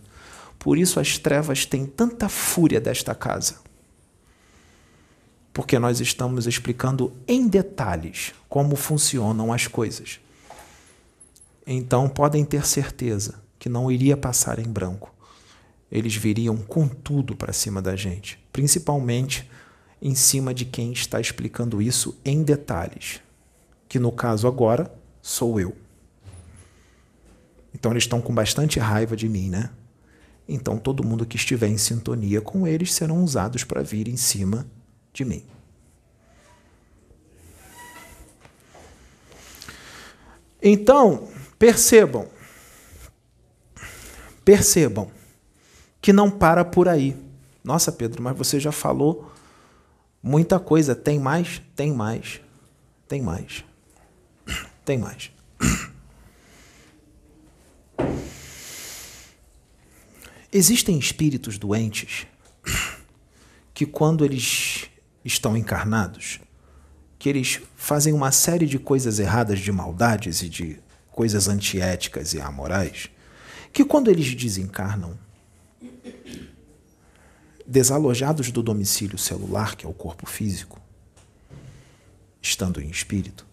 Por 0.60 0.78
isso 0.78 1.00
as 1.00 1.18
trevas 1.18 1.66
têm 1.66 1.88
tanta 1.88 2.30
fúria 2.30 2.80
desta 2.80 3.16
casa. 3.16 3.66
Porque 5.56 5.80
nós 5.80 6.00
estamos 6.00 6.46
explicando 6.46 7.12
em 7.28 7.48
detalhes 7.48 8.36
como 8.48 8.76
funcionam 8.76 9.52
as 9.52 9.66
coisas. 9.66 10.20
Então 11.66 12.08
podem 12.08 12.46
ter 12.46 12.64
certeza 12.64 13.42
que 13.58 13.68
não 13.68 13.90
iria 13.90 14.16
passar 14.16 14.60
em 14.60 14.72
branco 14.72 15.16
eles 15.92 16.16
viriam 16.16 16.58
com 16.58 16.88
tudo 16.88 17.36
para 17.36 17.54
cima 17.54 17.82
da 17.82 17.96
gente, 17.96 18.38
principalmente 18.52 19.50
em 20.02 20.14
cima 20.16 20.54
de 20.54 20.66
quem 20.66 20.92
está 20.92 21.20
explicando 21.22 21.82
isso 21.82 22.20
em 22.26 22.44
detalhes, 22.44 23.22
que 23.88 24.00
no 24.00 24.12
caso 24.12 24.48
agora 24.48 24.94
sou 25.22 25.60
eu. 25.60 25.76
Então 27.74 27.92
eles 27.92 28.04
estão 28.04 28.22
com 28.22 28.34
bastante 28.34 28.80
raiva 28.80 29.16
de 29.16 29.30
mim, 29.30 29.50
né? 29.50 29.70
Então 30.48 30.78
todo 30.78 31.04
mundo 31.04 31.26
que 31.26 31.38
estiver 31.38 31.68
em 31.68 31.78
sintonia 31.78 32.42
com 32.42 32.68
eles 32.68 32.94
serão 32.94 33.24
usados 33.24 33.64
para 33.64 33.82
vir 33.82 34.08
em 34.08 34.18
cima 34.18 34.66
de 35.16 35.24
mim. 35.24 35.44
Então, 40.62 41.30
percebam, 41.58 42.28
percebam 44.44 45.10
que 46.02 46.12
não 46.12 46.30
para 46.30 46.66
por 46.66 46.90
aí. 46.90 47.16
Nossa, 47.64 47.92
Pedro, 47.92 48.22
mas 48.22 48.38
você 48.38 48.60
já 48.60 48.72
falou 48.72 49.32
muita 50.22 50.60
coisa. 50.60 50.94
Tem 50.96 51.18
mais? 51.18 51.62
Tem 51.76 51.94
mais. 51.94 52.42
Tem 53.08 53.22
mais. 53.22 53.64
Tem 54.84 54.98
mais. 54.98 55.32
Existem 60.52 60.98
espíritos 60.98 61.58
doentes 61.58 62.28
que, 63.74 63.86
quando 63.86 64.24
eles 64.24 64.90
estão 65.26 65.58
encarnados, 65.58 66.40
que 67.18 67.28
eles 67.28 67.60
fazem 67.76 68.14
uma 68.14 68.32
série 68.32 68.68
de 68.68 68.78
coisas 68.78 69.18
erradas, 69.18 69.60
de 69.60 69.72
maldades 69.72 70.44
e 70.44 70.48
de 70.48 70.80
coisas 71.12 71.48
antiéticas 71.48 72.34
e 72.36 72.40
amorais, 72.40 73.10
que 73.74 73.84
quando 73.84 74.12
eles 74.12 74.34
desencarnam, 74.36 75.18
desalojados 77.66 78.52
do 78.52 78.62
domicílio 78.62 79.18
celular, 79.18 79.76
que 79.76 79.86
é 79.86 79.90
o 79.90 79.94
corpo 79.94 80.28
físico, 80.28 80.80
estando 82.42 82.80
em 82.80 82.90
espírito, 82.90 83.46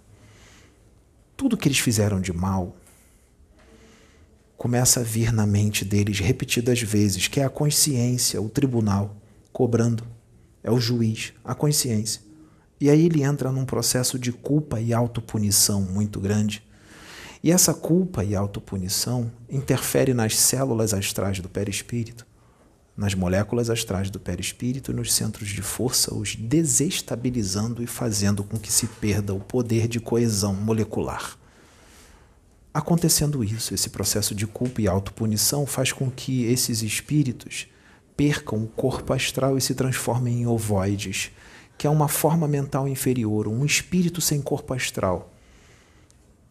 tudo 1.35 1.57
que 1.57 1.67
eles 1.67 1.79
fizeram 1.79 2.21
de 2.21 2.33
mal 2.33 2.77
começa 4.59 5.01
a 5.01 5.03
vir 5.03 5.33
na 5.33 5.47
mente 5.47 5.85
deles 5.85 6.21
repetidas 6.21 6.81
vezes, 6.83 7.27
que 7.27 7.41
é 7.41 7.45
a 7.45 7.51
consciência, 7.51 8.41
o 8.41 8.49
tribunal 8.49 9.17
cobrando, 9.53 10.07
é 10.63 10.71
o 10.71 10.81
juiz, 10.81 11.33
a 11.45 11.55
consciência. 11.55 12.21
E 12.81 12.91
aí 12.91 13.07
ele 13.07 13.23
entra 13.23 13.53
num 13.53 13.65
processo 13.65 14.19
de 14.19 14.33
culpa 14.33 14.81
e 14.81 14.93
autopunição 14.93 15.81
muito 15.83 16.19
grande. 16.19 16.63
E 17.43 17.51
essa 17.51 17.75
culpa 17.75 18.25
e 18.25 18.35
autopunição 18.35 19.31
interfere 19.49 20.15
nas 20.15 20.37
células 20.37 20.95
astrais 20.95 21.41
do 21.41 21.49
perispírito 21.49 22.27
nas 22.97 23.15
moléculas 23.15 23.71
astrais 23.71 24.11
do 24.11 24.21
perispírito 24.21 24.93
e 24.93 24.95
nos 24.95 25.13
centros 25.13 25.49
de 25.49 25.63
força, 25.63 26.15
os 26.15 26.37
desestabilizando 26.37 27.83
e 27.83 27.87
fazendo 27.87 28.45
com 28.45 28.59
que 28.59 28.71
se 28.71 28.87
perda 28.87 29.33
o 29.35 29.41
poder 29.41 29.89
de 29.89 29.99
coesão 29.99 30.55
molecular. 30.55 31.37
Acontecendo 32.75 33.43
isso, 33.43 33.75
esse 33.75 33.91
processo 33.91 34.35
de 34.35 34.47
culpa 34.47 34.81
e 34.81 34.89
autopunição 34.89 35.67
faz 35.67 35.93
com 35.93 36.11
que 36.11 36.45
esses 36.45 36.83
espíritos 36.83 37.67
percam 38.17 38.63
o 38.63 38.67
corpo 38.67 39.13
astral 39.13 39.57
e 39.57 39.61
se 39.61 39.75
transformem 39.75 40.43
em 40.43 40.47
ovoides, 40.47 41.31
que 41.77 41.87
é 41.87 41.91
uma 41.91 42.09
forma 42.09 42.47
mental 42.47 42.87
inferior, 42.87 43.49
um 43.49 43.65
espírito 43.65 44.21
sem 44.21 44.41
corpo 44.41 44.75
astral, 44.75 45.33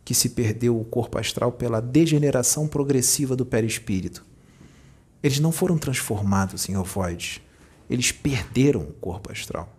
que 0.03 0.13
se 0.13 0.29
perdeu 0.29 0.79
o 0.79 0.83
corpo 0.85 1.17
astral 1.17 1.51
pela 1.51 1.81
degeneração 1.81 2.67
progressiva 2.67 3.35
do 3.35 3.45
perispírito 3.45 4.25
eles 5.23 5.39
não 5.39 5.51
foram 5.51 5.77
transformados 5.77 6.67
em 6.67 6.75
ovoides. 6.75 7.41
Eles 7.89 8.11
perderam 8.11 8.81
o 8.81 8.93
corpo 8.93 9.31
astral. 9.31 9.69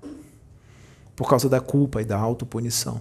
Por 1.17 1.29
causa 1.29 1.49
da 1.49 1.61
culpa 1.61 2.01
e 2.01 2.05
da 2.05 2.17
autopunição. 2.17 3.01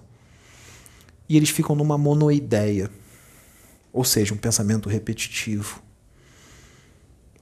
E 1.30 1.38
eles 1.38 1.49
ficam 1.49 1.76
numa 1.76 1.98
monoideia, 1.98 2.90
ou 3.94 4.03
seja, 4.03 4.34
um 4.34 4.38
pensamento 4.38 4.90
repetitivo. 4.90 5.82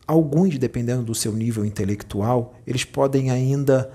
Alguns, 0.10 0.58
dependendo 0.58 1.04
do 1.04 1.14
seu 1.14 1.32
nível 1.34 1.64
intelectual, 1.64 2.56
eles 2.66 2.84
podem 2.84 3.30
ainda 3.30 3.92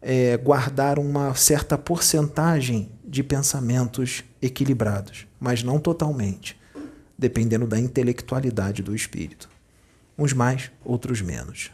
é, 0.00 0.34
guardar 0.38 0.98
uma 0.98 1.34
certa 1.34 1.76
porcentagem 1.76 2.90
de 3.04 3.22
pensamentos 3.22 4.24
equilibrados, 4.40 5.26
mas 5.38 5.62
não 5.62 5.78
totalmente, 5.78 6.58
dependendo 7.18 7.66
da 7.66 7.78
intelectualidade 7.78 8.82
do 8.82 8.96
espírito 8.96 9.50
uns 10.16 10.32
mais, 10.32 10.70
outros 10.82 11.20
menos. 11.20 11.70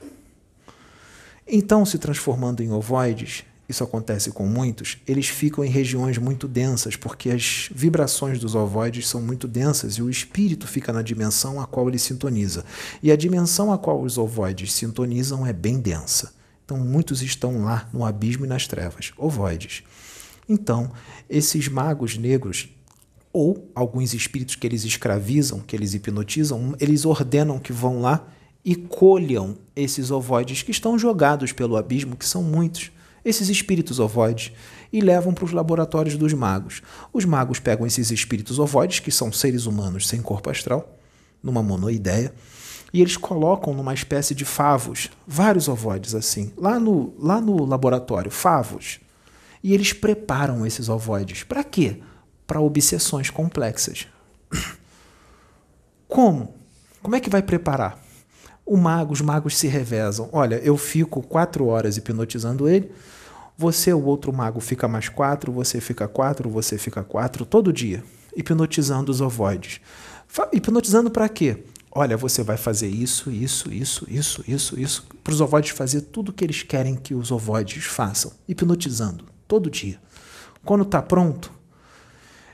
Então, 1.47 1.87
se 1.87 1.97
transformando 1.97 2.65
em 2.65 2.73
ovoides, 2.73 3.45
isso 3.69 3.83
acontece 3.83 4.31
com 4.31 4.47
muitos, 4.47 4.99
eles 5.07 5.29
ficam 5.29 5.65
em 5.65 5.71
regiões 5.71 6.19
muito 6.19 6.47
densas, 6.47 6.97
porque 6.97 7.31
as 7.31 7.69
vibrações 7.75 8.39
dos 8.39 8.55
ovoides 8.55 9.09
são 9.09 9.23
muito 9.23 9.49
densas 9.49 9.95
e 9.95 10.03
o 10.03 10.11
espírito 10.11 10.67
fica 10.67 10.93
na 10.93 11.03
dimensão 11.03 11.61
a 11.61 11.67
qual 11.67 11.89
ele 11.89 11.99
sintoniza. 11.99 12.65
E 13.03 13.11
a 13.11 13.17
dimensão 13.17 13.73
a 13.73 13.79
qual 13.79 14.03
os 14.03 14.19
ovoides 14.19 14.73
sintonizam 14.73 15.47
é 15.47 15.53
bem 15.53 15.81
densa. 15.81 16.33
Então, 16.65 16.79
muitos 16.79 17.23
estão 17.23 17.65
lá 17.65 17.89
no 17.93 18.05
abismo 18.05 18.45
e 18.45 18.49
nas 18.49 18.67
trevas, 18.67 19.13
ovoides. 19.17 19.83
Então, 20.49 20.91
esses 21.29 21.69
magos 21.69 22.17
negros 22.17 22.69
ou 23.33 23.69
alguns 23.75 24.15
espíritos 24.15 24.55
que 24.55 24.67
eles 24.67 24.85
escravizam, 24.85 25.59
que 25.59 25.75
eles 25.75 25.93
hipnotizam, 25.93 26.77
eles 26.79 27.05
ordenam 27.05 27.59
que 27.59 27.73
vão 27.73 28.01
lá 28.01 28.29
e 28.65 28.77
colham 28.77 29.59
esses 29.75 30.11
ovoides 30.11 30.63
que 30.63 30.71
estão 30.71 30.99
jogados 30.99 31.53
pelo 31.53 31.77
abismo, 31.77 32.17
que 32.17 32.25
são 32.25 32.43
muitos, 32.43 32.93
esses 33.25 33.49
espíritos 33.49 33.99
ovoides, 33.99 34.53
e 34.93 35.01
levam 35.01 35.33
para 35.35 35.45
os 35.45 35.53
laboratórios 35.53 36.17
dos 36.17 36.33
magos. 36.33 36.83
Os 37.13 37.25
magos 37.25 37.59
pegam 37.59 37.87
esses 37.87 38.11
espíritos 38.11 38.59
ovoides, 38.59 39.01
que 39.01 39.11
são 39.11 39.33
seres 39.33 39.67
humanos 39.67 40.07
sem 40.07 40.23
corpo 40.23 40.51
astral, 40.51 40.99
numa 41.43 41.63
monoideia, 41.63 42.33
e 42.93 43.01
eles 43.01 43.17
colocam 43.17 43.75
numa 43.75 43.93
espécie 43.93 44.35
de 44.35 44.45
favos, 44.45 45.11
vários 45.27 45.69
ovoides 45.69 46.15
assim, 46.15 46.53
lá 46.57 46.79
no, 46.79 47.13
lá 47.19 47.41
no 47.41 47.65
laboratório, 47.65 48.31
favos. 48.31 49.01
E 49.63 49.73
eles 49.75 49.93
preparam 49.93 50.65
esses 50.65 50.89
ovoides. 50.89 51.43
Para 51.43 51.65
quê? 51.65 52.01
para 52.47 52.61
obsessões 52.61 53.31
complexas. 53.31 54.07
Como? 56.09 56.55
Como 57.03 57.17
é 57.17 57.21
que 57.21 57.31
vai 57.31 57.43
preparar? 57.43 57.99
O 58.65 58.77
mago, 58.77 59.13
os 59.13 59.21
magos 59.21 59.57
se 59.57 59.67
revezam. 59.67 60.29
Olha, 60.33 60.57
eu 60.57 60.77
fico 60.77 61.23
quatro 61.23 61.67
horas 61.67 61.97
hipnotizando 61.97 62.69
ele, 62.69 62.91
você, 63.57 63.93
o 63.93 64.05
outro 64.05 64.33
mago, 64.33 64.61
fica 64.61 64.89
mais 64.89 65.09
quatro, 65.09 65.53
você 65.53 65.81
fica 65.81 66.09
quatro, 66.09 66.51
você 66.51 66.77
fica 66.77 67.03
quatro, 67.05 67.47
todo 67.47 67.73
dia, 67.73 68.03
hipnotizando 68.37 69.13
os 69.13 69.21
ovoides. 69.21 69.81
Hipnotizando 70.53 71.11
para 71.11 71.29
quê? 71.29 71.65
Olha, 71.91 72.17
você 72.17 72.43
vai 72.43 72.57
fazer 72.57 72.89
isso, 72.89 73.31
isso, 73.31 73.73
isso, 73.73 74.05
isso, 74.09 74.45
isso, 74.49 74.81
isso, 74.81 75.07
para 75.23 75.33
os 75.33 75.41
ovoides 75.41 75.71
fazer 75.71 76.01
tudo 76.01 76.31
o 76.31 76.33
que 76.33 76.43
eles 76.43 76.65
querem 76.65 76.97
que 76.97 77.15
os 77.15 77.31
ovoides 77.31 77.85
façam, 77.85 78.33
hipnotizando, 78.49 79.27
todo 79.47 79.71
dia. 79.71 80.01
Quando 80.65 80.83
está 80.83 81.01
pronto, 81.01 81.53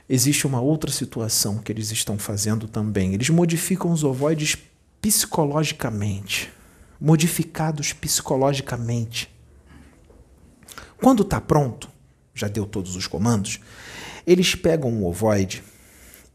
existe 0.07 0.45
uma 0.45 0.61
outra 0.61 0.91
situação 0.91 1.57
que 1.57 1.71
eles 1.71 1.89
estão 1.89 2.19
fazendo 2.19 2.67
também. 2.67 3.15
Eles 3.15 3.29
modificam 3.29 3.91
os 3.91 4.03
ovoides 4.03 4.57
psicologicamente, 5.01 6.51
modificados 6.99 7.93
psicologicamente. 7.93 9.30
Quando 11.01 11.23
está 11.23 11.41
pronto, 11.41 11.89
já 12.33 12.47
deu 12.47 12.65
todos 12.65 12.95
os 12.95 13.07
comandos, 13.07 13.59
eles 14.25 14.53
pegam 14.53 14.91
o 15.01 15.07
ovoide 15.07 15.63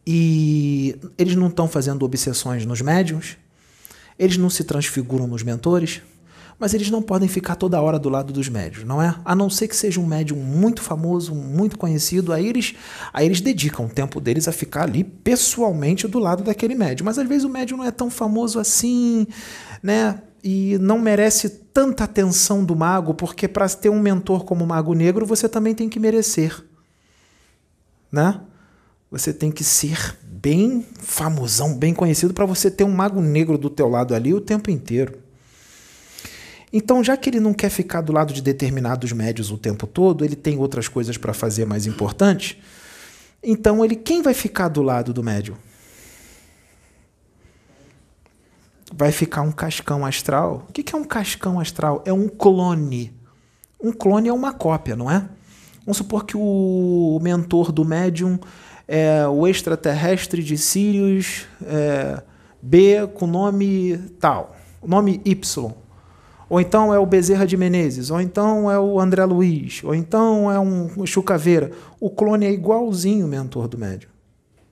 e 0.05 0.99
eles 1.17 1.37
não 1.37 1.47
estão 1.47 1.69
fazendo 1.69 2.05
obsessões 2.05 2.67
nos 2.67 2.81
médiums, 2.81 3.37
eles 4.19 4.37
não 4.37 4.51
se 4.51 4.65
transfiguram 4.65 5.29
nos 5.29 5.45
mentores, 5.45 6.03
mas 6.59 6.75
eles 6.75 6.91
não 6.91 7.03
podem 7.03 7.29
ficar 7.29 7.55
toda 7.55 7.81
hora 7.81 7.99
do 7.99 8.09
lado 8.09 8.33
dos 8.33 8.49
médios, 8.49 8.83
não 8.83 9.01
é? 9.01 9.15
A 9.25 9.37
não 9.37 9.49
ser 9.49 9.69
que 9.69 9.77
seja 9.77 10.01
um 10.01 10.07
médium 10.07 10.39
muito 10.39 10.83
famoso, 10.83 11.35
muito 11.35 11.79
conhecido, 11.79 12.33
aí 12.33 12.49
eles, 12.49 12.75
aí 13.13 13.27
eles 13.27 13.41
dedicam 13.41 13.87
o 13.87 13.89
tempo 13.89 14.21
deles 14.21 14.49
a 14.49 14.53
ficar 14.53 14.85
ali 14.85 15.05
pessoalmente 15.05 16.09
do 16.09 16.19
lado 16.19 16.43
daquele 16.43 16.75
médium. 16.75 17.05
Mas 17.05 17.19
às 17.19 17.29
vezes 17.29 17.45
o 17.45 17.49
médium 17.49 17.79
não 17.79 17.85
é 17.85 17.91
tão 17.91 18.11
famoso 18.11 18.59
assim, 18.59 19.27
né? 19.83 20.23
E 20.43 20.79
não 20.79 20.99
merece 20.99 21.66
tanta 21.77 22.05
atenção 22.05 22.65
do 22.65 22.75
mago, 22.75 23.13
porque 23.13 23.47
para 23.47 23.69
ter 23.69 23.91
um 23.91 24.01
mentor 24.01 24.47
como 24.47 24.65
o 24.65 24.67
Mago 24.67 24.95
Negro, 24.95 25.27
você 25.27 25.47
também 25.47 25.75
tem 25.75 25.91
que 25.91 26.01
merecer. 26.01 26.65
Né? 28.11 28.41
Você 29.11 29.31
tem 29.31 29.53
que 29.53 29.63
ser 29.63 30.17
bem 30.23 30.87
famosão, 30.99 31.77
bem 31.77 31.93
conhecido 31.93 32.33
para 32.33 32.47
você 32.47 32.71
ter 32.71 32.83
um 32.85 32.95
mago 32.95 33.21
negro 33.21 33.59
do 33.59 33.69
teu 33.69 33.91
lado 33.91 34.15
ali 34.15 34.33
o 34.33 34.41
tempo 34.41 34.71
inteiro. 34.71 35.19
Então, 36.73 37.05
já 37.05 37.15
que 37.15 37.29
ele 37.29 37.41
não 37.41 37.53
quer 37.53 37.69
ficar 37.69 38.01
do 38.01 38.11
lado 38.11 38.33
de 38.33 38.41
determinados 38.41 39.13
médios 39.13 39.51
o 39.51 39.59
tempo 39.59 39.87
todo, 39.87 40.25
ele 40.25 40.35
tem 40.35 40.57
outras 40.57 40.89
coisas 40.89 41.19
para 41.19 41.35
fazer 41.35 41.67
mais 41.67 41.85
importantes. 41.85 42.57
Então, 43.43 43.85
ele 43.85 43.97
quem 43.97 44.23
vai 44.23 44.33
ficar 44.33 44.69
do 44.69 44.81
lado 44.81 45.13
do 45.13 45.23
médium? 45.23 45.57
Vai 48.93 49.11
ficar 49.13 49.43
um 49.43 49.53
cascão 49.53 50.05
astral. 50.07 50.67
O 50.69 50.73
que 50.73 50.95
é 50.95 50.99
um 50.99 51.05
cascão 51.05 51.59
astral? 51.59 52.03
É 52.05 52.13
um 52.13 52.29
clone. 52.29 53.13
Um 53.83 53.93
clone 53.93 54.29
é 54.29 54.33
uma 54.33 54.53
cópia, 54.53 54.95
não 54.95 55.11
é? 55.11 55.29
Vamos 55.85 55.99
supor 55.99 56.25
que 56.25 56.37
o 56.37 57.19
mentor 57.23 57.71
do 57.71 57.85
médium 57.85 58.39
é 58.89 59.27
o 59.27 59.47
extraterrestre 59.47 60.43
de 60.43 60.57
Sirius 60.57 61.47
é, 61.65 62.23
B 62.63 63.07
com 63.15 63.27
nome 63.27 63.99
tal, 64.21 64.57
nome 64.85 65.21
Y. 65.25 65.75
Ou 66.49 66.61
então 66.61 66.95
é 66.95 66.99
o 66.99 67.07
Bezerra 67.07 67.47
de 67.47 67.57
Menezes, 67.57 68.11
ou 68.11 68.21
então 68.21 68.71
é 68.71 68.79
o 68.79 69.01
André 69.01 69.25
Luiz, 69.25 69.83
ou 69.83 69.95
então 69.95 70.51
é 70.51 70.61
um 70.61 71.05
Chucaveira. 71.05 71.73
O 72.01 72.09
clone 72.09 72.47
é 72.47 72.53
igualzinho 72.53 73.27
o 73.27 73.29
mentor 73.29 73.67
do 73.67 73.77
médium. 73.77 74.11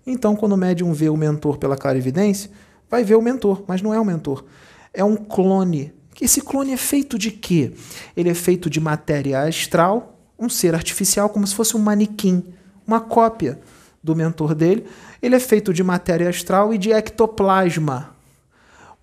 Então, 0.06 0.36
quando 0.36 0.52
o 0.52 0.56
médium 0.56 0.92
vê 0.92 1.08
o 1.08 1.16
mentor 1.16 1.56
pela 1.56 1.76
clarividência, 1.76 2.50
vai 2.94 3.02
ver 3.02 3.16
o 3.16 3.22
mentor, 3.22 3.64
mas 3.66 3.82
não 3.82 3.92
é 3.92 3.98
o 3.98 4.04
mentor. 4.04 4.44
É 4.92 5.02
um 5.02 5.16
clone. 5.16 5.92
Esse 6.20 6.40
clone 6.40 6.72
é 6.72 6.76
feito 6.76 7.18
de 7.18 7.32
quê? 7.32 7.72
Ele 8.16 8.30
é 8.30 8.34
feito 8.34 8.70
de 8.70 8.78
matéria 8.78 9.42
astral, 9.42 10.16
um 10.38 10.48
ser 10.48 10.76
artificial, 10.76 11.28
como 11.28 11.44
se 11.44 11.56
fosse 11.56 11.76
um 11.76 11.80
manequim, 11.80 12.44
uma 12.86 13.00
cópia 13.00 13.58
do 14.00 14.14
mentor 14.14 14.54
dele. 14.54 14.86
Ele 15.20 15.34
é 15.34 15.40
feito 15.40 15.74
de 15.74 15.82
matéria 15.82 16.28
astral 16.28 16.72
e 16.72 16.78
de 16.78 16.92
ectoplasma, 16.92 18.13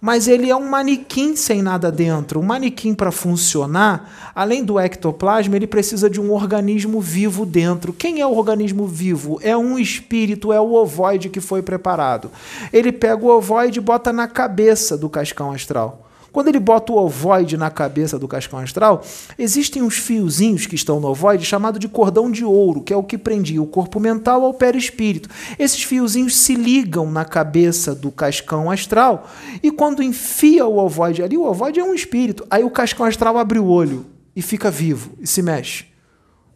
mas 0.02 0.28
ele 0.28 0.49
é 0.49 0.56
um 0.56 0.68
manequim 0.68 1.36
sem 1.36 1.61
nada 1.61 1.91
dentro. 1.91 2.40
Um 2.40 2.44
manequim, 2.44 2.95
para 2.95 3.11
funcionar, 3.11 4.32
além 4.34 4.64
do 4.64 4.80
ectoplasma, 4.80 5.56
ele 5.56 5.68
precisa 5.68 6.10
de 6.10 6.19
um 6.19 6.34
organismo 6.34 6.99
vivo 6.99 7.45
dentro. 7.45 7.94
Quem 7.94 8.19
é 8.19 8.26
o 8.26 8.36
organismo 8.36 8.88
vivo? 8.88 9.40
É 9.44 9.56
um 9.56 9.78
espírito, 9.78 10.52
é 10.52 10.60
o 10.60 10.73
ovoide 10.73 11.30
que 11.30 11.40
foi 11.40 11.61
preparado. 11.61 12.32
Ele 12.73 12.91
pega 12.91 13.23
o 13.23 13.30
ovoide 13.30 13.78
e 13.78 13.82
bota 13.82 14.11
na 14.11 14.28
cabeça 14.28 14.98
do 14.98 15.07
cascão 15.07 15.52
astral. 15.52 16.11
Quando 16.32 16.48
ele 16.48 16.60
bota 16.60 16.94
o 16.94 16.98
ovoide 16.98 17.58
na 17.58 17.70
cabeça 17.70 18.18
do 18.18 18.28
cascão 18.28 18.60
astral, 18.60 19.03
existem 19.38 19.82
uns 19.82 19.98
fiozinhos 19.98 20.66
que 20.66 20.76
estão 20.76 20.99
no 20.99 21.10
ovoide 21.10 21.44
chamado 21.44 21.78
de 21.78 21.90
cordão 21.90 22.32
de 22.32 22.45
ouro, 22.45 22.82
que 22.82 22.94
é 22.94 22.95
o 22.95 23.03
que 23.03 23.18
prendia 23.18 23.62
o 23.62 23.68
corpo 23.68 23.99
mental 23.99 24.45
ao 24.45 24.53
perispírito. 24.53 25.30
Esses 25.60 25.84
fiozinhos 25.84 26.38
se 26.38 26.56
ligam 26.56 27.12
na 27.12 27.26
cabeça 27.26 27.94
do 27.94 28.12
cascão 28.12 28.72
astral 28.72 29.30
e 29.62 29.72
quando 29.72 30.02
enfia 30.02 30.66
o 30.66 30.78
ovoide 30.78 31.22
ali, 31.22 31.38
o 31.38 31.44
ovoide 31.44 31.82
é 31.82 31.84
um 31.84 31.94
espírito. 31.94 32.48
Aí 32.49 32.64
o 32.64 32.72
cascão 32.72 33.06
astral 33.06 33.38
abre 33.38 33.60
o 33.60 33.66
olho 33.66 34.06
e 34.34 34.41
fica 34.41 34.72
vivo 34.72 35.12
e 35.20 35.28
se 35.28 35.41
mexe. 35.41 35.86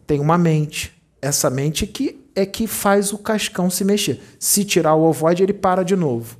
Tem 0.07 0.22
uma 0.22 0.38
mente. 0.38 0.93
Essa 1.22 1.49
mente 1.49 1.85
que 1.85 2.23
é 2.34 2.45
que 2.45 2.68
faz 2.68 3.11
o 3.11 3.18
cascão 3.18 3.69
se 3.69 3.84
mexer. 3.84 4.22
Se 4.39 4.64
tirar 4.64 4.95
o 4.95 5.03
ovoide, 5.03 5.43
ele 5.43 5.53
para 5.53 5.84
de 5.84 5.95
novo. 5.95 6.38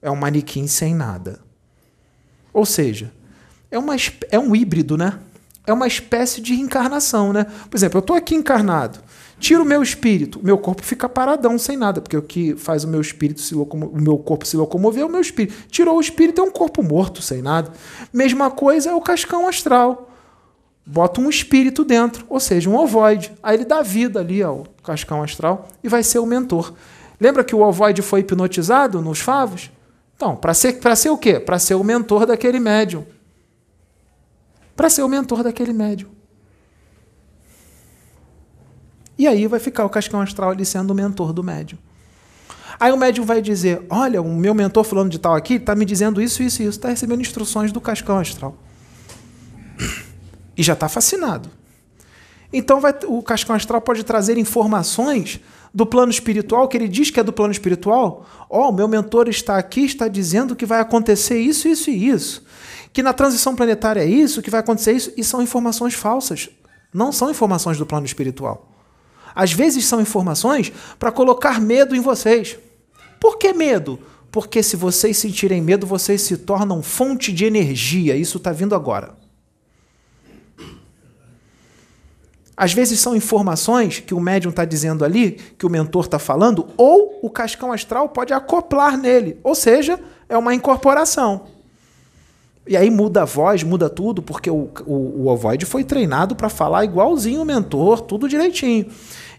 É 0.00 0.10
um 0.10 0.16
manequim 0.16 0.66
sem 0.68 0.94
nada. 0.94 1.47
Ou 2.52 2.64
seja, 2.64 3.12
é, 3.70 3.78
uma, 3.78 3.94
é 4.30 4.38
um 4.38 4.54
híbrido, 4.54 4.96
né? 4.96 5.18
É 5.66 5.72
uma 5.72 5.86
espécie 5.86 6.40
de 6.40 6.54
reencarnação, 6.54 7.32
né? 7.32 7.44
Por 7.44 7.76
exemplo, 7.76 7.98
eu 7.98 8.00
estou 8.00 8.16
aqui 8.16 8.34
encarnado, 8.34 9.00
tiro 9.38 9.62
o 9.62 9.66
meu 9.66 9.82
espírito, 9.82 10.40
meu 10.42 10.56
corpo 10.56 10.82
fica 10.82 11.08
paradão, 11.08 11.58
sem 11.58 11.76
nada, 11.76 12.00
porque 12.00 12.16
o 12.16 12.22
que 12.22 12.56
faz 12.56 12.84
o 12.84 12.88
meu 12.88 13.00
espírito 13.00 13.40
se 13.42 13.54
o 13.54 13.68
meu 13.94 14.16
corpo 14.16 14.46
se 14.46 14.56
locomover 14.56 15.02
é 15.02 15.06
o 15.06 15.10
meu 15.10 15.20
espírito. 15.20 15.54
Tirou 15.68 15.98
o 15.98 16.00
espírito, 16.00 16.40
é 16.40 16.44
um 16.44 16.50
corpo 16.50 16.82
morto, 16.82 17.20
sem 17.20 17.42
nada. 17.42 17.70
Mesma 18.12 18.50
coisa 18.50 18.90
é 18.90 18.94
o 18.94 19.00
cascão 19.00 19.46
astral. 19.46 20.10
Bota 20.86 21.20
um 21.20 21.28
espírito 21.28 21.84
dentro, 21.84 22.24
ou 22.30 22.40
seja, 22.40 22.70
um 22.70 22.74
ovoide. 22.74 23.30
Aí 23.42 23.56
ele 23.56 23.66
dá 23.66 23.82
vida 23.82 24.20
ali 24.20 24.42
ao 24.42 24.66
cascão 24.82 25.22
astral 25.22 25.68
e 25.84 25.88
vai 25.88 26.02
ser 26.02 26.18
o 26.18 26.24
mentor. 26.24 26.72
Lembra 27.20 27.44
que 27.44 27.54
o 27.54 27.60
ovoide 27.60 28.00
foi 28.00 28.20
hipnotizado 28.20 29.02
nos 29.02 29.20
favos? 29.20 29.70
Então, 30.18 30.34
para 30.34 30.52
ser, 30.52 30.80
ser 30.96 31.10
o 31.10 31.16
quê? 31.16 31.38
Para 31.38 31.60
ser 31.60 31.76
o 31.76 31.84
mentor 31.84 32.26
daquele 32.26 32.58
médium. 32.58 33.06
Para 34.74 34.90
ser 34.90 35.04
o 35.04 35.08
mentor 35.08 35.44
daquele 35.44 35.72
médium. 35.72 36.10
E 39.16 39.28
aí 39.28 39.46
vai 39.46 39.60
ficar 39.60 39.84
o 39.84 39.88
cascão 39.88 40.20
astral 40.20 40.50
ali 40.50 40.66
sendo 40.66 40.90
o 40.90 40.94
mentor 40.94 41.32
do 41.32 41.44
médium. 41.44 41.78
Aí 42.80 42.90
o 42.90 42.96
médium 42.96 43.24
vai 43.24 43.40
dizer: 43.40 43.86
Olha, 43.88 44.20
o 44.20 44.34
meu 44.34 44.54
mentor 44.54 44.82
falando 44.82 45.08
de 45.08 45.20
tal 45.20 45.36
aqui 45.36 45.54
está 45.54 45.76
me 45.76 45.84
dizendo 45.84 46.20
isso, 46.20 46.42
isso 46.42 46.62
e 46.62 46.66
isso. 46.66 46.78
Está 46.78 46.88
recebendo 46.88 47.20
instruções 47.20 47.70
do 47.70 47.80
cascão 47.80 48.18
astral. 48.18 48.58
E 50.56 50.64
já 50.64 50.72
está 50.72 50.88
fascinado. 50.88 51.48
Então 52.52 52.80
vai, 52.80 52.94
o 53.06 53.22
cascão 53.22 53.54
astral 53.54 53.80
pode 53.80 54.04
trazer 54.04 54.38
informações 54.38 55.40
do 55.72 55.84
plano 55.84 56.10
espiritual, 56.10 56.66
que 56.66 56.76
ele 56.76 56.88
diz 56.88 57.10
que 57.10 57.20
é 57.20 57.22
do 57.22 57.32
plano 57.32 57.52
espiritual, 57.52 58.26
ó, 58.48 58.68
oh, 58.68 58.72
meu 58.72 58.88
mentor 58.88 59.28
está 59.28 59.58
aqui, 59.58 59.84
está 59.84 60.08
dizendo 60.08 60.56
que 60.56 60.64
vai 60.64 60.80
acontecer 60.80 61.38
isso, 61.38 61.68
isso 61.68 61.90
e 61.90 62.08
isso. 62.08 62.42
Que 62.92 63.02
na 63.02 63.12
transição 63.12 63.54
planetária 63.54 64.00
é 64.00 64.06
isso, 64.06 64.40
que 64.40 64.50
vai 64.50 64.60
acontecer 64.60 64.92
isso, 64.92 65.12
e 65.16 65.22
são 65.22 65.42
informações 65.42 65.94
falsas. 65.94 66.48
Não 66.92 67.12
são 67.12 67.30
informações 67.30 67.76
do 67.76 67.84
plano 67.84 68.06
espiritual. 68.06 68.72
Às 69.34 69.52
vezes 69.52 69.84
são 69.84 70.00
informações 70.00 70.72
para 70.98 71.12
colocar 71.12 71.60
medo 71.60 71.94
em 71.94 72.00
vocês. 72.00 72.58
Por 73.20 73.36
que 73.36 73.52
medo? 73.52 73.98
Porque 74.32 74.62
se 74.62 74.74
vocês 74.74 75.16
sentirem 75.18 75.60
medo, 75.60 75.86
vocês 75.86 76.22
se 76.22 76.38
tornam 76.38 76.82
fonte 76.82 77.30
de 77.32 77.44
energia. 77.44 78.16
Isso 78.16 78.38
está 78.38 78.52
vindo 78.52 78.74
agora. 78.74 79.17
Às 82.58 82.72
vezes 82.72 82.98
são 82.98 83.14
informações 83.14 84.00
que 84.00 84.12
o 84.12 84.18
médium 84.18 84.50
está 84.50 84.64
dizendo 84.64 85.04
ali, 85.04 85.38
que 85.56 85.64
o 85.64 85.70
mentor 85.70 86.06
está 86.06 86.18
falando, 86.18 86.66
ou 86.76 87.20
o 87.22 87.30
cascão 87.30 87.70
astral 87.70 88.08
pode 88.08 88.32
acoplar 88.32 88.98
nele. 88.98 89.38
Ou 89.44 89.54
seja, 89.54 90.00
é 90.28 90.36
uma 90.36 90.52
incorporação. 90.52 91.42
E 92.66 92.76
aí 92.76 92.90
muda 92.90 93.22
a 93.22 93.24
voz, 93.24 93.62
muda 93.62 93.88
tudo, 93.88 94.20
porque 94.20 94.50
o, 94.50 94.70
o, 94.84 95.22
o 95.22 95.28
ovoide 95.28 95.64
foi 95.64 95.84
treinado 95.84 96.34
para 96.34 96.48
falar 96.48 96.84
igualzinho 96.84 97.42
o 97.42 97.44
mentor, 97.44 98.00
tudo 98.00 98.28
direitinho. 98.28 98.86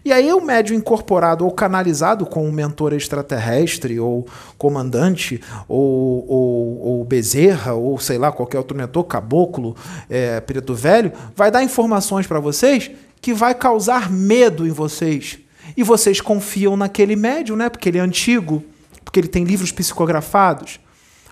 E 0.02 0.14
aí 0.14 0.32
o 0.32 0.40
médium 0.40 0.78
incorporado 0.78 1.44
ou 1.44 1.50
canalizado 1.50 2.24
com 2.24 2.48
um 2.48 2.50
mentor 2.50 2.94
extraterrestre, 2.94 4.00
ou 4.00 4.26
comandante, 4.56 5.42
ou, 5.68 6.24
ou, 6.26 6.80
ou 6.80 7.04
bezerra, 7.04 7.74
ou 7.74 7.98
sei 7.98 8.16
lá, 8.16 8.32
qualquer 8.32 8.56
outro 8.56 8.74
mentor, 8.74 9.04
caboclo, 9.04 9.76
é, 10.08 10.40
preto 10.40 10.74
velho, 10.74 11.12
vai 11.36 11.50
dar 11.50 11.62
informações 11.62 12.26
para 12.26 12.40
vocês 12.40 12.90
que 13.20 13.34
vai 13.34 13.54
causar 13.54 14.10
medo 14.10 14.66
em 14.66 14.70
vocês. 14.70 15.38
E 15.76 15.82
vocês 15.82 16.20
confiam 16.20 16.76
naquele 16.76 17.14
médium, 17.14 17.56
né? 17.56 17.68
Porque 17.68 17.88
ele 17.88 17.98
é 17.98 18.00
antigo, 18.00 18.64
porque 19.04 19.20
ele 19.20 19.28
tem 19.28 19.44
livros 19.44 19.70
psicografados, 19.70 20.80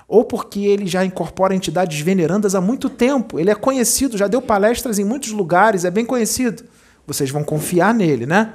ou 0.06 0.24
porque 0.24 0.60
ele 0.60 0.86
já 0.86 1.04
incorpora 1.04 1.54
entidades 1.54 2.00
venerandas 2.00 2.54
há 2.54 2.60
muito 2.60 2.88
tempo. 2.88 3.38
Ele 3.38 3.50
é 3.50 3.54
conhecido, 3.54 4.16
já 4.16 4.26
deu 4.26 4.40
palestras 4.40 4.98
em 4.98 5.04
muitos 5.04 5.32
lugares, 5.32 5.84
é 5.84 5.90
bem 5.90 6.04
conhecido. 6.04 6.64
Vocês 7.06 7.30
vão 7.30 7.42
confiar 7.42 7.94
nele, 7.94 8.26
né? 8.26 8.52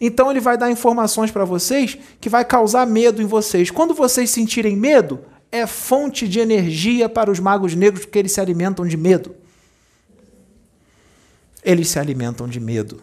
Então 0.00 0.30
ele 0.30 0.40
vai 0.40 0.56
dar 0.56 0.70
informações 0.70 1.30
para 1.30 1.44
vocês 1.44 1.98
que 2.20 2.28
vai 2.28 2.44
causar 2.44 2.86
medo 2.86 3.20
em 3.20 3.26
vocês. 3.26 3.70
Quando 3.70 3.92
vocês 3.92 4.30
sentirem 4.30 4.76
medo, 4.76 5.20
é 5.50 5.66
fonte 5.66 6.28
de 6.28 6.38
energia 6.38 7.08
para 7.08 7.30
os 7.30 7.40
magos 7.40 7.74
negros 7.74 8.04
porque 8.04 8.18
eles 8.18 8.32
se 8.32 8.40
alimentam 8.40 8.86
de 8.86 8.96
medo 8.96 9.34
eles 11.64 11.88
se 11.88 11.98
alimentam 11.98 12.48
de 12.48 12.60
medo. 12.60 13.00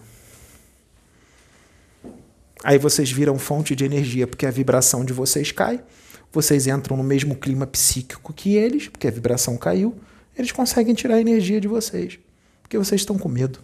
Aí 2.64 2.78
vocês 2.78 3.12
viram 3.12 3.38
fonte 3.38 3.76
de 3.76 3.86
energia 3.86 4.28
porque 4.28 4.46
a 4.46 4.52
vibração 4.52 5.06
de 5.06 5.14
vocês 5.14 5.52
cai, 5.52 5.84
vocês 6.32 6.68
entram 6.68 6.98
no 6.98 7.04
mesmo 7.04 7.36
clima 7.36 7.66
psíquico 7.68 8.34
que 8.34 8.56
eles, 8.56 8.88
porque 8.88 9.08
a 9.08 9.12
vibração 9.12 9.58
caiu, 9.58 9.96
eles 10.38 10.52
conseguem 10.52 10.94
tirar 10.94 11.16
a 11.16 11.22
energia 11.22 11.62
de 11.62 11.68
vocês, 11.68 12.20
porque 12.62 12.78
vocês 12.78 13.02
estão 13.02 13.18
com 13.18 13.30
medo. 13.30 13.60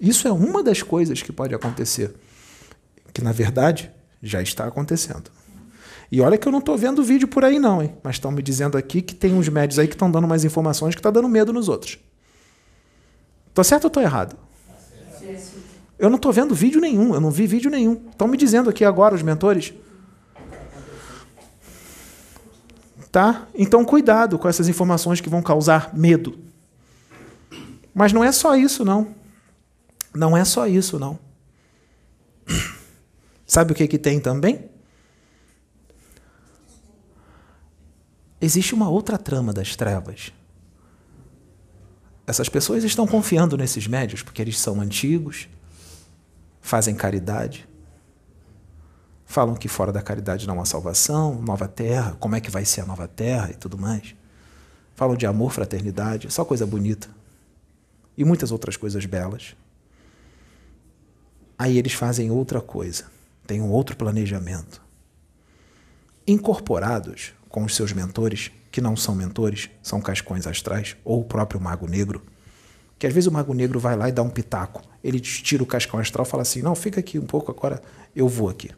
Isso 0.00 0.28
é 0.28 0.32
uma 0.32 0.62
das 0.62 0.82
coisas 0.82 1.22
que 1.22 1.32
pode 1.32 1.54
acontecer, 1.54 2.14
que 3.12 3.22
na 3.22 3.32
verdade 3.32 3.90
já 4.22 4.42
está 4.42 4.66
acontecendo. 4.66 5.30
E 6.10 6.20
olha 6.20 6.38
que 6.38 6.46
eu 6.46 6.52
não 6.52 6.60
estou 6.60 6.76
vendo 6.76 7.02
vídeo 7.02 7.26
por 7.26 7.44
aí 7.44 7.58
não, 7.58 7.82
hein? 7.82 7.94
mas 8.02 8.16
estão 8.16 8.30
me 8.30 8.42
dizendo 8.42 8.76
aqui 8.76 9.02
que 9.02 9.14
tem 9.14 9.34
uns 9.34 9.48
médios 9.48 9.78
aí 9.78 9.88
que 9.88 9.94
estão 9.94 10.10
dando 10.10 10.28
mais 10.28 10.44
informações 10.44 10.94
que 10.94 11.00
está 11.00 11.10
dando 11.10 11.28
medo 11.28 11.52
nos 11.52 11.68
outros. 11.68 11.98
Tô 13.56 13.64
certo 13.64 13.84
ou 13.84 13.90
tô 13.90 14.02
errado? 14.02 14.36
Eu 15.98 16.10
não 16.10 16.18
tô 16.18 16.30
vendo 16.30 16.54
vídeo 16.54 16.78
nenhum, 16.78 17.14
eu 17.14 17.20
não 17.22 17.30
vi 17.30 17.46
vídeo 17.46 17.70
nenhum. 17.70 18.06
Estão 18.10 18.28
me 18.28 18.36
dizendo 18.36 18.68
aqui 18.68 18.84
agora 18.84 19.14
os 19.14 19.22
mentores. 19.22 19.72
Tá? 23.10 23.48
Então 23.54 23.82
cuidado 23.82 24.38
com 24.38 24.46
essas 24.46 24.68
informações 24.68 25.22
que 25.22 25.30
vão 25.30 25.40
causar 25.40 25.96
medo. 25.96 26.38
Mas 27.94 28.12
não 28.12 28.22
é 28.22 28.30
só 28.30 28.54
isso, 28.54 28.84
não. 28.84 29.14
Não 30.14 30.36
é 30.36 30.44
só 30.44 30.66
isso, 30.66 30.98
não. 30.98 31.18
Sabe 33.46 33.72
o 33.72 33.74
que, 33.74 33.88
que 33.88 33.98
tem 33.98 34.20
também? 34.20 34.68
Existe 38.38 38.74
uma 38.74 38.90
outra 38.90 39.16
trama 39.16 39.50
das 39.54 39.74
trevas. 39.74 40.30
Essas 42.26 42.48
pessoas 42.48 42.82
estão 42.82 43.06
confiando 43.06 43.56
nesses 43.56 43.86
médios 43.86 44.22
porque 44.22 44.42
eles 44.42 44.58
são 44.58 44.80
antigos, 44.80 45.48
fazem 46.60 46.94
caridade, 46.94 47.68
falam 49.24 49.54
que 49.54 49.68
fora 49.68 49.92
da 49.92 50.02
caridade 50.02 50.46
não 50.46 50.60
há 50.60 50.64
salvação, 50.64 51.40
nova 51.40 51.68
terra, 51.68 52.16
como 52.18 52.34
é 52.34 52.40
que 52.40 52.50
vai 52.50 52.64
ser 52.64 52.80
a 52.80 52.86
nova 52.86 53.06
terra 53.06 53.50
e 53.50 53.54
tudo 53.54 53.78
mais. 53.78 54.14
Falam 54.96 55.16
de 55.16 55.26
amor, 55.26 55.52
fraternidade, 55.52 56.30
só 56.32 56.44
coisa 56.44 56.66
bonita 56.66 57.08
e 58.16 58.24
muitas 58.24 58.50
outras 58.50 58.76
coisas 58.76 59.04
belas. 59.06 59.54
Aí 61.58 61.78
eles 61.78 61.92
fazem 61.92 62.30
outra 62.30 62.60
coisa, 62.60 63.04
têm 63.46 63.62
um 63.62 63.70
outro 63.70 63.96
planejamento. 63.96 64.82
Incorporados 66.26 67.34
com 67.48 67.64
os 67.64 67.76
seus 67.76 67.92
mentores, 67.92 68.50
que 68.76 68.80
não 68.82 68.94
são 68.94 69.14
mentores, 69.14 69.70
são 69.82 70.02
cascões 70.02 70.46
astrais, 70.46 70.98
ou 71.02 71.22
o 71.22 71.24
próprio 71.24 71.58
Mago 71.58 71.88
Negro, 71.88 72.20
que 72.98 73.06
às 73.06 73.12
vezes 73.14 73.26
o 73.26 73.32
Mago 73.32 73.54
Negro 73.54 73.80
vai 73.80 73.96
lá 73.96 74.06
e 74.06 74.12
dá 74.12 74.20
um 74.20 74.28
pitaco. 74.28 74.82
Ele 75.02 75.18
tira 75.18 75.62
o 75.62 75.66
cascão 75.66 75.98
astral 75.98 76.26
e 76.26 76.28
fala 76.28 76.42
assim: 76.42 76.60
Não, 76.60 76.74
fica 76.74 77.00
aqui 77.00 77.18
um 77.18 77.24
pouco, 77.24 77.50
agora 77.50 77.80
eu 78.14 78.28
vou 78.28 78.50
aqui. 78.50 78.70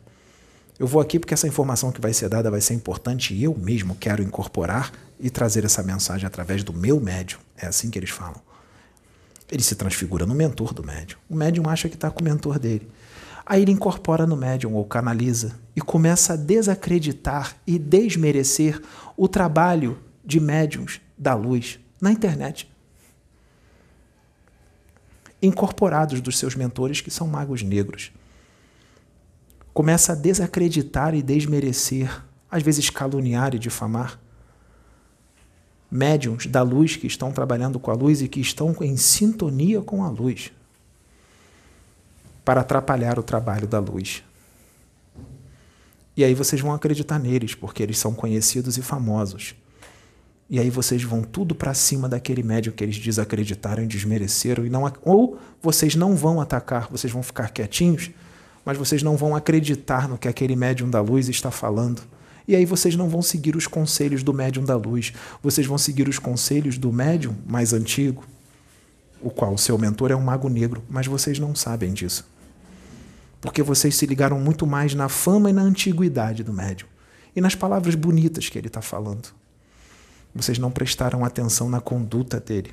Eu 0.78 0.86
vou 0.86 1.02
aqui 1.02 1.18
porque 1.18 1.34
essa 1.34 1.48
informação 1.48 1.90
que 1.90 2.00
vai 2.00 2.12
ser 2.12 2.28
dada 2.28 2.48
vai 2.48 2.60
ser 2.60 2.74
importante 2.74 3.34
e 3.34 3.42
eu 3.42 3.56
mesmo 3.58 3.96
quero 3.96 4.22
incorporar 4.22 4.92
e 5.18 5.30
trazer 5.30 5.64
essa 5.64 5.82
mensagem 5.82 6.28
através 6.28 6.62
do 6.62 6.72
meu 6.72 7.00
médium. 7.00 7.40
É 7.56 7.66
assim 7.66 7.90
que 7.90 7.98
eles 7.98 8.10
falam 8.10 8.40
ele 9.50 9.62
se 9.62 9.74
transfigura 9.74 10.26
no 10.26 10.34
mentor 10.34 10.74
do 10.74 10.84
médium. 10.84 11.18
O 11.28 11.34
médium 11.34 11.68
acha 11.68 11.88
que 11.88 11.94
está 11.94 12.10
com 12.10 12.20
o 12.20 12.24
mentor 12.24 12.58
dele. 12.58 12.86
Aí 13.46 13.62
ele 13.62 13.72
incorpora 13.72 14.26
no 14.26 14.36
médium 14.36 14.74
ou 14.74 14.84
canaliza 14.84 15.54
e 15.74 15.80
começa 15.80 16.34
a 16.34 16.36
desacreditar 16.36 17.56
e 17.66 17.78
desmerecer 17.78 18.80
o 19.18 19.26
trabalho 19.26 19.98
de 20.24 20.38
médiums 20.38 21.00
da 21.18 21.34
luz 21.34 21.80
na 22.00 22.12
internet. 22.12 22.70
Incorporados 25.42 26.20
dos 26.20 26.38
seus 26.38 26.54
mentores, 26.54 27.00
que 27.00 27.10
são 27.10 27.26
magos 27.26 27.62
negros. 27.62 28.12
Começa 29.74 30.12
a 30.12 30.14
desacreditar 30.14 31.16
e 31.16 31.22
desmerecer, 31.22 32.24
às 32.48 32.62
vezes 32.62 32.90
caluniar 32.90 33.56
e 33.56 33.58
difamar 33.58 34.20
médiums 35.90 36.46
da 36.46 36.62
luz 36.62 36.94
que 36.94 37.06
estão 37.06 37.32
trabalhando 37.32 37.80
com 37.80 37.90
a 37.90 37.94
luz 37.94 38.22
e 38.22 38.28
que 38.28 38.40
estão 38.40 38.76
em 38.80 38.96
sintonia 38.96 39.82
com 39.82 40.04
a 40.04 40.08
luz 40.08 40.52
para 42.44 42.60
atrapalhar 42.60 43.18
o 43.18 43.22
trabalho 43.22 43.66
da 43.66 43.80
luz. 43.80 44.22
E 46.18 46.24
aí 46.24 46.34
vocês 46.34 46.60
vão 46.60 46.72
acreditar 46.72 47.16
neles, 47.16 47.54
porque 47.54 47.80
eles 47.80 47.96
são 47.96 48.12
conhecidos 48.12 48.76
e 48.76 48.82
famosos. 48.82 49.54
E 50.50 50.58
aí 50.58 50.68
vocês 50.68 51.00
vão 51.00 51.22
tudo 51.22 51.54
para 51.54 51.72
cima 51.74 52.08
daquele 52.08 52.42
médium 52.42 52.72
que 52.72 52.82
eles 52.82 52.98
desacreditaram 52.98 53.84
e 53.84 53.86
desmereceram 53.86 54.66
e 54.66 54.68
não 54.68 54.92
ou 55.04 55.38
vocês 55.62 55.94
não 55.94 56.16
vão 56.16 56.40
atacar, 56.40 56.88
vocês 56.90 57.12
vão 57.12 57.22
ficar 57.22 57.50
quietinhos, 57.50 58.10
mas 58.64 58.76
vocês 58.76 59.00
não 59.00 59.16
vão 59.16 59.36
acreditar 59.36 60.08
no 60.08 60.18
que 60.18 60.26
aquele 60.26 60.56
médium 60.56 60.90
da 60.90 61.00
luz 61.00 61.28
está 61.28 61.52
falando 61.52 62.02
e 62.48 62.56
aí 62.56 62.64
vocês 62.64 62.96
não 62.96 63.08
vão 63.08 63.22
seguir 63.22 63.54
os 63.54 63.68
conselhos 63.68 64.24
do 64.24 64.34
médium 64.34 64.64
da 64.64 64.74
luz, 64.74 65.12
vocês 65.40 65.68
vão 65.68 65.78
seguir 65.78 66.08
os 66.08 66.18
conselhos 66.18 66.76
do 66.78 66.92
médium 66.92 67.36
mais 67.46 67.72
antigo, 67.72 68.24
o 69.22 69.30
qual 69.30 69.54
o 69.54 69.58
seu 69.58 69.78
mentor 69.78 70.10
é 70.10 70.16
um 70.16 70.22
mago 70.22 70.48
negro, 70.48 70.82
mas 70.90 71.06
vocês 71.06 71.38
não 71.38 71.54
sabem 71.54 71.92
disso. 71.92 72.28
Porque 73.40 73.62
vocês 73.62 73.94
se 73.94 74.06
ligaram 74.06 74.40
muito 74.40 74.66
mais 74.66 74.94
na 74.94 75.08
fama 75.08 75.50
e 75.50 75.52
na 75.52 75.62
antiguidade 75.62 76.42
do 76.42 76.52
médium 76.52 76.88
e 77.34 77.40
nas 77.40 77.54
palavras 77.54 77.94
bonitas 77.94 78.48
que 78.48 78.58
ele 78.58 78.66
está 78.66 78.82
falando. 78.82 79.28
Vocês 80.34 80.58
não 80.58 80.70
prestaram 80.70 81.24
atenção 81.24 81.68
na 81.68 81.80
conduta 81.80 82.40
dele. 82.40 82.72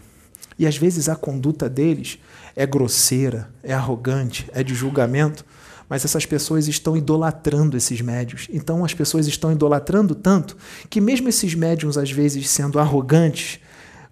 E 0.57 0.65
às 0.65 0.77
vezes 0.77 1.09
a 1.09 1.15
conduta 1.15 1.69
deles 1.69 2.19
é 2.55 2.65
grosseira, 2.65 3.49
é 3.61 3.73
arrogante, 3.73 4.49
é 4.53 4.63
de 4.63 4.73
julgamento, 4.73 5.45
mas 5.89 6.03
essas 6.03 6.25
pessoas 6.25 6.67
estão 6.67 6.97
idolatrando 6.97 7.77
esses 7.77 8.01
médios. 8.01 8.47
Então 8.51 8.83
as 8.83 8.93
pessoas 8.93 9.27
estão 9.27 9.51
idolatrando 9.51 10.15
tanto 10.15 10.57
que 10.89 10.99
mesmo 10.99 11.29
esses 11.29 11.53
médiums 11.53 11.97
às 11.97 12.09
vezes 12.09 12.49
sendo 12.49 12.79
arrogantes, 12.79 13.59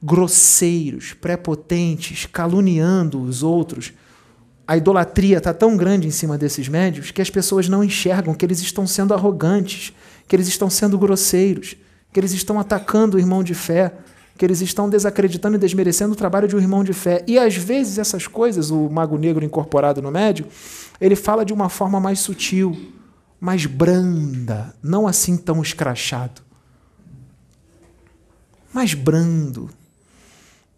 grosseiros, 0.02 1.14
prepotentes, 1.14 2.26
caluniando 2.26 3.22
os 3.22 3.42
outros, 3.42 3.94
a 4.68 4.78
idolatria 4.78 5.38
está 5.38 5.54
tão 5.54 5.76
grande 5.76 6.08
em 6.08 6.12
cima 6.12 6.38
desses 6.38 6.68
médios 6.68 7.12
que 7.12 7.22
as 7.22 7.30
pessoas 7.30 7.68
não 7.68 7.84
enxergam 7.84 8.34
que 8.34 8.46
eles 8.46 8.62
estão 8.62 8.88
sendo 8.88 9.14
arrogantes, 9.14 9.94
que 10.28 10.36
eles 10.36 10.48
estão 10.48 10.70
sendo 10.70 10.98
grosseiros, 10.98 11.76
que 12.12 12.20
eles 12.20 12.32
estão 12.32 12.60
atacando 12.60 13.18
o 13.18 13.20
irmão 13.20 13.44
de 13.44 13.54
fé, 13.54 13.94
que 14.38 14.46
eles 14.46 14.62
estão 14.62 14.90
desacreditando 14.90 15.58
e 15.58 15.60
desmerecendo 15.60 16.14
o 16.14 16.16
trabalho 16.16 16.48
de 16.48 16.56
um 16.56 16.60
irmão 16.60 16.84
de 16.84 16.94
fé. 16.94 17.24
E 17.28 17.38
às 17.38 17.56
vezes 17.56 17.98
essas 17.98 18.26
coisas, 18.26 18.72
o 18.72 18.90
mago 18.90 19.18
negro 19.18 19.44
incorporado 19.44 20.02
no 20.02 20.12
médio, 20.12 20.46
ele 21.00 21.16
fala 21.16 21.44
de 21.44 21.54
uma 21.54 21.68
forma 21.68 22.00
mais 22.00 22.20
sutil, 22.20 22.94
mais 23.40 23.66
branda, 23.66 24.74
não 24.82 25.06
assim 25.06 25.36
tão 25.36 25.62
escrachado. 25.62 26.42
Mais 28.74 28.94
brando, 28.94 29.70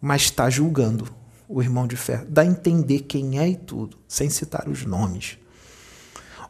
mas 0.00 0.22
está 0.22 0.50
julgando 0.50 1.06
o 1.48 1.62
irmão 1.62 1.86
de 1.86 1.96
fé. 1.96 2.24
Dá 2.28 2.42
a 2.42 2.46
entender 2.46 3.00
quem 3.00 3.38
é 3.38 3.48
e 3.48 3.56
tudo, 3.56 3.98
sem 4.08 4.28
citar 4.30 4.68
os 4.68 4.84
nomes. 4.84 5.38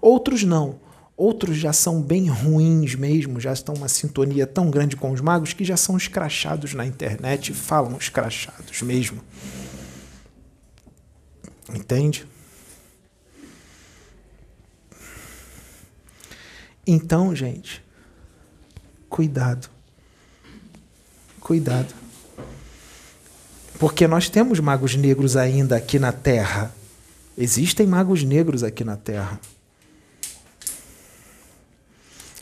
Outros 0.00 0.42
não. 0.42 0.80
Outros 1.16 1.56
já 1.56 1.72
são 1.72 2.02
bem 2.02 2.28
ruins 2.28 2.94
mesmo, 2.94 3.40
já 3.40 3.52
estão 3.52 3.74
uma 3.74 3.88
sintonia 3.88 4.46
tão 4.46 4.70
grande 4.70 4.96
com 4.96 5.10
os 5.10 5.20
magos 5.20 5.54
que 5.54 5.64
já 5.64 5.76
são 5.76 5.96
escrachados 5.96 6.74
na 6.74 6.84
internet 6.84 7.54
falam 7.54 7.96
escrachados 7.96 8.82
mesmo. 8.82 9.22
Entende? 11.74 12.26
Então, 16.86 17.34
gente, 17.34 17.82
cuidado. 19.08 19.68
Cuidado. 21.40 22.05
Porque 23.78 24.06
nós 24.06 24.28
temos 24.28 24.60
magos 24.60 24.94
negros 24.94 25.36
ainda 25.36 25.76
aqui 25.76 25.98
na 25.98 26.12
Terra. 26.12 26.74
Existem 27.36 27.86
magos 27.86 28.22
negros 28.22 28.62
aqui 28.62 28.84
na 28.84 28.96
Terra 28.96 29.38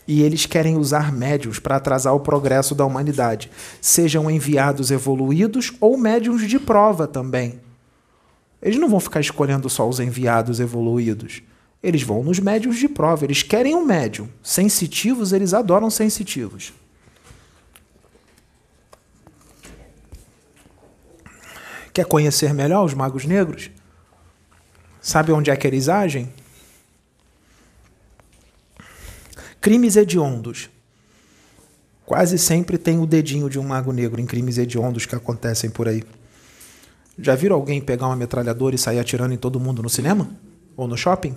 e 0.07 0.23
eles 0.23 0.47
querem 0.47 0.77
usar 0.77 1.13
médiums 1.13 1.59
para 1.59 1.77
atrasar 1.77 2.15
o 2.15 2.21
progresso 2.21 2.75
da 2.75 2.85
humanidade, 2.85 3.51
sejam 3.81 4.31
enviados 4.31 4.91
evoluídos 4.91 5.73
ou 5.81 5.97
médiums 5.97 6.47
de 6.49 6.59
prova 6.59 7.07
também. 7.07 7.61
Eles 8.63 8.79
não 8.79 8.89
vão 8.89 9.01
ficar 9.01 9.21
escolhendo 9.21 9.69
só 9.69 9.89
os 9.89 10.01
enviados 10.01 10.61
evoluídos. 10.61 11.43
Eles 11.83 12.03
vão 12.03 12.23
nos 12.23 12.39
médiums 12.39 12.79
de 12.79 12.89
prova. 12.89 13.25
Eles 13.25 13.43
querem 13.43 13.75
um 13.75 13.85
médium. 13.85 14.27
Sensitivos, 14.43 15.35
eles 15.35 15.53
adoram 15.53 15.91
sensitivos. 15.91 16.73
Quer 21.95 22.07
conhecer 22.07 22.53
melhor 22.53 22.85
os 22.85 22.93
magos 22.93 23.25
negros? 23.25 23.71
Sabe 25.01 25.31
onde 25.31 25.49
é 25.49 25.57
que 25.57 25.65
eles 25.65 25.89
agem? 25.89 26.29
Crimes 29.61 29.95
hediondos. 29.95 30.69
Quase 32.05 32.37
sempre 32.37 32.79
tem 32.79 32.99
o 32.99 33.07
dedinho 33.07 33.49
de 33.49 33.61
um 33.61 33.63
mago 33.63 33.93
negro 33.93 34.21
em 34.21 34.27
crimes 34.27 34.59
hediondos 34.59 35.07
que 35.07 35.15
acontecem 35.15 35.71
por 35.71 35.87
aí. 35.87 36.03
Já 37.17 37.37
viram 37.37 37.55
alguém 37.55 37.81
pegar 37.81 38.09
uma 38.09 38.17
metralhadora 38.17 38.75
e 38.75 38.79
sair 38.79 38.99
atirando 38.99 39.33
em 39.33 39.39
todo 39.39 39.61
mundo 39.61 39.81
no 39.81 39.89
cinema? 39.89 40.29
Ou 40.77 40.89
no 40.89 40.97
shopping? 40.97 41.37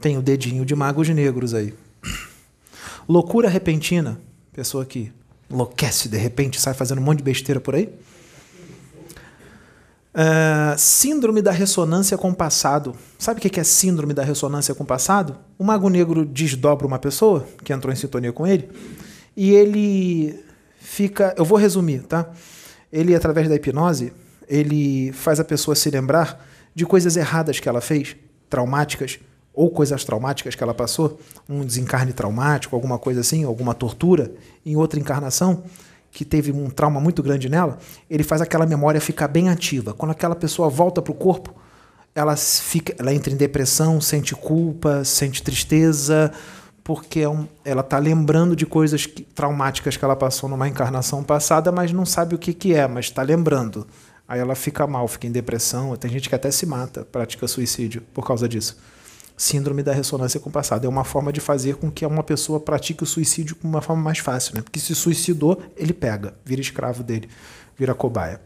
Tem 0.00 0.16
o 0.16 0.22
dedinho 0.22 0.64
de 0.64 0.76
magos 0.76 1.08
negros 1.08 1.54
aí. 1.54 1.74
Loucura 3.08 3.48
repentina. 3.48 4.20
Pessoa 4.52 4.86
que 4.86 5.12
enlouquece 5.50 6.08
de 6.08 6.16
repente, 6.16 6.60
sai 6.60 6.72
fazendo 6.72 7.00
um 7.00 7.04
monte 7.04 7.18
de 7.18 7.24
besteira 7.24 7.60
por 7.60 7.74
aí. 7.74 7.92
Uh, 10.12 10.76
síndrome 10.76 11.40
da 11.40 11.52
ressonância 11.52 12.18
com 12.18 12.30
o 12.30 12.34
passado. 12.34 12.96
Sabe 13.16 13.38
o 13.38 13.40
que 13.40 13.60
é 13.60 13.64
síndrome 13.64 14.12
da 14.12 14.24
ressonância 14.24 14.74
com 14.74 14.82
o 14.82 14.86
passado? 14.86 15.36
O 15.56 15.62
mago 15.62 15.88
negro 15.88 16.24
desdobra 16.24 16.84
uma 16.84 16.98
pessoa 16.98 17.46
que 17.62 17.72
entrou 17.72 17.92
em 17.92 17.96
sintonia 17.96 18.32
com 18.32 18.44
ele 18.44 18.68
e 19.36 19.52
ele 19.52 20.44
fica. 20.80 21.32
Eu 21.38 21.44
vou 21.44 21.56
resumir, 21.56 22.02
tá? 22.02 22.28
Ele, 22.92 23.14
através 23.14 23.48
da 23.48 23.54
hipnose, 23.54 24.12
ele 24.48 25.12
faz 25.12 25.38
a 25.38 25.44
pessoa 25.44 25.76
se 25.76 25.88
lembrar 25.90 26.44
de 26.74 26.84
coisas 26.84 27.16
erradas 27.16 27.60
que 27.60 27.68
ela 27.68 27.80
fez, 27.80 28.16
traumáticas, 28.48 29.20
ou 29.54 29.70
coisas 29.70 30.04
traumáticas 30.04 30.56
que 30.56 30.62
ela 30.62 30.74
passou, 30.74 31.20
um 31.48 31.64
desencarne 31.64 32.12
traumático, 32.12 32.74
alguma 32.74 32.98
coisa 32.98 33.20
assim, 33.20 33.44
alguma 33.44 33.74
tortura, 33.74 34.32
em 34.66 34.74
outra 34.74 34.98
encarnação 34.98 35.62
que 36.10 36.24
teve 36.24 36.52
um 36.52 36.68
trauma 36.68 37.00
muito 37.00 37.22
grande 37.22 37.48
nela, 37.48 37.78
ele 38.08 38.22
faz 38.22 38.40
aquela 38.40 38.66
memória 38.66 39.00
ficar 39.00 39.28
bem 39.28 39.48
ativa. 39.48 39.94
Quando 39.94 40.10
aquela 40.10 40.34
pessoa 40.34 40.68
volta 40.68 41.00
para 41.00 41.12
o 41.12 41.14
corpo, 41.14 41.54
ela 42.14 42.36
fica, 42.36 42.94
ela 42.98 43.14
entra 43.14 43.32
em 43.32 43.36
depressão, 43.36 44.00
sente 44.00 44.34
culpa, 44.34 45.04
sente 45.04 45.42
tristeza, 45.42 46.32
porque 46.82 47.20
é 47.20 47.28
um, 47.28 47.46
ela 47.64 47.82
está 47.82 47.98
lembrando 47.98 48.56
de 48.56 48.66
coisas 48.66 49.06
que, 49.06 49.22
traumáticas 49.22 49.96
que 49.96 50.04
ela 50.04 50.16
passou 50.16 50.48
numa 50.48 50.68
encarnação 50.68 51.22
passada, 51.22 51.70
mas 51.70 51.92
não 51.92 52.04
sabe 52.04 52.34
o 52.34 52.38
que, 52.38 52.52
que 52.52 52.74
é, 52.74 52.88
mas 52.88 53.06
está 53.06 53.22
lembrando. 53.22 53.86
Aí 54.26 54.38
ela 54.40 54.54
fica 54.54 54.86
mal, 54.86 55.06
fica 55.08 55.26
em 55.26 55.32
depressão. 55.32 55.96
Tem 55.96 56.10
gente 56.10 56.28
que 56.28 56.34
até 56.34 56.50
se 56.50 56.64
mata, 56.64 57.04
pratica 57.04 57.48
suicídio 57.48 58.02
por 58.14 58.24
causa 58.24 58.48
disso. 58.48 58.76
Síndrome 59.40 59.82
da 59.82 59.94
ressonância 59.94 60.38
com 60.38 60.50
passado. 60.50 60.84
É 60.84 60.88
uma 60.88 61.02
forma 61.02 61.32
de 61.32 61.40
fazer 61.40 61.76
com 61.76 61.90
que 61.90 62.04
uma 62.04 62.22
pessoa 62.22 62.60
pratique 62.60 63.02
o 63.02 63.06
suicídio 63.06 63.56
com 63.56 63.66
uma 63.66 63.80
forma 63.80 64.02
mais 64.02 64.18
fácil, 64.18 64.54
né? 64.54 64.60
Porque 64.60 64.78
se 64.78 64.94
suicidou, 64.94 65.62
ele 65.78 65.94
pega, 65.94 66.34
vira 66.44 66.60
escravo 66.60 67.02
dele, 67.02 67.26
vira 67.74 67.94
cobaia. 67.94 68.38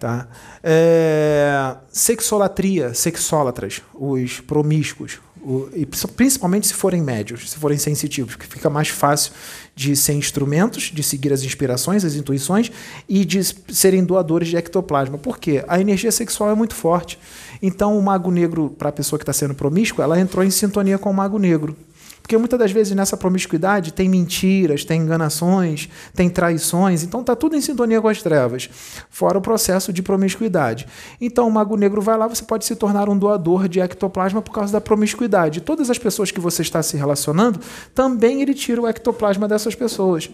Tá? 0.00 0.26
É, 0.60 1.76
sexolatria, 1.88 2.92
sexólatras, 2.92 3.80
os 3.94 4.40
promíscuos, 4.40 5.20
o, 5.40 5.68
e 5.72 5.86
principalmente 5.86 6.66
se 6.66 6.74
forem 6.74 7.00
médios, 7.00 7.48
se 7.48 7.56
forem 7.56 7.78
sensitivos, 7.78 8.34
que 8.34 8.44
fica 8.44 8.68
mais 8.68 8.88
fácil 8.88 9.32
de 9.76 9.94
ser 9.94 10.14
instrumentos, 10.14 10.90
de 10.92 11.02
seguir 11.04 11.32
as 11.32 11.44
inspirações, 11.44 12.04
as 12.04 12.16
intuições 12.16 12.72
e 13.08 13.24
de 13.24 13.40
serem 13.72 14.04
doadores 14.04 14.48
de 14.48 14.56
ectoplasma. 14.56 15.18
Por 15.18 15.38
quê? 15.38 15.64
A 15.68 15.80
energia 15.80 16.10
sexual 16.10 16.50
é 16.50 16.54
muito 16.56 16.74
forte. 16.74 17.16
Então, 17.62 17.96
o 17.96 18.02
mago 18.02 18.30
negro, 18.30 18.74
para 18.76 18.88
a 18.88 18.92
pessoa 18.92 19.18
que 19.18 19.22
está 19.22 19.32
sendo 19.32 19.54
promíscua, 19.54 20.02
ela 20.02 20.18
entrou 20.18 20.44
em 20.44 20.50
sintonia 20.50 20.98
com 20.98 21.10
o 21.10 21.14
mago 21.14 21.38
negro. 21.38 21.76
Porque 22.22 22.36
muitas 22.36 22.58
das 22.58 22.70
vezes 22.70 22.94
nessa 22.94 23.16
promiscuidade 23.16 23.92
tem 23.92 24.08
mentiras, 24.08 24.84
tem 24.84 25.02
enganações, 25.02 25.88
tem 26.14 26.30
traições, 26.30 27.02
então 27.02 27.20
está 27.20 27.34
tudo 27.34 27.56
em 27.56 27.60
sintonia 27.60 28.00
com 28.00 28.06
as 28.06 28.22
trevas, 28.22 28.70
fora 29.10 29.36
o 29.36 29.40
processo 29.42 29.92
de 29.92 30.02
promiscuidade. 30.02 30.86
Então 31.20 31.48
o 31.48 31.50
mago 31.50 31.76
negro 31.76 32.00
vai 32.00 32.16
lá, 32.16 32.28
você 32.28 32.44
pode 32.44 32.64
se 32.64 32.76
tornar 32.76 33.08
um 33.08 33.18
doador 33.18 33.68
de 33.68 33.80
ectoplasma 33.80 34.40
por 34.40 34.52
causa 34.52 34.72
da 34.72 34.80
promiscuidade. 34.80 35.60
Todas 35.60 35.90
as 35.90 35.98
pessoas 35.98 36.30
que 36.30 36.40
você 36.40 36.62
está 36.62 36.80
se 36.80 36.96
relacionando, 36.96 37.60
também 37.92 38.40
ele 38.40 38.54
tira 38.54 38.80
o 38.80 38.86
ectoplasma 38.86 39.48
dessas 39.48 39.74
pessoas. 39.74 40.30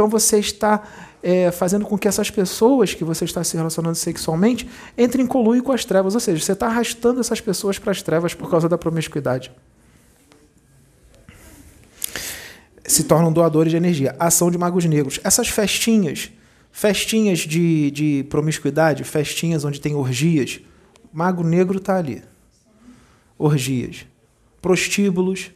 Então 0.00 0.08
você 0.08 0.38
está 0.38 0.82
é, 1.22 1.50
fazendo 1.50 1.84
com 1.84 1.98
que 1.98 2.08
essas 2.08 2.30
pessoas 2.30 2.94
que 2.94 3.04
você 3.04 3.26
está 3.26 3.44
se 3.44 3.54
relacionando 3.54 3.94
sexualmente 3.96 4.66
entrem 4.96 5.26
em 5.26 5.28
colui 5.28 5.60
com 5.60 5.72
as 5.72 5.84
trevas, 5.84 6.14
ou 6.14 6.20
seja, 6.20 6.42
você 6.42 6.52
está 6.52 6.68
arrastando 6.68 7.20
essas 7.20 7.38
pessoas 7.38 7.78
para 7.78 7.90
as 7.90 8.00
trevas 8.00 8.32
por 8.32 8.48
causa 8.50 8.66
da 8.66 8.78
promiscuidade. 8.78 9.52
se 12.86 13.04
tornam 13.04 13.30
doadores 13.30 13.70
de 13.70 13.76
energia. 13.76 14.16
Ação 14.18 14.50
de 14.50 14.56
magos 14.56 14.86
negros. 14.86 15.20
Essas 15.22 15.48
festinhas, 15.48 16.32
festinhas 16.72 17.40
de, 17.40 17.90
de 17.90 18.26
promiscuidade, 18.30 19.04
festinhas 19.04 19.66
onde 19.66 19.82
tem 19.82 19.94
orgias, 19.94 20.60
mago 21.12 21.44
negro 21.44 21.76
está 21.76 21.98
ali. 21.98 22.22
Orgias. 23.38 24.06
Prostíbulos. 24.62 25.50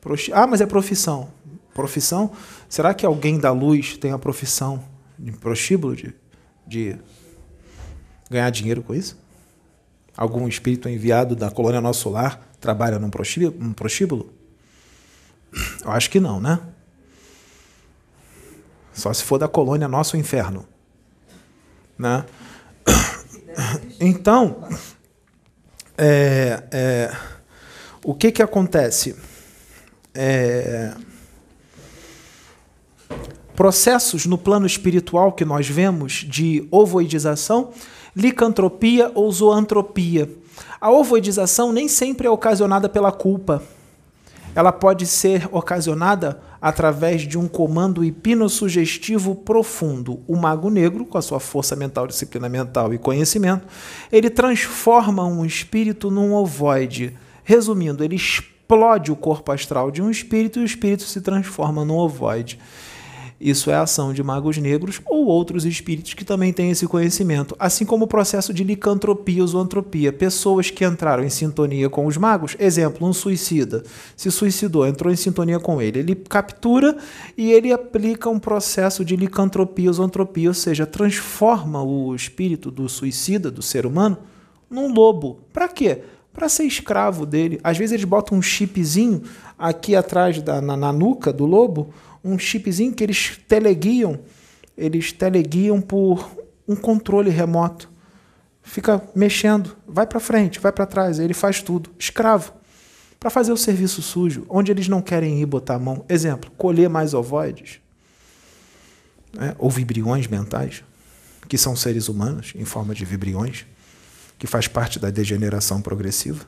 Prosti... 0.00 0.32
Ah, 0.34 0.48
mas 0.48 0.60
é 0.60 0.66
profissão. 0.66 1.28
Profissão? 1.72 2.32
Será 2.70 2.94
que 2.94 3.04
alguém 3.04 3.36
da 3.36 3.50
luz 3.50 3.96
tem 3.96 4.12
a 4.12 4.18
profissão 4.18 4.84
de 5.18 5.32
prostíbulo, 5.32 5.96
de, 5.96 6.14
de 6.64 6.96
ganhar 8.30 8.48
dinheiro 8.50 8.80
com 8.80 8.94
isso? 8.94 9.18
Algum 10.16 10.46
espírito 10.46 10.88
enviado 10.88 11.34
da 11.34 11.50
colônia 11.50 11.80
Nosso 11.80 12.08
Lar 12.08 12.40
trabalha 12.60 12.96
num 12.96 13.10
prostíbulo? 13.10 14.32
Eu 15.84 15.90
acho 15.90 16.08
que 16.08 16.20
não, 16.20 16.40
né? 16.40 16.60
Só 18.92 19.12
se 19.12 19.24
for 19.24 19.38
da 19.38 19.48
colônia 19.48 19.88
Nosso 19.88 20.16
Inferno. 20.16 20.64
Né? 21.98 22.24
Então, 23.98 24.62
é, 25.98 26.62
é, 26.70 27.16
o 28.04 28.14
que, 28.14 28.30
que 28.30 28.42
acontece? 28.42 29.16
É, 30.14 30.94
processos 33.54 34.26
no 34.26 34.38
plano 34.38 34.66
espiritual 34.66 35.32
que 35.32 35.44
nós 35.44 35.68
vemos 35.68 36.24
de 36.28 36.66
ovoidização, 36.70 37.70
licantropia 38.14 39.10
ou 39.14 39.30
zoantropia. 39.30 40.30
A 40.80 40.90
ovoidização 40.90 41.72
nem 41.72 41.88
sempre 41.88 42.26
é 42.26 42.30
ocasionada 42.30 42.88
pela 42.88 43.12
culpa 43.12 43.62
ela 44.54 44.72
pode 44.72 45.06
ser 45.06 45.48
ocasionada 45.52 46.40
através 46.60 47.22
de 47.22 47.38
um 47.38 47.46
comando 47.46 48.04
hipnossugestivo 48.04 49.34
profundo. 49.34 50.20
O 50.26 50.36
mago 50.36 50.68
negro, 50.68 51.04
com 51.04 51.16
a 51.16 51.22
sua 51.22 51.40
força 51.40 51.76
mental, 51.76 52.06
disciplina 52.06 52.48
mental 52.48 52.92
e 52.92 52.98
conhecimento, 52.98 53.66
ele 54.10 54.28
transforma 54.28 55.24
um 55.24 55.44
espírito 55.44 56.10
num 56.10 56.34
ovoide. 56.34 57.16
Resumindo, 57.44 58.04
ele 58.04 58.16
explode 58.16 59.10
o 59.10 59.16
corpo 59.16 59.52
astral 59.52 59.90
de 59.90 60.02
um 60.02 60.10
espírito 60.10 60.58
e 60.58 60.62
o 60.62 60.66
espírito 60.66 61.04
se 61.04 61.20
transforma 61.20 61.84
num 61.84 61.96
ovoide. 61.96 62.58
Isso 63.40 63.70
é 63.70 63.74
a 63.74 63.82
ação 63.82 64.12
de 64.12 64.22
magos 64.22 64.58
negros 64.58 65.00
ou 65.06 65.24
outros 65.24 65.64
espíritos 65.64 66.12
que 66.12 66.26
também 66.26 66.52
têm 66.52 66.70
esse 66.70 66.86
conhecimento, 66.86 67.56
assim 67.58 67.86
como 67.86 68.04
o 68.04 68.08
processo 68.08 68.52
de 68.52 68.62
licantropia 68.62 69.40
ou 69.40 69.48
zoantropia. 69.48 70.12
Pessoas 70.12 70.70
que 70.70 70.84
entraram 70.84 71.24
em 71.24 71.30
sintonia 71.30 71.88
com 71.88 72.04
os 72.04 72.18
magos, 72.18 72.54
exemplo, 72.58 73.08
um 73.08 73.14
suicida, 73.14 73.82
se 74.14 74.30
suicidou, 74.30 74.86
entrou 74.86 75.10
em 75.10 75.16
sintonia 75.16 75.58
com 75.58 75.80
ele, 75.80 76.00
ele 76.00 76.14
captura 76.14 76.98
e 77.34 77.50
ele 77.50 77.72
aplica 77.72 78.28
um 78.28 78.38
processo 78.38 79.02
de 79.02 79.16
licantropia 79.16 79.88
ou 79.88 79.94
zoantropia, 79.94 80.50
ou 80.50 80.54
seja, 80.54 80.84
transforma 80.84 81.82
o 81.82 82.14
espírito 82.14 82.70
do 82.70 82.90
suicida, 82.90 83.50
do 83.50 83.62
ser 83.62 83.86
humano, 83.86 84.18
num 84.68 84.92
lobo. 84.92 85.38
Para 85.50 85.66
quê? 85.66 86.02
Para 86.30 86.46
ser 86.48 86.64
escravo 86.64 87.24
dele. 87.24 87.58
Às 87.64 87.78
vezes 87.78 87.92
eles 87.94 88.04
botam 88.04 88.36
um 88.36 88.42
chipzinho 88.42 89.22
aqui 89.58 89.96
atrás 89.96 90.42
da, 90.42 90.60
na, 90.60 90.76
na 90.76 90.92
nuca 90.92 91.32
do 91.32 91.46
lobo 91.46 91.88
um 92.22 92.38
chipzinho 92.38 92.92
que 92.92 93.02
eles 93.02 93.38
teleguiam, 93.48 94.20
eles 94.76 95.12
teleguiam 95.12 95.80
por 95.80 96.30
um 96.66 96.76
controle 96.76 97.30
remoto. 97.30 97.90
Fica 98.62 99.02
mexendo, 99.14 99.76
vai 99.86 100.06
para 100.06 100.20
frente, 100.20 100.60
vai 100.60 100.70
para 100.70 100.86
trás, 100.86 101.18
ele 101.18 101.34
faz 101.34 101.62
tudo, 101.62 101.90
escravo. 101.98 102.52
Para 103.18 103.28
fazer 103.28 103.52
o 103.52 103.56
serviço 103.56 104.00
sujo, 104.00 104.46
onde 104.48 104.70
eles 104.70 104.88
não 104.88 105.02
querem 105.02 105.42
ir 105.42 105.46
botar 105.46 105.74
a 105.74 105.78
mão. 105.78 106.04
Exemplo, 106.08 106.50
colher 106.56 106.88
mais 106.88 107.12
ovoides, 107.12 107.80
né? 109.34 109.54
ou 109.58 109.68
vibriões 109.68 110.26
mentais, 110.26 110.82
que 111.46 111.58
são 111.58 111.76
seres 111.76 112.08
humanos 112.08 112.52
em 112.54 112.64
forma 112.64 112.94
de 112.94 113.04
vibriões, 113.04 113.66
que 114.38 114.46
faz 114.46 114.68
parte 114.68 114.98
da 114.98 115.10
degeneração 115.10 115.82
progressiva. 115.82 116.46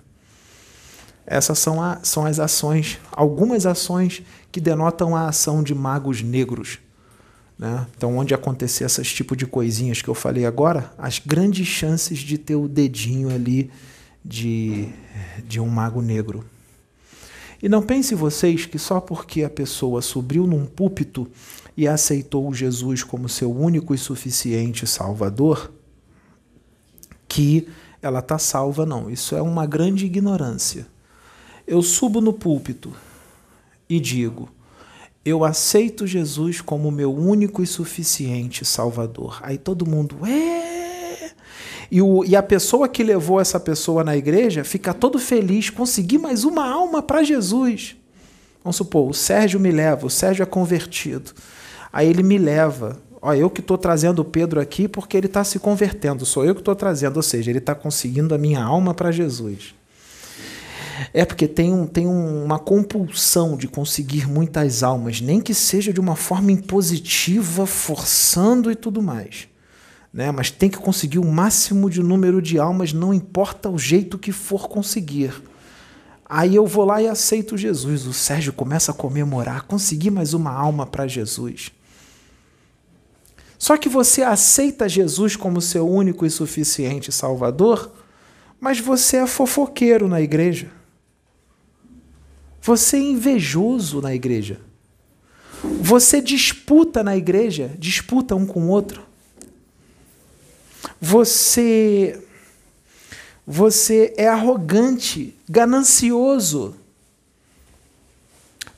Essas 1.27 1.59
são, 1.59 1.81
a, 1.83 2.01
são 2.03 2.27
as 2.27 2.39
ações, 2.39 2.99
algumas 3.13 3.65
ações 3.65 4.23
que 4.51 4.61
denotam 4.61 5.15
a 5.17 5.29
ação 5.29 5.63
de 5.63 5.75
magos 5.75 6.21
negros. 6.23 6.79
Né? 7.59 7.87
Então, 7.97 8.17
onde 8.17 8.35
acontecer 8.35 8.85
esses 8.85 9.13
tipo 9.13 9.37
de 9.37 9.47
coisinhas 9.47 10.03
que 10.03 10.09
eu 10.09 10.15
falei 10.15 10.45
agora, 10.45 10.93
as 10.99 11.21
grandes 11.21 11.67
chances 11.67 12.19
de 12.19 12.37
ter 12.37 12.57
o 12.57 12.69
dedinho 12.69 13.33
ali 13.33 13.71
de, 14.25 14.89
de 15.47 15.61
um 15.61 15.69
mago 15.69 16.03
negro. 16.03 16.45
E 17.63 17.69
não 17.69 17.81
pense 17.81 18.15
vocês 18.17 18.67
que 18.67 18.79
só 18.79 19.01
porque 19.01 19.45
a 19.45 19.51
pessoa 19.51 20.03
subiu 20.03 20.47
num 20.47 20.67
púlpito 20.67 21.31
e 21.77 21.87
aceitou 21.87 22.53
Jesus 22.53 23.05
como 23.05 23.29
seu 23.29 23.57
único 23.57 23.95
e 23.95 23.99
suficiente 23.99 24.85
Salvador, 24.85 25.73
que 27.29 27.69
ela 28.03 28.19
está 28.19 28.37
salva, 28.37 28.85
não. 28.85 29.09
Isso 29.09 29.37
é 29.37 29.41
uma 29.41 29.65
grande 29.65 30.05
ignorância 30.05 30.92
eu 31.67 31.83
subo 31.83 32.21
no 32.21 32.33
púlpito 32.33 32.93
e 33.89 34.01
digo: 34.01 34.49
Eu 35.25 35.45
aceito 35.45 36.07
Jesus 36.07 36.61
como 36.61 36.91
meu 36.91 37.15
único 37.15 37.63
e 37.63 37.67
suficiente 37.67 38.65
Salvador. 38.65 39.39
Aí 39.43 39.59
todo 39.59 39.87
mundo, 39.87 40.19
é. 40.27 41.33
E, 41.91 42.01
o, 42.01 42.25
e 42.25 42.35
a 42.35 42.43
pessoa 42.43 42.89
que 42.89 43.05
levou 43.05 43.39
essa 43.39 43.61
pessoa 43.61 44.03
na 44.03 44.17
igreja 44.17 44.65
fica 44.65 44.95
todo 44.95 45.19
feliz, 45.19 45.69
consegui 45.69 46.17
mais 46.17 46.43
uma 46.43 46.67
alma 46.67 47.03
para 47.03 47.23
Jesus. 47.23 47.97
Vamos 48.65 48.77
supor, 48.77 49.11
o 49.11 49.13
Sérgio 49.13 49.61
me 49.61 49.71
leva, 49.71 50.07
o 50.07 50.11
Sérgio 50.11 50.43
é 50.43 50.47
convertido. 50.47 51.33
Aí 51.93 52.09
ele 52.09 52.23
me 52.23 52.39
leva. 52.39 52.97
Ó, 53.21 53.35
eu 53.35 53.51
que 53.51 53.61
estou 53.61 53.77
trazendo 53.77 54.21
o 54.21 54.25
Pedro 54.25 54.59
aqui 54.59 54.89
porque 54.89 55.17
ele 55.17 55.27
está 55.27 55.45
se 55.45 55.59
convertendo, 55.59 56.25
sou 56.25 56.45
eu 56.45 56.55
que 56.55 56.61
estou 56.61 56.75
trazendo, 56.75 57.19
ou 57.19 57.23
seja, 57.23 57.51
ele 57.51 57.59
está 57.59 57.75
conseguindo 57.75 58.35
a 58.35 58.39
minha 58.39 58.63
alma 58.65 58.95
para 58.95 59.13
Jesus. 59.13 59.75
É 61.13 61.25
porque 61.25 61.49
tem, 61.49 61.73
um, 61.73 61.87
tem 61.87 62.07
uma 62.07 62.59
compulsão 62.59 63.57
de 63.57 63.69
conseguir 63.69 64.29
muitas 64.29 64.83
almas, 64.83 65.21
nem 65.21 65.41
que 65.41 65.55
seja 65.55 65.93
de 65.93 66.01
uma 66.01 66.17
forma 66.17 66.53
impositiva, 66.53 67.67
forçando 67.67 68.71
e 68.71 68.75
tudo 68.75 69.03
mais. 69.03 69.49
Né? 70.13 70.31
Mas 70.31 70.51
tem 70.51 70.69
que 70.69 70.79
conseguir 70.79 71.19
o 71.19 71.25
máximo 71.25 71.89
de 71.89 72.03
número 72.03 72.43
de 72.43 72.59
almas, 72.59 72.93
não 72.93 73.15
importa 73.15 73.69
o 73.69 73.79
jeito 73.79 74.19
que 74.19 74.33
for 74.33 74.69
conseguir. 74.69 75.43
Aí 76.25 76.55
eu 76.55 76.67
vou 76.67 76.85
lá 76.85 77.03
e 77.03 77.09
aceito 77.09 77.57
Jesus. 77.57 78.07
O 78.07 78.13
Sérgio 78.13 78.53
começa 78.53 78.91
a 78.91 78.95
comemorar, 78.95 79.65
consegui 79.65 80.11
mais 80.11 80.33
uma 80.35 80.51
alma 80.51 80.87
para 80.87 81.07
Jesus. 81.07 81.71
Só 83.59 83.77
que 83.77 83.89
você 83.89 84.23
aceita 84.23 84.89
Jesus 84.89 85.37
como 85.37 85.61
seu 85.61 85.89
único 85.89 86.27
e 86.27 86.31
suficiente 86.31 87.13
Salvador, 87.13 87.93
mas 88.59 88.81
você 88.81 89.19
é 89.19 89.27
fofoqueiro 89.27 90.09
na 90.09 90.21
igreja. 90.21 90.71
Você 92.63 92.97
é 92.97 93.01
invejoso 93.01 94.01
na 94.01 94.15
igreja. 94.15 94.61
Você 95.81 96.21
disputa 96.21 97.03
na 97.03 97.17
igreja, 97.17 97.73
disputa 97.77 98.37
um 98.37 98.47
com 98.47 98.63
o 98.63 98.69
outro. 98.69 99.03
Você 101.01 102.23
você 103.45 104.15
é 104.17 104.29
arrogante, 104.29 105.37
ganancioso. 105.49 106.77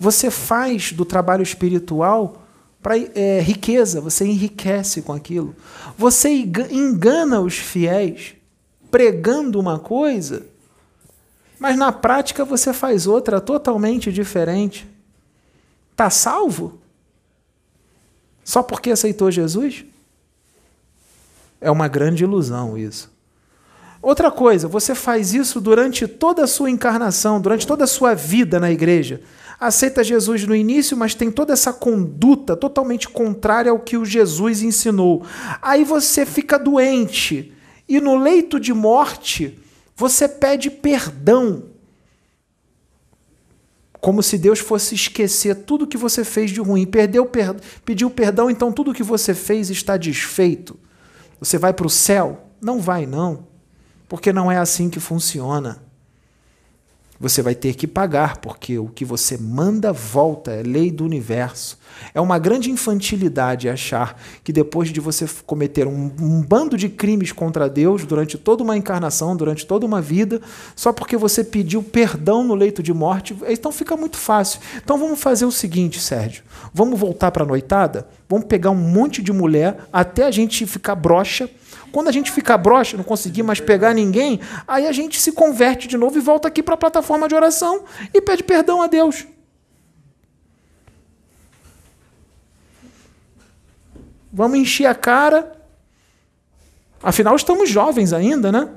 Você 0.01 0.31
faz 0.31 0.93
do 0.93 1.05
trabalho 1.05 1.43
espiritual 1.43 2.43
para 2.83 2.99
é, 2.99 3.41
riqueza, 3.41 4.01
você 4.01 4.27
enriquece 4.27 5.03
com 5.03 5.13
aquilo. 5.13 5.55
Você 5.97 6.31
engana 6.31 7.41
os 7.41 7.55
fiéis 7.55 8.35
pregando 8.91 9.61
uma 9.61 9.79
coisa, 9.79 10.47
mas 11.65 11.79
na 11.79 11.91
prática 11.91 12.45
você 12.45 12.75
faz 12.75 13.07
outra 13.07 13.41
totalmente 13.41 14.13
diferente. 14.13 14.87
Está 15.93 16.11
salvo? 16.11 16.79
Só 18.45 18.63
porque 18.63 18.91
aceitou 18.91 19.31
Jesus? 19.31 19.83
É 21.63 21.71
uma 21.71 21.89
grande 21.89 22.23
ilusão 22.23 22.77
isso. 22.77 23.11
Outra 24.03 24.31
coisa, 24.31 24.69
você 24.69 24.95
faz 24.95 25.33
isso 25.33 25.59
durante 25.59 26.07
toda 26.07 26.45
a 26.45 26.47
sua 26.47 26.69
encarnação, 26.69 27.41
durante 27.41 27.67
toda 27.67 27.85
a 27.85 27.87
sua 27.87 28.13
vida 28.13 28.61
na 28.61 28.71
igreja. 28.71 29.23
Aceita 29.59 30.05
Jesus 30.05 30.47
no 30.47 30.55
início, 30.55 30.95
mas 30.95 31.15
tem 31.15 31.31
toda 31.31 31.55
essa 31.55 31.73
conduta 31.73 32.55
totalmente 32.55 33.09
contrária 33.09 33.73
ao 33.73 33.79
que 33.79 33.97
o 33.97 34.05
Jesus 34.05 34.61
ensinou. 34.61 35.25
Aí 35.63 35.83
você 35.83 36.27
fica 36.27 36.59
doente 36.59 37.55
e 37.89 38.03
no 38.03 38.17
leito 38.17 38.61
de 38.61 38.75
morte 38.75 39.64
você 39.97 40.29
pede 40.29 40.71
perdão. 40.71 41.65
Como 44.01 44.23
se 44.23 44.37
Deus 44.37 44.59
fosse 44.59 44.95
esquecer 44.95 45.55
tudo 45.65 45.87
que 45.87 45.97
você 45.97 46.25
fez 46.25 46.51
de 46.51 46.61
ruim. 46.61 46.85
Perdeu, 46.85 47.25
per... 47.25 47.55
Pediu 47.85 48.11
perdão, 48.11 48.51
então 48.51 48.71
tudo 48.71 48.93
que 48.93 49.03
você 49.03 49.35
fez 49.35 49.71
está 49.71 49.97
desfeito. 49.97 50.79
Você 51.41 51.57
vai 51.57 51.73
para 51.73 51.87
o 51.87 51.91
céu? 51.91 52.49
Não 52.61 52.81
vai, 52.81 53.07
não 53.07 53.55
porque 54.15 54.33
não 54.33 54.51
é 54.51 54.59
assim 54.59 54.89
que 54.89 55.01
funciona. 55.01 55.83
Você 57.21 57.43
vai 57.43 57.55
ter 57.55 57.75
que 57.75 57.87
pagar, 57.87 58.39
porque 58.39 58.79
o 58.79 58.89
que 58.89 59.05
você 59.05 59.39
manda 59.39 59.93
volta, 59.93 60.51
é 60.51 60.63
lei 60.63 60.91
do 60.91 61.05
universo. 61.05 61.79
É 62.13 62.21
uma 62.21 62.39
grande 62.39 62.71
infantilidade 62.71 63.69
achar 63.69 64.21
que 64.43 64.53
depois 64.53 64.91
de 64.91 65.01
você 65.01 65.27
cometer 65.47 65.87
um, 65.87 66.11
um, 66.21 66.43
bando 66.43 66.77
de 66.77 66.89
crimes 66.89 67.31
contra 67.31 67.69
Deus 67.69 68.05
durante 68.05 68.37
toda 68.37 68.65
uma 68.65 68.77
encarnação, 68.77 69.37
durante 69.37 69.65
toda 69.65 69.87
uma 69.87 70.03
vida, 70.03 70.41
só 70.75 70.93
porque 70.93 71.17
você 71.17 71.45
pediu 71.45 71.83
perdão 71.83 72.43
no 72.43 72.55
leito 72.55 72.83
de 72.83 72.93
morte, 72.93 73.37
então 73.49 73.71
fica 73.71 73.97
muito 73.97 74.17
fácil. 74.17 74.61
Então 74.83 74.99
vamos 74.99 75.21
fazer 75.21 75.45
o 75.45 75.53
seguinte, 75.53 76.01
Sérgio: 76.01 76.43
vamos 76.73 76.99
voltar 76.99 77.31
para 77.31 77.45
a 77.45 77.47
noitada, 77.47 78.09
vamos 78.29 78.47
pegar 78.47 78.71
um 78.71 78.75
monte 78.75 79.23
de 79.23 79.33
mulher 79.33 79.79
até 79.93 80.27
a 80.27 80.31
gente 80.31 80.67
ficar 80.67 80.97
broxa 80.97 81.49
quando 81.95 82.09
a 82.09 82.13
gente 82.13 82.33
fica 82.33 82.59
broxa, 82.59 82.97
não 82.97 83.05
conseguir 83.05 83.45
mais 83.45 83.61
pegar 83.61 83.95
ninguém, 83.95 84.41
aí 84.67 84.85
a 84.85 84.91
gente 84.91 85.21
se 85.21 85.31
converte 85.31 85.87
de 85.87 85.97
novo 85.97 86.19
e 86.19 86.21
volta 86.21 86.49
aqui 86.49 86.61
para 86.61 86.75
a 86.75 86.77
plataforma 86.77 87.29
de 87.29 87.37
oração 87.37 87.85
e 88.13 88.21
pede 88.21 88.43
perdão 88.43 88.83
a 88.83 88.89
Deus. 88.89 89.25
Vamos 94.33 94.59
encher 94.59 94.87
a 94.87 94.95
cara. 94.97 95.57
Afinal, 97.01 97.37
estamos 97.37 97.71
jovens 97.71 98.13
ainda, 98.13 98.51
né? 98.51 98.69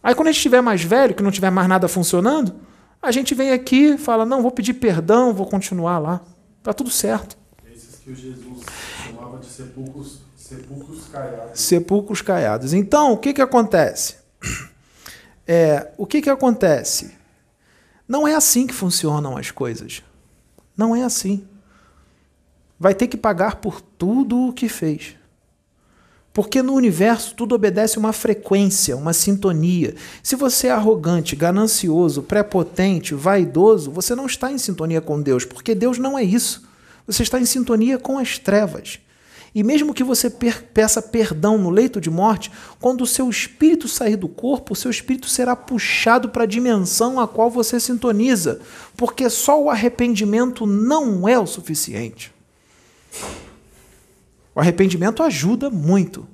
Aí, 0.00 0.14
quando 0.14 0.28
a 0.28 0.30
gente 0.30 0.38
estiver 0.38 0.60
mais 0.60 0.80
velho, 0.80 1.12
que 1.12 1.24
não 1.24 1.32
tiver 1.32 1.50
mais 1.50 1.68
nada 1.68 1.88
funcionando, 1.88 2.54
a 3.02 3.10
gente 3.10 3.34
vem 3.34 3.50
aqui 3.50 3.98
fala: 3.98 4.24
não, 4.24 4.42
vou 4.42 4.52
pedir 4.52 4.74
perdão, 4.74 5.34
vou 5.34 5.46
continuar 5.46 5.98
lá. 5.98 6.20
Está 6.60 6.72
tudo 6.72 6.88
certo. 6.88 7.36
Jesus 8.06 8.38
sepulcros, 9.58 10.20
sepulcros 10.36 11.08
caiados. 11.08 11.60
Sepulcros 11.60 12.22
caiados. 12.22 12.72
Então, 12.72 13.12
o 13.12 13.16
que, 13.16 13.32
que 13.32 13.42
acontece? 13.42 14.16
É, 15.50 15.92
o 15.96 16.06
que, 16.06 16.20
que 16.20 16.28
acontece? 16.28 17.16
Não 18.06 18.28
é 18.28 18.34
assim 18.34 18.66
que 18.66 18.74
funcionam 18.74 19.34
as 19.34 19.50
coisas. 19.50 20.02
Não 20.76 20.94
é 20.94 21.02
assim. 21.02 21.42
Vai 22.78 22.94
ter 22.94 23.06
que 23.06 23.16
pagar 23.16 23.56
por 23.56 23.80
tudo 23.80 24.48
o 24.48 24.52
que 24.52 24.68
fez. 24.68 25.16
Porque 26.34 26.62
no 26.62 26.74
universo 26.74 27.34
tudo 27.34 27.54
obedece 27.54 27.96
uma 27.96 28.12
frequência, 28.12 28.94
uma 28.94 29.14
sintonia. 29.14 29.94
Se 30.22 30.36
você 30.36 30.66
é 30.66 30.72
arrogante, 30.72 31.34
ganancioso, 31.34 32.22
prepotente, 32.22 33.14
vaidoso, 33.14 33.90
você 33.90 34.14
não 34.14 34.26
está 34.26 34.52
em 34.52 34.58
sintonia 34.58 35.00
com 35.00 35.18
Deus, 35.18 35.46
porque 35.46 35.74
Deus 35.74 35.96
não 35.96 36.18
é 36.18 36.22
isso. 36.22 36.68
Você 37.06 37.22
está 37.22 37.40
em 37.40 37.46
sintonia 37.46 37.98
com 37.98 38.18
as 38.18 38.36
trevas. 38.36 39.00
E 39.58 39.64
mesmo 39.64 39.92
que 39.92 40.04
você 40.04 40.30
peça 40.30 41.02
perdão 41.02 41.58
no 41.58 41.68
leito 41.68 42.00
de 42.00 42.08
morte, 42.08 42.48
quando 42.80 43.00
o 43.00 43.06
seu 43.08 43.28
espírito 43.28 43.88
sair 43.88 44.14
do 44.14 44.28
corpo, 44.28 44.72
o 44.72 44.76
seu 44.76 44.88
espírito 44.88 45.28
será 45.28 45.56
puxado 45.56 46.28
para 46.28 46.44
a 46.44 46.46
dimensão 46.46 47.18
a 47.18 47.26
qual 47.26 47.50
você 47.50 47.80
sintoniza, 47.80 48.60
porque 48.96 49.28
só 49.28 49.60
o 49.60 49.68
arrependimento 49.68 50.64
não 50.64 51.28
é 51.28 51.36
o 51.36 51.44
suficiente. 51.44 52.32
O 54.54 54.60
arrependimento 54.60 55.24
ajuda 55.24 55.68
muito, 55.68 56.24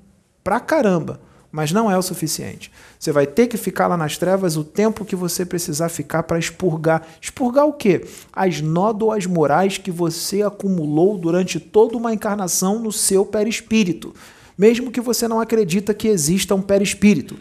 pra 0.43 0.61
caramba, 0.61 1.19
mas 1.55 1.71
não 1.71 1.89
é 1.89 1.97
o 1.97 2.03
suficiente. 2.03 2.69
Você 2.99 3.13
vai 3.13 3.29
ter 3.29 3.47
que 3.47 3.57
ficar 3.57 3.87
lá 3.87 3.97
nas 3.97 4.19
trevas 4.19 4.57
o 4.57 4.65
tempo 4.65 5.05
que 5.05 5.15
você 5.15 5.47
precisar 5.47 5.89
ficar 5.89 6.25
para 6.25 6.37
expurgar. 6.37 7.07
Expurgar 7.21 7.65
o 7.65 7.73
quê? 7.73 8.05
As 8.33 8.61
nódoas 8.61 9.25
morais 9.25 9.79
que 9.79 9.93
você 9.93 10.43
acumulou 10.43 11.17
durante 11.17 11.61
toda 11.61 11.97
uma 11.97 12.13
encarnação 12.13 12.81
no 12.81 12.91
seu 12.91 13.25
perispírito. 13.25 14.13
Mesmo 14.59 14.91
que 14.91 15.01
você 15.01 15.29
não 15.29 15.39
acredita 15.41 15.95
que 15.95 16.09
exista 16.09 16.57
um 16.57 16.61
perispírito. 16.61 17.37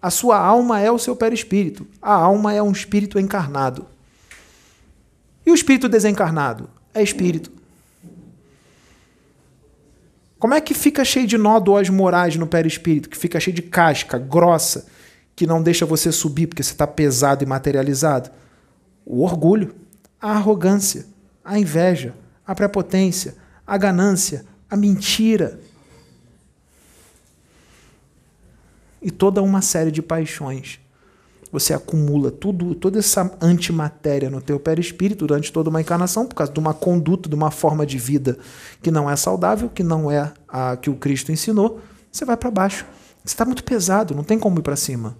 A 0.00 0.10
sua 0.10 0.38
alma 0.38 0.78
é 0.78 0.92
o 0.92 0.98
seu 0.98 1.16
perispírito. 1.16 1.88
A 2.00 2.14
alma 2.14 2.54
é 2.54 2.62
um 2.62 2.70
espírito 2.70 3.18
encarnado. 3.18 3.84
E 5.44 5.50
o 5.50 5.54
espírito 5.56 5.88
desencarnado? 5.88 6.70
É 6.94 7.02
espírito. 7.02 7.50
Como 10.38 10.54
é 10.54 10.60
que 10.60 10.74
fica 10.74 11.04
cheio 11.04 11.26
de 11.26 11.38
nódoas 11.38 11.88
morais 11.88 12.36
no 12.36 12.46
perispírito? 12.46 13.08
Que 13.08 13.16
fica 13.16 13.40
cheio 13.40 13.54
de 13.54 13.62
casca 13.62 14.18
grossa, 14.18 14.86
que 15.34 15.46
não 15.46 15.62
deixa 15.62 15.86
você 15.86 16.12
subir 16.12 16.46
porque 16.46 16.62
você 16.62 16.72
está 16.72 16.86
pesado 16.86 17.42
e 17.42 17.46
materializado? 17.46 18.30
O 19.04 19.22
orgulho, 19.22 19.74
a 20.20 20.32
arrogância, 20.32 21.06
a 21.44 21.58
inveja, 21.58 22.14
a 22.46 22.54
prepotência, 22.54 23.34
a 23.66 23.78
ganância, 23.78 24.44
a 24.68 24.76
mentira. 24.76 25.58
E 29.00 29.10
toda 29.10 29.42
uma 29.42 29.62
série 29.62 29.90
de 29.90 30.02
paixões 30.02 30.80
você 31.58 31.72
acumula 31.72 32.30
tudo, 32.30 32.74
toda 32.74 32.98
essa 32.98 33.34
antimatéria 33.40 34.28
no 34.28 34.42
teu 34.42 34.60
perispírito 34.60 35.26
durante 35.26 35.50
toda 35.50 35.70
uma 35.70 35.80
encarnação 35.80 36.26
por 36.26 36.34
causa 36.34 36.52
de 36.52 36.60
uma 36.60 36.74
conduta, 36.74 37.30
de 37.30 37.34
uma 37.34 37.50
forma 37.50 37.86
de 37.86 37.96
vida 37.96 38.38
que 38.82 38.90
não 38.90 39.08
é 39.08 39.16
saudável, 39.16 39.70
que 39.70 39.82
não 39.82 40.10
é 40.10 40.34
a 40.46 40.76
que 40.76 40.90
o 40.90 40.96
Cristo 40.96 41.32
ensinou, 41.32 41.80
você 42.12 42.26
vai 42.26 42.36
para 42.36 42.50
baixo. 42.50 42.84
Você 43.24 43.32
está 43.32 43.46
muito 43.46 43.64
pesado, 43.64 44.14
não 44.14 44.22
tem 44.22 44.38
como 44.38 44.58
ir 44.58 44.62
para 44.62 44.76
cima. 44.76 45.16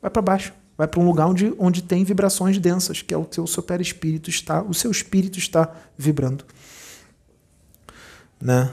Vai 0.00 0.12
para 0.12 0.22
baixo. 0.22 0.54
Vai 0.78 0.86
para 0.86 1.00
um 1.00 1.04
lugar 1.04 1.26
onde, 1.26 1.52
onde 1.58 1.82
tem 1.82 2.04
vibrações 2.04 2.56
densas, 2.56 3.02
que 3.02 3.12
é 3.12 3.18
o 3.18 3.46
seu 3.48 3.60
perispírito 3.60 4.30
está, 4.30 4.62
o 4.62 4.72
seu 4.72 4.92
espírito 4.92 5.40
está 5.40 5.74
vibrando. 5.98 6.44
Né? 8.40 8.70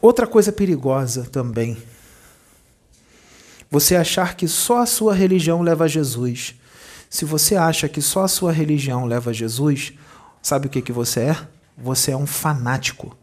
Outra 0.00 0.26
coisa 0.26 0.50
perigosa 0.50 1.24
também 1.24 1.76
você 3.70 3.94
achar 3.94 4.34
que 4.34 4.48
só 4.48 4.78
a 4.80 4.86
sua 4.86 5.14
religião 5.14 5.62
leva 5.62 5.84
a 5.84 5.88
Jesus. 5.88 6.56
Se 7.08 7.24
você 7.24 7.54
acha 7.54 7.88
que 7.88 8.02
só 8.02 8.24
a 8.24 8.28
sua 8.28 8.50
religião 8.50 9.04
leva 9.04 9.30
a 9.30 9.32
Jesus, 9.32 9.92
sabe 10.42 10.66
o 10.66 10.70
que, 10.70 10.82
que 10.82 10.92
você 10.92 11.20
é? 11.20 11.48
Você 11.78 12.10
é 12.10 12.16
um 12.16 12.26
fanático. 12.26 13.16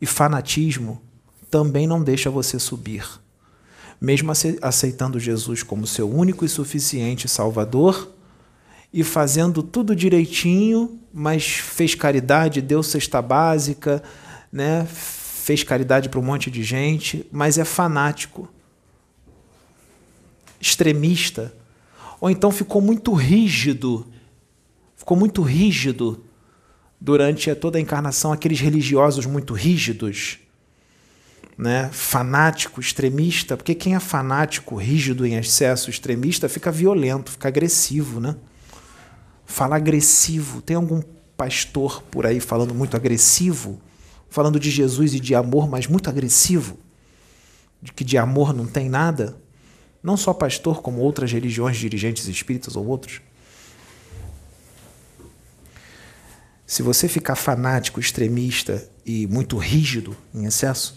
E 0.00 0.06
fanatismo 0.06 1.02
também 1.50 1.86
não 1.86 2.02
deixa 2.02 2.30
você 2.30 2.58
subir. 2.58 3.06
Mesmo 4.00 4.32
aceitando 4.62 5.20
Jesus 5.20 5.62
como 5.62 5.86
seu 5.86 6.10
único 6.10 6.44
e 6.44 6.48
suficiente 6.48 7.28
Salvador 7.28 8.12
e 8.92 9.04
fazendo 9.04 9.62
tudo 9.62 9.94
direitinho, 9.94 10.98
mas 11.12 11.46
fez 11.46 11.94
caridade, 11.94 12.62
deu 12.62 12.82
cesta 12.82 13.20
básica, 13.20 14.02
né? 14.50 14.86
fez 14.86 15.62
caridade 15.62 16.08
para 16.08 16.20
um 16.20 16.22
monte 16.22 16.50
de 16.50 16.62
gente, 16.62 17.26
mas 17.30 17.58
é 17.58 17.64
fanático 17.64 18.48
extremista, 20.60 21.54
ou 22.20 22.30
então 22.30 22.50
ficou 22.50 22.80
muito 22.80 23.12
rígido, 23.12 24.06
ficou 24.96 25.16
muito 25.16 25.42
rígido 25.42 26.24
durante 27.00 27.54
toda 27.54 27.78
a 27.78 27.80
encarnação 27.80 28.32
aqueles 28.32 28.60
religiosos 28.60 29.26
muito 29.26 29.52
rígidos, 29.54 30.38
né? 31.56 31.88
fanático, 31.92 32.80
extremista, 32.80 33.56
porque 33.56 33.74
quem 33.74 33.94
é 33.94 34.00
fanático, 34.00 34.76
rígido 34.76 35.26
em 35.26 35.34
excesso, 35.34 35.90
extremista, 35.90 36.48
fica 36.48 36.70
violento, 36.70 37.30
fica 37.30 37.48
agressivo, 37.48 38.20
né? 38.20 38.36
Fala 39.44 39.76
agressivo. 39.76 40.60
Tem 40.60 40.76
algum 40.76 41.00
pastor 41.36 42.02
por 42.10 42.26
aí 42.26 42.40
falando 42.40 42.74
muito 42.74 42.96
agressivo, 42.96 43.80
falando 44.28 44.58
de 44.58 44.70
Jesus 44.70 45.14
e 45.14 45.20
de 45.20 45.34
amor, 45.34 45.68
mas 45.68 45.86
muito 45.86 46.10
agressivo? 46.10 46.78
De 47.80 47.92
que 47.92 48.04
de 48.04 48.18
amor 48.18 48.52
não 48.52 48.66
tem 48.66 48.88
nada? 48.88 49.36
Não 50.06 50.16
só 50.16 50.32
pastor, 50.32 50.82
como 50.82 51.00
outras 51.00 51.32
religiões, 51.32 51.76
dirigentes 51.76 52.28
espíritas 52.28 52.76
ou 52.76 52.86
outros. 52.86 53.20
Se 56.64 56.80
você 56.80 57.08
ficar 57.08 57.34
fanático, 57.34 57.98
extremista 57.98 58.88
e 59.04 59.26
muito 59.26 59.56
rígido 59.56 60.16
em 60.32 60.44
excesso, 60.44 60.96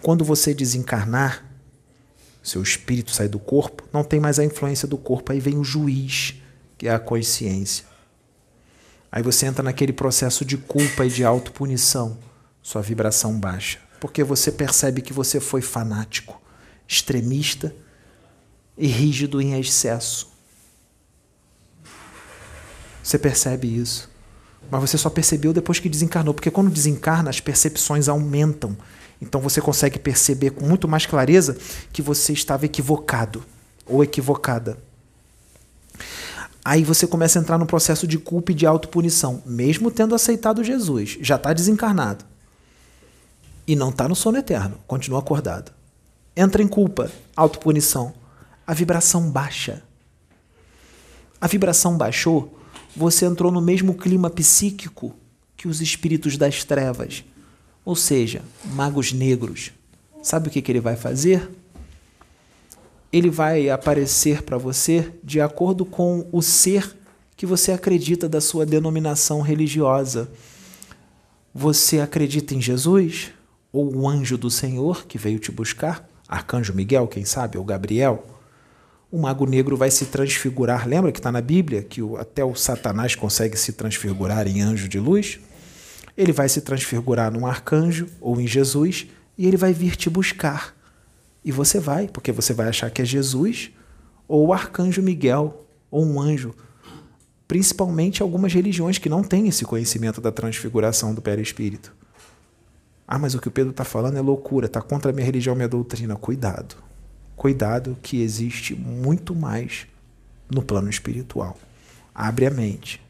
quando 0.00 0.24
você 0.24 0.54
desencarnar, 0.54 1.44
seu 2.42 2.62
espírito 2.62 3.10
sai 3.10 3.28
do 3.28 3.38
corpo, 3.38 3.86
não 3.92 4.02
tem 4.02 4.18
mais 4.18 4.38
a 4.38 4.44
influência 4.46 4.88
do 4.88 4.96
corpo, 4.96 5.30
aí 5.30 5.38
vem 5.38 5.58
o 5.58 5.62
juiz, 5.62 6.36
que 6.78 6.88
é 6.88 6.94
a 6.94 6.98
consciência. 6.98 7.84
Aí 9.12 9.22
você 9.22 9.44
entra 9.44 9.62
naquele 9.62 9.92
processo 9.92 10.42
de 10.42 10.56
culpa 10.56 11.04
e 11.04 11.10
de 11.10 11.22
autopunição, 11.22 12.16
sua 12.62 12.80
vibração 12.80 13.38
baixa, 13.38 13.78
porque 14.00 14.24
você 14.24 14.50
percebe 14.50 15.02
que 15.02 15.12
você 15.12 15.38
foi 15.38 15.60
fanático, 15.60 16.40
extremista 16.88 17.74
e 18.80 18.88
rígido 18.88 19.40
em 19.40 19.58
excesso. 19.58 20.28
Você 23.02 23.18
percebe 23.18 23.68
isso. 23.68 24.10
Mas 24.70 24.80
você 24.80 24.98
só 24.98 25.10
percebeu 25.10 25.52
depois 25.52 25.78
que 25.78 25.88
desencarnou, 25.88 26.34
porque 26.34 26.50
quando 26.50 26.70
desencarna, 26.70 27.30
as 27.30 27.40
percepções 27.40 28.08
aumentam 28.08 28.76
então 29.20 29.40
você 29.40 29.60
consegue 29.60 29.98
perceber 29.98 30.50
com 30.50 30.66
muito 30.66 30.88
mais 30.88 31.04
clareza 31.04 31.56
que 31.92 32.00
você 32.00 32.32
estava 32.32 32.64
equivocado 32.64 33.44
ou 33.86 34.02
equivocada. 34.02 34.78
Aí 36.64 36.82
você 36.84 37.06
começa 37.06 37.38
a 37.38 37.42
entrar 37.42 37.58
no 37.58 37.66
processo 37.66 38.06
de 38.06 38.18
culpa 38.18 38.52
e 38.52 38.54
de 38.54 38.66
autopunição, 38.66 39.42
mesmo 39.44 39.90
tendo 39.90 40.14
aceitado 40.14 40.64
Jesus, 40.64 41.18
já 41.20 41.36
está 41.36 41.52
desencarnado. 41.52 42.24
E 43.66 43.76
não 43.76 43.90
está 43.90 44.08
no 44.08 44.16
sono 44.16 44.38
eterno, 44.38 44.78
continua 44.86 45.20
acordado. 45.20 45.72
Entra 46.36 46.62
em 46.62 46.68
culpa, 46.68 47.10
autopunição. 47.36 48.12
A 48.66 48.74
vibração 48.74 49.30
baixa. 49.30 49.82
A 51.40 51.46
vibração 51.46 51.96
baixou, 51.96 52.58
você 52.94 53.24
entrou 53.24 53.50
no 53.50 53.60
mesmo 53.60 53.94
clima 53.94 54.28
psíquico 54.28 55.14
que 55.56 55.68
os 55.68 55.80
espíritos 55.80 56.36
das 56.36 56.64
trevas 56.64 57.24
ou 57.84 57.96
seja, 57.96 58.42
magos 58.66 59.12
negros. 59.12 59.72
Sabe 60.22 60.48
o 60.48 60.50
que, 60.50 60.60
que 60.60 60.70
ele 60.70 60.80
vai 60.80 60.96
fazer? 60.96 61.50
Ele 63.12 63.30
vai 63.30 63.68
aparecer 63.68 64.42
para 64.42 64.58
você 64.58 65.12
de 65.24 65.40
acordo 65.40 65.84
com 65.84 66.28
o 66.30 66.42
ser 66.42 66.96
que 67.36 67.46
você 67.46 67.72
acredita 67.72 68.28
da 68.28 68.40
sua 68.40 68.66
denominação 68.66 69.40
religiosa. 69.40 70.30
Você 71.54 72.00
acredita 72.00 72.54
em 72.54 72.60
Jesus? 72.60 73.32
Ou 73.72 73.92
o 73.96 74.08
anjo 74.08 74.36
do 74.36 74.50
Senhor 74.50 75.06
que 75.06 75.18
veio 75.18 75.38
te 75.38 75.50
buscar? 75.50 76.08
Arcanjo 76.28 76.74
Miguel, 76.74 77.08
quem 77.08 77.24
sabe? 77.24 77.58
Ou 77.58 77.64
Gabriel? 77.64 78.24
O 79.10 79.18
mago 79.18 79.44
negro 79.44 79.76
vai 79.76 79.90
se 79.90 80.06
transfigurar. 80.06 80.86
Lembra 80.88 81.10
que 81.10 81.18
está 81.18 81.32
na 81.32 81.40
Bíblia 81.40 81.82
que 81.82 82.00
até 82.16 82.44
o 82.44 82.54
Satanás 82.54 83.14
consegue 83.14 83.56
se 83.56 83.72
transfigurar 83.72 84.46
em 84.46 84.60
anjo 84.60 84.88
de 84.88 85.00
luz? 85.00 85.40
ele 86.20 86.32
vai 86.32 86.50
se 86.50 86.60
transfigurar 86.60 87.32
num 87.32 87.46
arcanjo 87.46 88.06
ou 88.20 88.38
em 88.38 88.46
Jesus 88.46 89.06
e 89.38 89.46
ele 89.46 89.56
vai 89.56 89.72
vir 89.72 89.96
te 89.96 90.10
buscar. 90.10 90.76
E 91.42 91.50
você 91.50 91.80
vai, 91.80 92.08
porque 92.08 92.30
você 92.30 92.52
vai 92.52 92.68
achar 92.68 92.90
que 92.90 93.00
é 93.00 93.04
Jesus 93.06 93.70
ou 94.28 94.48
o 94.48 94.52
arcanjo 94.52 95.02
Miguel 95.02 95.64
ou 95.90 96.04
um 96.04 96.20
anjo. 96.20 96.54
Principalmente 97.48 98.20
algumas 98.20 98.52
religiões 98.52 98.98
que 98.98 99.08
não 99.08 99.22
têm 99.22 99.48
esse 99.48 99.64
conhecimento 99.64 100.20
da 100.20 100.30
transfiguração 100.30 101.14
do 101.14 101.22
perispírito. 101.22 101.90
Ah, 103.08 103.18
mas 103.18 103.34
o 103.34 103.40
que 103.40 103.48
o 103.48 103.50
Pedro 103.50 103.70
está 103.70 103.82
falando 103.82 104.18
é 104.18 104.20
loucura, 104.20 104.66
está 104.66 104.82
contra 104.82 105.10
a 105.10 105.14
minha 105.14 105.24
religião, 105.24 105.56
minha 105.56 105.66
doutrina. 105.66 106.16
Cuidado. 106.16 106.76
Cuidado 107.40 107.96
que 108.02 108.20
existe 108.20 108.74
muito 108.74 109.34
mais 109.34 109.86
no 110.50 110.60
plano 110.60 110.90
espiritual. 110.90 111.58
Abre 112.14 112.44
a 112.44 112.50
mente. 112.50 113.02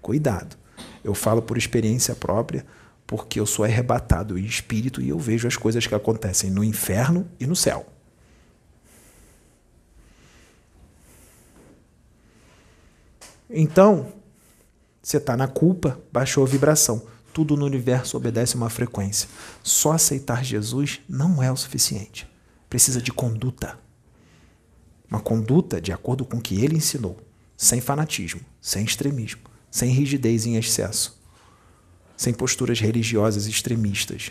Cuidado. 0.00 0.56
Eu 1.04 1.14
falo 1.14 1.40
por 1.40 1.56
experiência 1.56 2.12
própria, 2.16 2.66
porque 3.06 3.38
eu 3.38 3.46
sou 3.46 3.64
arrebatado 3.64 4.36
em 4.36 4.44
espírito 4.44 5.00
e 5.00 5.10
eu 5.10 5.16
vejo 5.16 5.46
as 5.46 5.56
coisas 5.56 5.86
que 5.86 5.94
acontecem 5.94 6.50
no 6.50 6.64
inferno 6.64 7.24
e 7.38 7.46
no 7.46 7.54
céu. 7.54 7.86
Então, 13.48 14.12
você 15.00 15.18
está 15.18 15.36
na 15.36 15.46
culpa, 15.46 16.00
baixou 16.12 16.42
a 16.42 16.48
vibração. 16.48 17.00
Tudo 17.32 17.56
no 17.56 17.64
universo 17.64 18.16
obedece 18.16 18.56
uma 18.56 18.68
frequência. 18.68 19.28
Só 19.62 19.92
aceitar 19.92 20.44
Jesus 20.44 21.00
não 21.08 21.40
é 21.40 21.52
o 21.52 21.56
suficiente. 21.56 22.31
Precisa 22.72 23.02
de 23.02 23.12
conduta. 23.12 23.78
Uma 25.06 25.20
conduta 25.20 25.78
de 25.78 25.92
acordo 25.92 26.24
com 26.24 26.38
o 26.38 26.40
que 26.40 26.64
ele 26.64 26.76
ensinou, 26.76 27.20
sem 27.54 27.82
fanatismo, 27.82 28.40
sem 28.62 28.82
extremismo 28.82 29.52
sem 29.72 29.90
rigidez 29.90 30.44
em 30.44 30.56
excesso, 30.56 31.18
sem 32.14 32.34
posturas 32.34 32.78
religiosas 32.78 33.46
extremistas 33.46 34.30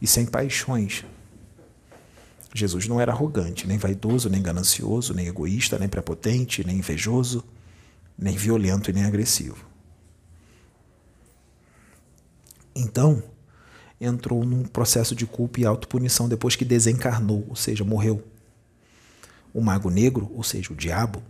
e 0.00 0.06
sem 0.06 0.24
paixões. 0.24 1.04
Jesus 2.54 2.88
não 2.88 2.98
era 2.98 3.12
arrogante, 3.12 3.66
nem 3.66 3.76
vaidoso, 3.76 4.30
nem 4.30 4.40
ganancioso, 4.40 5.12
nem 5.12 5.26
egoísta, 5.26 5.78
nem 5.78 5.90
prepotente, 5.90 6.64
nem 6.66 6.78
invejoso, 6.78 7.44
nem 8.18 8.34
violento 8.34 8.90
e 8.90 8.94
nem 8.94 9.04
agressivo. 9.04 9.66
Então, 12.74 13.22
entrou 14.02 14.44
num 14.44 14.64
processo 14.64 15.14
de 15.14 15.24
culpa 15.24 15.60
e 15.60 15.64
autopunição 15.64 16.28
depois 16.28 16.56
que 16.56 16.64
desencarnou, 16.64 17.46
ou 17.48 17.54
seja, 17.54 17.84
morreu. 17.84 18.22
O 19.54 19.60
mago 19.60 19.90
negro, 19.90 20.30
ou 20.34 20.42
seja, 20.42 20.72
o 20.72 20.76
diabo, 20.76 21.22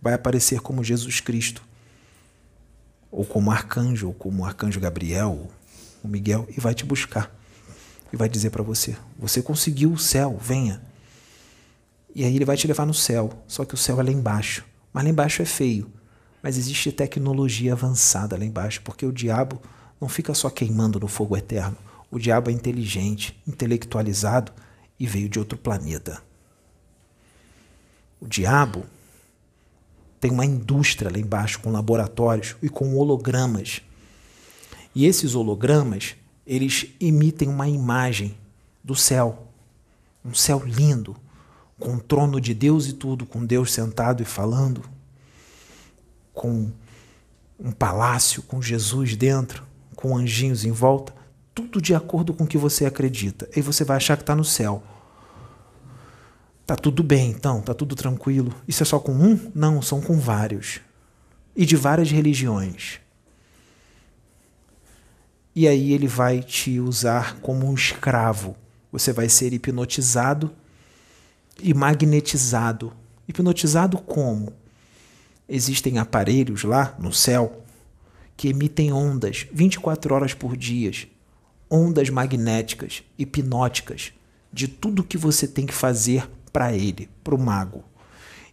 vai 0.00 0.14
aparecer 0.14 0.60
como 0.60 0.82
Jesus 0.82 1.20
Cristo, 1.20 1.62
ou 3.10 3.24
como 3.24 3.50
arcanjo, 3.50 4.08
ou 4.08 4.14
como 4.14 4.44
arcanjo 4.44 4.80
Gabriel, 4.80 5.48
o 6.02 6.08
Miguel, 6.08 6.48
e 6.54 6.60
vai 6.60 6.74
te 6.74 6.84
buscar. 6.84 7.34
E 8.12 8.16
vai 8.16 8.28
dizer 8.28 8.50
para 8.50 8.62
você: 8.62 8.96
Você 9.18 9.40
conseguiu 9.40 9.92
o 9.92 9.98
céu, 9.98 10.36
venha. 10.40 10.82
E 12.14 12.24
aí 12.24 12.34
ele 12.34 12.44
vai 12.44 12.56
te 12.56 12.66
levar 12.66 12.86
no 12.86 12.94
céu, 12.94 13.30
só 13.46 13.64
que 13.64 13.74
o 13.74 13.78
céu 13.78 14.00
é 14.00 14.02
lá 14.02 14.10
embaixo. 14.10 14.64
Mas 14.92 15.04
lá 15.04 15.10
embaixo 15.10 15.42
é 15.42 15.44
feio. 15.44 15.90
Mas 16.42 16.56
existe 16.56 16.90
tecnologia 16.90 17.74
avançada 17.74 18.36
lá 18.36 18.44
embaixo, 18.44 18.80
porque 18.82 19.04
o 19.04 19.12
diabo 19.12 19.60
não 20.00 20.08
fica 20.08 20.32
só 20.34 20.48
queimando 20.48 20.98
no 20.98 21.06
fogo 21.06 21.36
eterno. 21.36 21.76
O 22.10 22.18
diabo 22.18 22.50
é 22.50 22.52
inteligente, 22.52 23.38
intelectualizado 23.46 24.52
e 24.98 25.06
veio 25.06 25.28
de 25.28 25.38
outro 25.38 25.58
planeta. 25.58 26.22
O 28.20 28.26
diabo 28.26 28.84
tem 30.20 30.30
uma 30.30 30.44
indústria 30.44 31.10
lá 31.10 31.18
embaixo 31.18 31.60
com 31.60 31.70
laboratórios 31.70 32.56
e 32.62 32.68
com 32.68 32.96
hologramas. 32.96 33.82
E 34.94 35.06
esses 35.06 35.34
hologramas, 35.34 36.16
eles 36.46 36.86
emitem 37.00 37.48
uma 37.48 37.68
imagem 37.68 38.36
do 38.82 38.96
céu. 38.96 39.46
Um 40.24 40.34
céu 40.34 40.62
lindo, 40.64 41.16
com 41.78 41.94
o 41.94 42.00
trono 42.00 42.40
de 42.40 42.52
Deus 42.54 42.86
e 42.86 42.92
tudo, 42.94 43.24
com 43.24 43.44
Deus 43.44 43.72
sentado 43.72 44.22
e 44.22 44.26
falando, 44.26 44.82
com 46.32 46.72
um 47.58 47.70
palácio 47.70 48.42
com 48.42 48.60
Jesus 48.60 49.16
dentro, 49.16 49.64
com 49.94 50.16
anjinhos 50.16 50.64
em 50.64 50.72
volta, 50.72 51.14
tudo 51.58 51.82
de 51.82 51.92
acordo 51.92 52.32
com 52.32 52.44
o 52.44 52.46
que 52.46 52.56
você 52.56 52.86
acredita. 52.86 53.48
E 53.56 53.60
você 53.60 53.82
vai 53.82 53.96
achar 53.96 54.16
que 54.16 54.22
está 54.22 54.36
no 54.36 54.44
céu. 54.44 54.80
Tá 56.64 56.76
tudo 56.76 57.02
bem, 57.02 57.30
então, 57.30 57.60
tá 57.60 57.74
tudo 57.74 57.96
tranquilo. 57.96 58.54
Isso 58.68 58.82
é 58.82 58.86
só 58.86 59.00
com 59.00 59.12
um? 59.12 59.50
Não, 59.54 59.82
são 59.82 60.00
com 60.00 60.18
vários. 60.18 60.80
E 61.56 61.66
de 61.66 61.74
várias 61.74 62.10
religiões. 62.10 63.00
E 65.54 65.66
aí 65.66 65.92
ele 65.92 66.06
vai 66.06 66.40
te 66.40 66.78
usar 66.78 67.40
como 67.40 67.66
um 67.66 67.74
escravo. 67.74 68.54
Você 68.92 69.12
vai 69.12 69.28
ser 69.28 69.52
hipnotizado 69.52 70.52
e 71.60 71.74
magnetizado. 71.74 72.92
Hipnotizado 73.26 73.98
como? 73.98 74.52
Existem 75.48 75.98
aparelhos 75.98 76.62
lá 76.62 76.94
no 76.98 77.12
céu 77.12 77.64
que 78.36 78.48
emitem 78.48 78.92
ondas 78.92 79.48
24 79.52 80.14
horas 80.14 80.32
por 80.32 80.56
dia, 80.56 80.92
ondas 81.70 82.08
magnéticas, 82.10 83.02
hipnóticas, 83.18 84.12
de 84.52 84.68
tudo 84.68 85.04
que 85.04 85.18
você 85.18 85.46
tem 85.46 85.66
que 85.66 85.74
fazer 85.74 86.28
para 86.52 86.72
ele, 86.72 87.08
para 87.22 87.34
o 87.34 87.38
mago. 87.38 87.84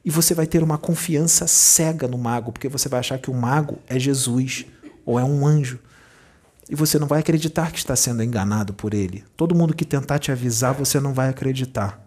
E 0.04 0.10
você 0.10 0.34
vai 0.36 0.46
ter 0.46 0.62
uma 0.62 0.78
confiança 0.78 1.48
cega 1.48 2.08
no 2.08 2.18
mago, 2.18 2.52
porque 2.52 2.70
você 2.70 2.88
vai 2.88 3.00
achar 3.00 3.18
que 3.18 3.32
o 3.32 3.34
mago 3.34 3.80
é 3.88 3.98
Jesus, 3.98 4.66
ou 5.06 5.20
é 5.20 5.24
um 5.24 5.46
anjo. 5.46 5.80
E 6.70 6.76
você 6.76 7.00
não 7.00 7.08
vai 7.08 7.20
acreditar 7.20 7.72
que 7.72 7.78
está 7.78 7.96
sendo 7.96 8.24
enganado 8.24 8.74
por 8.74 8.94
ele. 8.94 9.24
Todo 9.36 9.56
mundo 9.56 9.76
que 9.76 9.86
tentar 9.86 10.20
te 10.20 10.32
avisar, 10.32 10.74
você 10.74 11.00
não 11.00 11.14
vai 11.14 11.30
acreditar. 11.30 12.04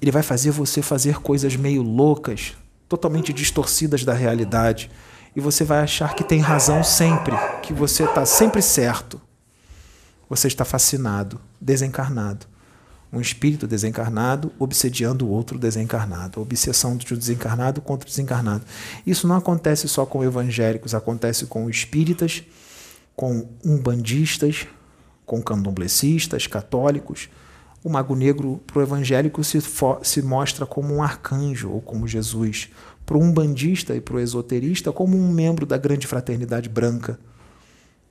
Ele 0.00 0.10
vai 0.10 0.22
fazer 0.22 0.50
você 0.50 0.82
fazer 0.82 1.20
coisas 1.20 1.56
meio 1.56 1.82
loucas, 1.82 2.54
totalmente 2.88 3.32
distorcidas 3.32 4.04
da 4.04 4.12
realidade. 4.12 4.90
E 5.34 5.40
você 5.40 5.64
vai 5.64 5.80
achar 5.80 6.14
que 6.14 6.22
tem 6.22 6.40
razão 6.40 6.84
sempre, 6.84 7.34
que 7.62 7.72
você 7.72 8.04
está 8.04 8.24
sempre 8.24 8.62
certo. 8.62 9.20
Você 10.28 10.48
está 10.48 10.64
fascinado, 10.64 11.40
desencarnado. 11.60 12.46
Um 13.12 13.20
espírito 13.20 13.66
desencarnado 13.66 14.50
obsediando 14.58 15.26
o 15.26 15.30
outro 15.30 15.58
desencarnado. 15.58 16.40
A 16.40 16.42
obsessão 16.42 16.96
do 16.96 17.16
desencarnado 17.16 17.80
contra 17.80 18.06
o 18.06 18.10
desencarnado. 18.10 18.64
Isso 19.06 19.28
não 19.28 19.36
acontece 19.36 19.88
só 19.88 20.04
com 20.04 20.24
evangélicos, 20.24 20.94
acontece 20.94 21.46
com 21.46 21.70
espíritas, 21.70 22.42
com 23.14 23.48
umbandistas, 23.64 24.66
com 25.24 25.40
candomblecistas, 25.40 26.46
católicos. 26.46 27.28
O 27.84 27.90
mago 27.90 28.16
negro 28.16 28.60
para 28.66 28.80
o 28.80 28.82
evangélico 28.82 29.44
se, 29.44 29.58
se 30.02 30.22
mostra 30.22 30.66
como 30.66 30.94
um 30.94 31.02
arcanjo 31.02 31.70
ou 31.70 31.80
como 31.80 32.08
Jesus. 32.08 32.70
Para 33.06 33.18
o 33.18 33.22
umbandista 33.22 33.94
e 33.94 34.00
para 34.00 34.16
o 34.16 34.20
esoterista, 34.20 34.90
como 34.90 35.16
um 35.16 35.30
membro 35.30 35.66
da 35.66 35.76
grande 35.76 36.06
fraternidade 36.06 36.68
branca. 36.68 37.18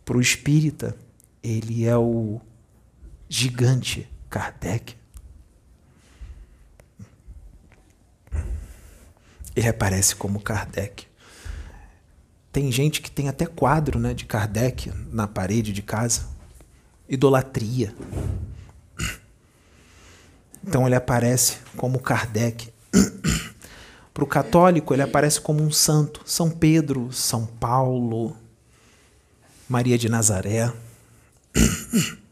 Para 0.06 0.18
o 0.18 0.22
espírita, 0.22 0.96
ele 1.44 1.86
é 1.86 1.98
o 1.98 2.40
gigante 3.28 4.10
Kardec. 4.30 4.96
Ele 9.56 9.68
aparece 9.68 10.16
como 10.16 10.40
Kardec. 10.40 11.06
Tem 12.52 12.72
gente 12.72 13.02
que 13.02 13.12
tem 13.12 13.28
até 13.28 13.46
quadro 13.46 14.00
né, 14.00 14.14
de 14.14 14.26
Kardec 14.26 14.92
na 15.12 15.28
parede 15.28 15.74
de 15.74 15.82
casa. 15.82 16.28
Idolatria. 17.10 17.94
Então 20.66 20.86
ele 20.86 20.96
aparece 20.96 21.58
como 21.76 22.00
Kardec. 22.00 22.72
Para 24.14 24.24
o 24.24 24.28
católico, 24.28 24.94
ele 24.94 25.02
aparece 25.02 25.42
como 25.42 25.62
um 25.62 25.72
santo. 25.72 26.22
São 26.26 26.50
Pedro, 26.50 27.12
São 27.12 27.46
Paulo, 27.46 28.38
Maria 29.68 29.98
de 29.98 30.08
Nazaré. 30.08 30.72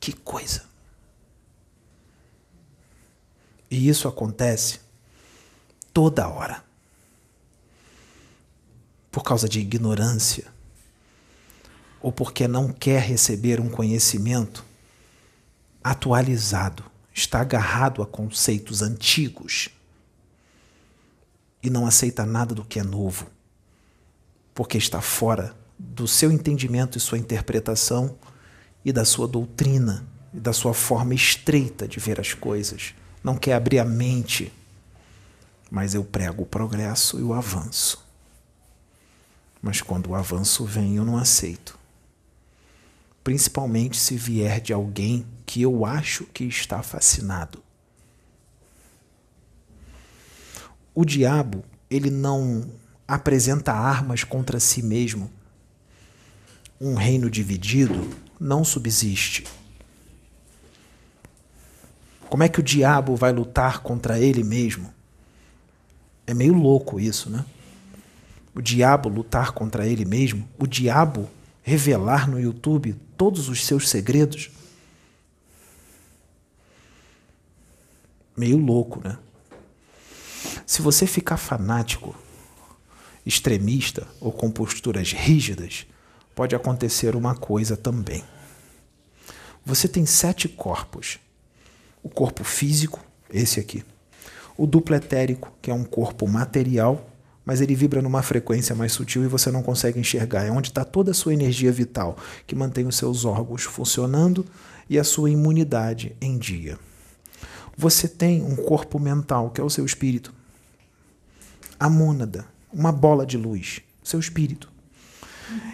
Que 0.00 0.12
coisa! 0.12 0.64
E 3.70 3.88
isso 3.88 4.08
acontece 4.08 4.80
toda 5.92 6.28
hora. 6.28 6.64
Por 9.10 9.22
causa 9.22 9.48
de 9.48 9.60
ignorância, 9.60 10.46
ou 12.00 12.10
porque 12.12 12.48
não 12.48 12.72
quer 12.72 13.02
receber 13.02 13.60
um 13.60 13.68
conhecimento 13.68 14.64
atualizado, 15.82 16.84
está 17.12 17.40
agarrado 17.40 18.02
a 18.02 18.06
conceitos 18.06 18.80
antigos 18.80 19.68
e 21.62 21.68
não 21.68 21.86
aceita 21.86 22.24
nada 22.24 22.54
do 22.54 22.64
que 22.64 22.78
é 22.78 22.82
novo 22.82 23.30
porque 24.58 24.76
está 24.76 25.00
fora 25.00 25.54
do 25.78 26.08
seu 26.08 26.32
entendimento 26.32 26.98
e 26.98 27.00
sua 27.00 27.16
interpretação 27.16 28.18
e 28.84 28.92
da 28.92 29.04
sua 29.04 29.28
doutrina 29.28 30.04
e 30.34 30.40
da 30.40 30.52
sua 30.52 30.74
forma 30.74 31.14
estreita 31.14 31.86
de 31.86 32.00
ver 32.00 32.18
as 32.18 32.34
coisas. 32.34 32.92
Não 33.22 33.36
quer 33.36 33.52
abrir 33.52 33.78
a 33.78 33.84
mente, 33.84 34.52
mas 35.70 35.94
eu 35.94 36.02
prego 36.02 36.42
o 36.42 36.46
progresso 36.46 37.20
e 37.20 37.22
o 37.22 37.32
avanço. 37.32 38.04
Mas 39.62 39.80
quando 39.80 40.08
o 40.10 40.16
avanço 40.16 40.64
vem, 40.64 40.96
eu 40.96 41.04
não 41.04 41.16
aceito. 41.16 41.78
Principalmente 43.22 43.96
se 43.96 44.16
vier 44.16 44.60
de 44.60 44.72
alguém 44.72 45.24
que 45.46 45.62
eu 45.62 45.86
acho 45.86 46.24
que 46.24 46.42
está 46.42 46.82
fascinado. 46.82 47.62
O 50.92 51.04
diabo, 51.04 51.64
ele 51.88 52.10
não 52.10 52.68
apresenta 53.08 53.72
armas 53.72 54.22
contra 54.22 54.60
si 54.60 54.82
mesmo. 54.82 55.30
Um 56.78 56.94
reino 56.94 57.30
dividido 57.30 58.14
não 58.38 58.62
subsiste. 58.62 59.46
Como 62.28 62.42
é 62.42 62.48
que 62.48 62.60
o 62.60 62.62
diabo 62.62 63.16
vai 63.16 63.32
lutar 63.32 63.80
contra 63.80 64.20
ele 64.20 64.44
mesmo? 64.44 64.92
É 66.26 66.34
meio 66.34 66.52
louco 66.52 67.00
isso, 67.00 67.30
né? 67.30 67.46
O 68.54 68.60
diabo 68.60 69.08
lutar 69.08 69.52
contra 69.52 69.86
ele 69.86 70.04
mesmo, 70.04 70.46
o 70.58 70.66
diabo 70.66 71.30
revelar 71.62 72.28
no 72.28 72.38
YouTube 72.38 72.94
todos 73.16 73.48
os 73.48 73.64
seus 73.64 73.88
segredos. 73.88 74.50
Meio 78.36 78.58
louco, 78.58 79.00
né? 79.02 79.18
Se 80.66 80.82
você 80.82 81.06
ficar 81.06 81.38
fanático 81.38 82.14
extremista 83.28 84.08
ou 84.22 84.32
com 84.32 84.50
posturas 84.50 85.12
rígidas, 85.12 85.86
pode 86.34 86.56
acontecer 86.56 87.14
uma 87.14 87.34
coisa 87.34 87.76
também. 87.76 88.24
Você 89.66 89.86
tem 89.86 90.06
sete 90.06 90.48
corpos: 90.48 91.18
o 92.02 92.08
corpo 92.08 92.42
físico, 92.42 93.04
esse 93.30 93.60
aqui, 93.60 93.84
o 94.56 94.66
duplo 94.66 94.96
etérico, 94.96 95.52
que 95.60 95.70
é 95.70 95.74
um 95.74 95.84
corpo 95.84 96.26
material, 96.26 97.06
mas 97.44 97.60
ele 97.60 97.74
vibra 97.74 98.00
numa 98.00 98.22
frequência 98.22 98.74
mais 98.74 98.92
sutil 98.92 99.22
e 99.24 99.28
você 99.28 99.50
não 99.50 99.62
consegue 99.62 100.00
enxergar. 100.00 100.46
É 100.46 100.50
onde 100.50 100.70
está 100.70 100.82
toda 100.82 101.10
a 101.10 101.14
sua 101.14 101.34
energia 101.34 101.70
vital, 101.70 102.16
que 102.46 102.56
mantém 102.56 102.86
os 102.86 102.96
seus 102.96 103.26
órgãos 103.26 103.64
funcionando 103.64 104.46
e 104.88 104.98
a 104.98 105.04
sua 105.04 105.30
imunidade 105.30 106.16
em 106.18 106.38
dia. 106.38 106.78
Você 107.76 108.08
tem 108.08 108.42
um 108.42 108.56
corpo 108.56 108.98
mental, 108.98 109.50
que 109.50 109.60
é 109.60 109.64
o 109.64 109.68
seu 109.68 109.84
espírito. 109.84 110.32
A 111.78 111.90
mônada, 111.90 112.46
uma 112.72 112.92
bola 112.92 113.24
de 113.24 113.36
luz, 113.36 113.80
seu 114.02 114.20
espírito. 114.20 114.70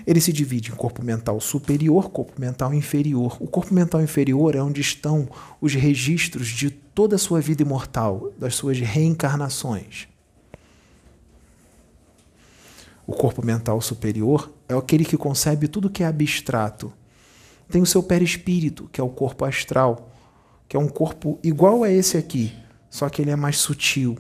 Ele 0.07 0.21
se 0.21 0.33
divide 0.33 0.71
em 0.71 0.75
corpo 0.75 1.05
mental 1.05 1.41
superior, 1.41 2.11
corpo 2.11 2.41
mental 2.41 2.73
inferior. 2.73 3.37
O 3.41 3.47
corpo 3.47 3.75
mental 3.75 4.01
inferior 4.01 4.55
é 4.55 4.63
onde 4.63 4.81
estão 4.81 5.29
os 5.61 5.75
registros 5.75 6.49
de 6.49 6.71
toda 6.71 7.17
a 7.17 7.19
sua 7.19 7.41
vida 7.41 7.63
imortal, 7.63 8.33
das 8.39 8.55
suas 8.55 8.79
reencarnações. 8.79 10.07
O 13.07 13.13
corpo 13.13 13.45
mental 13.45 13.81
superior 13.81 14.53
é 14.69 14.75
aquele 14.75 15.05
que 15.05 15.17
concebe 15.17 15.69
tudo 15.69 15.91
que 15.91 16.03
é 16.03 16.07
abstrato. 16.07 16.93
Tem 17.69 17.83
o 17.83 17.87
seu 17.87 18.03
perispírito, 18.03 18.89
que 18.93 19.01
é 19.01 19.05
o 19.05 19.09
corpo 19.09 19.45
astral, 19.45 20.11
que 20.69 20.77
é 20.77 20.81
um 20.81 20.89
corpo 20.89 21.39
igual 21.43 21.83
a 21.83 21.91
esse 21.91 22.17
aqui, 22.17 22.53
só 22.89 23.09
que 23.09 23.21
ele 23.21 23.31
é 23.31 23.37
mais 23.37 23.59
sutil. 23.59 24.17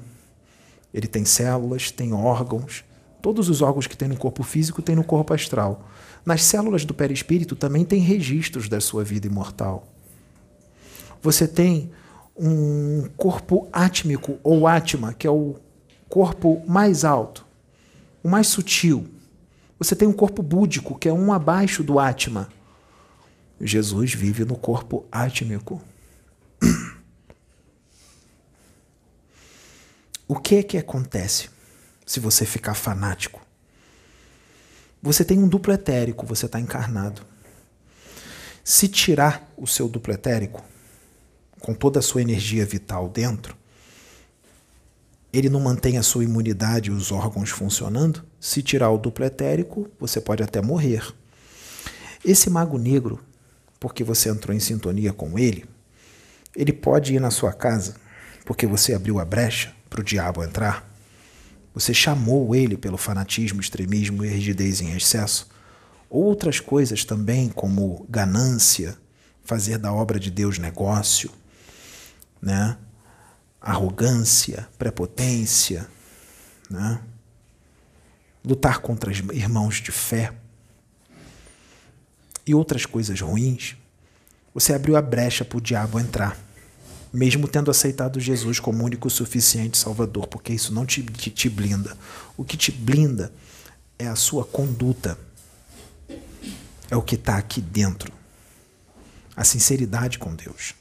Ele 0.95 1.09
tem 1.09 1.25
células, 1.25 1.91
tem 1.91 2.13
órgãos. 2.15 2.85
Todos 3.21 3.49
os 3.49 3.61
órgãos 3.61 3.89
que 3.89 3.97
tem 3.97 4.07
no 4.07 4.17
corpo 4.17 4.45
físico 4.45 4.81
tem 4.81 4.95
no 4.95 5.03
corpo 5.03 5.35
astral. 5.35 5.89
Nas 6.25 6.43
células 6.45 6.85
do 6.85 6.95
perispírito 6.95 7.57
também 7.57 7.85
tem 7.85 8.01
registros 8.01 8.69
da 8.69 8.81
sua 8.81 9.03
vida 9.03 9.27
imortal. 9.27 9.89
Você 11.21 11.49
tem 11.49 11.91
um 12.37 13.09
corpo 13.17 13.69
átmico 13.73 14.39
ou 14.45 14.69
átma, 14.69 15.13
que 15.13 15.27
é 15.27 15.31
o 15.31 15.57
corpo 16.09 16.63
mais 16.67 17.05
alto, 17.05 17.45
o 18.23 18.29
mais 18.29 18.47
sutil. 18.47 19.09
Você 19.79 19.97
tem 19.97 20.07
um 20.07 20.13
corpo 20.13 20.43
búdico, 20.43 20.97
que 20.97 21.09
é 21.09 21.13
um 21.13 21.33
abaixo 21.33 21.83
do 21.83 21.99
átma. 21.99 22.49
Jesus 23.61 24.15
vive 24.15 24.45
no 24.45 24.57
corpo 24.57 25.05
átmico. 25.11 25.81
O 30.27 30.37
que 30.37 30.57
é 30.57 30.63
que 30.63 30.79
acontece 30.79 31.51
se 32.07 32.19
você 32.19 32.47
ficar 32.47 32.75
fanático? 32.75 33.43
Você 35.03 35.23
tem 35.23 35.39
um 35.39 35.47
duplo 35.47 35.71
etérico, 35.75 36.25
você 36.25 36.47
está 36.47 36.59
encarnado. 36.59 37.21
Se 38.65 38.89
tirar 38.89 39.53
o 39.55 39.67
seu 39.67 39.87
duplo 39.87 40.15
etérico, 40.15 40.65
com 41.61 41.75
toda 41.75 41.99
a 41.99 42.03
sua 42.03 42.23
energia 42.23 42.65
vital 42.65 43.07
dentro, 43.07 43.55
ele 45.31 45.51
não 45.51 45.61
mantém 45.61 45.99
a 45.99 46.03
sua 46.03 46.25
imunidade 46.25 46.89
e 46.89 46.93
os 46.93 47.13
órgãos 47.13 47.51
funcionando. 47.51 48.25
Se 48.41 48.63
tirar 48.63 48.89
o 48.91 48.97
duplo 48.97 49.27
etérico, 49.27 49.91
você 50.01 50.23
pode 50.23 50.43
até 50.43 50.63
morrer. 50.63 51.07
Esse 52.25 52.49
mago 52.49 52.79
negro, 52.79 53.23
porque 53.79 54.03
você 54.03 54.31
entrou 54.31 54.57
em 54.57 54.61
sintonia 54.61 55.13
com 55.13 55.39
ele, 55.39 55.67
ele 56.57 56.73
pode 56.73 57.15
ir 57.15 57.21
na 57.21 57.31
sua 57.31 57.53
casa, 57.53 57.97
porque 58.47 58.67
você 58.67 58.95
abriu 58.95 59.19
a 59.19 59.25
brecha, 59.27 59.74
para 59.95 60.01
o 60.01 60.05
diabo 60.05 60.43
entrar? 60.43 60.91
Você 61.73 61.95
chamou 61.95 62.53
ele 62.53 62.77
pelo 62.77 62.97
fanatismo, 62.97 63.61
extremismo 63.61 64.25
e 64.25 64.29
rigidez 64.29 64.81
em 64.81 64.91
excesso? 64.97 65.49
Outras 66.11 66.59
coisas 66.59 67.05
também, 67.05 67.49
como 67.49 68.05
ganância, 68.09 68.99
fazer 69.45 69.79
da 69.79 69.93
obra 69.93 70.19
de 70.19 70.33
Deus 70.33 70.59
negócio, 70.59 71.31
né? 72.43 72.77
arrogância, 73.61 74.69
prepotência, 74.77 75.87
né? 76.69 77.01
lutar 78.45 78.81
contra 78.81 79.13
irmãos 79.13 79.77
de 79.77 79.93
fé 79.93 80.33
e 82.45 82.53
outras 82.53 82.85
coisas 82.85 83.21
ruins, 83.21 83.77
você 84.53 84.75
abriu 84.75 84.97
a 84.97 85.03
brecha 85.03 85.45
para 85.45 85.59
o 85.59 85.61
diabo 85.61 85.99
entrar, 86.01 86.37
mesmo 87.15 87.47
tendo 87.47 87.71
aceitado 87.71 88.19
Jesus 88.19 88.59
como 88.59 88.83
único 88.83 89.09
suficiente 89.09 89.79
Salvador, 89.79 90.27
porque 90.27 90.53
isso 90.53 90.75
não 90.75 90.85
te, 90.85 91.01
te, 91.01 91.31
te 91.31 91.49
blinda. 91.49 91.97
O 92.37 92.45
que 92.45 92.57
te 92.57 92.73
blinda 92.73 93.33
é 93.97 94.09
a 94.09 94.17
sua 94.17 94.45
conduta, 94.45 95.17
é 96.91 96.97
o 96.97 97.03
que 97.03 97.15
está 97.15 97.37
aqui 97.37 97.61
dentro, 97.61 98.13
a 99.37 99.45
sinceridade 99.45 100.19
com 100.19 100.35
Deus. 100.35 100.75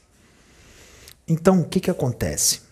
Então, 1.26 1.60
o 1.60 1.68
que, 1.68 1.78
que 1.78 1.90
acontece? 1.90 2.62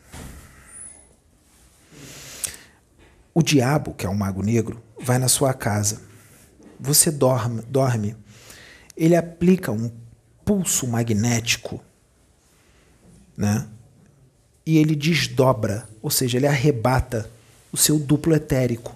O 3.33 3.43
diabo, 3.43 3.95
que 3.95 4.05
é 4.05 4.09
um 4.09 4.15
mago 4.15 4.43
negro, 4.43 4.83
vai 5.01 5.19
na 5.19 5.29
sua 5.29 5.55
casa. 5.55 6.03
Você 6.81 7.13
dorme, 7.13 7.63
dorme. 7.63 8.17
Ele 8.97 9.15
aplica 9.15 9.71
um 9.71 9.91
pulso 10.45 10.87
magnético, 10.89 11.81
né? 13.37 13.67
E 14.65 14.79
ele 14.79 14.95
desdobra, 14.95 15.89
ou 16.01 16.11
seja, 16.11 16.39
ele 16.39 16.47
arrebata 16.47 17.29
o 17.73 17.77
seu 17.77 17.99
duplo 17.99 18.35
etérico, 18.35 18.95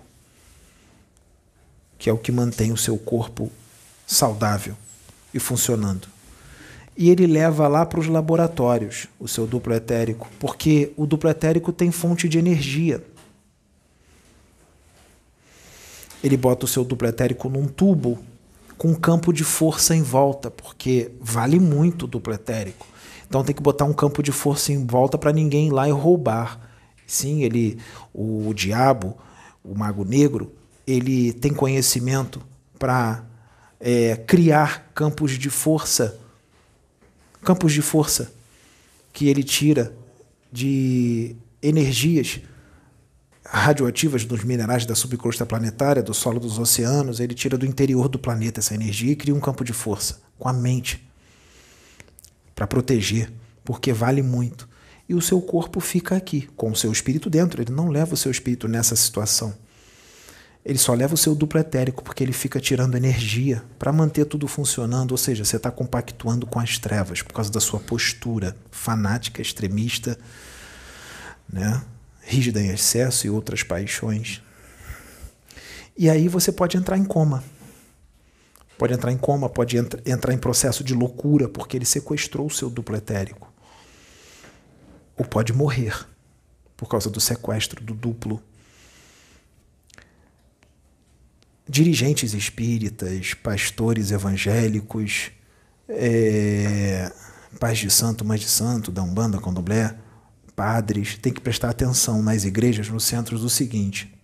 que 1.99 2.11
é 2.11 2.13
o 2.13 2.19
que 2.19 2.31
mantém 2.31 2.73
o 2.73 2.77
seu 2.77 2.97
corpo 2.99 3.51
saudável 4.07 4.77
e 5.33 5.41
funcionando. 5.41 6.09
E 6.97 7.11
ele 7.11 7.27
leva 7.27 7.69
lá 7.69 7.85
para 7.85 8.01
os 8.01 8.07
laboratórios 8.07 9.07
o 9.19 9.29
seu 9.29 9.47
duplo 9.47 9.75
etérico, 9.75 10.31
porque 10.39 10.93
o 10.97 11.07
duplo 11.07 11.29
etérico 11.29 11.73
tem 11.73 11.91
fonte 11.91 12.29
de 12.29 12.39
energia. 12.39 13.05
Ele 16.25 16.37
bota 16.37 16.65
o 16.65 16.69
seu 16.69 16.85
duplo 16.85 17.07
etérico 17.07 17.49
num 17.49 17.67
tubo 17.67 18.19
com 18.79 18.95
campo 18.95 19.33
de 19.33 19.45
força 19.45 19.95
em 19.95 20.03
volta, 20.03 20.51
porque 20.51 21.11
vale 21.21 21.59
muito 21.59 22.05
o 22.05 22.09
duplo 22.09 22.33
etérico. 22.33 22.87
Então 23.29 23.43
tem 23.43 23.55
que 23.55 23.63
botar 23.63 23.85
um 23.85 23.93
campo 23.93 24.23
de 24.23 24.33
força 24.33 24.73
em 24.73 24.87
volta 24.87 25.19
para 25.19 25.33
ninguém 25.33 25.69
ir 25.69 25.73
lá 25.73 25.89
e 25.89 25.93
roubar. 25.93 26.61
Sim, 27.07 27.43
ele, 27.43 27.79
o, 28.13 28.53
diabo, 28.55 29.17
o 29.65 29.77
mago 29.77 30.05
negro, 30.05 30.53
ele 30.87 31.33
tem 31.33 31.53
conhecimento 31.53 32.41
para 32.79 33.25
é, 33.81 34.17
criar 34.17 34.91
campos 34.95 35.33
de 35.33 35.51
força, 35.51 36.19
campos 37.43 37.73
de 37.73 37.83
força 37.83 38.33
que 39.13 39.29
ele 39.29 39.43
tira 39.43 39.95
de 40.53 41.37
energias 41.63 42.41
radioativas 43.45 44.25
dos 44.25 44.43
minerais 44.43 44.85
da 44.85 44.95
subcrosta 44.95 45.47
planetária, 45.47 46.03
do 46.03 46.13
solo 46.13 46.41
dos 46.41 46.59
oceanos, 46.59 47.21
ele 47.21 47.35
tira 47.35 47.57
do 47.57 47.65
interior 47.65 48.09
do 48.09 48.19
planeta 48.19 48.61
essa 48.61 48.75
energia 48.75 49.13
e 49.13 49.17
cria 49.17 49.35
um 49.35 49.41
campo 49.41 49.65
de 49.65 49.73
força 49.73 50.21
com 50.39 50.49
a 50.49 50.53
mente 50.53 51.06
para 52.57 52.67
proteger, 52.67 53.31
porque 53.63 53.93
vale 53.93 54.23
muito. 54.23 54.67
E 55.09 55.15
o 55.15 55.21
seu 55.21 55.41
corpo 55.41 55.79
fica 55.79 56.17
aqui, 56.17 56.49
com 56.57 56.73
o 56.73 56.75
seu 56.75 56.91
espírito 56.91 57.31
dentro, 57.31 57.63
ele 57.63 57.71
não 57.71 57.89
leva 57.89 58.15
o 58.15 58.17
seu 58.17 58.31
espírito 58.33 58.67
nessa 58.67 58.97
situação. 58.97 59.55
Ele 60.65 60.79
só 60.79 60.95
leva 60.95 61.15
o 61.15 61.17
seu 61.17 61.33
duplo 61.33 61.61
etérico, 61.61 62.03
porque 62.03 62.25
ele 62.25 62.33
fica 62.33 62.59
tirando 62.59 62.97
energia 62.97 63.63
para 63.79 63.93
manter 63.93 64.25
tudo 64.25 64.49
funcionando, 64.49 65.13
ou 65.13 65.17
seja, 65.17 65.45
você 65.45 65.59
está 65.59 65.71
compactuando 65.71 66.45
com 66.45 66.59
as 66.59 66.77
trevas 66.77 67.23
por 67.23 67.33
causa 67.33 67.53
da 67.53 67.61
sua 67.61 67.79
postura 67.79 68.57
fanática, 68.73 69.41
extremista, 69.41 70.19
né? 71.49 71.81
rígida 72.23 72.61
em 72.61 72.71
excesso 72.71 73.29
e 73.29 73.31
outras 73.31 73.63
paixões. 73.63 74.43
E 75.97 76.11
aí 76.11 76.27
você 76.27 76.51
pode 76.51 76.77
entrar 76.77 76.99
em 76.99 77.05
coma. 77.05 77.45
Pode 78.79 78.93
entrar 78.93 79.11
em 79.11 79.17
coma, 79.17 79.49
pode 79.49 79.77
entra, 79.77 80.03
entrar 80.05 80.35
em 80.35 80.39
processo 80.39 80.85
de 80.85 80.95
loucura, 80.95 81.49
porque 81.49 81.77
ele 81.77 81.87
sequestrou 81.87 82.47
o 82.47 82.51
seu 82.51 82.69
duplo 82.69 82.97
etérico. 82.97 83.53
Ou 85.17 85.25
pode 85.25 85.53
morrer 85.53 86.07
por 86.77 86.89
causa 86.89 87.09
do 87.09 87.21
sequestro 87.21 87.83
do 87.83 87.95
duplo. 87.95 88.43
Dirigentes 91.69 92.35
espíritas, 92.35 93.35
pastores 93.35 94.11
evangélicos, 94.11 95.31
é, 95.89 97.11
pais 97.59 97.79
de 97.79 97.91
santo, 97.91 98.25
mães 98.25 98.41
de 98.41 98.49
santo, 98.49 98.93
da 98.93 99.03
Umbanda, 99.03 99.41
Candomblé, 99.41 99.97
padres 100.55 101.17
têm 101.19 101.33
que 101.33 101.41
prestar 101.41 101.71
atenção 101.71 102.23
nas 102.23 102.45
igrejas, 102.45 102.89
nos 102.89 103.05
centros, 103.05 103.41
do 103.41 103.51
seguinte: 103.51 104.16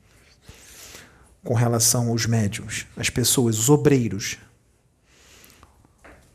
com 1.44 1.54
relação 1.54 2.08
aos 2.08 2.26
médiums, 2.26 2.86
as 2.96 3.10
pessoas, 3.10 3.58
os 3.58 3.68
obreiros, 3.68 4.38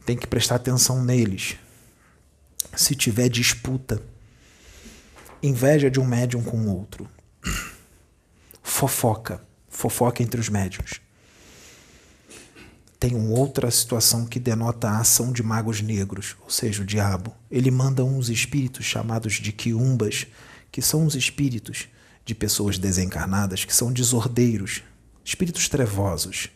tem 0.06 0.18
que 0.18 0.28
prestar 0.28 0.56
atenção 0.56 1.04
neles. 1.04 1.56
Se 2.76 2.96
tiver 2.96 3.30
disputa, 3.30 4.02
inveja 5.42 5.90
de 5.90 6.00
um 6.00 6.06
médium 6.06 6.44
com 6.44 6.58
o 6.58 6.76
outro, 6.76 7.10
fofoca, 8.62 9.42
fofoca 9.70 10.22
entre 10.22 10.40
os 10.40 10.50
médiums 10.50 11.02
tem 13.00 13.16
uma 13.16 13.38
outra 13.38 13.70
situação 13.70 14.26
que 14.26 14.40
denota 14.40 14.90
a 14.90 15.00
ação 15.00 15.32
de 15.32 15.44
magos 15.44 15.82
negros, 15.82 16.36
ou 16.42 16.50
seja, 16.50 16.82
o 16.82 16.86
diabo. 16.86 17.34
Ele 17.50 17.70
manda 17.70 18.04
uns 18.04 18.30
espíritos 18.30 18.86
chamados 18.86 19.34
de 19.34 19.52
quiumbas, 19.52 20.26
que 20.72 20.82
são 20.82 21.06
os 21.06 21.16
espíritos 21.16 21.88
de 22.26 22.34
pessoas 22.34 22.78
desencarnadas 22.78 23.64
que 23.64 23.74
são 23.74 23.94
desordeiros, 23.94 24.84
espíritos 25.28 25.68
trevosos. 25.68 26.48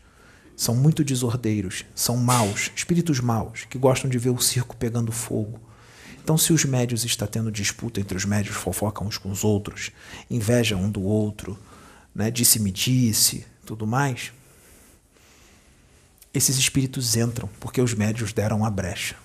São 0.56 0.74
muito 0.74 1.04
desordeiros, 1.04 1.84
são 1.94 2.16
maus, 2.16 2.72
espíritos 2.74 3.20
maus, 3.20 3.66
que 3.66 3.78
gostam 3.78 4.10
de 4.10 4.18
ver 4.18 4.30
o 4.30 4.40
circo 4.40 4.78
pegando 4.78 5.12
fogo. 5.12 5.60
Então, 6.24 6.38
se 6.38 6.54
os 6.54 6.64
médios 6.64 7.04
está 7.04 7.28
tendo 7.28 7.52
disputa 7.52 8.00
entre 8.00 8.16
os 8.16 8.24
médios, 8.24 8.56
fofocam 8.56 9.08
uns 9.08 9.18
com 9.18 9.30
os 9.30 9.44
outros, 9.44 9.92
inveja 10.30 10.78
um 10.78 10.90
do 10.90 11.02
outro, 11.02 11.60
né, 12.16 12.32
disse-me 12.32 12.72
disse, 12.72 13.46
tudo 13.66 13.86
mais, 13.86 14.32
esses 16.34 16.58
espíritos 16.58 17.18
entram 17.18 17.50
porque 17.60 17.82
os 17.82 17.94
médios 17.94 18.32
deram 18.32 18.64
a 18.64 18.70
brecha. 18.70 19.18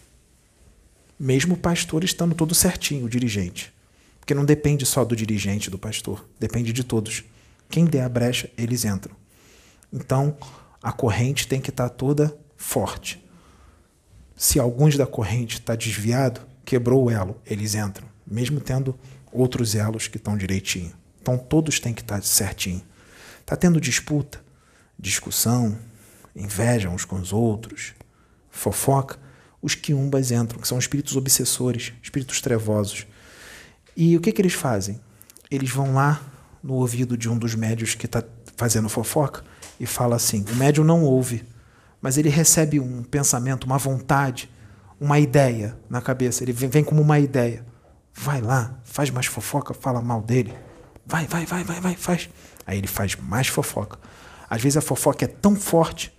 Mesmo 1.17 1.55
o 1.55 1.59
pastor 1.59 2.03
estando 2.03 2.35
todo 2.35 2.53
certinho, 2.53 3.07
o 3.07 3.11
dirigente. 3.11 3.73
Porque 4.19 4.35
não 4.35 4.45
depende 4.45 4.85
só 4.85 5.05
do 5.05 5.15
dirigente, 5.15 5.71
do 5.71 5.79
pastor, 5.79 6.29
depende 6.41 6.73
de 6.73 6.83
todos. 6.83 7.23
Quem 7.71 7.85
der 7.85 8.03
a 8.03 8.09
brecha, 8.09 8.51
eles 8.59 8.85
entram. 8.85 9.15
Então, 9.93 10.37
a 10.83 10.93
corrente 10.93 11.49
tem 11.49 11.61
que 11.61 11.71
estar 11.71 11.89
toda 11.89 12.37
forte. 12.57 13.25
Se 14.37 14.59
alguns 14.59 14.97
da 14.97 15.07
corrente 15.07 15.55
está 15.59 15.75
desviado, 15.75 16.41
quebrou 16.65 17.05
o 17.05 17.11
elo, 17.11 17.41
eles 17.47 17.75
entram, 17.75 18.07
mesmo 18.27 18.61
tendo 18.61 18.99
outros 19.33 19.75
elos 19.75 20.09
que 20.09 20.17
estão 20.17 20.37
direitinho. 20.37 20.93
Então, 21.21 21.39
todos 21.39 21.81
têm 21.81 21.95
que 21.95 22.03
estar 22.03 22.23
certinho. 22.23 22.83
Está 23.41 23.57
tendo 23.57 23.81
disputa, 23.81 24.41
discussão, 24.99 25.79
inveja 26.35 26.89
uns 26.91 27.05
com 27.05 27.17
os 27.17 27.33
outros, 27.33 27.95
fofoca, 28.51 29.19
os 29.63 29.75
quiumbas 29.75 30.31
entram, 30.31 30.61
que 30.61 30.69
são 30.69 30.79
espíritos 30.79 31.17
obsessores, 31.17 31.93
espíritos 32.03 32.41
trevosos. 32.41 33.07
E 33.97 34.17
o 34.17 34.21
que, 34.21 34.33
que 34.33 34.41
eles 34.41 34.53
fazem? 34.53 35.01
Eles 35.51 35.71
vão 35.71 35.95
lá 35.95 36.23
no 36.63 36.75
ouvido 36.75 37.17
de 37.17 37.29
um 37.29 37.39
dos 37.39 37.55
médios 37.55 37.95
que 37.95 38.07
está 38.07 38.23
fazendo 38.57 38.89
fofoca 38.89 39.43
e 39.79 39.87
fala 39.87 40.17
assim: 40.17 40.45
o 40.53 40.57
médium 40.57 40.85
não 40.85 41.03
ouve, 41.05 41.45
mas 42.01 42.19
ele 42.19 42.29
recebe 42.29 42.81
um 42.81 43.03
pensamento, 43.03 43.65
uma 43.65 43.79
vontade, 43.79 44.51
uma 45.01 45.19
ideia 45.19 45.79
na 45.89 46.01
cabeça. 46.01 46.43
Ele 46.45 46.53
vem, 46.53 46.69
vem 46.69 46.85
como 46.85 47.03
uma 47.03 47.19
ideia. 47.19 47.65
Vai 48.15 48.41
lá, 48.41 48.79
faz 48.85 49.11
mais 49.11 49.27
fofoca, 49.27 49.75
fala 49.75 50.01
mal 50.01 50.23
dele. 50.23 50.55
Vai, 51.05 51.27
vai, 51.27 51.45
vai, 51.45 51.65
vai, 51.65 51.81
vai, 51.81 51.95
faz. 51.95 52.29
Aí 52.67 52.79
ele 52.79 52.87
faz 52.87 53.15
mais 53.17 53.47
fofoca. 53.49 53.99
Às 54.49 54.63
vezes 54.63 54.77
a 54.77 54.81
fofoca 54.81 55.25
é 55.25 55.29
tão 55.29 55.55
forte 55.55 56.17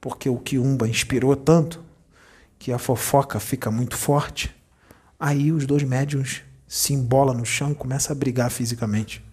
porque 0.00 0.28
o 0.28 0.38
quiumba 0.38 0.88
inspirou 0.88 1.34
tanto 1.34 1.82
que 2.58 2.72
a 2.72 2.78
fofoca 2.78 3.40
fica 3.40 3.70
muito 3.70 3.96
forte. 3.96 4.54
Aí 5.18 5.52
os 5.52 5.66
dois 5.66 5.82
médiums 5.82 6.42
se 6.66 6.92
embolam 6.92 7.36
no 7.36 7.44
chão 7.44 7.72
e 7.72 7.74
começam 7.74 8.14
a 8.14 8.18
brigar 8.18 8.50
fisicamente. 8.50 9.24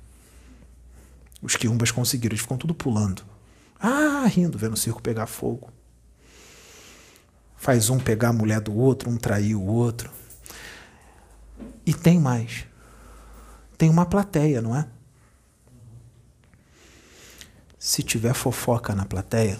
Os 1.41 1.55
quiumbas 1.55 1.91
conseguiram, 1.91 2.33
eles 2.33 2.41
ficam 2.41 2.57
tudo 2.57 2.73
pulando. 2.73 3.23
Ah, 3.87 4.25
rindo, 4.25 4.57
vendo 4.57 4.73
o 4.73 4.77
circo 4.77 4.99
pegar 4.99 5.27
fogo. 5.27 5.71
Faz 7.55 7.91
um 7.91 7.99
pegar 7.99 8.29
a 8.29 8.33
mulher 8.33 8.59
do 8.59 8.75
outro, 8.75 9.11
um 9.11 9.15
trair 9.15 9.53
o 9.53 9.63
outro. 9.63 10.11
E 11.85 11.93
tem 11.93 12.19
mais. 12.19 12.65
Tem 13.77 13.87
uma 13.87 14.07
plateia, 14.07 14.59
não 14.59 14.75
é? 14.75 14.87
Se 17.77 18.01
tiver 18.01 18.33
fofoca 18.33 18.95
na 18.95 19.05
plateia, 19.05 19.59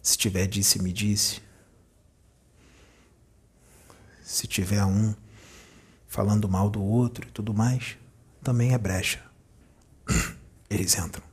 se 0.00 0.16
tiver 0.16 0.46
disse-me 0.46 0.92
disse. 0.92 1.42
Se 4.22 4.46
tiver 4.46 4.84
um 4.84 5.16
falando 6.06 6.48
mal 6.48 6.70
do 6.70 6.80
outro 6.80 7.26
e 7.26 7.30
tudo 7.32 7.52
mais, 7.52 7.98
também 8.40 8.72
é 8.72 8.78
brecha. 8.78 9.20
Eles 10.70 10.96
entram. 10.96 11.25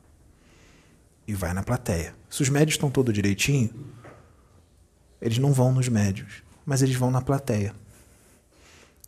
E 1.26 1.34
vai 1.34 1.52
na 1.52 1.62
plateia. 1.62 2.14
Se 2.28 2.42
os 2.42 2.48
médios 2.48 2.74
estão 2.74 2.90
todo 2.90 3.12
direitinho, 3.12 3.70
eles 5.20 5.38
não 5.38 5.52
vão 5.52 5.72
nos 5.72 5.88
médios, 5.88 6.42
mas 6.66 6.82
eles 6.82 6.96
vão 6.96 7.10
na 7.10 7.22
plateia. 7.22 7.74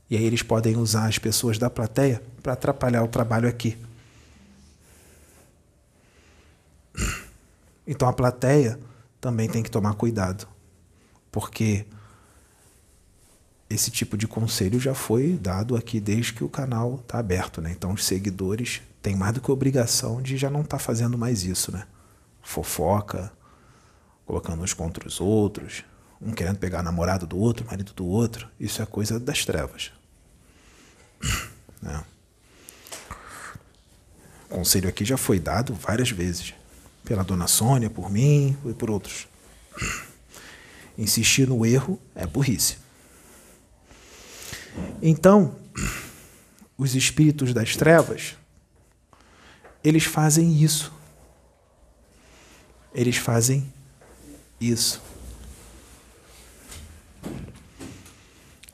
E 0.08 0.16
aí 0.16 0.24
eles 0.24 0.42
podem 0.42 0.76
usar 0.76 1.06
as 1.06 1.18
pessoas 1.18 1.58
da 1.58 1.68
plateia 1.68 2.22
para 2.42 2.52
atrapalhar 2.52 3.02
o 3.02 3.08
trabalho 3.08 3.48
aqui. 3.48 3.76
Então 7.86 8.08
a 8.08 8.12
plateia 8.12 8.78
também 9.20 9.48
tem 9.48 9.62
que 9.62 9.70
tomar 9.70 9.94
cuidado, 9.94 10.48
porque 11.30 11.86
esse 13.68 13.90
tipo 13.90 14.16
de 14.16 14.26
conselho 14.26 14.78
já 14.78 14.94
foi 14.94 15.34
dado 15.34 15.76
aqui 15.76 16.00
desde 16.00 16.32
que 16.32 16.44
o 16.44 16.48
canal 16.48 16.96
está 16.96 17.18
aberto, 17.18 17.60
né? 17.60 17.72
Então 17.72 17.92
os 17.92 18.04
seguidores 18.04 18.80
têm 19.02 19.16
mais 19.16 19.34
do 19.34 19.40
que 19.40 19.50
obrigação 19.50 20.22
de 20.22 20.36
já 20.36 20.48
não 20.48 20.62
estar 20.62 20.78
tá 20.78 20.82
fazendo 20.82 21.18
mais 21.18 21.44
isso, 21.44 21.72
né? 21.72 21.84
Fofoca, 22.46 23.32
colocando 24.24 24.62
uns 24.62 24.72
contra 24.72 25.06
os 25.06 25.20
outros, 25.20 25.82
um 26.22 26.30
querendo 26.30 26.58
pegar 26.58 26.80
namorado 26.80 27.26
do 27.26 27.36
outro, 27.36 27.66
marido 27.66 27.92
do 27.92 28.06
outro. 28.06 28.48
Isso 28.58 28.80
é 28.80 28.86
coisa 28.86 29.18
das 29.18 29.44
trevas. 29.44 29.90
Né? 31.82 32.04
O 34.48 34.54
conselho 34.54 34.88
aqui 34.88 35.04
já 35.04 35.16
foi 35.16 35.40
dado 35.40 35.74
várias 35.74 36.10
vezes 36.10 36.54
pela 37.04 37.24
dona 37.24 37.48
Sônia, 37.48 37.90
por 37.90 38.10
mim 38.10 38.56
e 38.64 38.72
por 38.72 38.90
outros. 38.90 39.26
Insistir 40.96 41.48
no 41.48 41.66
erro 41.66 42.00
é 42.14 42.26
burrice. 42.26 42.78
Então, 45.02 45.56
os 46.78 46.94
espíritos 46.94 47.52
das 47.52 47.76
trevas, 47.76 48.36
eles 49.82 50.04
fazem 50.04 50.62
isso. 50.62 50.95
Eles 52.96 53.16
fazem 53.16 53.72
isso. 54.60 55.00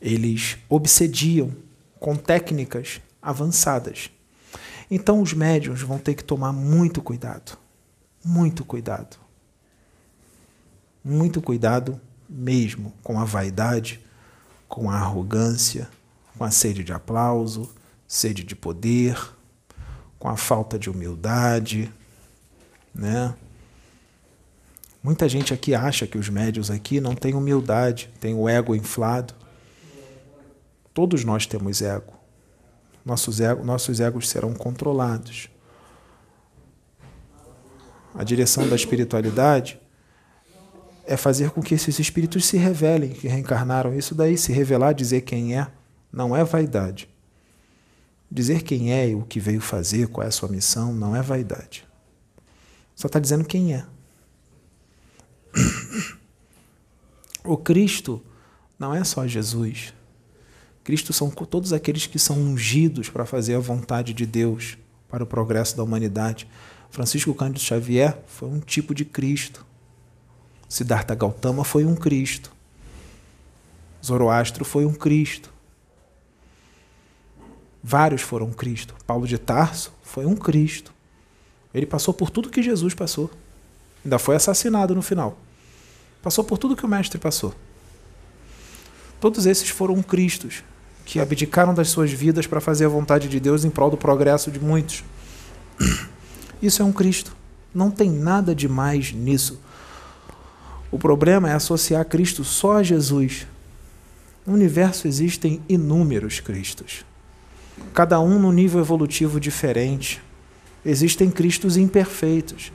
Eles 0.00 0.56
obsediam 0.68 1.54
com 2.00 2.16
técnicas 2.16 3.02
avançadas. 3.20 4.10
Então, 4.90 5.20
os 5.20 5.34
médiums 5.34 5.82
vão 5.82 5.98
ter 5.98 6.14
que 6.14 6.24
tomar 6.24 6.52
muito 6.52 7.02
cuidado. 7.02 7.58
Muito 8.24 8.64
cuidado. 8.64 9.18
Muito 11.04 11.42
cuidado 11.42 12.00
mesmo 12.28 12.94
com 13.02 13.20
a 13.20 13.24
vaidade 13.24 14.00
com 14.72 14.88
a 14.88 14.94
arrogância, 14.94 15.86
com 16.38 16.44
a 16.44 16.50
sede 16.50 16.82
de 16.82 16.94
aplauso, 16.94 17.70
sede 18.08 18.42
de 18.42 18.56
poder, 18.56 19.20
com 20.18 20.30
a 20.30 20.36
falta 20.38 20.78
de 20.78 20.88
humildade, 20.88 21.92
né? 22.94 23.34
Muita 25.02 25.28
gente 25.28 25.52
aqui 25.52 25.74
acha 25.74 26.06
que 26.06 26.16
os 26.16 26.28
médios 26.28 26.70
aqui 26.70 27.00
não 27.00 27.14
têm 27.14 27.34
humildade, 27.34 28.08
têm 28.20 28.34
o 28.34 28.48
ego 28.48 28.74
inflado. 28.74 29.34
Todos 30.94 31.24
nós 31.24 31.44
temos 31.44 31.82
ego. 31.82 32.12
Nossos, 33.04 33.40
ego, 33.40 33.64
nossos 33.64 33.98
egos 33.98 34.28
serão 34.28 34.54
controlados. 34.54 35.48
A 38.14 38.22
direção 38.22 38.68
da 38.68 38.76
espiritualidade 38.76 39.80
é 41.04 41.16
fazer 41.16 41.50
com 41.50 41.60
que 41.60 41.74
esses 41.74 41.98
espíritos 41.98 42.44
se 42.44 42.56
revelem, 42.56 43.10
que 43.10 43.26
reencarnaram. 43.26 43.92
Isso 43.92 44.14
daí, 44.14 44.38
se 44.38 44.52
revelar, 44.52 44.92
dizer 44.92 45.22
quem 45.22 45.58
é, 45.58 45.66
não 46.12 46.36
é 46.36 46.44
vaidade. 46.44 47.08
Dizer 48.30 48.62
quem 48.62 48.92
é 48.92 49.08
e 49.08 49.14
o 49.16 49.22
que 49.22 49.40
veio 49.40 49.60
fazer, 49.60 50.06
qual 50.08 50.24
é 50.24 50.28
a 50.28 50.32
sua 50.32 50.48
missão, 50.48 50.94
não 50.94 51.16
é 51.16 51.20
vaidade. 51.20 51.84
Só 52.94 53.08
está 53.08 53.18
dizendo 53.18 53.44
quem 53.44 53.74
é. 53.74 53.84
O 57.44 57.56
Cristo 57.56 58.22
não 58.78 58.94
é 58.94 59.02
só 59.02 59.26
Jesus. 59.26 59.92
Cristo 60.84 61.12
são 61.12 61.28
todos 61.28 61.72
aqueles 61.72 62.06
que 62.06 62.18
são 62.18 62.36
ungidos 62.38 63.08
para 63.08 63.26
fazer 63.26 63.56
a 63.56 63.60
vontade 63.60 64.14
de 64.14 64.24
Deus 64.24 64.78
para 65.08 65.24
o 65.24 65.26
progresso 65.26 65.76
da 65.76 65.82
humanidade. 65.82 66.48
Francisco 66.90 67.34
Cândido 67.34 67.60
Xavier 67.60 68.18
foi 68.26 68.48
um 68.48 68.60
tipo 68.60 68.94
de 68.94 69.04
Cristo. 69.04 69.64
Siddhartha 70.68 71.14
Gautama 71.14 71.64
foi 71.64 71.84
um 71.84 71.96
Cristo. 71.96 72.52
Zoroastro 74.04 74.64
foi 74.64 74.84
um 74.84 74.94
Cristo. 74.94 75.52
Vários 77.82 78.22
foram 78.22 78.52
Cristo. 78.52 78.94
Paulo 79.06 79.26
de 79.26 79.38
Tarso 79.38 79.92
foi 80.02 80.26
um 80.26 80.36
Cristo. 80.36 80.92
Ele 81.74 81.86
passou 81.86 82.14
por 82.14 82.30
tudo 82.30 82.50
que 82.50 82.62
Jesus 82.62 82.94
passou. 82.94 83.30
Ainda 84.04 84.18
foi 84.18 84.36
assassinado 84.36 84.94
no 84.94 85.02
final. 85.02 85.38
Passou 86.22 86.44
por 86.44 86.58
tudo 86.58 86.76
que 86.76 86.84
o 86.84 86.88
Mestre 86.88 87.18
passou. 87.18 87.54
Todos 89.20 89.46
esses 89.46 89.68
foram 89.68 90.02
Cristos 90.02 90.64
que 91.04 91.20
abdicaram 91.20 91.74
das 91.74 91.88
suas 91.88 92.12
vidas 92.12 92.46
para 92.46 92.60
fazer 92.60 92.86
a 92.86 92.88
vontade 92.88 93.28
de 93.28 93.40
Deus 93.40 93.64
em 93.64 93.70
prol 93.70 93.90
do 93.90 93.96
progresso 93.96 94.50
de 94.50 94.60
muitos. 94.60 95.04
Isso 96.62 96.82
é 96.82 96.84
um 96.84 96.92
Cristo. 96.92 97.34
Não 97.74 97.90
tem 97.90 98.10
nada 98.10 98.54
de 98.54 98.68
mais 98.68 99.12
nisso. 99.12 99.60
O 100.90 100.98
problema 100.98 101.50
é 101.50 101.54
associar 101.54 102.04
Cristo 102.04 102.44
só 102.44 102.78
a 102.78 102.82
Jesus. 102.82 103.46
No 104.46 104.54
universo 104.54 105.08
existem 105.08 105.62
inúmeros 105.68 106.40
Cristos, 106.40 107.04
cada 107.94 108.20
um 108.20 108.38
num 108.38 108.52
nível 108.52 108.80
evolutivo 108.80 109.38
diferente. 109.38 110.20
Existem 110.84 111.30
Cristos 111.30 111.76
imperfeitos. 111.76 112.72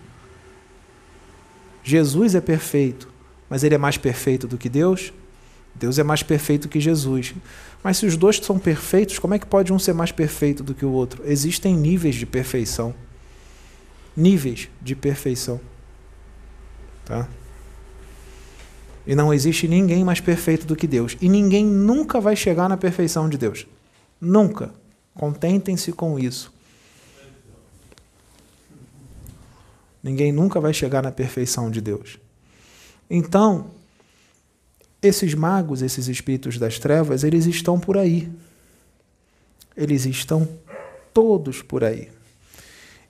Jesus 1.88 2.36
é 2.36 2.42
perfeito, 2.42 3.08
mas 3.50 3.64
ele 3.64 3.74
é 3.74 3.78
mais 3.78 3.96
perfeito 3.96 4.46
do 4.46 4.58
que 4.58 4.68
Deus? 4.68 5.14
Deus 5.74 5.98
é 5.98 6.04
mais 6.04 6.22
perfeito 6.22 6.68
que 6.68 6.82
Jesus. 6.82 7.34
Mas 7.82 7.96
se 7.96 8.06
os 8.06 8.18
dois 8.18 8.36
são 8.44 8.60
perfeitos, 8.60 9.18
como 9.20 9.34
é 9.34 9.40
que 9.40 9.46
pode 9.46 9.72
um 9.72 9.80
ser 9.80 9.94
mais 9.94 10.12
perfeito 10.12 10.62
do 10.62 10.74
que 10.74 10.86
o 10.86 10.92
outro? 10.92 11.24
Existem 11.26 11.74
níveis 11.78 12.16
de 12.16 12.26
perfeição. 12.26 12.94
Níveis 14.18 14.68
de 14.82 14.98
perfeição. 14.98 15.62
Tá? 17.06 17.30
E 19.06 19.16
não 19.16 19.34
existe 19.34 19.66
ninguém 19.66 20.04
mais 20.04 20.20
perfeito 20.20 20.68
do 20.68 20.76
que 20.76 20.88
Deus. 20.88 21.16
E 21.22 21.30
ninguém 21.30 21.66
nunca 21.66 22.20
vai 22.20 22.36
chegar 22.36 22.68
na 22.68 22.76
perfeição 22.76 23.30
de 23.30 23.38
Deus. 23.38 23.66
Nunca. 24.20 24.74
Contentem-se 25.14 25.94
com 25.94 26.20
isso. 26.20 26.54
Ninguém 30.08 30.32
nunca 30.32 30.62
vai 30.62 30.74
chegar 30.74 31.04
na 31.04 31.12
perfeição 31.12 31.70
de 31.70 31.82
Deus. 31.82 32.18
Então, 33.10 33.72
esses 35.02 35.34
magos, 35.34 35.82
esses 35.82 36.08
espíritos 36.08 36.58
das 36.58 36.80
trevas, 36.80 37.26
eles 37.26 37.46
estão 37.46 37.78
por 37.78 37.98
aí. 37.98 38.32
Eles 39.76 40.06
estão 40.06 40.48
todos 41.14 41.62
por 41.62 41.84
aí. 41.84 42.10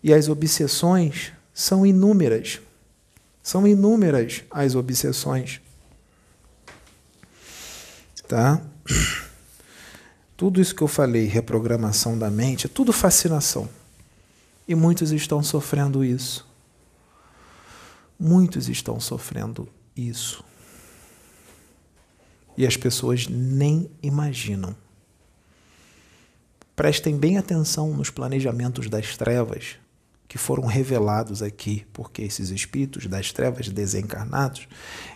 E 0.01 0.11
as 0.11 0.27
obsessões 0.27 1.31
são 1.53 1.85
inúmeras. 1.85 2.59
São 3.43 3.67
inúmeras 3.67 4.41
as 4.49 4.73
obsessões. 4.73 5.61
Tá? 8.27 8.59
Tudo 10.35 10.59
isso 10.59 10.73
que 10.73 10.81
eu 10.81 10.87
falei, 10.87 11.25
reprogramação 11.25 12.17
da 12.17 12.31
mente, 12.31 12.65
é 12.65 12.69
tudo 12.69 12.91
fascinação. 12.91 13.69
E 14.67 14.73
muitos 14.73 15.11
estão 15.11 15.43
sofrendo 15.43 16.03
isso. 16.03 16.46
Muitos 18.19 18.69
estão 18.69 18.99
sofrendo 18.99 19.67
isso. 19.95 20.43
E 22.57 22.65
as 22.65 22.75
pessoas 22.75 23.27
nem 23.27 23.89
imaginam. 24.01 24.75
Prestem 26.75 27.17
bem 27.17 27.37
atenção 27.37 27.93
nos 27.93 28.09
planejamentos 28.09 28.89
das 28.89 29.15
trevas 29.17 29.77
que 30.27 30.37
foram 30.37 30.65
revelados 30.65 31.41
aqui, 31.41 31.87
porque 31.93 32.21
esses 32.21 32.49
espíritos 32.49 33.07
das 33.07 33.31
trevas 33.31 33.69
desencarnados, 33.69 34.67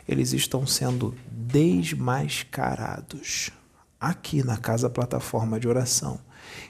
eles 0.07 0.31
estão 0.33 0.65
sendo 0.65 1.13
desmascarados 1.29 3.51
aqui 3.99 4.41
na 4.43 4.55
casa 4.57 4.89
plataforma 4.89 5.59
de 5.59 5.67
oração. 5.67 6.17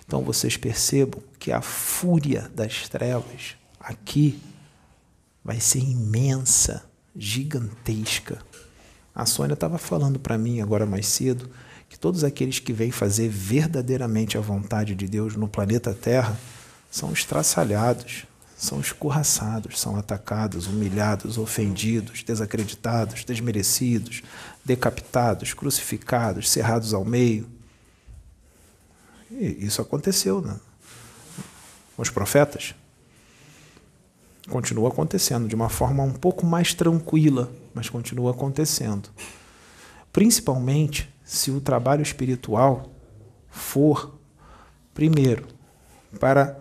Então 0.05 0.23
vocês 0.23 0.57
percebam 0.57 1.21
que 1.39 1.51
a 1.51 1.61
fúria 1.61 2.51
das 2.53 2.89
trevas 2.89 3.55
aqui 3.79 4.41
vai 5.43 5.59
ser 5.59 5.79
imensa, 5.79 6.83
gigantesca. 7.15 8.39
A 9.13 9.25
Sônia 9.25 9.53
estava 9.53 9.77
falando 9.77 10.19
para 10.19 10.37
mim 10.37 10.61
agora 10.61 10.85
mais 10.85 11.07
cedo 11.07 11.49
que 11.89 11.99
todos 11.99 12.23
aqueles 12.23 12.59
que 12.59 12.71
vêm 12.71 12.89
fazer 12.89 13.27
verdadeiramente 13.27 14.37
a 14.37 14.41
vontade 14.41 14.95
de 14.95 15.07
Deus 15.07 15.35
no 15.35 15.47
planeta 15.47 15.93
Terra 15.93 16.39
são 16.89 17.11
estraçalhados, 17.11 18.25
são 18.57 18.79
escorraçados, 18.79 19.79
são 19.79 19.97
atacados, 19.97 20.67
humilhados, 20.67 21.37
ofendidos, 21.37 22.23
desacreditados, 22.23 23.25
desmerecidos, 23.25 24.21
decapitados, 24.63 25.53
crucificados, 25.53 26.49
cerrados 26.49 26.93
ao 26.93 27.03
meio. 27.03 27.49
E 29.31 29.65
isso 29.65 29.81
aconteceu 29.81 30.41
né? 30.41 30.57
os 31.97 32.09
profetas. 32.09 32.75
Continua 34.49 34.89
acontecendo 34.89 35.47
de 35.47 35.55
uma 35.55 35.69
forma 35.69 36.03
um 36.03 36.11
pouco 36.11 36.45
mais 36.45 36.73
tranquila, 36.73 37.51
mas 37.73 37.89
continua 37.89 38.31
acontecendo. 38.31 39.09
Principalmente 40.11 41.09
se 41.23 41.51
o 41.51 41.61
trabalho 41.61 42.01
espiritual 42.01 42.89
for, 43.49 44.17
primeiro, 44.93 45.47
para 46.19 46.59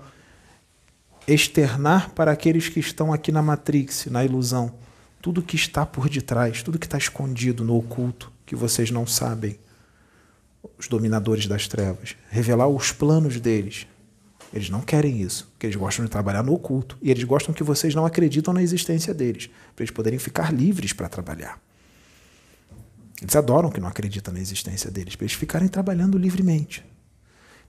externar 1.27 2.11
para 2.11 2.33
aqueles 2.33 2.69
que 2.69 2.81
estão 2.81 3.13
aqui 3.13 3.33
na 3.33 3.43
Matrix, 3.43 4.07
na 4.07 4.25
ilusão, 4.25 4.73
tudo 5.21 5.43
que 5.43 5.57
está 5.57 5.85
por 5.85 6.09
detrás, 6.09 6.63
tudo 6.63 6.79
que 6.79 6.87
está 6.87 6.99
escondido 6.99 7.65
no 7.65 7.77
oculto, 7.77 8.33
que 8.47 8.57
vocês 8.57 8.91
não 8.91 9.07
sabem, 9.07 9.59
os 10.79 10.89
dominadores 10.89 11.47
das 11.47 11.69
trevas, 11.69 12.17
revelar 12.29 12.69
os 12.69 12.93
planos 12.93 13.41
deles. 13.41 13.87
Eles 14.53 14.69
não 14.69 14.81
querem 14.81 15.21
isso, 15.21 15.49
porque 15.53 15.67
eles 15.67 15.77
gostam 15.77 16.05
de 16.05 16.11
trabalhar 16.11 16.43
no 16.43 16.53
oculto 16.53 16.99
e 17.01 17.11
eles 17.11 17.23
gostam 17.25 17.55
que 17.55 17.63
vocês 17.63 17.95
não 17.95 18.05
acreditam 18.05 18.53
na 18.53 18.63
existência 18.63 19.15
deles, 19.15 19.49
para 19.77 19.85
eles 19.85 19.95
poderem 19.95 20.19
ficar 20.19 20.53
livres 20.53 20.93
para 20.93 21.09
trabalhar. 21.09 21.61
Eles 23.23 23.37
adoram 23.37 23.71
que 23.71 23.81
não 23.81 23.89
acreditam 23.89 24.35
na 24.35 24.41
existência 24.41 24.91
deles, 24.91 25.15
para 25.15 25.25
eles 25.25 25.37
ficarem 25.37 25.69
trabalhando 25.69 26.19
livremente. 26.19 26.85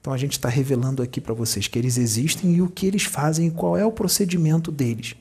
Então 0.00 0.12
a 0.12 0.16
gente 0.16 0.32
está 0.32 0.48
revelando 0.48 1.00
aqui 1.00 1.20
para 1.20 1.32
vocês 1.32 1.68
que 1.68 1.78
eles 1.78 1.96
existem 1.96 2.54
e 2.54 2.62
o 2.62 2.68
que 2.68 2.86
eles 2.86 3.04
fazem 3.04 3.46
e 3.46 3.50
qual 3.52 3.76
é 3.76 3.86
o 3.86 3.92
procedimento 3.92 4.72
deles. 4.72 5.14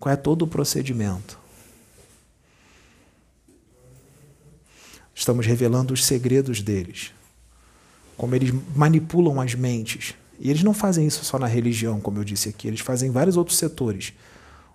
Qual 0.00 0.10
é 0.10 0.16
todo 0.16 0.42
o 0.42 0.48
procedimento. 0.48 1.38
Estamos 5.14 5.44
revelando 5.44 5.92
os 5.92 6.06
segredos 6.06 6.62
deles. 6.62 7.12
Como 8.16 8.34
eles 8.34 8.54
manipulam 8.74 9.40
as 9.40 9.54
mentes. 9.54 10.14
E 10.38 10.50
eles 10.50 10.62
não 10.62 10.72
fazem 10.72 11.06
isso 11.06 11.24
só 11.24 11.38
na 11.38 11.46
religião, 11.46 12.00
como 12.00 12.18
eu 12.18 12.24
disse 12.24 12.48
aqui, 12.48 12.68
eles 12.68 12.80
fazem 12.80 13.08
em 13.08 13.12
vários 13.12 13.36
outros 13.36 13.58
setores. 13.58 14.12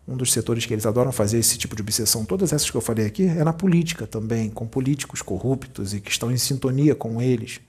Um 0.07 0.17
dos 0.17 0.33
setores 0.33 0.65
que 0.65 0.73
eles 0.73 0.85
adoram 0.85 1.11
fazer 1.11 1.39
esse 1.39 1.57
tipo 1.57 1.75
de 1.75 1.81
obsessão, 1.81 2.25
todas 2.25 2.51
essas 2.51 2.69
que 2.69 2.75
eu 2.75 2.81
falei 2.81 3.05
aqui, 3.05 3.23
é 3.23 3.43
na 3.43 3.53
política 3.53 4.05
também, 4.05 4.49
com 4.49 4.67
políticos 4.67 5.21
corruptos 5.21 5.93
e 5.93 6.01
que 6.01 6.11
estão 6.11 6.29
em 6.31 6.37
sintonia 6.37 6.93
com 6.93 7.21
eles 7.21 7.61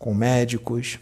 com 0.00 0.14
médicos, 0.14 0.98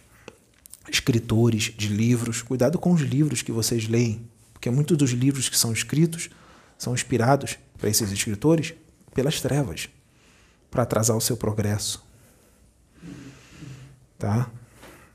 escritores 0.91 1.73
de 1.77 1.87
livros. 1.87 2.43
Cuidado 2.43 2.79
com 2.79 2.93
os 2.93 3.01
livros 3.01 3.41
que 3.41 3.53
vocês 3.53 3.89
leem, 3.89 4.29
porque 4.53 4.69
muitos 4.69 4.97
dos 4.99 5.13
livros 5.13 5.49
que 5.49 5.57
são 5.57 5.73
escritos 5.73 6.29
são 6.77 6.93
inspirados 6.93 7.57
para 7.79 7.89
esses 7.89 8.11
escritores 8.11 8.75
pelas 9.15 9.41
trevas, 9.41 9.89
para 10.69 10.83
atrasar 10.83 11.17
o 11.17 11.21
seu 11.21 11.37
progresso. 11.37 12.05
Tá? 14.19 14.51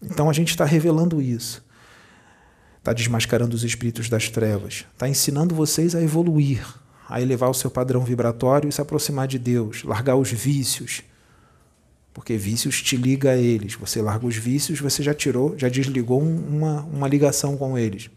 Então 0.03 0.29
a 0.29 0.33
gente 0.33 0.49
está 0.49 0.65
revelando 0.65 1.21
isso. 1.21 1.63
Está 2.79 2.93
desmascarando 2.93 3.55
os 3.55 3.63
espíritos 3.63 4.09
das 4.09 4.29
trevas. 4.29 4.85
Está 4.93 5.07
ensinando 5.07 5.55
vocês 5.55 5.95
a 5.95 6.01
evoluir, 6.01 6.65
a 7.09 7.21
elevar 7.21 7.49
o 7.49 7.53
seu 7.53 7.71
padrão 7.71 8.03
vibratório 8.03 8.67
e 8.67 8.71
se 8.71 8.81
aproximar 8.81 9.27
de 9.27 9.39
Deus, 9.39 9.83
largar 9.83 10.15
os 10.15 10.31
vícios 10.31 11.03
porque 12.13 12.37
vícios 12.37 12.81
te 12.81 12.95
liga 12.95 13.31
a 13.31 13.37
eles. 13.37 13.73
Você 13.75 14.01
larga 14.01 14.25
os 14.25 14.35
vícios, 14.35 14.79
você 14.79 15.01
já 15.01 15.13
tirou, 15.13 15.57
já 15.57 15.67
desligou 15.67 16.21
uma, 16.21 16.83
uma 16.83 17.07
ligação 17.07 17.57
com 17.57 17.77
eles. 17.77 18.09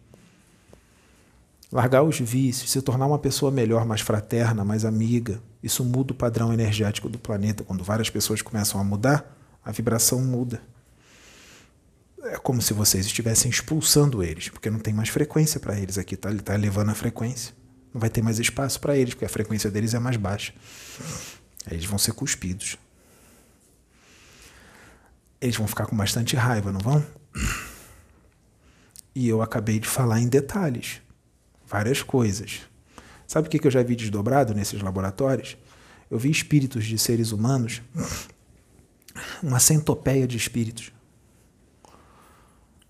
Largar 1.73 2.03
os 2.03 2.21
vícios, 2.21 2.71
se 2.71 2.83
tornar 2.83 3.07
uma 3.07 3.19
pessoa 3.19 3.51
melhor, 3.51 3.85
mais 3.87 4.03
fraterna, 4.03 4.65
mais 4.65 4.85
amiga, 4.85 5.41
isso 5.63 5.83
muda 5.83 6.13
o 6.13 6.17
padrão 6.17 6.53
energético 6.53 7.09
do 7.09 7.19
planeta. 7.19 7.65
Quando 7.65 7.83
várias 7.83 8.11
pessoas 8.11 8.43
começam 8.43 8.81
a 8.81 8.85
mudar, 8.85 9.35
a 9.65 9.73
vibração 9.73 10.21
muda. 10.21 10.61
É 12.33 12.37
como 12.39 12.61
se 12.61 12.73
vocês 12.73 13.07
estivessem 13.07 13.51
expulsando 13.51 14.23
eles, 14.23 14.49
porque 14.49 14.71
não 14.71 14.79
tem 14.79 14.93
mais 14.93 15.09
frequência 15.09 15.61
para 15.61 15.79
eles 15.79 15.99
aqui, 15.99 16.17
tá? 16.17 16.31
Ele 16.31 16.41
está 16.41 16.55
elevando 16.55 16.91
a 16.91 16.95
frequência. 16.95 17.55
Não 17.93 18.01
vai 18.01 18.11
ter 18.11 18.23
mais 18.23 18.39
espaço 18.39 18.81
para 18.81 18.97
eles, 18.97 19.15
porque 19.15 19.25
a 19.25 19.29
frequência 19.29 19.71
deles 19.71 19.95
é 19.95 19.99
mais 19.99 20.17
baixa. 20.17 20.53
Eles 21.71 21.85
vão 21.85 21.99
ser 21.99 22.13
cuspidos 22.13 22.79
eles 25.41 25.57
vão 25.57 25.67
ficar 25.67 25.87
com 25.87 25.97
bastante 25.97 26.37
raiva, 26.37 26.73
não 26.73 26.81
vão? 26.81 27.05
E 29.15 29.29
eu 29.29 29.43
acabei 29.43 29.79
de 29.79 29.89
falar 29.89 30.21
em 30.21 30.29
detalhes, 30.29 31.01
várias 31.67 32.03
coisas. 32.03 32.63
Sabe 33.27 33.49
o 33.49 33.51
que 33.51 33.67
eu 33.67 33.71
já 33.71 33.83
vi 33.83 33.97
desdobrado 33.97 34.55
nesses 34.55 34.81
laboratórios? 34.81 35.57
Eu 36.11 36.19
vi 36.19 36.31
espíritos 36.31 36.85
de 36.85 36.99
seres 36.99 37.33
humanos, 37.33 37.83
uma 39.43 39.59
centopeia 39.59 40.27
de 40.27 40.37
espíritos. 40.37 40.93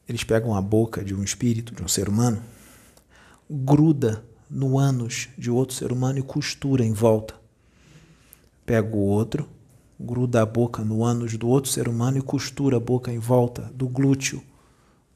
Eles 0.09 0.23
pegam 0.23 0.55
a 0.55 0.63
boca 0.63 1.05
de 1.05 1.15
um 1.15 1.23
espírito, 1.23 1.75
de 1.75 1.83
um 1.83 1.89
ser 1.89 2.09
humano, 2.09 2.43
gruda 3.51 4.25
no 4.49 4.79
ânus 4.79 5.29
de 5.37 5.51
outro 5.51 5.75
ser 5.75 5.91
humano 5.91 6.19
e 6.19 6.23
costura 6.23 6.85
em 6.85 6.93
volta. 6.93 7.35
Pega 8.65 8.95
o 8.95 9.01
outro, 9.01 9.49
gruda 9.99 10.43
a 10.43 10.47
boca 10.47 10.85
no 10.85 11.05
ânus 11.05 11.37
do 11.37 11.49
outro 11.49 11.71
ser 11.71 11.89
humano 11.89 12.19
e 12.19 12.23
costura 12.23 12.77
a 12.77 12.81
boca 12.81 13.13
em 13.13 13.19
volta 13.19 13.63
do 13.75 13.89
glúteo 13.89 14.43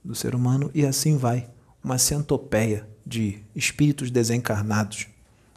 do 0.03 0.15
ser 0.15 0.35
humano, 0.35 0.71
e 0.75 0.85
assim 0.85 1.17
vai. 1.17 1.49
Uma 1.83 1.99
centopeia 1.99 2.89
de 3.07 3.43
espíritos 3.55 4.11
desencarnados, 4.11 5.07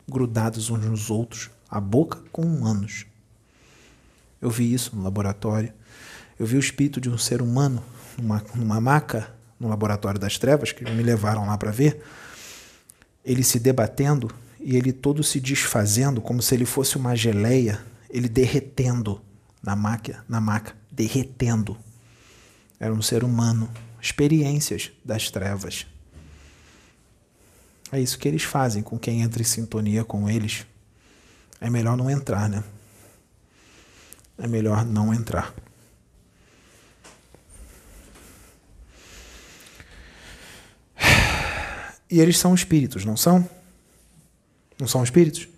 grudados 0.07 0.69
uns 0.69 0.85
nos 0.85 1.10
outros, 1.10 1.49
a 1.69 1.80
boca 1.80 2.19
com 2.31 2.45
um 2.45 2.65
ânus. 2.65 3.05
Eu 4.41 4.49
vi 4.49 4.73
isso 4.73 4.95
no 4.95 5.03
laboratório. 5.03 5.73
Eu 6.38 6.45
vi 6.45 6.55
o 6.55 6.60
espírito 6.60 6.99
de 6.99 7.10
um 7.10 7.18
ser 7.18 7.41
humano 7.41 7.84
numa, 8.18 8.44
numa 8.56 8.81
maca 8.81 9.34
no 9.60 9.68
laboratório 9.68 10.19
das 10.19 10.38
trevas, 10.38 10.72
que 10.72 10.84
me 10.84 11.03
levaram 11.03 11.45
lá 11.45 11.57
para 11.57 11.72
ver, 11.72 12.02
ele 13.23 13.44
se 13.44 13.60
debatendo 13.60 14.30
e 14.60 14.76
ele 14.76 14.91
todo 14.91 15.23
se 15.23 15.40
desfazendo 15.40 16.22
como 16.22 16.41
se 16.41 16.53
ele 16.56 16.65
fosse 16.65 16.98
uma 16.98 17.15
geleia 17.15 17.80
ele 18.14 18.30
derretendo 18.30 19.19
na 19.61 19.76
máquina, 19.76 20.23
na 20.30 20.40
maca, 20.40 20.76
derretendo. 20.91 21.76
Era 22.80 22.94
um 22.94 23.02
ser 23.02 23.23
humano, 23.23 23.68
experiências 23.99 24.91
das 25.03 25.31
trevas. 25.31 25.88
É 27.91 27.99
isso 27.99 28.19
que 28.19 28.27
eles 28.27 28.44
fazem 28.44 28.84
com 28.84 28.99
quem 28.99 29.23
entra 29.23 29.41
em 29.41 29.45
sintonia 29.45 30.03
com 30.03 30.30
eles. 30.30 30.68
É 31.60 31.72
melhor 31.72 31.98
não 31.98 32.07
entrar, 32.07 32.48
né? 32.48 32.64
É 34.38 34.48
melhor 34.48 34.85
não 34.85 35.11
entrar. 35.11 35.52
E 42.14 42.22
eles 42.22 42.38
são 42.38 42.53
espíritos, 42.53 43.03
não 43.06 43.18
são? 43.18 43.49
Não 44.80 44.88
são 44.88 45.03
espíritos? 45.03 45.49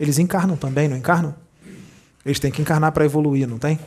Eles 0.00 0.18
encarnam 0.18 0.56
também, 0.56 0.88
não 0.88 0.96
encarnam? 0.96 1.34
Eles 2.24 2.40
têm 2.40 2.50
que 2.50 2.62
encarnar 2.62 2.92
para 2.92 3.04
evoluir, 3.04 3.46
não 3.46 3.58
tem? 3.58 3.78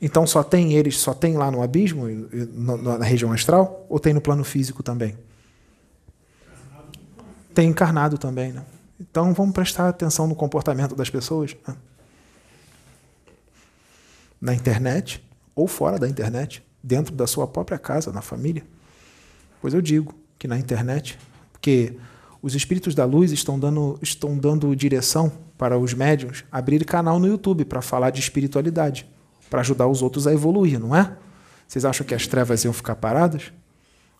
Então 0.00 0.26
só 0.26 0.42
tem 0.42 0.72
eles, 0.72 0.98
só 0.98 1.14
tem 1.14 1.36
lá 1.36 1.48
no 1.48 1.62
abismo, 1.62 2.08
na 2.98 3.04
região 3.04 3.32
astral, 3.32 3.86
ou 3.88 4.00
tem 4.00 4.12
no 4.12 4.20
plano 4.20 4.42
físico 4.42 4.82
também? 4.82 5.16
Tem 7.54 7.68
encarnado 7.68 8.18
também, 8.18 8.50
né? 8.50 8.64
Então 8.98 9.32
vamos 9.32 9.54
prestar 9.54 9.88
atenção 9.88 10.26
no 10.26 10.34
comportamento 10.34 10.96
das 10.96 11.08
pessoas. 11.08 11.56
Né? 11.68 11.76
Na 14.40 14.52
internet 14.52 15.24
ou 15.54 15.68
fora 15.68 16.00
da 16.00 16.08
internet, 16.08 16.64
dentro 16.82 17.14
da 17.14 17.28
sua 17.28 17.46
própria 17.46 17.78
casa, 17.78 18.10
na 18.10 18.22
família. 18.22 18.66
Pois 19.60 19.72
eu 19.72 19.80
digo 19.80 20.20
que 20.42 20.48
na 20.48 20.58
internet, 20.58 21.16
porque 21.52 21.94
os 22.42 22.56
espíritos 22.56 22.96
da 22.96 23.04
luz 23.04 23.30
estão 23.30 23.60
dando, 23.60 23.96
estão 24.02 24.36
dando 24.36 24.74
direção 24.74 25.30
para 25.56 25.78
os 25.78 25.94
médiums 25.94 26.44
abrir 26.50 26.84
canal 26.84 27.20
no 27.20 27.28
YouTube 27.28 27.64
para 27.64 27.80
falar 27.80 28.10
de 28.10 28.18
espiritualidade, 28.18 29.06
para 29.48 29.60
ajudar 29.60 29.86
os 29.86 30.02
outros 30.02 30.26
a 30.26 30.32
evoluir, 30.32 30.80
não 30.80 30.96
é? 30.96 31.16
Vocês 31.68 31.84
acham 31.84 32.04
que 32.04 32.12
as 32.12 32.26
trevas 32.26 32.64
iam 32.64 32.72
ficar 32.72 32.96
paradas? 32.96 33.52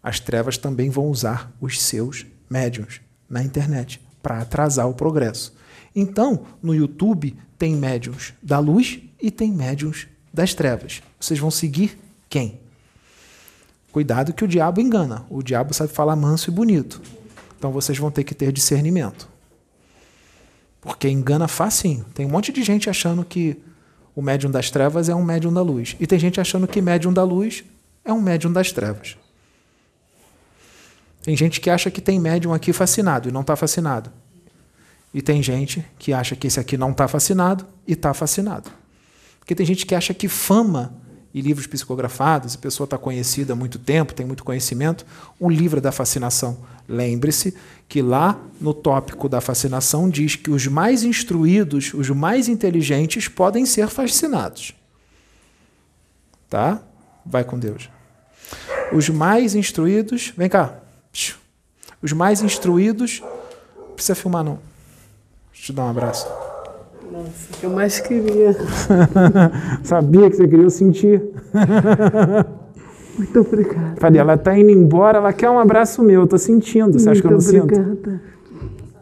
As 0.00 0.20
trevas 0.20 0.56
também 0.56 0.90
vão 0.90 1.08
usar 1.08 1.52
os 1.60 1.82
seus 1.82 2.24
médiums 2.48 3.00
na 3.28 3.42
internet 3.42 4.00
para 4.22 4.42
atrasar 4.42 4.88
o 4.88 4.94
progresso. 4.94 5.52
Então, 5.92 6.44
no 6.62 6.72
YouTube 6.72 7.36
tem 7.58 7.74
médiums 7.74 8.32
da 8.40 8.60
luz 8.60 9.00
e 9.20 9.28
tem 9.28 9.50
médiums 9.50 10.06
das 10.32 10.54
trevas. 10.54 11.02
Vocês 11.18 11.40
vão 11.40 11.50
seguir 11.50 11.98
quem? 12.30 12.61
Cuidado 13.92 14.32
que 14.32 14.42
o 14.42 14.48
diabo 14.48 14.80
engana. 14.80 15.26
O 15.28 15.42
diabo 15.42 15.74
sabe 15.74 15.92
falar 15.92 16.16
manso 16.16 16.50
e 16.50 16.52
bonito. 16.52 17.00
Então 17.58 17.70
vocês 17.70 17.98
vão 17.98 18.10
ter 18.10 18.24
que 18.24 18.34
ter 18.34 18.50
discernimento. 18.50 19.28
Porque 20.80 21.08
engana 21.08 21.46
facinho. 21.46 22.04
Tem 22.14 22.24
um 22.24 22.30
monte 22.30 22.50
de 22.50 22.62
gente 22.62 22.88
achando 22.88 23.22
que 23.22 23.62
o 24.16 24.22
médium 24.22 24.50
das 24.50 24.70
trevas 24.70 25.10
é 25.10 25.14
um 25.14 25.22
médium 25.22 25.52
da 25.52 25.60
luz. 25.60 25.94
E 26.00 26.06
tem 26.06 26.18
gente 26.18 26.40
achando 26.40 26.66
que 26.66 26.80
médium 26.80 27.12
da 27.12 27.22
luz 27.22 27.64
é 28.02 28.12
um 28.12 28.20
médium 28.20 28.50
das 28.50 28.72
trevas. 28.72 29.16
Tem 31.22 31.36
gente 31.36 31.60
que 31.60 31.70
acha 31.70 31.90
que 31.90 32.00
tem 32.00 32.18
médium 32.18 32.52
aqui 32.52 32.72
fascinado 32.72 33.28
e 33.28 33.32
não 33.32 33.42
está 33.42 33.54
fascinado. 33.54 34.10
E 35.14 35.20
tem 35.20 35.42
gente 35.42 35.86
que 35.98 36.14
acha 36.14 36.34
que 36.34 36.46
esse 36.46 36.58
aqui 36.58 36.78
não 36.78 36.90
está 36.92 37.06
fascinado 37.06 37.66
e 37.86 37.92
está 37.92 38.14
fascinado. 38.14 38.70
Porque 39.38 39.54
tem 39.54 39.66
gente 39.66 39.84
que 39.84 39.94
acha 39.94 40.14
que 40.14 40.28
fama 40.28 40.94
e 41.34 41.40
livros 41.40 41.66
psicografados, 41.66 42.54
a 42.54 42.58
pessoa 42.58 42.84
está 42.84 42.98
conhecida 42.98 43.52
há 43.52 43.56
muito 43.56 43.78
tempo, 43.78 44.14
tem 44.14 44.26
muito 44.26 44.44
conhecimento, 44.44 45.06
o 45.40 45.48
livro 45.48 45.80
da 45.80 45.90
fascinação. 45.90 46.58
Lembre-se 46.88 47.56
que 47.88 48.02
lá 48.02 48.38
no 48.60 48.74
tópico 48.74 49.28
da 49.28 49.40
fascinação 49.40 50.10
diz 50.10 50.36
que 50.36 50.50
os 50.50 50.66
mais 50.66 51.04
instruídos, 51.04 51.94
os 51.94 52.10
mais 52.10 52.48
inteligentes 52.48 53.28
podem 53.28 53.64
ser 53.64 53.88
fascinados. 53.88 54.74
Tá? 56.50 56.82
Vai 57.24 57.44
com 57.44 57.58
Deus. 57.58 57.88
Os 58.92 59.08
mais 59.08 59.54
instruídos, 59.54 60.32
vem 60.36 60.48
cá. 60.48 60.78
Os 62.02 62.12
mais 62.12 62.42
instruídos, 62.42 63.22
não 63.76 63.94
precisa 63.94 64.14
filmar 64.14 64.42
não. 64.42 64.58
Deixa 65.52 65.62
eu 65.62 65.66
te 65.66 65.72
dar 65.72 65.84
um 65.84 65.90
abraço. 65.90 66.26
Nossa, 67.22 67.52
o 67.52 67.56
que 67.60 67.64
eu 67.66 67.70
mais 67.70 68.00
queria. 68.00 68.56
Sabia 69.84 70.30
que 70.30 70.36
você 70.36 70.48
queria 70.48 70.70
sentir. 70.70 71.22
Muito 73.16 73.40
obrigada. 73.40 73.96
Falei, 74.00 74.20
ela 74.20 74.36
tá 74.36 74.56
indo 74.58 74.70
embora, 74.70 75.18
ela 75.18 75.32
quer 75.32 75.50
um 75.50 75.58
abraço 75.58 76.02
meu, 76.02 76.22
eu 76.22 76.26
tô 76.26 76.38
sentindo. 76.38 76.98
Você 76.98 77.10
acha 77.10 77.20
que 77.20 77.26
eu 77.26 77.32
não 77.32 77.38
Muito 77.38 77.50
sinto? 77.50 77.64
obrigada. 77.64 78.22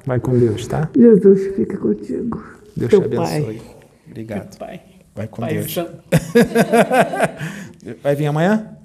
Vai 0.04 0.20
com 0.20 0.38
Deus, 0.38 0.66
tá? 0.66 0.88
Jesus 0.96 1.54
fica 1.54 1.76
contigo. 1.76 2.42
Deus 2.76 2.90
Teu 2.90 3.00
te 3.00 3.06
abençoe. 3.06 3.42
pai. 3.42 3.60
Obrigado. 4.08 4.58
Pai. 4.58 4.80
Vai 5.14 5.28
com 5.28 5.42
Pai 5.42 5.54
Deus. 5.54 5.72
Santo. 5.72 5.92
Vai 8.02 8.14
vir 8.14 8.26
amanhã? 8.26 8.76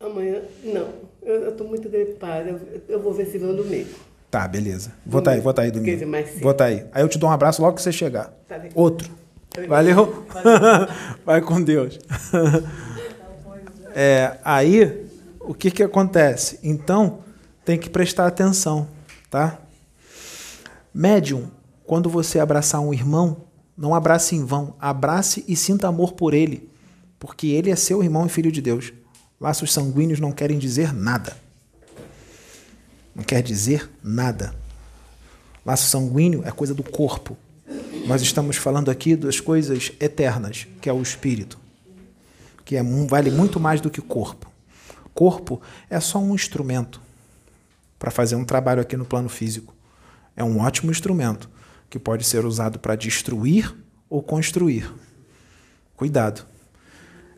Amanhã, 0.00 0.40
não. 0.64 0.86
Eu 1.22 1.50
estou 1.50 1.66
muito 1.66 1.88
gripada. 1.88 2.50
Eu, 2.50 2.60
eu 2.88 3.00
vou 3.00 3.12
ver 3.12 3.26
se 3.26 3.38
vou 3.38 3.54
domingo. 3.56 3.88
Tá, 4.30 4.46
beleza. 4.46 4.92
Vou 5.04 5.22
tá 5.22 5.32
aí, 5.32 5.40
vou 5.40 5.54
tá 5.54 5.62
aí 5.62 5.70
domingo. 5.70 6.06
Vou 6.40 6.54
tá 6.54 6.64
aí. 6.66 6.86
Aí 6.92 7.02
eu 7.02 7.08
te 7.08 7.18
dou 7.18 7.28
um 7.28 7.32
abraço 7.32 7.62
logo 7.62 7.76
que 7.76 7.82
você 7.82 7.92
chegar. 7.92 8.32
Tá. 8.48 8.60
Outro. 8.74 9.10
Valeu? 9.68 10.26
Vai 11.24 11.40
com 11.40 11.62
Deus. 11.62 11.98
É, 13.98 14.36
aí, 14.44 15.08
o 15.40 15.54
que, 15.54 15.70
que 15.70 15.82
acontece? 15.82 16.58
Então, 16.62 17.20
tem 17.64 17.78
que 17.78 17.88
prestar 17.88 18.26
atenção, 18.26 18.86
tá? 19.30 19.58
Médium, 20.92 21.50
quando 21.86 22.10
você 22.10 22.38
abraçar 22.38 22.82
um 22.82 22.92
irmão, 22.92 23.46
não 23.74 23.94
abrace 23.94 24.36
em 24.36 24.44
vão, 24.44 24.76
abrace 24.78 25.46
e 25.48 25.56
sinta 25.56 25.88
amor 25.88 26.12
por 26.12 26.34
ele, 26.34 26.68
porque 27.18 27.46
ele 27.46 27.70
é 27.70 27.76
seu 27.76 28.02
irmão 28.02 28.26
e 28.26 28.28
filho 28.28 28.52
de 28.52 28.60
Deus. 28.60 28.92
Laços 29.40 29.72
sanguíneos 29.72 30.20
não 30.20 30.30
querem 30.30 30.58
dizer 30.58 30.92
nada. 30.92 31.34
Não 33.16 33.24
quer 33.24 33.42
dizer 33.42 33.90
nada. 34.04 34.54
Laço 35.64 35.88
sanguíneo 35.88 36.42
é 36.44 36.50
coisa 36.50 36.74
do 36.74 36.82
corpo. 36.82 37.34
Nós 38.06 38.20
estamos 38.20 38.56
falando 38.56 38.90
aqui 38.90 39.16
das 39.16 39.40
coisas 39.40 39.90
eternas, 39.98 40.66
que 40.82 40.88
é 40.88 40.92
o 40.92 41.00
espírito, 41.00 41.58
que 42.62 42.76
é, 42.76 42.82
vale 43.08 43.30
muito 43.30 43.58
mais 43.58 43.80
do 43.80 43.90
que 43.90 44.02
corpo. 44.02 44.52
Corpo 45.14 45.62
é 45.88 45.98
só 45.98 46.18
um 46.18 46.34
instrumento 46.34 47.00
para 47.98 48.10
fazer 48.10 48.36
um 48.36 48.44
trabalho 48.44 48.82
aqui 48.82 48.98
no 48.98 49.06
plano 49.06 49.30
físico. 49.30 49.74
É 50.36 50.44
um 50.44 50.60
ótimo 50.60 50.90
instrumento 50.90 51.48
que 51.88 51.98
pode 51.98 52.22
ser 52.22 52.44
usado 52.44 52.78
para 52.78 52.94
destruir 52.94 53.74
ou 54.10 54.22
construir. 54.22 54.92
Cuidado. 55.96 56.46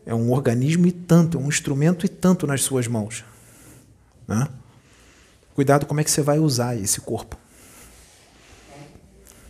É 0.05 0.13
um 0.13 0.31
organismo 0.33 0.85
e 0.87 0.91
tanto, 0.91 1.37
é 1.37 1.41
um 1.41 1.47
instrumento 1.47 2.05
e 2.05 2.09
tanto 2.09 2.45
nas 2.45 2.63
suas 2.63 2.85
mãos. 2.85 3.23
Né? 4.27 4.45
Cuidado 5.59 5.85
como 5.85 5.99
é 5.99 6.05
que 6.05 6.09
você 6.09 6.21
vai 6.21 6.39
usar 6.39 6.77
esse 6.77 7.01
corpo. 7.01 7.37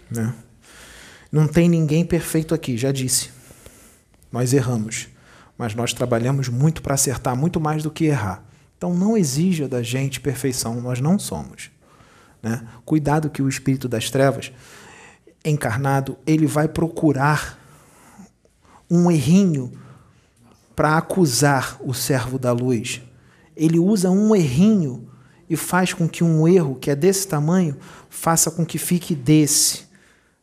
Né? 0.10 0.34
Não 1.32 1.48
tem 1.48 1.70
ninguém 1.70 2.04
perfeito 2.04 2.56
aqui, 2.56 2.76
já 2.76 2.92
disse. 2.92 3.30
Nós 4.32 4.52
erramos, 4.52 5.08
mas 5.56 5.76
nós 5.76 5.94
trabalhamos 5.94 6.50
muito 6.50 6.82
para 6.82 6.96
acertar, 6.96 7.36
muito 7.36 7.60
mais 7.60 7.84
do 7.84 7.92
que 7.92 8.06
errar. 8.06 8.44
Então 8.76 8.96
não 8.96 9.16
exija 9.16 9.68
da 9.68 9.84
gente 9.84 10.20
perfeição, 10.20 10.82
nós 10.82 11.00
não 11.00 11.20
somos. 11.20 11.70
Né? 12.42 12.68
Cuidado 12.84 13.30
que 13.30 13.44
o 13.44 13.48
espírito 13.48 13.88
das 13.88 14.10
trevas, 14.10 14.52
encarnado, 15.46 16.18
ele 16.26 16.48
vai 16.48 16.68
procurar 16.68 17.60
um 18.90 19.12
errinho 19.12 19.72
para 20.76 20.98
acusar 20.98 21.78
o 21.80 21.94
servo 21.94 22.40
da 22.40 22.52
luz. 22.52 23.00
Ele 23.56 23.78
usa 23.78 24.10
um 24.10 24.36
errinho 24.36 25.08
e 25.50 25.58
faz 25.58 25.94
com 25.94 26.08
que 26.08 26.24
um 26.24 26.48
erro 26.48 26.76
que 26.76 26.92
é 26.92 26.96
desse 26.96 27.28
tamanho 27.28 27.78
faça 28.10 28.52
com 28.52 28.66
que 28.66 28.78
fique 28.78 29.16
desse. 29.16 29.88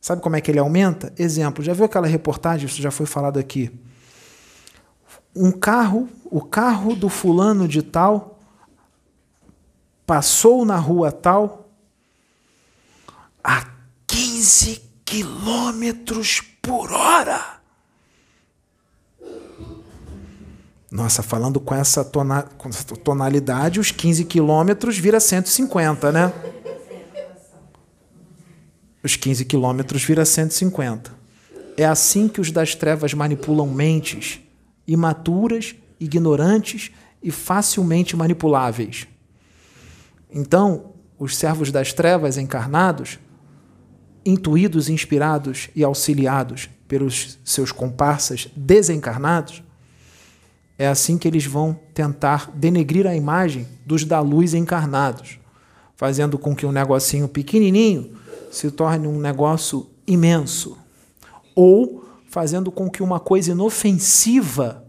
Sabe 0.00 0.20
como 0.20 0.36
é 0.36 0.40
que 0.40 0.50
ele 0.50 0.58
aumenta? 0.58 1.12
Exemplo, 1.18 1.62
já 1.62 1.72
viu 1.72 1.84
aquela 1.84 2.06
reportagem, 2.06 2.66
isso 2.66 2.82
já 2.82 2.90
foi 2.90 3.06
falado 3.06 3.38
aqui. 3.38 3.70
Um 5.34 5.52
carro, 5.52 6.08
o 6.24 6.40
carro 6.40 6.96
do 6.96 7.08
fulano 7.08 7.68
de 7.68 7.82
tal 7.82 8.38
passou 10.06 10.64
na 10.64 10.76
rua 10.76 11.12
tal 11.12 11.68
a 13.42 13.64
15 14.06 14.82
quilômetros 15.04 16.40
por 16.62 16.92
hora. 16.92 17.55
Nossa, 20.96 21.22
falando 21.22 21.60
com 21.60 21.74
essa, 21.74 22.02
tona, 22.02 22.44
com 22.56 22.70
essa 22.70 22.96
tonalidade, 22.96 23.78
os 23.78 23.90
15 23.90 24.24
quilômetros 24.24 24.96
vira 24.96 25.20
150, 25.20 26.10
né? 26.10 26.32
Os 29.04 29.14
15 29.14 29.44
quilômetros 29.44 30.02
vira 30.02 30.24
150. 30.24 31.12
É 31.76 31.84
assim 31.84 32.28
que 32.28 32.40
os 32.40 32.50
das 32.50 32.74
trevas 32.74 33.12
manipulam 33.12 33.68
mentes 33.68 34.40
imaturas, 34.88 35.74
ignorantes 36.00 36.90
e 37.22 37.30
facilmente 37.30 38.16
manipuláveis. 38.16 39.06
Então, 40.30 40.94
os 41.18 41.36
servos 41.36 41.70
das 41.70 41.92
trevas 41.92 42.38
encarnados, 42.38 43.18
intuídos, 44.24 44.88
inspirados 44.88 45.68
e 45.76 45.84
auxiliados 45.84 46.70
pelos 46.88 47.38
seus 47.44 47.70
comparsas 47.70 48.48
desencarnados, 48.56 49.62
é 50.78 50.86
assim 50.86 51.16
que 51.16 51.26
eles 51.26 51.46
vão 51.46 51.78
tentar 51.94 52.50
denegrir 52.54 53.06
a 53.06 53.16
imagem 53.16 53.66
dos 53.84 54.04
da 54.04 54.20
luz 54.20 54.52
encarnados, 54.52 55.38
fazendo 55.94 56.38
com 56.38 56.54
que 56.54 56.66
um 56.66 56.72
negocinho 56.72 57.28
pequenininho 57.28 58.16
se 58.50 58.70
torne 58.70 59.06
um 59.06 59.18
negócio 59.18 59.86
imenso, 60.06 60.76
ou 61.54 62.04
fazendo 62.28 62.70
com 62.70 62.90
que 62.90 63.02
uma 63.02 63.18
coisa 63.18 63.52
inofensiva, 63.52 64.84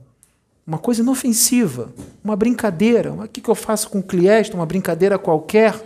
uma 0.66 0.78
coisa 0.78 1.02
inofensiva, 1.02 1.94
uma 2.22 2.36
brincadeira, 2.36 3.14
o 3.14 3.28
que 3.28 3.48
eu 3.50 3.56
faço 3.56 3.90
com 3.90 4.00
o 4.00 4.04
cliente, 4.04 4.54
uma 4.54 4.66
brincadeira 4.66 5.18
qualquer, 5.18 5.82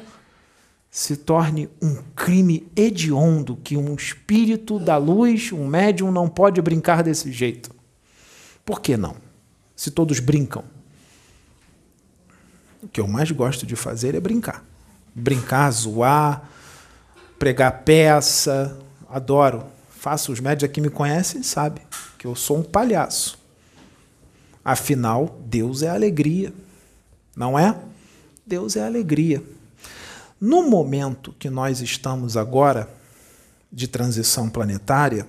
se 0.89 1.15
torne 1.15 1.69
um 1.81 1.95
crime 2.15 2.67
hediondo 2.75 3.55
que 3.63 3.77
um 3.77 3.93
espírito 3.95 4.77
da 4.77 4.97
luz, 4.97 5.53
um 5.53 5.65
médium, 5.65 6.11
não 6.11 6.27
pode 6.27 6.61
brincar 6.61 7.01
desse 7.01 7.31
jeito. 7.31 7.71
Por 8.65 8.81
que 8.81 8.97
não? 8.97 9.15
Se 9.81 9.89
todos 9.89 10.19
brincam. 10.19 10.63
O 12.83 12.87
que 12.87 13.01
eu 13.01 13.07
mais 13.07 13.31
gosto 13.31 13.65
de 13.65 13.75
fazer 13.75 14.13
é 14.13 14.19
brincar. 14.19 14.63
Brincar, 15.15 15.71
zoar, 15.71 16.47
pregar 17.39 17.81
peça, 17.81 18.77
adoro. 19.09 19.65
Faço, 19.89 20.31
os 20.31 20.39
médios 20.39 20.69
aqui 20.69 20.79
me 20.79 20.91
conhecem 20.91 21.41
sabem 21.41 21.83
que 22.19 22.27
eu 22.27 22.35
sou 22.35 22.59
um 22.59 22.63
palhaço. 22.63 23.39
Afinal, 24.63 25.41
Deus 25.47 25.81
é 25.81 25.89
alegria, 25.89 26.53
não 27.35 27.57
é? 27.57 27.75
Deus 28.45 28.75
é 28.75 28.85
alegria. 28.85 29.43
No 30.39 30.61
momento 30.69 31.33
que 31.39 31.49
nós 31.49 31.81
estamos 31.81 32.37
agora 32.37 32.87
de 33.73 33.87
transição 33.87 34.47
planetária, 34.47 35.25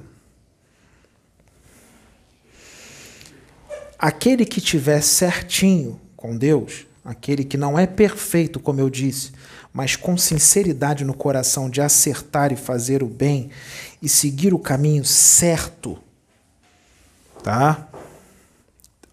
aquele 4.02 4.44
que 4.44 4.60
tiver 4.60 5.00
certinho 5.00 6.00
com 6.16 6.36
Deus, 6.36 6.84
aquele 7.04 7.44
que 7.44 7.56
não 7.56 7.78
é 7.78 7.86
perfeito, 7.86 8.58
como 8.58 8.80
eu 8.80 8.90
disse, 8.90 9.30
mas 9.72 9.94
com 9.94 10.16
sinceridade 10.16 11.04
no 11.04 11.14
coração 11.14 11.70
de 11.70 11.80
acertar 11.80 12.52
e 12.52 12.56
fazer 12.56 13.00
o 13.00 13.06
bem 13.06 13.50
e 14.02 14.08
seguir 14.08 14.52
o 14.52 14.58
caminho 14.58 15.04
certo, 15.04 15.96
tá? 17.44 17.88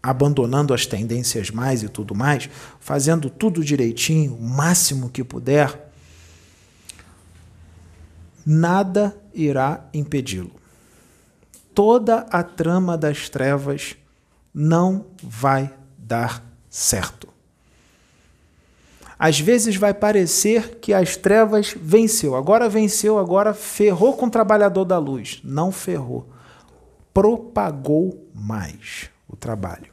Abandonando 0.01 0.73
as 0.73 0.87
tendências 0.87 1.51
mais 1.51 1.83
e 1.83 1.87
tudo 1.87 2.15
mais, 2.15 2.49
fazendo 2.79 3.29
tudo 3.29 3.63
direitinho, 3.63 4.33
o 4.33 4.41
máximo 4.41 5.11
que 5.11 5.23
puder, 5.23 5.91
nada 8.43 9.15
irá 9.35 9.87
impedi-lo. 9.93 10.59
Toda 11.75 12.21
a 12.31 12.41
trama 12.41 12.97
das 12.97 13.29
trevas 13.29 13.95
não 14.53 15.05
vai 15.21 15.73
dar 15.97 16.43
certo. 16.69 17.27
Às 19.17 19.39
vezes 19.39 19.75
vai 19.75 19.93
parecer 19.93 20.77
que 20.79 20.93
as 20.93 21.17
trevas 21.17 21.75
venceu. 21.75 22.35
Agora 22.35 22.69
venceu, 22.69 23.19
agora 23.19 23.53
ferrou 23.53 24.15
com 24.15 24.27
o 24.27 24.31
trabalhador 24.31 24.85
da 24.85 24.97
luz. 24.97 25.41
Não 25.43 25.73
ferrou. 25.73 26.29
Propagou 27.13 28.25
mais 28.33 29.09
o 29.27 29.35
trabalho. 29.35 29.91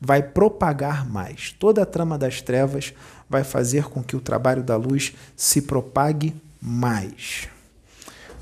vai 0.00 0.22
propagar 0.22 1.08
mais. 1.08 1.52
Toda 1.52 1.82
a 1.82 1.86
trama 1.86 2.18
das 2.18 2.42
trevas 2.42 2.92
vai 3.28 3.42
fazer 3.42 3.84
com 3.84 4.02
que 4.02 4.16
o 4.16 4.20
trabalho 4.20 4.62
da 4.62 4.76
luz 4.76 5.14
se 5.34 5.62
propague 5.62 6.34
mais. 6.60 7.48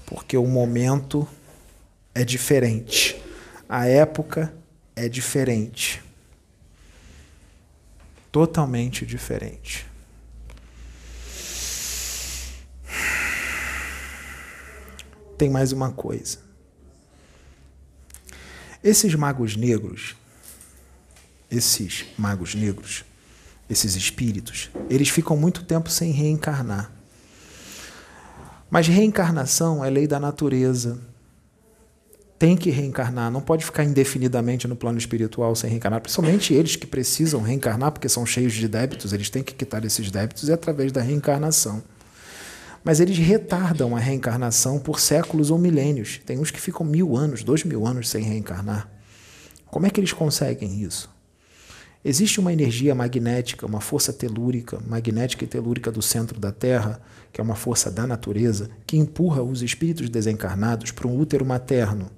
Porque 0.07 0.37
o 0.37 0.47
momento 0.47 1.27
é 2.15 2.25
diferente. 2.25 3.21
A 3.69 3.87
época 3.87 4.53
é 4.97 5.09
diferente. 5.09 6.03
Totalmente 8.31 9.07
diferente. 9.07 9.87
Tem 15.37 15.51
mais 15.51 15.73
uma 15.73 15.91
coisa. 15.91 16.39
Esses 18.83 19.15
magos 19.15 19.57
negros, 19.57 20.15
esses 21.51 22.05
magos 22.19 22.55
negros, 22.55 23.05
esses 23.69 23.95
espíritos, 23.95 24.71
eles 24.91 25.09
ficam 25.09 25.37
muito 25.37 25.65
tempo 25.65 25.89
sem 25.91 26.12
reencarnar. 26.12 26.93
Mas 28.71 28.89
reencarnação 28.89 29.85
é 29.85 29.89
lei 29.89 30.07
da 30.07 30.21
natureza. 30.21 31.01
Tem 32.39 32.56
que 32.56 32.69
reencarnar, 32.69 33.31
não 33.31 33.40
pode 33.40 33.65
ficar 33.65 33.85
indefinidamente 33.85 34.66
no 34.66 34.74
plano 34.74 34.98
espiritual 34.98 35.55
sem 35.55 35.70
reencarnar, 35.70 36.01
principalmente 36.01 36.52
eles 36.52 36.74
que 36.74 36.86
precisam 36.86 37.40
reencarnar 37.40 37.93
porque 37.93 38.09
são 38.09 38.27
cheios 38.27 38.52
de 38.52 38.66
débitos, 38.66 39.12
eles 39.12 39.31
têm 39.31 39.43
que 39.43 39.55
quitar 39.55 39.85
esses 39.85 40.11
débitos 40.11 40.48
e 40.48 40.51
é 40.51 40.55
através 40.55 40.90
da 40.90 41.01
reencarnação. 41.01 41.82
Mas 42.82 43.01
eles 43.01 43.16
retardam 43.16 43.97
a 43.97 44.01
reencarnação 44.01 44.78
por 44.78 45.01
séculos 45.01 45.51
ou 45.51 45.59
milênios. 45.59 46.20
Tem 46.27 46.39
uns 46.39 46.51
que 46.51 46.61
ficam 46.61 46.85
mil 46.85 47.16
anos, 47.16 47.43
dois 47.43 47.65
mil 47.65 47.86
anos 47.86 48.11
sem 48.11 48.23
reencarnar. 48.23 48.90
Como 49.66 49.86
é 49.86 49.90
que 49.90 49.98
eles 49.98 50.12
conseguem 50.12 50.82
isso? 50.82 51.09
Existe 52.05 52.39
uma 52.39 52.52
energia 52.52 52.94
magnética, 52.94 53.65
uma 53.65 53.81
força 53.81 54.12
telúrica, 54.12 54.78
magnética 54.86 55.44
e 55.44 55.48
telúrica 55.48 55.90
do 55.90 56.02
centro 56.02 56.39
da 56.39 56.52
Terra, 56.52 57.01
que 57.32 57.40
é 57.40 57.44
uma 57.44 57.55
força 57.55 57.90
da 57.90 58.06
natureza, 58.06 58.69
que 58.86 58.98
empurra 58.98 59.43
os 59.43 59.62
espíritos 59.62 60.11
desencarnados 60.11 60.90
para 60.90 61.09
um 61.09 61.19
útero 61.19 61.47
materno. 61.47 62.11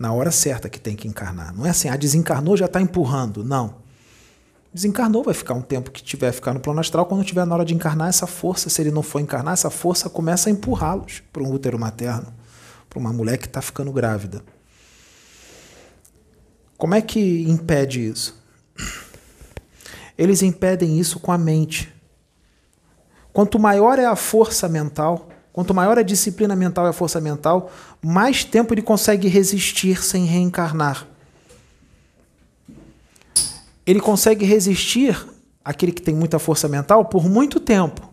Na 0.00 0.14
hora 0.14 0.30
certa 0.30 0.70
que 0.70 0.80
tem 0.80 0.96
que 0.96 1.06
encarnar. 1.06 1.54
Não 1.54 1.66
é 1.66 1.68
assim, 1.68 1.90
ah, 1.90 1.94
desencarnou, 1.94 2.56
já 2.56 2.64
está 2.64 2.80
empurrando. 2.80 3.44
Não. 3.44 3.74
Desencarnou, 4.72 5.22
vai 5.22 5.34
ficar 5.34 5.52
um 5.52 5.60
tempo 5.60 5.90
que 5.90 6.02
tiver 6.02 6.32
ficar 6.32 6.54
no 6.54 6.60
plano 6.60 6.80
astral. 6.80 7.04
Quando 7.04 7.22
tiver 7.22 7.44
na 7.44 7.54
hora 7.54 7.66
de 7.66 7.74
encarnar, 7.74 8.08
essa 8.08 8.26
força, 8.26 8.70
se 8.70 8.80
ele 8.80 8.90
não 8.90 9.02
for 9.02 9.20
encarnar, 9.20 9.52
essa 9.52 9.68
força 9.68 10.08
começa 10.08 10.48
a 10.48 10.52
empurrá-los 10.52 11.22
para 11.30 11.42
um 11.42 11.52
útero 11.52 11.78
materno, 11.78 12.32
para 12.88 12.98
uma 12.98 13.12
mulher 13.12 13.36
que 13.36 13.44
está 13.44 13.60
ficando 13.60 13.92
grávida. 13.92 14.42
Como 16.78 16.94
é 16.94 17.02
que 17.02 17.42
impede 17.42 18.08
isso? 18.08 18.42
Eles 20.16 20.40
impedem 20.40 20.98
isso 20.98 21.20
com 21.20 21.30
a 21.30 21.36
mente. 21.36 21.92
Quanto 23.34 23.58
maior 23.58 23.98
é 23.98 24.06
a 24.06 24.16
força 24.16 24.66
mental, 24.66 25.28
quanto 25.52 25.74
maior 25.74 25.98
a 25.98 26.02
disciplina 26.02 26.54
mental 26.54 26.86
e 26.86 26.88
a 26.88 26.92
força 26.92 27.20
mental, 27.20 27.70
mais 28.02 28.44
tempo 28.44 28.72
ele 28.74 28.82
consegue 28.82 29.28
resistir 29.28 30.02
sem 30.02 30.24
reencarnar. 30.24 31.06
Ele 33.86 34.00
consegue 34.00 34.44
resistir, 34.44 35.26
aquele 35.64 35.92
que 35.92 36.02
tem 36.02 36.14
muita 36.14 36.38
força 36.38 36.68
mental, 36.68 37.04
por 37.04 37.28
muito 37.28 37.58
tempo, 37.58 38.08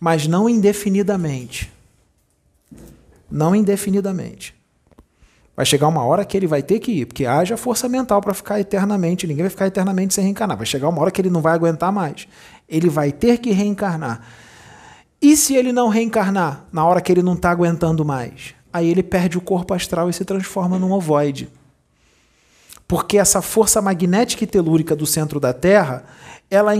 mas 0.00 0.26
não 0.26 0.48
indefinidamente. 0.48 1.72
Não 3.30 3.54
indefinidamente. 3.54 4.54
Vai 5.56 5.64
chegar 5.64 5.86
uma 5.86 6.04
hora 6.04 6.24
que 6.24 6.36
ele 6.36 6.48
vai 6.48 6.62
ter 6.62 6.80
que 6.80 6.90
ir, 6.90 7.06
porque 7.06 7.24
haja 7.24 7.56
força 7.56 7.88
mental 7.88 8.20
para 8.20 8.34
ficar 8.34 8.58
eternamente. 8.58 9.26
Ninguém 9.26 9.44
vai 9.44 9.50
ficar 9.50 9.66
eternamente 9.66 10.12
sem 10.12 10.24
reencarnar. 10.24 10.56
Vai 10.56 10.66
chegar 10.66 10.88
uma 10.88 11.00
hora 11.00 11.10
que 11.12 11.20
ele 11.20 11.30
não 11.30 11.40
vai 11.40 11.54
aguentar 11.54 11.92
mais. 11.92 12.26
Ele 12.68 12.88
vai 12.88 13.12
ter 13.12 13.38
que 13.38 13.52
reencarnar. 13.52 14.26
E 15.24 15.38
se 15.38 15.54
ele 15.54 15.72
não 15.72 15.88
reencarnar 15.88 16.66
na 16.70 16.84
hora 16.84 17.00
que 17.00 17.10
ele 17.10 17.22
não 17.22 17.32
está 17.32 17.50
aguentando 17.50 18.04
mais? 18.04 18.54
Aí 18.70 18.90
ele 18.90 19.02
perde 19.02 19.38
o 19.38 19.40
corpo 19.40 19.72
astral 19.72 20.10
e 20.10 20.12
se 20.12 20.22
transforma 20.22 20.78
num 20.78 20.92
ovoide. 20.92 21.48
Porque 22.86 23.16
essa 23.16 23.40
força 23.40 23.80
magnética 23.80 24.44
e 24.44 24.46
telúrica 24.46 24.94
do 24.94 25.06
centro 25.06 25.40
da 25.40 25.54
Terra 25.54 26.04
ela, 26.54 26.72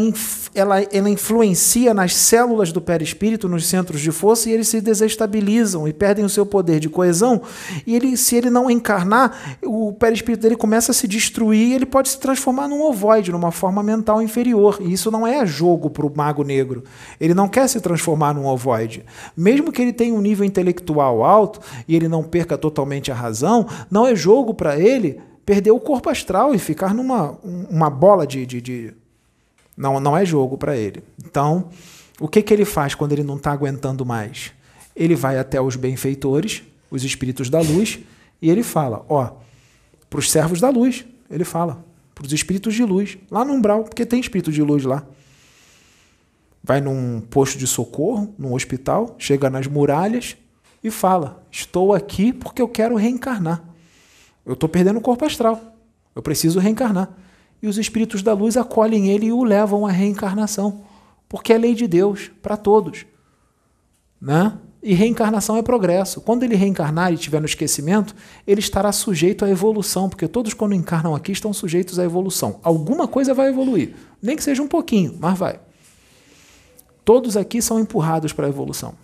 ela, 0.54 0.80
ela 0.80 1.10
influencia 1.10 1.92
nas 1.92 2.14
células 2.14 2.72
do 2.72 2.80
perispírito, 2.80 3.48
nos 3.48 3.66
centros 3.66 4.00
de 4.00 4.12
força, 4.12 4.48
e 4.48 4.52
eles 4.52 4.68
se 4.68 4.80
desestabilizam 4.80 5.88
e 5.88 5.92
perdem 5.92 6.24
o 6.24 6.28
seu 6.28 6.46
poder 6.46 6.78
de 6.78 6.88
coesão. 6.88 7.42
E 7.86 7.96
ele, 7.96 8.16
se 8.16 8.36
ele 8.36 8.50
não 8.50 8.70
encarnar, 8.70 9.58
o 9.62 9.92
perispírito 9.92 10.42
dele 10.42 10.56
começa 10.56 10.92
a 10.92 10.94
se 10.94 11.08
destruir 11.08 11.68
e 11.68 11.74
ele 11.74 11.86
pode 11.86 12.08
se 12.08 12.18
transformar 12.18 12.68
num 12.68 12.82
ovoide, 12.82 13.32
numa 13.32 13.50
forma 13.50 13.82
mental 13.82 14.22
inferior. 14.22 14.78
E 14.80 14.92
isso 14.92 15.10
não 15.10 15.26
é 15.26 15.44
jogo 15.44 15.90
para 15.90 16.06
o 16.06 16.12
mago 16.14 16.44
negro. 16.44 16.84
Ele 17.20 17.34
não 17.34 17.48
quer 17.48 17.68
se 17.68 17.80
transformar 17.80 18.32
num 18.34 18.46
ovoide. 18.46 19.04
Mesmo 19.36 19.72
que 19.72 19.82
ele 19.82 19.92
tenha 19.92 20.14
um 20.14 20.20
nível 20.20 20.44
intelectual 20.44 21.24
alto 21.24 21.60
e 21.88 21.96
ele 21.96 22.06
não 22.06 22.22
perca 22.22 22.56
totalmente 22.56 23.10
a 23.10 23.14
razão, 23.14 23.66
não 23.90 24.06
é 24.06 24.14
jogo 24.14 24.54
para 24.54 24.78
ele 24.78 25.20
perder 25.44 25.72
o 25.72 25.80
corpo 25.80 26.08
astral 26.08 26.54
e 26.54 26.58
ficar 26.58 26.94
numa 26.94 27.36
uma 27.42 27.90
bola 27.90 28.26
de, 28.26 28.46
de, 28.46 28.60
de 28.60 28.94
não, 29.76 29.98
não 30.00 30.16
é 30.16 30.24
jogo 30.24 30.56
para 30.56 30.76
ele. 30.76 31.02
Então, 31.24 31.68
o 32.20 32.28
que, 32.28 32.42
que 32.42 32.54
ele 32.54 32.64
faz 32.64 32.94
quando 32.94 33.12
ele 33.12 33.24
não 33.24 33.36
está 33.36 33.52
aguentando 33.52 34.06
mais? 34.06 34.52
Ele 34.94 35.16
vai 35.16 35.38
até 35.38 35.60
os 35.60 35.76
benfeitores, 35.76 36.62
os 36.90 37.02
espíritos 37.02 37.50
da 37.50 37.60
luz, 37.60 37.98
e 38.40 38.48
ele 38.48 38.62
fala: 38.62 39.04
ó, 39.08 39.32
para 40.08 40.18
os 40.18 40.30
servos 40.30 40.60
da 40.60 40.70
luz, 40.70 41.04
ele 41.28 41.44
fala, 41.44 41.84
para 42.14 42.24
os 42.24 42.32
espíritos 42.32 42.74
de 42.74 42.84
luz, 42.84 43.18
lá 43.30 43.44
no 43.44 43.52
umbral, 43.52 43.82
porque 43.82 44.06
tem 44.06 44.20
espírito 44.20 44.52
de 44.52 44.62
luz 44.62 44.84
lá. 44.84 45.04
Vai 46.62 46.80
num 46.80 47.20
posto 47.20 47.58
de 47.58 47.66
socorro, 47.66 48.32
num 48.38 48.54
hospital, 48.54 49.16
chega 49.18 49.50
nas 49.50 49.66
muralhas 49.66 50.36
e 50.82 50.90
fala: 50.90 51.44
Estou 51.50 51.92
aqui 51.92 52.32
porque 52.32 52.62
eu 52.62 52.68
quero 52.68 52.94
reencarnar. 52.94 53.62
Eu 54.46 54.54
estou 54.54 54.68
perdendo 54.68 54.98
o 54.98 55.02
corpo 55.02 55.24
astral. 55.24 55.60
Eu 56.14 56.22
preciso 56.22 56.60
reencarnar 56.60 57.23
e 57.64 57.66
os 57.66 57.78
espíritos 57.78 58.22
da 58.22 58.34
luz 58.34 58.58
acolhem 58.58 59.08
ele 59.08 59.24
e 59.24 59.32
o 59.32 59.42
levam 59.42 59.86
à 59.86 59.90
reencarnação, 59.90 60.82
porque 61.26 61.50
é 61.50 61.56
lei 61.56 61.74
de 61.74 61.88
Deus 61.88 62.30
para 62.42 62.58
todos. 62.58 63.06
Né? 64.20 64.52
E 64.82 64.92
reencarnação 64.92 65.56
é 65.56 65.62
progresso. 65.62 66.20
Quando 66.20 66.42
ele 66.42 66.56
reencarnar 66.56 67.10
e 67.10 67.14
estiver 67.14 67.40
no 67.40 67.46
esquecimento, 67.46 68.14
ele 68.46 68.60
estará 68.60 68.92
sujeito 68.92 69.46
à 69.46 69.48
evolução, 69.48 70.10
porque 70.10 70.28
todos, 70.28 70.52
quando 70.52 70.74
encarnam 70.74 71.14
aqui, 71.14 71.32
estão 71.32 71.54
sujeitos 71.54 71.98
à 71.98 72.04
evolução. 72.04 72.60
Alguma 72.62 73.08
coisa 73.08 73.32
vai 73.32 73.48
evoluir, 73.48 73.94
nem 74.20 74.36
que 74.36 74.44
seja 74.44 74.60
um 74.60 74.68
pouquinho, 74.68 75.16
mas 75.18 75.38
vai. 75.38 75.58
Todos 77.02 77.34
aqui 77.34 77.62
são 77.62 77.80
empurrados 77.80 78.34
para 78.34 78.44
a 78.44 78.50
evolução. 78.50 78.94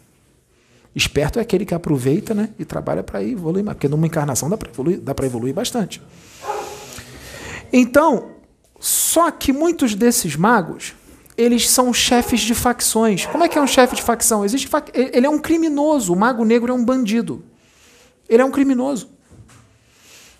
Esperto 0.95 1.39
é 1.39 1.43
aquele 1.43 1.65
que 1.65 1.75
aproveita 1.75 2.35
né, 2.35 2.51
e 2.59 2.65
trabalha 2.67 3.03
para 3.03 3.25
evoluir, 3.25 3.65
porque 3.65 3.89
numa 3.89 4.07
encarnação 4.07 4.51
dá 4.51 4.59
para 4.59 4.69
evoluir, 4.69 5.01
evoluir 5.25 5.55
bastante. 5.55 6.03
Então, 7.73 8.40
só 8.81 9.31
que 9.31 9.53
muitos 9.53 9.95
desses 9.95 10.35
magos, 10.35 10.95
eles 11.37 11.69
são 11.69 11.93
chefes 11.93 12.41
de 12.41 12.55
facções. 12.55 13.27
Como 13.27 13.45
é 13.45 13.49
que 13.49 13.59
é 13.59 13.61
um 13.61 13.67
chefe 13.67 13.95
de 13.95 14.03
facção? 14.03 14.43
Existe 14.43 14.67
fa... 14.67 14.83
Ele 14.95 15.27
é 15.27 15.31
um 15.31 15.39
criminoso. 15.39 16.15
O 16.15 16.17
mago 16.17 16.45
negro 16.47 16.73
é 16.73 16.75
um 16.75 16.83
bandido. 16.83 17.45
Ele 18.27 18.41
é 18.41 18.45
um 18.45 18.51
criminoso. 18.51 19.11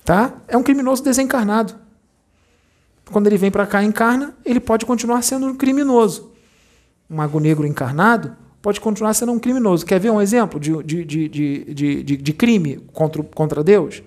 Tá? 0.03 0.33
É 0.49 0.57
um 0.57 0.63
criminoso 0.63 1.05
desencarnado. 1.05 1.75
Quando 3.13 3.27
ele 3.27 3.37
vem 3.37 3.51
para 3.51 3.67
cá 3.67 3.83
e 3.83 3.87
encarna, 3.87 4.35
ele 4.43 4.59
pode 4.59 4.87
continuar 4.87 5.21
sendo 5.23 5.47
um 5.47 5.55
criminoso. 5.55 6.33
Um 7.11 7.17
mago 7.17 7.39
negro 7.39 7.67
encarnado 7.67 8.35
pode 8.63 8.81
continuar 8.81 9.13
sendo 9.13 9.33
um 9.33 9.39
criminoso. 9.39 9.85
Quer 9.85 10.01
ver 10.01 10.11
um 10.11 10.21
exemplo 10.21 10.59
de, 10.59 10.83
de, 10.83 11.05
de, 11.05 11.29
de, 11.29 12.03
de, 12.03 12.17
de 12.17 12.33
crime 12.33 12.79
contra, 12.93 13.23
contra 13.23 13.63
Deus? 13.63 14.03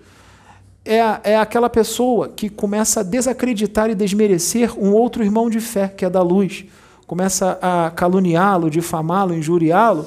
É, 0.86 0.98
é 1.32 1.38
aquela 1.38 1.70
pessoa 1.70 2.30
que 2.30 2.50
começa 2.50 3.00
a 3.00 3.04
desacreditar 3.04 3.90
e 3.90 3.96
desmerecer 3.96 4.78
um 4.78 4.92
outro 4.94 5.24
irmão 5.24 5.50
de 5.50 5.60
fé, 5.60 5.88
que 5.88 6.04
é 6.04 6.10
da 6.10 6.22
luz. 6.22 6.66
Começa 7.08 7.58
a 7.62 7.92
caluniá-lo, 7.92 8.70
difamá-lo, 8.70 9.34
injuriá-lo. 9.34 10.06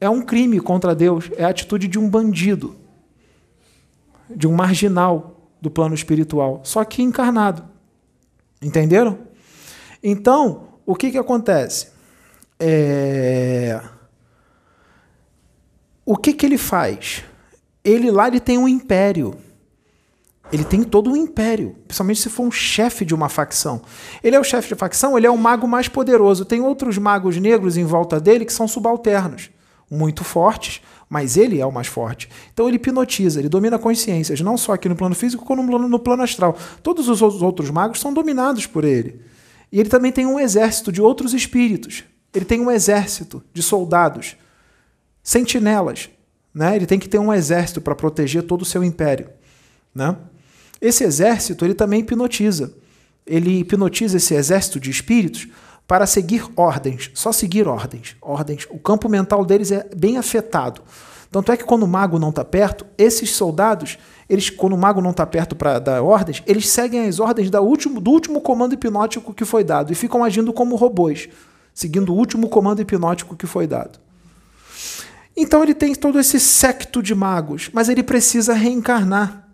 É 0.00 0.08
um 0.08 0.22
crime 0.22 0.58
contra 0.58 0.94
Deus, 0.94 1.30
é 1.36 1.44
a 1.44 1.48
atitude 1.48 1.86
de 1.86 1.98
um 1.98 2.08
bandido, 2.08 2.74
de 4.28 4.48
um 4.48 4.52
marginal 4.52 5.36
do 5.60 5.70
plano 5.70 5.94
espiritual, 5.94 6.60
só 6.64 6.84
que 6.84 7.02
encarnado. 7.02 7.64
Entenderam? 8.62 9.18
Então, 10.02 10.68
o 10.86 10.94
que, 10.94 11.10
que 11.10 11.18
acontece? 11.18 11.88
É... 12.58 13.80
O 16.04 16.16
que, 16.16 16.32
que 16.32 16.46
ele 16.46 16.58
faz? 16.58 17.22
Ele 17.84 18.10
lá 18.10 18.28
ele 18.28 18.40
tem 18.40 18.58
um 18.58 18.66
império. 18.66 19.36
Ele 20.52 20.64
tem 20.64 20.82
todo 20.82 21.10
um 21.10 21.16
império, 21.16 21.76
principalmente 21.86 22.20
se 22.20 22.28
for 22.28 22.42
um 22.42 22.50
chefe 22.50 23.04
de 23.04 23.14
uma 23.14 23.28
facção. 23.28 23.82
Ele 24.22 24.34
é 24.34 24.40
o 24.40 24.44
chefe 24.44 24.68
de 24.68 24.74
facção, 24.74 25.16
ele 25.16 25.26
é 25.26 25.30
o 25.30 25.38
mago 25.38 25.68
mais 25.68 25.86
poderoso. 25.86 26.44
Tem 26.44 26.60
outros 26.60 26.98
magos 26.98 27.36
negros 27.36 27.76
em 27.76 27.84
volta 27.84 28.20
dele 28.20 28.44
que 28.44 28.52
são 28.52 28.66
subalternos. 28.66 29.50
muito 29.92 30.22
fortes, 30.22 30.80
mas 31.08 31.36
ele 31.36 31.60
é 31.60 31.66
o 31.66 31.72
mais 31.72 31.88
forte. 31.88 32.28
Então 32.52 32.68
ele 32.68 32.76
hipnotiza, 32.76 33.40
ele 33.40 33.48
domina 33.48 33.76
consciências, 33.76 34.40
não 34.40 34.56
só 34.56 34.72
aqui 34.72 34.88
no 34.88 34.94
plano 34.94 35.16
físico, 35.16 35.44
como 35.44 35.62
no 35.62 35.68
plano, 35.68 35.88
no 35.88 35.98
plano 35.98 36.22
astral. 36.22 36.56
Todos 36.80 37.08
os 37.08 37.20
outros 37.20 37.70
magos 37.70 37.98
são 37.98 38.14
dominados 38.14 38.66
por 38.66 38.84
ele. 38.84 39.20
E 39.72 39.80
ele 39.80 39.88
também 39.88 40.12
tem 40.12 40.26
um 40.26 40.38
exército 40.38 40.92
de 40.92 41.02
outros 41.02 41.34
espíritos. 41.34 42.04
Ele 42.32 42.44
tem 42.44 42.60
um 42.60 42.70
exército 42.70 43.42
de 43.52 43.62
soldados, 43.62 44.36
sentinelas. 45.22 46.08
Né? 46.54 46.76
Ele 46.76 46.86
tem 46.86 46.98
que 46.98 47.08
ter 47.08 47.18
um 47.18 47.32
exército 47.32 47.80
para 47.80 47.94
proteger 47.94 48.44
todo 48.44 48.62
o 48.62 48.64
seu 48.64 48.82
império. 48.84 49.30
Né? 49.92 50.16
Esse 50.80 51.04
exército 51.04 51.64
ele 51.64 51.74
também 51.74 52.00
hipnotiza. 52.00 52.72
Ele 53.26 53.60
hipnotiza 53.60 54.16
esse 54.16 54.34
exército 54.34 54.80
de 54.80 54.90
espíritos 54.90 55.48
para 55.86 56.06
seguir 56.06 56.44
ordens, 56.56 57.10
só 57.14 57.32
seguir 57.32 57.66
ordens, 57.66 58.16
ordens. 58.22 58.66
O 58.70 58.78
campo 58.78 59.08
mental 59.08 59.44
deles 59.44 59.72
é 59.72 59.88
bem 59.94 60.16
afetado. 60.16 60.82
Tanto 61.30 61.52
é 61.52 61.56
que 61.56 61.64
quando 61.64 61.84
o 61.84 61.88
mago 61.88 62.18
não 62.18 62.30
está 62.30 62.44
perto, 62.44 62.84
esses 62.98 63.30
soldados, 63.30 63.98
eles, 64.28 64.50
quando 64.50 64.72
o 64.72 64.78
mago 64.78 65.00
não 65.00 65.10
está 65.10 65.24
perto 65.24 65.54
para 65.54 65.78
dar 65.78 66.02
ordens, 66.02 66.42
eles 66.46 66.68
seguem 66.68 67.06
as 67.06 67.20
ordens 67.20 67.50
da 67.50 67.60
último, 67.60 68.00
do 68.00 68.10
último 68.10 68.40
comando 68.40 68.74
hipnótico 68.74 69.32
que 69.32 69.44
foi 69.44 69.62
dado 69.62 69.92
e 69.92 69.94
ficam 69.94 70.24
agindo 70.24 70.52
como 70.52 70.74
robôs, 70.74 71.28
seguindo 71.72 72.12
o 72.12 72.16
último 72.16 72.48
comando 72.48 72.80
hipnótico 72.80 73.36
que 73.36 73.46
foi 73.46 73.66
dado. 73.66 74.00
Então 75.36 75.62
ele 75.62 75.74
tem 75.74 75.94
todo 75.94 76.18
esse 76.18 76.40
secto 76.40 77.00
de 77.02 77.14
magos, 77.14 77.70
mas 77.72 77.88
ele 77.88 78.02
precisa 78.02 78.52
reencarnar. 78.52 79.49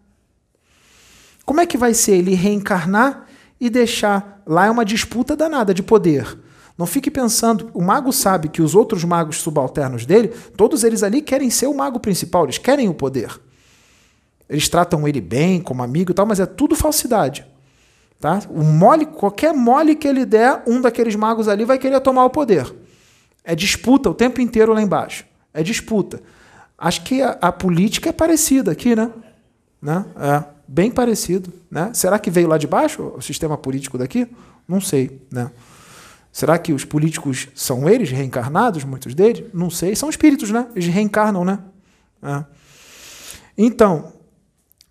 Como 1.46 1.60
é 1.60 1.66
que 1.66 1.78
vai 1.78 1.94
ser 1.94 2.16
ele 2.16 2.34
reencarnar 2.34 3.26
e 3.60 3.70
deixar. 3.70 4.42
Lá 4.46 4.66
é 4.66 4.70
uma 4.70 4.84
disputa 4.84 5.34
danada 5.34 5.74
de 5.74 5.82
poder. 5.82 6.38
Não 6.78 6.86
fique 6.86 7.10
pensando, 7.10 7.70
o 7.72 7.82
mago 7.82 8.12
sabe 8.12 8.48
que 8.48 8.60
os 8.60 8.74
outros 8.74 9.02
magos 9.02 9.38
subalternos 9.38 10.04
dele, 10.04 10.28
todos 10.56 10.84
eles 10.84 11.02
ali 11.02 11.22
querem 11.22 11.48
ser 11.48 11.66
o 11.66 11.74
mago 11.74 11.98
principal, 11.98 12.44
eles 12.44 12.58
querem 12.58 12.88
o 12.88 12.94
poder. 12.94 13.40
Eles 14.48 14.68
tratam 14.68 15.08
ele 15.08 15.20
bem, 15.20 15.60
como 15.60 15.82
amigo 15.82 16.10
e 16.10 16.14
tal, 16.14 16.26
mas 16.26 16.38
é 16.38 16.44
tudo 16.44 16.76
falsidade. 16.76 17.46
Tá? 18.20 18.42
O 18.50 18.62
mole, 18.62 19.06
qualquer 19.06 19.54
mole 19.54 19.96
que 19.96 20.06
ele 20.06 20.26
der, 20.26 20.62
um 20.66 20.80
daqueles 20.80 21.16
magos 21.16 21.48
ali 21.48 21.64
vai 21.64 21.78
querer 21.78 21.98
tomar 22.00 22.24
o 22.26 22.30
poder. 22.30 22.72
É 23.42 23.54
disputa 23.54 24.10
o 24.10 24.14
tempo 24.14 24.40
inteiro 24.40 24.72
lá 24.74 24.82
embaixo. 24.82 25.24
É 25.52 25.62
disputa. 25.62 26.20
Acho 26.76 27.02
que 27.04 27.22
a, 27.22 27.38
a 27.40 27.50
política 27.50 28.10
é 28.10 28.12
parecida 28.12 28.72
aqui, 28.72 28.94
né? 28.94 29.10
né? 29.80 30.04
É 30.18 30.55
bem 30.66 30.90
parecido. 30.90 31.52
Né? 31.70 31.90
Será 31.94 32.18
que 32.18 32.30
veio 32.30 32.48
lá 32.48 32.58
de 32.58 32.66
baixo 32.66 33.12
o 33.16 33.20
sistema 33.20 33.56
político 33.56 33.98
daqui? 33.98 34.26
Não 34.66 34.80
sei. 34.80 35.22
Né? 35.30 35.50
Será 36.32 36.58
que 36.58 36.72
os 36.72 36.84
políticos 36.84 37.48
são 37.54 37.88
eles 37.88 38.10
reencarnados, 38.10 38.84
muitos 38.84 39.14
deles? 39.14 39.44
Não 39.54 39.70
sei. 39.70 39.96
São 39.96 40.10
espíritos, 40.10 40.50
né? 40.50 40.68
Eles 40.74 40.88
reencarnam, 40.88 41.44
né? 41.44 41.58
É. 42.22 42.44
Então, 43.56 44.12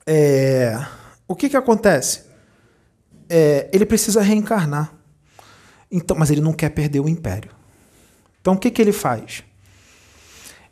é, 0.08 0.84
o 1.28 1.36
que, 1.36 1.50
que 1.50 1.58
acontece? 1.58 2.24
É, 3.30 3.70
ele 3.72 3.86
precisa 3.86 4.22
reencarnar. 4.22 4.94
Então, 5.92 6.18
mas 6.18 6.32
ele 6.32 6.42
não 6.42 6.54
quer 6.54 6.70
perder 6.70 7.00
o 7.00 7.08
império. 7.08 7.52
Então, 8.42 8.54
o 8.54 8.58
que, 8.58 8.72
que 8.72 8.82
ele 8.82 8.92
faz? 8.92 9.44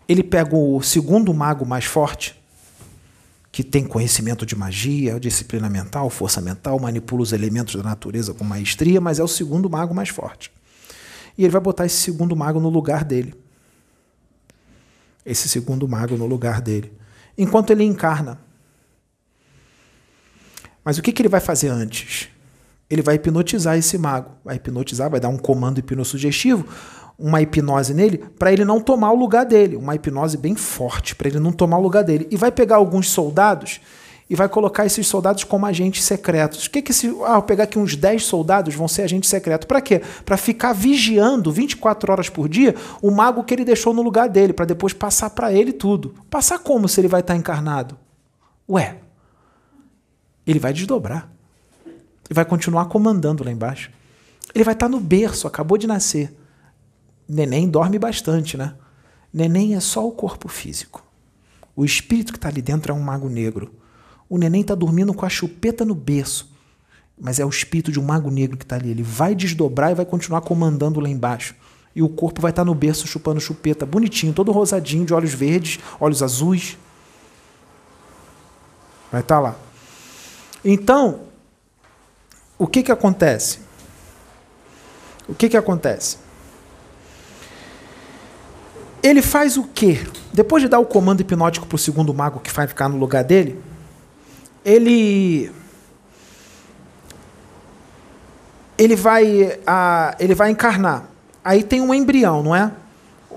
Ele 0.07 0.23
pega 0.23 0.55
o 0.55 0.81
segundo 0.81 1.33
mago 1.33 1.65
mais 1.65 1.85
forte, 1.85 2.42
que 3.53 3.63
tem 3.63 3.85
conhecimento 3.85 4.47
de 4.47 4.55
magia, 4.55 5.19
disciplina 5.19 5.69
mental, 5.69 6.09
força 6.09 6.41
mental, 6.41 6.79
manipula 6.79 7.21
os 7.21 7.31
elementos 7.31 7.75
da 7.75 7.83
natureza 7.83 8.33
com 8.33 8.43
maestria, 8.43 8.99
mas 8.99 9.19
é 9.19 9.23
o 9.23 9.27
segundo 9.27 9.69
mago 9.69 9.93
mais 9.93 10.09
forte. 10.09 10.51
E 11.37 11.43
ele 11.43 11.51
vai 11.51 11.61
botar 11.61 11.85
esse 11.85 11.97
segundo 11.97 12.35
mago 12.35 12.59
no 12.59 12.67
lugar 12.67 13.03
dele. 13.03 13.35
Esse 15.23 15.47
segundo 15.47 15.87
mago 15.87 16.17
no 16.17 16.25
lugar 16.25 16.61
dele. 16.61 16.91
Enquanto 17.37 17.69
ele 17.69 17.83
encarna. 17.83 18.39
Mas 20.83 20.97
o 20.97 21.03
que, 21.03 21.11
que 21.11 21.21
ele 21.21 21.29
vai 21.29 21.39
fazer 21.39 21.67
antes? 21.67 22.29
Ele 22.89 23.03
vai 23.03 23.15
hipnotizar 23.15 23.77
esse 23.77 23.99
mago. 23.99 24.31
Vai 24.43 24.55
hipnotizar, 24.55 25.11
vai 25.11 25.19
dar 25.19 25.29
um 25.29 25.37
comando 25.37 25.77
hipnossugestivo 25.77 26.67
uma 27.17 27.41
hipnose 27.41 27.93
nele 27.93 28.17
para 28.17 28.51
ele 28.51 28.65
não 28.65 28.79
tomar 28.79 29.11
o 29.11 29.15
lugar 29.15 29.45
dele, 29.45 29.75
uma 29.75 29.95
hipnose 29.95 30.37
bem 30.37 30.55
forte 30.55 31.15
para 31.15 31.27
ele 31.27 31.39
não 31.39 31.51
tomar 31.51 31.77
o 31.77 31.81
lugar 31.81 32.03
dele. 32.03 32.27
E 32.31 32.37
vai 32.37 32.51
pegar 32.51 32.77
alguns 32.77 33.09
soldados 33.09 33.79
e 34.29 34.35
vai 34.35 34.49
colocar 34.49 34.85
esses 34.85 35.05
soldados 35.05 35.43
como 35.43 35.65
agentes 35.65 36.03
secretos. 36.03 36.65
O 36.65 36.71
que 36.71 36.81
que 36.81 36.91
esse, 36.91 37.07
ah, 37.25 37.33
vou 37.33 37.43
pegar 37.43 37.65
aqui 37.65 37.77
uns 37.77 37.95
10 37.95 38.25
soldados 38.25 38.73
vão 38.73 38.87
ser 38.87 39.03
agentes 39.03 39.29
secretos. 39.29 39.67
Para 39.67 39.81
quê? 39.81 40.01
Para 40.25 40.37
ficar 40.37 40.73
vigiando 40.73 41.51
24 41.51 42.11
horas 42.11 42.29
por 42.29 42.49
dia 42.49 42.75
o 43.01 43.11
mago 43.11 43.43
que 43.43 43.53
ele 43.53 43.65
deixou 43.65 43.93
no 43.93 44.01
lugar 44.01 44.27
dele, 44.27 44.53
para 44.53 44.65
depois 44.65 44.93
passar 44.93 45.29
para 45.29 45.53
ele 45.53 45.71
tudo. 45.71 46.15
Passar 46.29 46.59
como 46.59 46.87
se 46.87 46.99
ele 46.99 47.07
vai 47.07 47.21
estar 47.21 47.33
tá 47.33 47.39
encarnado? 47.39 47.97
Ué, 48.67 48.97
ele 50.47 50.59
vai 50.59 50.73
desdobrar. 50.73 51.29
Ele 51.85 52.33
vai 52.33 52.45
continuar 52.45 52.85
comandando 52.85 53.43
lá 53.43 53.51
embaixo. 53.51 53.91
Ele 54.55 54.63
vai 54.63 54.73
estar 54.73 54.87
tá 54.87 54.89
no 54.89 54.99
berço, 54.99 55.47
acabou 55.47 55.77
de 55.77 55.85
nascer 55.85 56.33
neném 57.33 57.69
dorme 57.69 57.97
bastante, 57.97 58.57
né? 58.57 58.75
Neném 59.33 59.75
é 59.75 59.79
só 59.79 60.07
o 60.07 60.11
corpo 60.11 60.47
físico. 60.47 61.03
O 61.75 61.83
espírito 61.83 62.31
que 62.31 62.37
está 62.37 62.49
ali 62.49 62.61
dentro 62.61 62.91
é 62.91 62.95
um 62.95 63.01
mago 63.01 63.27
negro. 63.27 63.73
O 64.29 64.37
neném 64.37 64.61
está 64.61 64.75
dormindo 64.75 65.13
com 65.13 65.25
a 65.25 65.29
chupeta 65.29 65.83
no 65.83 65.95
berço, 65.95 66.51
mas 67.19 67.39
é 67.39 67.45
o 67.45 67.49
espírito 67.49 67.91
de 67.91 67.99
um 67.99 68.03
mago 68.03 68.29
negro 68.29 68.57
que 68.57 68.63
está 68.63 68.75
ali. 68.75 68.91
Ele 68.91 69.03
vai 69.03 69.33
desdobrar 69.33 69.91
e 69.91 69.95
vai 69.95 70.05
continuar 70.05 70.41
comandando 70.41 70.99
lá 70.99 71.09
embaixo. 71.09 71.55
E 71.95 72.01
o 72.01 72.09
corpo 72.09 72.41
vai 72.41 72.51
estar 72.51 72.61
tá 72.61 72.65
no 72.65 72.73
berço 72.73 73.07
chupando 73.07 73.39
chupeta, 73.39 73.85
bonitinho, 73.85 74.33
todo 74.33 74.51
rosadinho, 74.51 75.05
de 75.05 75.13
olhos 75.13 75.33
verdes, 75.33 75.79
olhos 75.99 76.23
azuis. 76.23 76.77
Vai 79.11 79.21
estar 79.21 79.35
tá 79.35 79.41
lá. 79.41 79.55
Então, 80.65 81.21
o 82.57 82.65
que 82.65 82.81
que 82.81 82.91
acontece? 82.91 83.59
O 85.27 85.35
que 85.35 85.49
que 85.49 85.57
acontece? 85.57 86.22
Ele 89.03 89.21
faz 89.21 89.57
o 89.57 89.63
quê? 89.63 89.99
Depois 90.31 90.63
de 90.63 90.69
dar 90.69 90.79
o 90.79 90.85
comando 90.85 91.19
hipnótico 91.19 91.67
para 91.67 91.75
o 91.75 91.79
segundo 91.79 92.13
mago 92.13 92.39
que 92.39 92.51
vai 92.51 92.65
ficar 92.65 92.87
no 92.87 92.97
lugar 92.97 93.21
dele, 93.21 93.61
ele 94.63 95.51
ele 98.77 98.95
vai 98.95 99.59
a, 99.67 100.15
ele 100.17 100.33
vai 100.33 100.51
encarnar. 100.51 101.03
Aí 101.43 101.63
tem 101.63 101.81
um 101.81 101.93
embrião, 101.93 102.41
não 102.41 102.55
é? 102.55 102.71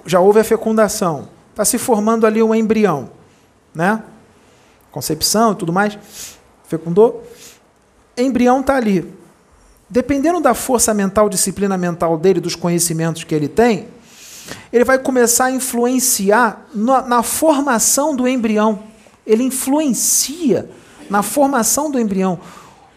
Já 0.07 0.21
houve 0.21 0.39
a 0.39 0.45
fecundação. 0.45 1.29
Está 1.51 1.65
se 1.65 1.79
formando 1.79 2.27
ali 2.27 2.41
um 2.41 2.55
embrião, 2.55 3.11
né? 3.75 4.03
Concepção 4.93 5.53
e 5.53 5.57
tudo 5.57 5.73
mais. 5.73 5.99
Fecundou. 6.69 7.27
Embrião 8.17 8.61
está 8.61 8.77
ali. 8.77 9.13
Dependendo 9.91 10.41
da 10.41 10.55
força 10.55 10.95
mental, 10.95 11.29
disciplina 11.29 11.77
mental 11.77 12.17
dele, 12.17 12.41
dos 12.41 12.55
conhecimentos 12.55 13.25
que 13.25 13.35
ele 13.35 13.49
tem, 13.49 13.89
ele 14.73 14.85
vai 14.85 14.99
começar 14.99 15.47
a 15.47 15.51
influenciar 15.51 16.67
na, 16.75 17.03
na 17.03 17.23
formação 17.23 18.15
do 18.15 18.27
embrião. 18.27 18.81
Ele 19.27 19.43
influencia 19.43 20.69
na 21.11 21.23
formação 21.23 21.91
do 21.91 21.99
embrião. 21.99 22.39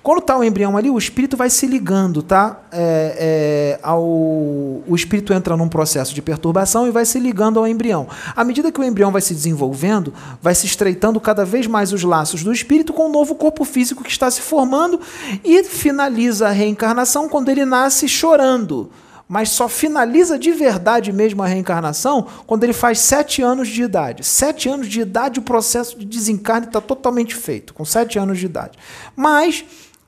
Quando 0.02 0.20
está 0.20 0.38
o 0.38 0.44
embrião 0.44 0.78
ali, 0.78 0.90
o 0.90 0.98
espírito 0.98 1.36
vai 1.36 1.50
se 1.50 1.68
ligando, 1.68 2.24
tá? 2.24 2.62
É, 2.72 3.78
é, 3.78 3.80
ao, 3.84 4.02
o 4.02 4.94
espírito 4.96 5.34
entra 5.34 5.58
num 5.58 5.68
processo 5.68 6.16
de 6.16 6.22
perturbação 6.22 6.88
e 6.88 6.92
vai 6.92 7.06
se 7.06 7.20
ligando 7.20 7.60
ao 7.60 7.68
embrião. 7.68 8.08
À 8.34 8.44
medida 8.46 8.72
que 8.72 8.80
o 8.80 8.84
embrião 8.84 9.12
vai 9.12 9.22
se 9.22 9.34
desenvolvendo, 9.34 10.14
vai 10.42 10.56
se 10.56 10.66
estreitando 10.66 11.20
cada 11.20 11.44
vez 11.44 11.68
mais 11.68 11.92
os 11.92 12.02
laços 12.04 12.44
do 12.44 12.54
espírito 12.54 12.94
com 12.94 13.10
o 13.10 13.12
novo 13.12 13.36
corpo 13.36 13.66
físico 13.66 14.04
que 14.04 14.10
está 14.10 14.32
se 14.32 14.42
formando 14.42 15.02
e 15.44 15.64
finaliza 15.66 16.48
a 16.48 16.52
reencarnação 16.52 17.28
quando 17.28 17.50
ele 17.50 17.66
nasce 17.66 18.08
chorando 18.08 18.90
mas 19.30 19.50
só 19.50 19.70
finaliza 19.70 20.40
de 20.40 20.52
verdade 20.52 21.14
mesmo 21.14 21.44
a 21.44 21.46
reencarnação 21.46 22.26
quando 22.48 22.64
ele 22.64 22.74
faz 22.74 22.98
sete 23.00 23.44
anos 23.44 23.68
de 23.68 23.84
idade. 23.84 24.24
Sete 24.26 24.68
anos 24.68 24.88
de 24.88 25.02
idade, 25.02 25.40
o 25.40 25.44
processo 25.44 26.00
de 26.00 26.04
desencarne 26.04 26.66
está 26.66 26.82
totalmente 26.82 27.36
feito, 27.36 27.72
com 27.72 27.86
sete 27.86 28.18
anos 28.18 28.40
de 28.40 28.48
idade. 28.48 28.80
Mas, 29.16 29.64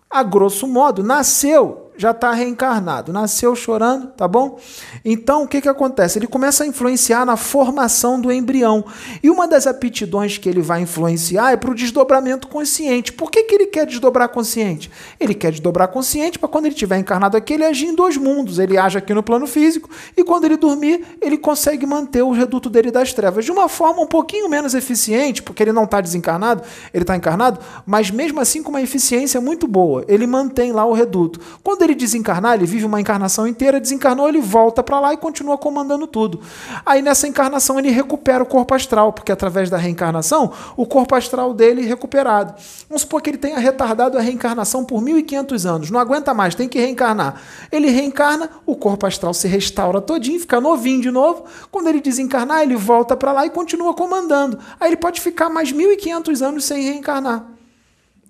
a 0.09 0.24
grosso 0.24 0.67
modo, 0.67 1.03
nasceu 1.03 1.91
já 1.98 2.11
está 2.11 2.32
reencarnado, 2.32 3.14
nasceu 3.14 3.56
chorando, 3.56 4.08
tá 4.08 4.28
bom? 4.28 4.60
Então 5.03 5.44
o 5.44 5.48
que, 5.48 5.61
que 5.61 5.70
acontece? 5.70 6.18
Ele 6.18 6.28
começa 6.28 6.64
a 6.64 6.68
influenciar 6.68 7.26
na 7.26 7.38
formação 7.38 8.20
do 8.20 8.32
embrião. 8.32 8.84
E 9.22 9.30
uma 9.30 9.48
das 9.48 9.68
aptidões 9.68 10.38
que 10.38 10.50
ele 10.50 10.61
vai 10.61 10.82
influenciar 10.82 11.52
é 11.52 11.58
para 11.58 11.72
o 11.72 11.76
desdobramento 11.76 12.48
consciente. 12.48 13.14
Por 13.14 13.30
que, 13.30 13.44
que 13.44 13.56
ele 13.56 13.68
quer 13.68 13.86
desdobrar 13.86 14.30
consciente? 14.30 14.90
Ele 15.20 15.34
quer 15.34 15.52
desdobrar 15.52 15.90
consciente 15.90 16.40
para 16.40 16.50
quando 16.50 16.66
ele 16.66 16.74
estiver 16.74 16.98
encarnado 16.98 17.38
aqui, 17.38 17.53
ele 17.53 17.66
agir 17.66 17.88
em 17.88 17.95
dois 17.95 18.18
mundos. 18.18 18.58
Ele 18.58 18.78
age 18.78 18.98
aqui 18.98 19.14
no 19.14 19.24
plano 19.24 19.45
físico 19.45 19.90
e 20.16 20.24
quando 20.24 20.45
ele 20.45 20.58
dormir, 20.58 21.06
ele 21.22 21.38
consegue 21.38 21.86
manter 21.86 22.22
o 22.22 22.32
reduto 22.32 22.70
dele 22.70 22.92
das 22.92 23.14
trevas 23.14 23.45
de 23.45 23.52
uma 23.52 23.68
forma 23.70 24.02
um 24.02 24.08
pouquinho 24.08 24.50
menos 24.50 24.74
eficiente, 24.74 25.44
porque 25.44 25.64
ele 25.64 25.72
não 25.72 25.84
está 25.84 26.02
desencarnado, 26.02 26.64
ele 26.94 27.03
está 27.03 27.16
encarnado, 27.16 27.60
mas 27.86 28.10
mesmo 28.10 28.40
assim 28.40 28.64
com 28.64 28.70
uma 28.70 28.82
eficiência 28.82 29.40
muito 29.40 29.68
boa. 29.68 30.03
Ele 30.08 30.26
mantém 30.26 30.72
lá 30.72 30.86
o 30.86 30.94
reduto. 30.94 31.40
Quando 31.64 31.81
Quando 31.82 31.90
ele 31.90 32.00
desencarnar, 32.00 32.53
ele 32.53 32.68
vive 32.68 32.85
uma 32.85 33.01
encarnação 33.01 33.48
inteira, 33.48 33.80
desencarnou, 33.80 34.30
ele 34.30 34.40
volta 34.40 34.84
para 34.84 35.00
lá 35.00 35.16
e 35.16 35.18
continua 35.18 35.58
comandando 35.58 36.06
tudo. 36.06 36.40
Aí 36.85 37.01
nessa 37.01 37.27
encarnação 37.27 37.80
ele 37.80 37.90
recupera 37.90 38.43
o 38.43 38.45
corpo 38.45 38.76
astral, 38.76 39.11
porque 39.11 39.32
através 39.32 39.68
da 39.68 39.77
reencarnação, 39.77 40.53
o 40.77 40.85
corpo 40.85 41.16
astral 41.16 41.56
dele 41.56 41.82
é 41.82 41.85
recuperado. 41.85 42.53
Vamos 42.88 43.01
supor 43.01 43.19
que 43.19 43.32
ele 43.32 43.40
tenha 43.40 43.58
retardado 43.58 44.16
a 44.16 44.22
reencarnação 44.22 44.85
por 44.85 45.01
1500 45.01 45.66
anos, 45.66 45.90
não 45.90 46.00
aguenta 46.00 46.35
mais, 46.35 46.53
tem 46.53 46.69
que 46.69 46.77
reencarnar. 46.77 47.42
Ele 47.72 47.90
reencarna, 47.90 48.48
o 48.64 48.76
corpo 48.76 49.08
astral 49.08 49.34
se 49.34 49.48
restaura 49.48 50.00
todinho, 50.00 50.40
fica 50.40 50.61
novinho 50.61 51.01
de 51.01 51.10
novo. 51.10 51.45
Quando 51.72 51.88
ele 51.88 52.00
desencarnar, 52.00 52.61
ele 52.61 52.76
volta 52.76 53.18
para 53.18 53.32
lá 53.32 53.48
e 53.48 53.50
continua 53.50 53.95
comandando. 53.95 54.60
Aí 54.80 54.90
ele 54.90 54.98
pode 54.98 55.19
ficar 55.19 55.50
mais 55.50 55.72
1500 55.72 56.43
anos 56.43 56.64
sem 56.64 56.84
reencarnar. 56.84 57.43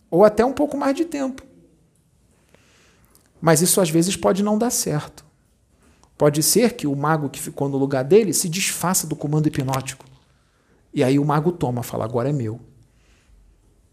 Ou 0.10 0.24
até 0.24 0.46
um 0.46 0.54
pouco 0.54 0.78
mais 0.78 0.96
de 0.96 1.04
tempo. 1.04 1.51
Mas 3.42 3.62
isso 3.62 3.82
às 3.82 3.90
vezes 3.90 4.16
pode 4.16 4.44
não 4.44 4.58
dar 4.58 4.70
certo. 4.70 5.26
Pode 6.18 6.44
ser 6.44 6.74
que 6.74 6.86
o 6.86 6.96
mago 6.96 7.30
que 7.30 7.42
ficou 7.42 7.68
no 7.68 7.78
lugar 7.78 8.04
dele 8.04 8.32
se 8.32 8.48
desfaça 8.48 9.08
do 9.08 9.16
comando 9.16 9.48
hipnótico. 9.48 10.06
E 10.94 11.04
aí 11.04 11.18
o 11.18 11.26
mago 11.26 11.52
toma, 11.52 11.82
fala: 11.82 12.06
agora 12.06 12.30
é 12.30 12.34
meu. 12.34 12.60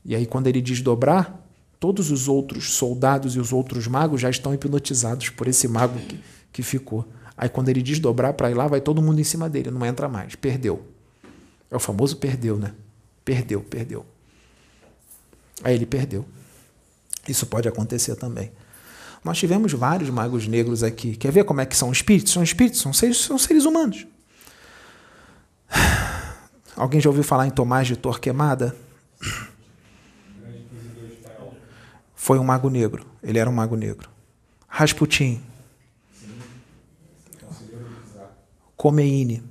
E 0.04 0.14
aí, 0.14 0.26
quando 0.26 0.46
ele 0.46 0.60
desdobrar, 0.60 1.38
todos 1.80 2.10
os 2.10 2.28
outros 2.28 2.72
soldados 2.72 3.34
e 3.34 3.40
os 3.40 3.52
outros 3.52 3.86
magos 3.86 4.20
já 4.20 4.30
estão 4.30 4.54
hipnotizados 4.54 5.30
por 5.30 5.46
esse 5.46 5.66
mago 5.68 5.98
que, 5.98 6.20
que 6.52 6.62
ficou. 6.62 7.06
Aí, 7.36 7.48
quando 7.48 7.68
ele 7.68 7.82
desdobrar 7.82 8.34
para 8.34 8.50
ir 8.50 8.54
lá, 8.54 8.66
vai 8.66 8.80
todo 8.80 9.00
mundo 9.00 9.20
em 9.20 9.24
cima 9.24 9.48
dele, 9.48 9.70
não 9.70 9.84
entra 9.84 10.08
mais. 10.08 10.34
Perdeu. 10.34 10.86
É 11.70 11.76
o 11.76 11.80
famoso 11.80 12.16
perdeu, 12.16 12.56
né? 12.56 12.74
Perdeu, 13.24 13.60
perdeu. 13.60 14.04
Aí 15.62 15.74
ele 15.74 15.86
perdeu. 15.86 16.24
Isso 17.28 17.46
pode 17.46 17.68
acontecer 17.68 18.16
também. 18.16 18.50
Nós 19.24 19.38
tivemos 19.38 19.72
vários 19.72 20.10
magos 20.10 20.46
negros 20.46 20.82
aqui. 20.82 21.16
Quer 21.16 21.32
ver 21.32 21.44
como 21.44 21.60
é 21.60 21.66
que 21.66 21.76
são 21.76 21.90
espíritos? 21.90 22.32
São 22.32 22.42
espíritos, 22.42 22.80
são 22.80 22.92
seres, 22.92 23.18
são 23.18 23.38
seres 23.38 23.64
humanos. 23.64 24.06
Alguém 26.76 27.00
já 27.00 27.10
ouviu 27.10 27.24
falar 27.24 27.46
em 27.46 27.50
Tomás 27.50 27.86
de 27.86 27.96
Torquemada? 27.96 28.74
Foi 32.14 32.38
um 32.38 32.44
mago 32.44 32.68
negro. 32.68 33.06
Ele 33.22 33.38
era 33.38 33.48
um 33.48 33.52
mago 33.52 33.74
negro. 33.74 34.08
Rasputin. 34.68 35.42
Comeine. 38.76 39.42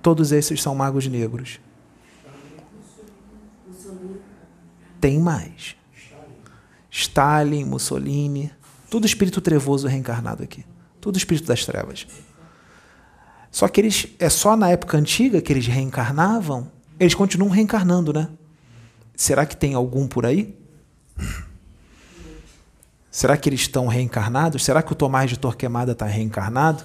Todos 0.00 0.32
esses 0.32 0.62
são 0.62 0.74
magos 0.74 1.06
negros. 1.06 1.60
Tem 5.00 5.18
mais. 5.18 5.76
Stalin, 6.90 7.64
Mussolini, 7.64 8.52
tudo 8.90 9.06
espírito 9.06 9.40
trevoso 9.40 9.86
reencarnado 9.86 10.42
aqui. 10.42 10.64
Tudo 11.00 11.16
espírito 11.16 11.46
das 11.46 11.64
trevas. 11.64 12.06
Só 13.50 13.68
que 13.68 13.80
eles 13.80 14.08
é 14.18 14.28
só 14.28 14.56
na 14.56 14.70
época 14.70 14.98
antiga 14.98 15.40
que 15.40 15.52
eles 15.52 15.66
reencarnavam. 15.66 16.70
Eles 16.98 17.14
continuam 17.14 17.50
reencarnando, 17.50 18.12
né? 18.12 18.28
Será 19.14 19.46
que 19.46 19.56
tem 19.56 19.74
algum 19.74 20.06
por 20.06 20.26
aí? 20.26 20.58
Será 23.10 23.36
que 23.36 23.48
eles 23.48 23.62
estão 23.62 23.86
reencarnados? 23.86 24.64
Será 24.64 24.82
que 24.82 24.92
o 24.92 24.94
Tomás 24.94 25.30
de 25.30 25.38
Torquemada 25.38 25.92
está 25.92 26.06
reencarnado? 26.06 26.84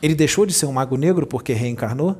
Ele 0.00 0.14
deixou 0.14 0.46
de 0.46 0.52
ser 0.52 0.66
um 0.66 0.72
mago 0.72 0.96
negro 0.96 1.26
porque 1.26 1.52
reencarnou? 1.52 2.16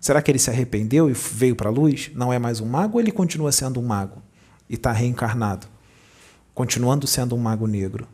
Será 0.00 0.20
que 0.20 0.30
ele 0.30 0.38
se 0.38 0.50
arrependeu 0.50 1.08
e 1.08 1.12
veio 1.12 1.56
para 1.56 1.70
a 1.70 1.72
luz? 1.72 2.10
Não 2.14 2.32
é 2.32 2.38
mais 2.38 2.60
um 2.60 2.66
mago 2.66 2.94
ou 2.94 3.00
ele 3.00 3.10
continua 3.10 3.50
sendo 3.50 3.80
um 3.80 3.84
mago 3.84 4.22
e 4.68 4.74
está 4.74 4.92
reencarnado? 4.92 5.73
Continuando 6.54 7.06
sendo 7.06 7.34
um 7.34 7.38
mago 7.38 7.66
negro. 7.66 8.06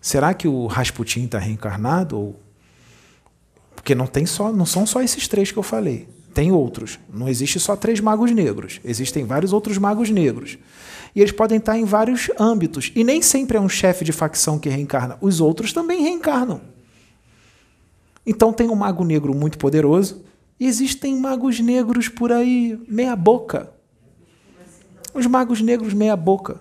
Será 0.00 0.34
que 0.34 0.48
o 0.48 0.66
Rasputin 0.66 1.24
está 1.26 1.38
reencarnado? 1.38 2.18
Ou... 2.18 2.40
Porque 3.74 3.94
não, 3.94 4.06
tem 4.06 4.26
só, 4.26 4.52
não 4.52 4.66
são 4.66 4.84
só 4.84 5.00
esses 5.00 5.28
três 5.28 5.52
que 5.52 5.58
eu 5.58 5.62
falei. 5.62 6.08
Tem 6.34 6.50
outros. 6.50 6.98
Não 7.12 7.28
existe 7.28 7.60
só 7.60 7.76
três 7.76 8.00
magos 8.00 8.30
negros. 8.32 8.80
Existem 8.84 9.24
vários 9.24 9.52
outros 9.52 9.78
magos 9.78 10.10
negros. 10.10 10.58
E 11.14 11.20
eles 11.20 11.32
podem 11.32 11.58
estar 11.58 11.78
em 11.78 11.84
vários 11.84 12.30
âmbitos. 12.38 12.90
E 12.96 13.04
nem 13.04 13.20
sempre 13.22 13.56
é 13.56 13.60
um 13.60 13.68
chefe 13.68 14.04
de 14.04 14.12
facção 14.12 14.58
que 14.58 14.68
reencarna. 14.68 15.18
Os 15.20 15.40
outros 15.40 15.72
também 15.72 16.02
reencarnam. 16.02 16.60
Então 18.26 18.52
tem 18.52 18.68
um 18.68 18.74
mago 18.74 19.04
negro 19.04 19.34
muito 19.34 19.58
poderoso. 19.58 20.24
E 20.58 20.66
existem 20.66 21.16
magos 21.16 21.60
negros 21.60 22.08
por 22.08 22.32
aí, 22.32 22.80
meia 22.88 23.14
boca. 23.14 23.70
Os 25.12 25.26
magos 25.26 25.60
negros 25.60 25.92
meia 25.92 26.16
boca. 26.16 26.60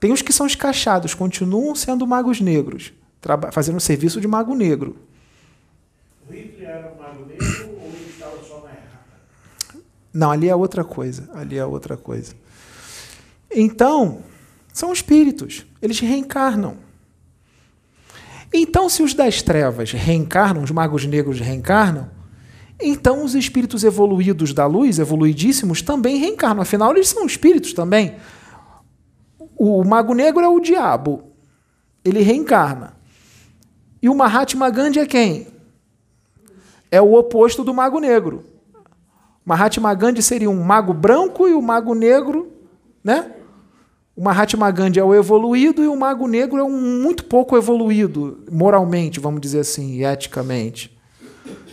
Tem 0.00 0.12
os 0.12 0.22
que 0.22 0.32
são 0.32 0.46
escachados, 0.46 1.14
continuam 1.14 1.74
sendo 1.74 2.06
magos 2.06 2.40
negros, 2.40 2.92
fazendo 3.52 3.76
o 3.76 3.80
serviço 3.80 4.20
de 4.20 4.28
mago 4.28 4.54
negro. 4.54 4.96
O 6.28 6.32
Hitler 6.32 6.68
era 6.68 6.92
um 6.92 6.98
mago 6.98 7.26
negro 7.26 7.70
ou 7.80 7.86
ele 7.86 8.10
estava 8.10 8.42
só 8.44 8.60
na 8.60 8.70
errada? 8.70 9.84
Não, 10.12 10.30
ali 10.30 10.48
é 10.48 10.54
outra 10.54 10.84
coisa. 10.84 11.28
Ali 11.34 11.58
é 11.58 11.64
outra 11.64 11.96
coisa. 11.96 12.34
Então, 13.50 14.22
são 14.72 14.92
espíritos. 14.92 15.66
Eles 15.82 15.98
reencarnam. 15.98 16.76
Então, 18.52 18.88
se 18.88 19.02
os 19.02 19.14
das 19.14 19.42
trevas 19.42 19.92
reencarnam, 19.92 20.62
os 20.62 20.70
magos 20.70 21.04
negros 21.04 21.40
reencarnam, 21.40 22.08
então 22.80 23.24
os 23.24 23.34
espíritos 23.34 23.82
evoluídos 23.84 24.54
da 24.54 24.66
luz, 24.66 24.98
evoluidíssimos, 24.98 25.82
também 25.82 26.18
reencarnam. 26.18 26.62
Afinal, 26.62 26.92
eles 26.92 27.08
são 27.08 27.26
espíritos 27.26 27.72
também. 27.72 28.16
O 29.58 29.84
Mago 29.84 30.14
Negro 30.14 30.42
é 30.42 30.48
o 30.48 30.60
diabo. 30.60 31.32
Ele 32.04 32.22
reencarna. 32.22 32.96
E 34.00 34.08
o 34.08 34.14
Mahatma 34.14 34.70
Gandhi 34.70 35.00
é 35.00 35.06
quem? 35.06 35.48
É 36.90 37.02
o 37.02 37.14
oposto 37.14 37.64
do 37.64 37.74
Mago 37.74 37.98
Negro. 37.98 38.44
Mahatma 39.48 39.94
Gandhi 39.94 40.22
seria 40.22 40.50
um 40.50 40.62
mago 40.62 40.92
branco 40.92 41.48
e 41.48 41.54
o 41.54 41.62
mago 41.62 41.94
negro, 41.94 42.52
né? 43.02 43.32
O 44.14 44.22
Mahatma 44.22 44.70
Gandhi 44.70 45.00
é 45.00 45.04
o 45.04 45.14
evoluído 45.14 45.82
e 45.82 45.86
o 45.86 45.96
mago 45.96 46.28
negro 46.28 46.58
é 46.58 46.62
um 46.62 47.00
muito 47.00 47.24
pouco 47.24 47.56
evoluído, 47.56 48.44
moralmente, 48.52 49.18
vamos 49.18 49.40
dizer 49.40 49.60
assim, 49.60 50.04
eticamente. 50.04 50.94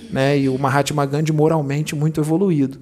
Né? 0.09 0.39
E 0.39 0.47
o 0.47 0.57
Mahatma 0.57 1.05
Gandhi 1.05 1.33
moralmente 1.33 1.95
muito 1.97 2.22
evoluído. 2.22 2.80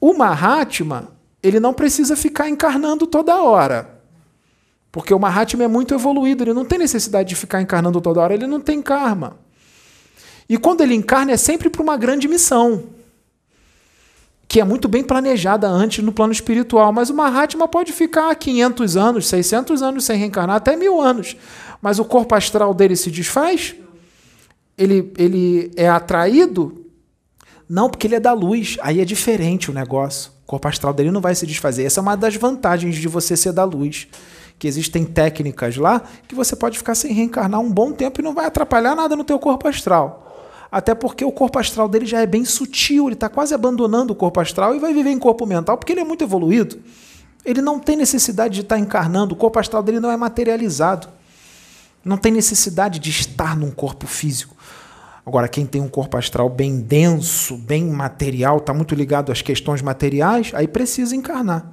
O 0.00 0.14
Mahatma 0.14 1.12
ele 1.42 1.60
não 1.60 1.72
precisa 1.72 2.16
ficar 2.16 2.48
encarnando 2.48 3.06
toda 3.06 3.42
hora. 3.42 3.98
Porque 4.90 5.12
o 5.12 5.18
Mahatma 5.18 5.64
é 5.64 5.68
muito 5.68 5.94
evoluído, 5.94 6.44
ele 6.44 6.54
não 6.54 6.64
tem 6.64 6.78
necessidade 6.78 7.28
de 7.28 7.36
ficar 7.36 7.60
encarnando 7.60 8.00
toda 8.00 8.20
hora, 8.20 8.34
ele 8.34 8.46
não 8.46 8.60
tem 8.60 8.80
karma. 8.80 9.38
E 10.48 10.56
quando 10.56 10.80
ele 10.80 10.94
encarna 10.94 11.32
é 11.32 11.36
sempre 11.36 11.68
para 11.68 11.82
uma 11.82 11.96
grande 11.96 12.26
missão, 12.26 12.84
que 14.48 14.60
é 14.60 14.64
muito 14.64 14.88
bem 14.88 15.04
planejada 15.04 15.68
antes 15.68 16.02
no 16.02 16.10
plano 16.10 16.32
espiritual. 16.32 16.90
Mas 16.90 17.10
o 17.10 17.14
Mahatma 17.14 17.68
pode 17.68 17.92
ficar 17.92 18.34
500 18.34 18.96
anos, 18.96 19.28
600 19.28 19.82
anos 19.82 20.04
sem 20.04 20.16
reencarnar, 20.16 20.56
até 20.56 20.74
mil 20.74 20.98
anos. 20.98 21.36
Mas 21.82 21.98
o 21.98 22.04
corpo 22.04 22.34
astral 22.34 22.72
dele 22.72 22.96
se 22.96 23.10
desfaz? 23.10 23.74
Ele, 24.76 25.12
ele 25.18 25.70
é 25.76 25.86
atraído? 25.86 26.86
Não, 27.68 27.90
porque 27.90 28.06
ele 28.06 28.14
é 28.14 28.20
da 28.20 28.32
luz. 28.32 28.76
Aí 28.80 29.00
é 29.00 29.04
diferente 29.04 29.70
o 29.70 29.74
negócio. 29.74 30.32
O 30.44 30.46
corpo 30.46 30.66
astral 30.66 30.94
dele 30.94 31.10
não 31.10 31.20
vai 31.20 31.34
se 31.34 31.46
desfazer. 31.46 31.84
Essa 31.84 32.00
é 32.00 32.02
uma 32.02 32.16
das 32.16 32.34
vantagens 32.36 32.96
de 32.96 33.06
você 33.06 33.36
ser 33.36 33.52
da 33.52 33.64
luz. 33.64 34.08
Que 34.58 34.66
existem 34.66 35.04
técnicas 35.04 35.76
lá 35.76 36.02
que 36.26 36.34
você 36.34 36.56
pode 36.56 36.78
ficar 36.78 36.94
sem 36.94 37.12
reencarnar 37.12 37.60
um 37.60 37.70
bom 37.70 37.92
tempo 37.92 38.20
e 38.20 38.24
não 38.24 38.34
vai 38.34 38.46
atrapalhar 38.46 38.96
nada 38.96 39.14
no 39.14 39.22
teu 39.22 39.38
corpo 39.38 39.68
astral. 39.68 40.24
Até 40.70 40.94
porque 40.94 41.24
o 41.24 41.32
corpo 41.32 41.58
astral 41.58 41.88
dele 41.88 42.06
já 42.06 42.20
é 42.20 42.26
bem 42.26 42.44
sutil, 42.44 43.06
ele 43.06 43.14
está 43.14 43.28
quase 43.28 43.54
abandonando 43.54 44.12
o 44.12 44.16
corpo 44.16 44.40
astral 44.40 44.74
e 44.74 44.78
vai 44.78 44.92
viver 44.92 45.10
em 45.10 45.18
corpo 45.18 45.46
mental 45.46 45.78
porque 45.78 45.92
ele 45.92 46.00
é 46.00 46.04
muito 46.04 46.24
evoluído. 46.24 46.78
Ele 47.44 47.62
não 47.62 47.78
tem 47.78 47.96
necessidade 47.96 48.54
de 48.56 48.60
estar 48.62 48.74
tá 48.74 48.80
encarnando, 48.80 49.34
o 49.34 49.36
corpo 49.36 49.58
astral 49.58 49.82
dele 49.82 50.00
não 50.00 50.10
é 50.10 50.16
materializado. 50.16 51.08
Não 52.04 52.16
tem 52.16 52.32
necessidade 52.32 52.98
de 52.98 53.10
estar 53.10 53.56
num 53.56 53.70
corpo 53.70 54.06
físico. 54.06 54.56
Agora, 55.28 55.46
quem 55.46 55.66
tem 55.66 55.82
um 55.82 55.90
corpo 55.90 56.16
astral 56.16 56.48
bem 56.48 56.80
denso, 56.80 57.58
bem 57.58 57.84
material, 57.84 58.56
está 58.56 58.72
muito 58.72 58.94
ligado 58.94 59.30
às 59.30 59.42
questões 59.42 59.82
materiais, 59.82 60.52
aí 60.54 60.66
precisa 60.66 61.14
encarnar. 61.14 61.70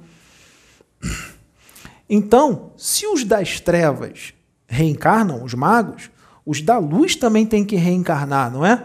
Então, 2.06 2.72
se 2.76 3.06
os 3.06 3.24
das 3.24 3.58
trevas 3.58 4.34
reencarnam, 4.68 5.42
os 5.42 5.54
magos, 5.54 6.10
os 6.44 6.60
da 6.60 6.76
luz 6.76 7.16
também 7.16 7.46
têm 7.46 7.64
que 7.64 7.76
reencarnar, 7.76 8.52
não 8.52 8.62
é? 8.62 8.84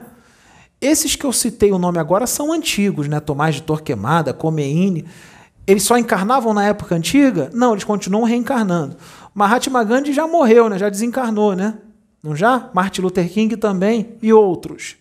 Esses 0.79 1.17
que 1.17 1.25
eu 1.25 1.33
citei 1.33 1.73
o 1.73 1.77
nome 1.77 1.99
agora 1.99 2.25
são 2.25 2.53
antigos, 2.53 3.09
né? 3.09 3.19
Tomás 3.19 3.55
de 3.55 3.63
Torquemada, 3.63 4.33
Comeine. 4.33 5.05
Eles 5.67 5.83
só 5.83 5.97
encarnavam 5.97 6.53
na 6.53 6.63
época 6.63 6.95
antiga? 6.95 7.49
Não, 7.53 7.73
eles 7.73 7.83
continuam 7.83 8.23
reencarnando. 8.23 8.95
Mahatma 9.35 9.83
Gandhi 9.83 10.13
já 10.13 10.25
morreu, 10.25 10.69
né? 10.69 10.79
Já 10.79 10.87
desencarnou, 10.87 11.57
né? 11.57 11.77
Não 12.23 12.35
já? 12.35 12.69
Martin 12.73 13.01
Luther 13.01 13.29
King 13.31 13.57
também 13.57 14.15
e 14.21 14.31
outros. 14.31 14.95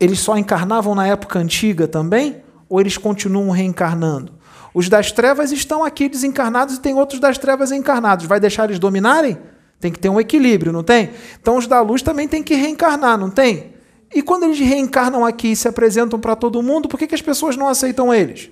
Eles 0.00 0.18
só 0.18 0.36
encarnavam 0.36 0.94
na 0.94 1.06
época 1.06 1.38
antiga 1.38 1.86
também? 1.86 2.42
Ou 2.68 2.80
eles 2.80 2.96
continuam 2.96 3.50
reencarnando? 3.50 4.32
Os 4.74 4.88
das 4.88 5.12
trevas 5.12 5.52
estão 5.52 5.84
aqui 5.84 6.08
desencarnados 6.08 6.76
e 6.76 6.80
tem 6.80 6.94
outros 6.94 7.20
das 7.20 7.38
trevas 7.38 7.70
encarnados. 7.70 8.26
Vai 8.26 8.40
deixar 8.40 8.64
eles 8.64 8.78
dominarem? 8.78 9.38
Tem 9.80 9.92
que 9.92 9.98
ter 9.98 10.08
um 10.08 10.20
equilíbrio, 10.20 10.72
não 10.72 10.82
tem? 10.82 11.10
Então 11.40 11.56
os 11.56 11.66
da 11.66 11.80
luz 11.80 12.02
também 12.02 12.26
têm 12.26 12.42
que 12.42 12.54
reencarnar, 12.54 13.16
não 13.16 13.30
tem? 13.30 13.74
E 14.12 14.22
quando 14.22 14.44
eles 14.44 14.58
reencarnam 14.58 15.24
aqui 15.24 15.52
e 15.52 15.56
se 15.56 15.68
apresentam 15.68 16.18
para 16.18 16.34
todo 16.34 16.62
mundo, 16.62 16.88
por 16.88 16.98
que, 16.98 17.06
que 17.06 17.14
as 17.14 17.22
pessoas 17.22 17.56
não 17.56 17.68
aceitam 17.68 18.12
eles? 18.12 18.50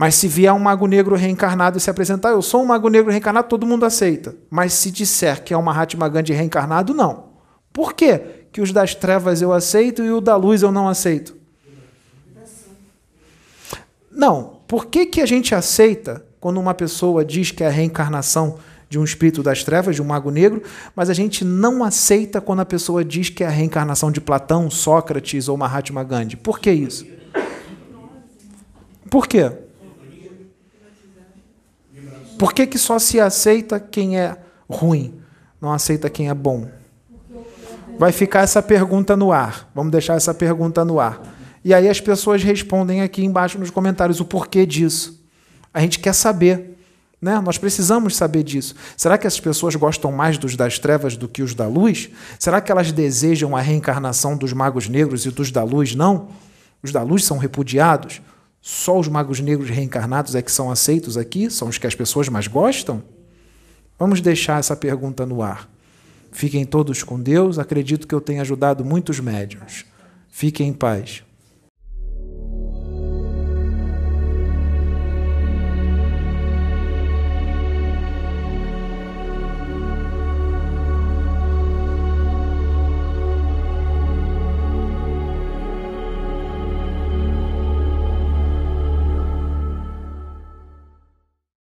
Mas 0.00 0.14
se 0.14 0.26
vier 0.26 0.50
um 0.50 0.58
mago 0.58 0.86
negro 0.86 1.14
reencarnado 1.14 1.76
e 1.76 1.80
se 1.80 1.90
apresentar, 1.90 2.30
eu 2.30 2.40
sou 2.40 2.62
um 2.62 2.64
mago 2.64 2.88
negro 2.88 3.10
reencarnado, 3.10 3.48
todo 3.48 3.66
mundo 3.66 3.84
aceita. 3.84 4.34
Mas 4.48 4.72
se 4.72 4.90
disser 4.90 5.44
que 5.44 5.52
é 5.52 5.56
uma 5.58 5.74
Mahatma 5.74 6.08
Gandhi 6.08 6.32
reencarnado, 6.32 6.94
não. 6.94 7.24
Por 7.70 7.92
quê? 7.92 8.46
Que 8.50 8.62
os 8.62 8.72
das 8.72 8.94
trevas 8.94 9.42
eu 9.42 9.52
aceito 9.52 10.02
e 10.02 10.10
o 10.10 10.22
da 10.22 10.36
luz 10.36 10.62
eu 10.62 10.72
não 10.72 10.88
aceito? 10.88 11.36
Não. 14.10 14.60
Por 14.66 14.86
que, 14.86 15.04
que 15.04 15.20
a 15.20 15.26
gente 15.26 15.54
aceita 15.54 16.24
quando 16.40 16.58
uma 16.58 16.72
pessoa 16.72 17.22
diz 17.22 17.50
que 17.50 17.62
é 17.62 17.66
a 17.66 17.70
reencarnação 17.70 18.56
de 18.88 18.98
um 18.98 19.04
espírito 19.04 19.42
das 19.42 19.62
trevas, 19.62 19.96
de 19.96 20.00
um 20.00 20.06
mago 20.06 20.30
negro, 20.30 20.62
mas 20.96 21.10
a 21.10 21.14
gente 21.14 21.44
não 21.44 21.84
aceita 21.84 22.40
quando 22.40 22.60
a 22.60 22.64
pessoa 22.64 23.04
diz 23.04 23.28
que 23.28 23.44
é 23.44 23.46
a 23.46 23.50
reencarnação 23.50 24.10
de 24.10 24.18
Platão, 24.18 24.70
Sócrates 24.70 25.46
ou 25.46 25.58
Mahatma 25.58 26.02
Gandhi? 26.02 26.38
Por 26.38 26.58
que 26.58 26.72
isso? 26.72 27.06
Por 29.10 29.26
quê? 29.26 29.68
Por 32.40 32.54
que, 32.54 32.66
que 32.66 32.78
só 32.78 32.98
se 32.98 33.20
aceita 33.20 33.78
quem 33.78 34.18
é 34.18 34.34
ruim, 34.66 35.20
não 35.60 35.70
aceita 35.70 36.08
quem 36.08 36.30
é 36.30 36.32
bom? 36.32 36.70
Vai 37.98 38.12
ficar 38.12 38.40
essa 38.40 38.62
pergunta 38.62 39.14
no 39.14 39.30
ar. 39.30 39.70
Vamos 39.74 39.92
deixar 39.92 40.14
essa 40.14 40.32
pergunta 40.32 40.82
no 40.82 40.98
ar. 40.98 41.20
E 41.62 41.74
aí 41.74 41.86
as 41.86 42.00
pessoas 42.00 42.42
respondem 42.42 43.02
aqui 43.02 43.22
embaixo 43.22 43.58
nos 43.58 43.68
comentários 43.68 44.20
o 44.20 44.24
porquê 44.24 44.64
disso. 44.64 45.22
A 45.74 45.82
gente 45.82 45.98
quer 45.98 46.14
saber. 46.14 46.78
Né? 47.20 47.38
Nós 47.40 47.58
precisamos 47.58 48.16
saber 48.16 48.42
disso. 48.42 48.74
Será 48.96 49.18
que 49.18 49.26
as 49.26 49.38
pessoas 49.38 49.76
gostam 49.76 50.10
mais 50.10 50.38
dos 50.38 50.56
das 50.56 50.78
trevas 50.78 51.18
do 51.18 51.28
que 51.28 51.42
os 51.42 51.54
da 51.54 51.68
luz? 51.68 52.08
Será 52.38 52.62
que 52.62 52.72
elas 52.72 52.90
desejam 52.90 53.54
a 53.54 53.60
reencarnação 53.60 54.34
dos 54.34 54.54
magos 54.54 54.88
negros 54.88 55.26
e 55.26 55.30
dos 55.30 55.50
da 55.50 55.62
luz 55.62 55.94
não? 55.94 56.28
Os 56.82 56.90
da 56.90 57.02
luz 57.02 57.22
são 57.22 57.36
repudiados? 57.36 58.22
Só 58.60 58.98
os 58.98 59.08
magos 59.08 59.40
negros 59.40 59.70
reencarnados 59.70 60.34
é 60.34 60.42
que 60.42 60.52
são 60.52 60.70
aceitos 60.70 61.16
aqui? 61.16 61.50
São 61.50 61.68
os 61.68 61.78
que 61.78 61.86
as 61.86 61.94
pessoas 61.94 62.28
mais 62.28 62.46
gostam? 62.46 63.02
Vamos 63.98 64.20
deixar 64.20 64.58
essa 64.58 64.76
pergunta 64.76 65.24
no 65.24 65.42
ar. 65.42 65.68
Fiquem 66.32 66.64
todos 66.64 67.02
com 67.02 67.20
Deus. 67.20 67.58
Acredito 67.58 68.06
que 68.06 68.14
eu 68.14 68.20
tenha 68.20 68.42
ajudado 68.42 68.84
muitos 68.84 69.18
médiuns. 69.18 69.84
Fiquem 70.28 70.68
em 70.68 70.72
paz. 70.72 71.22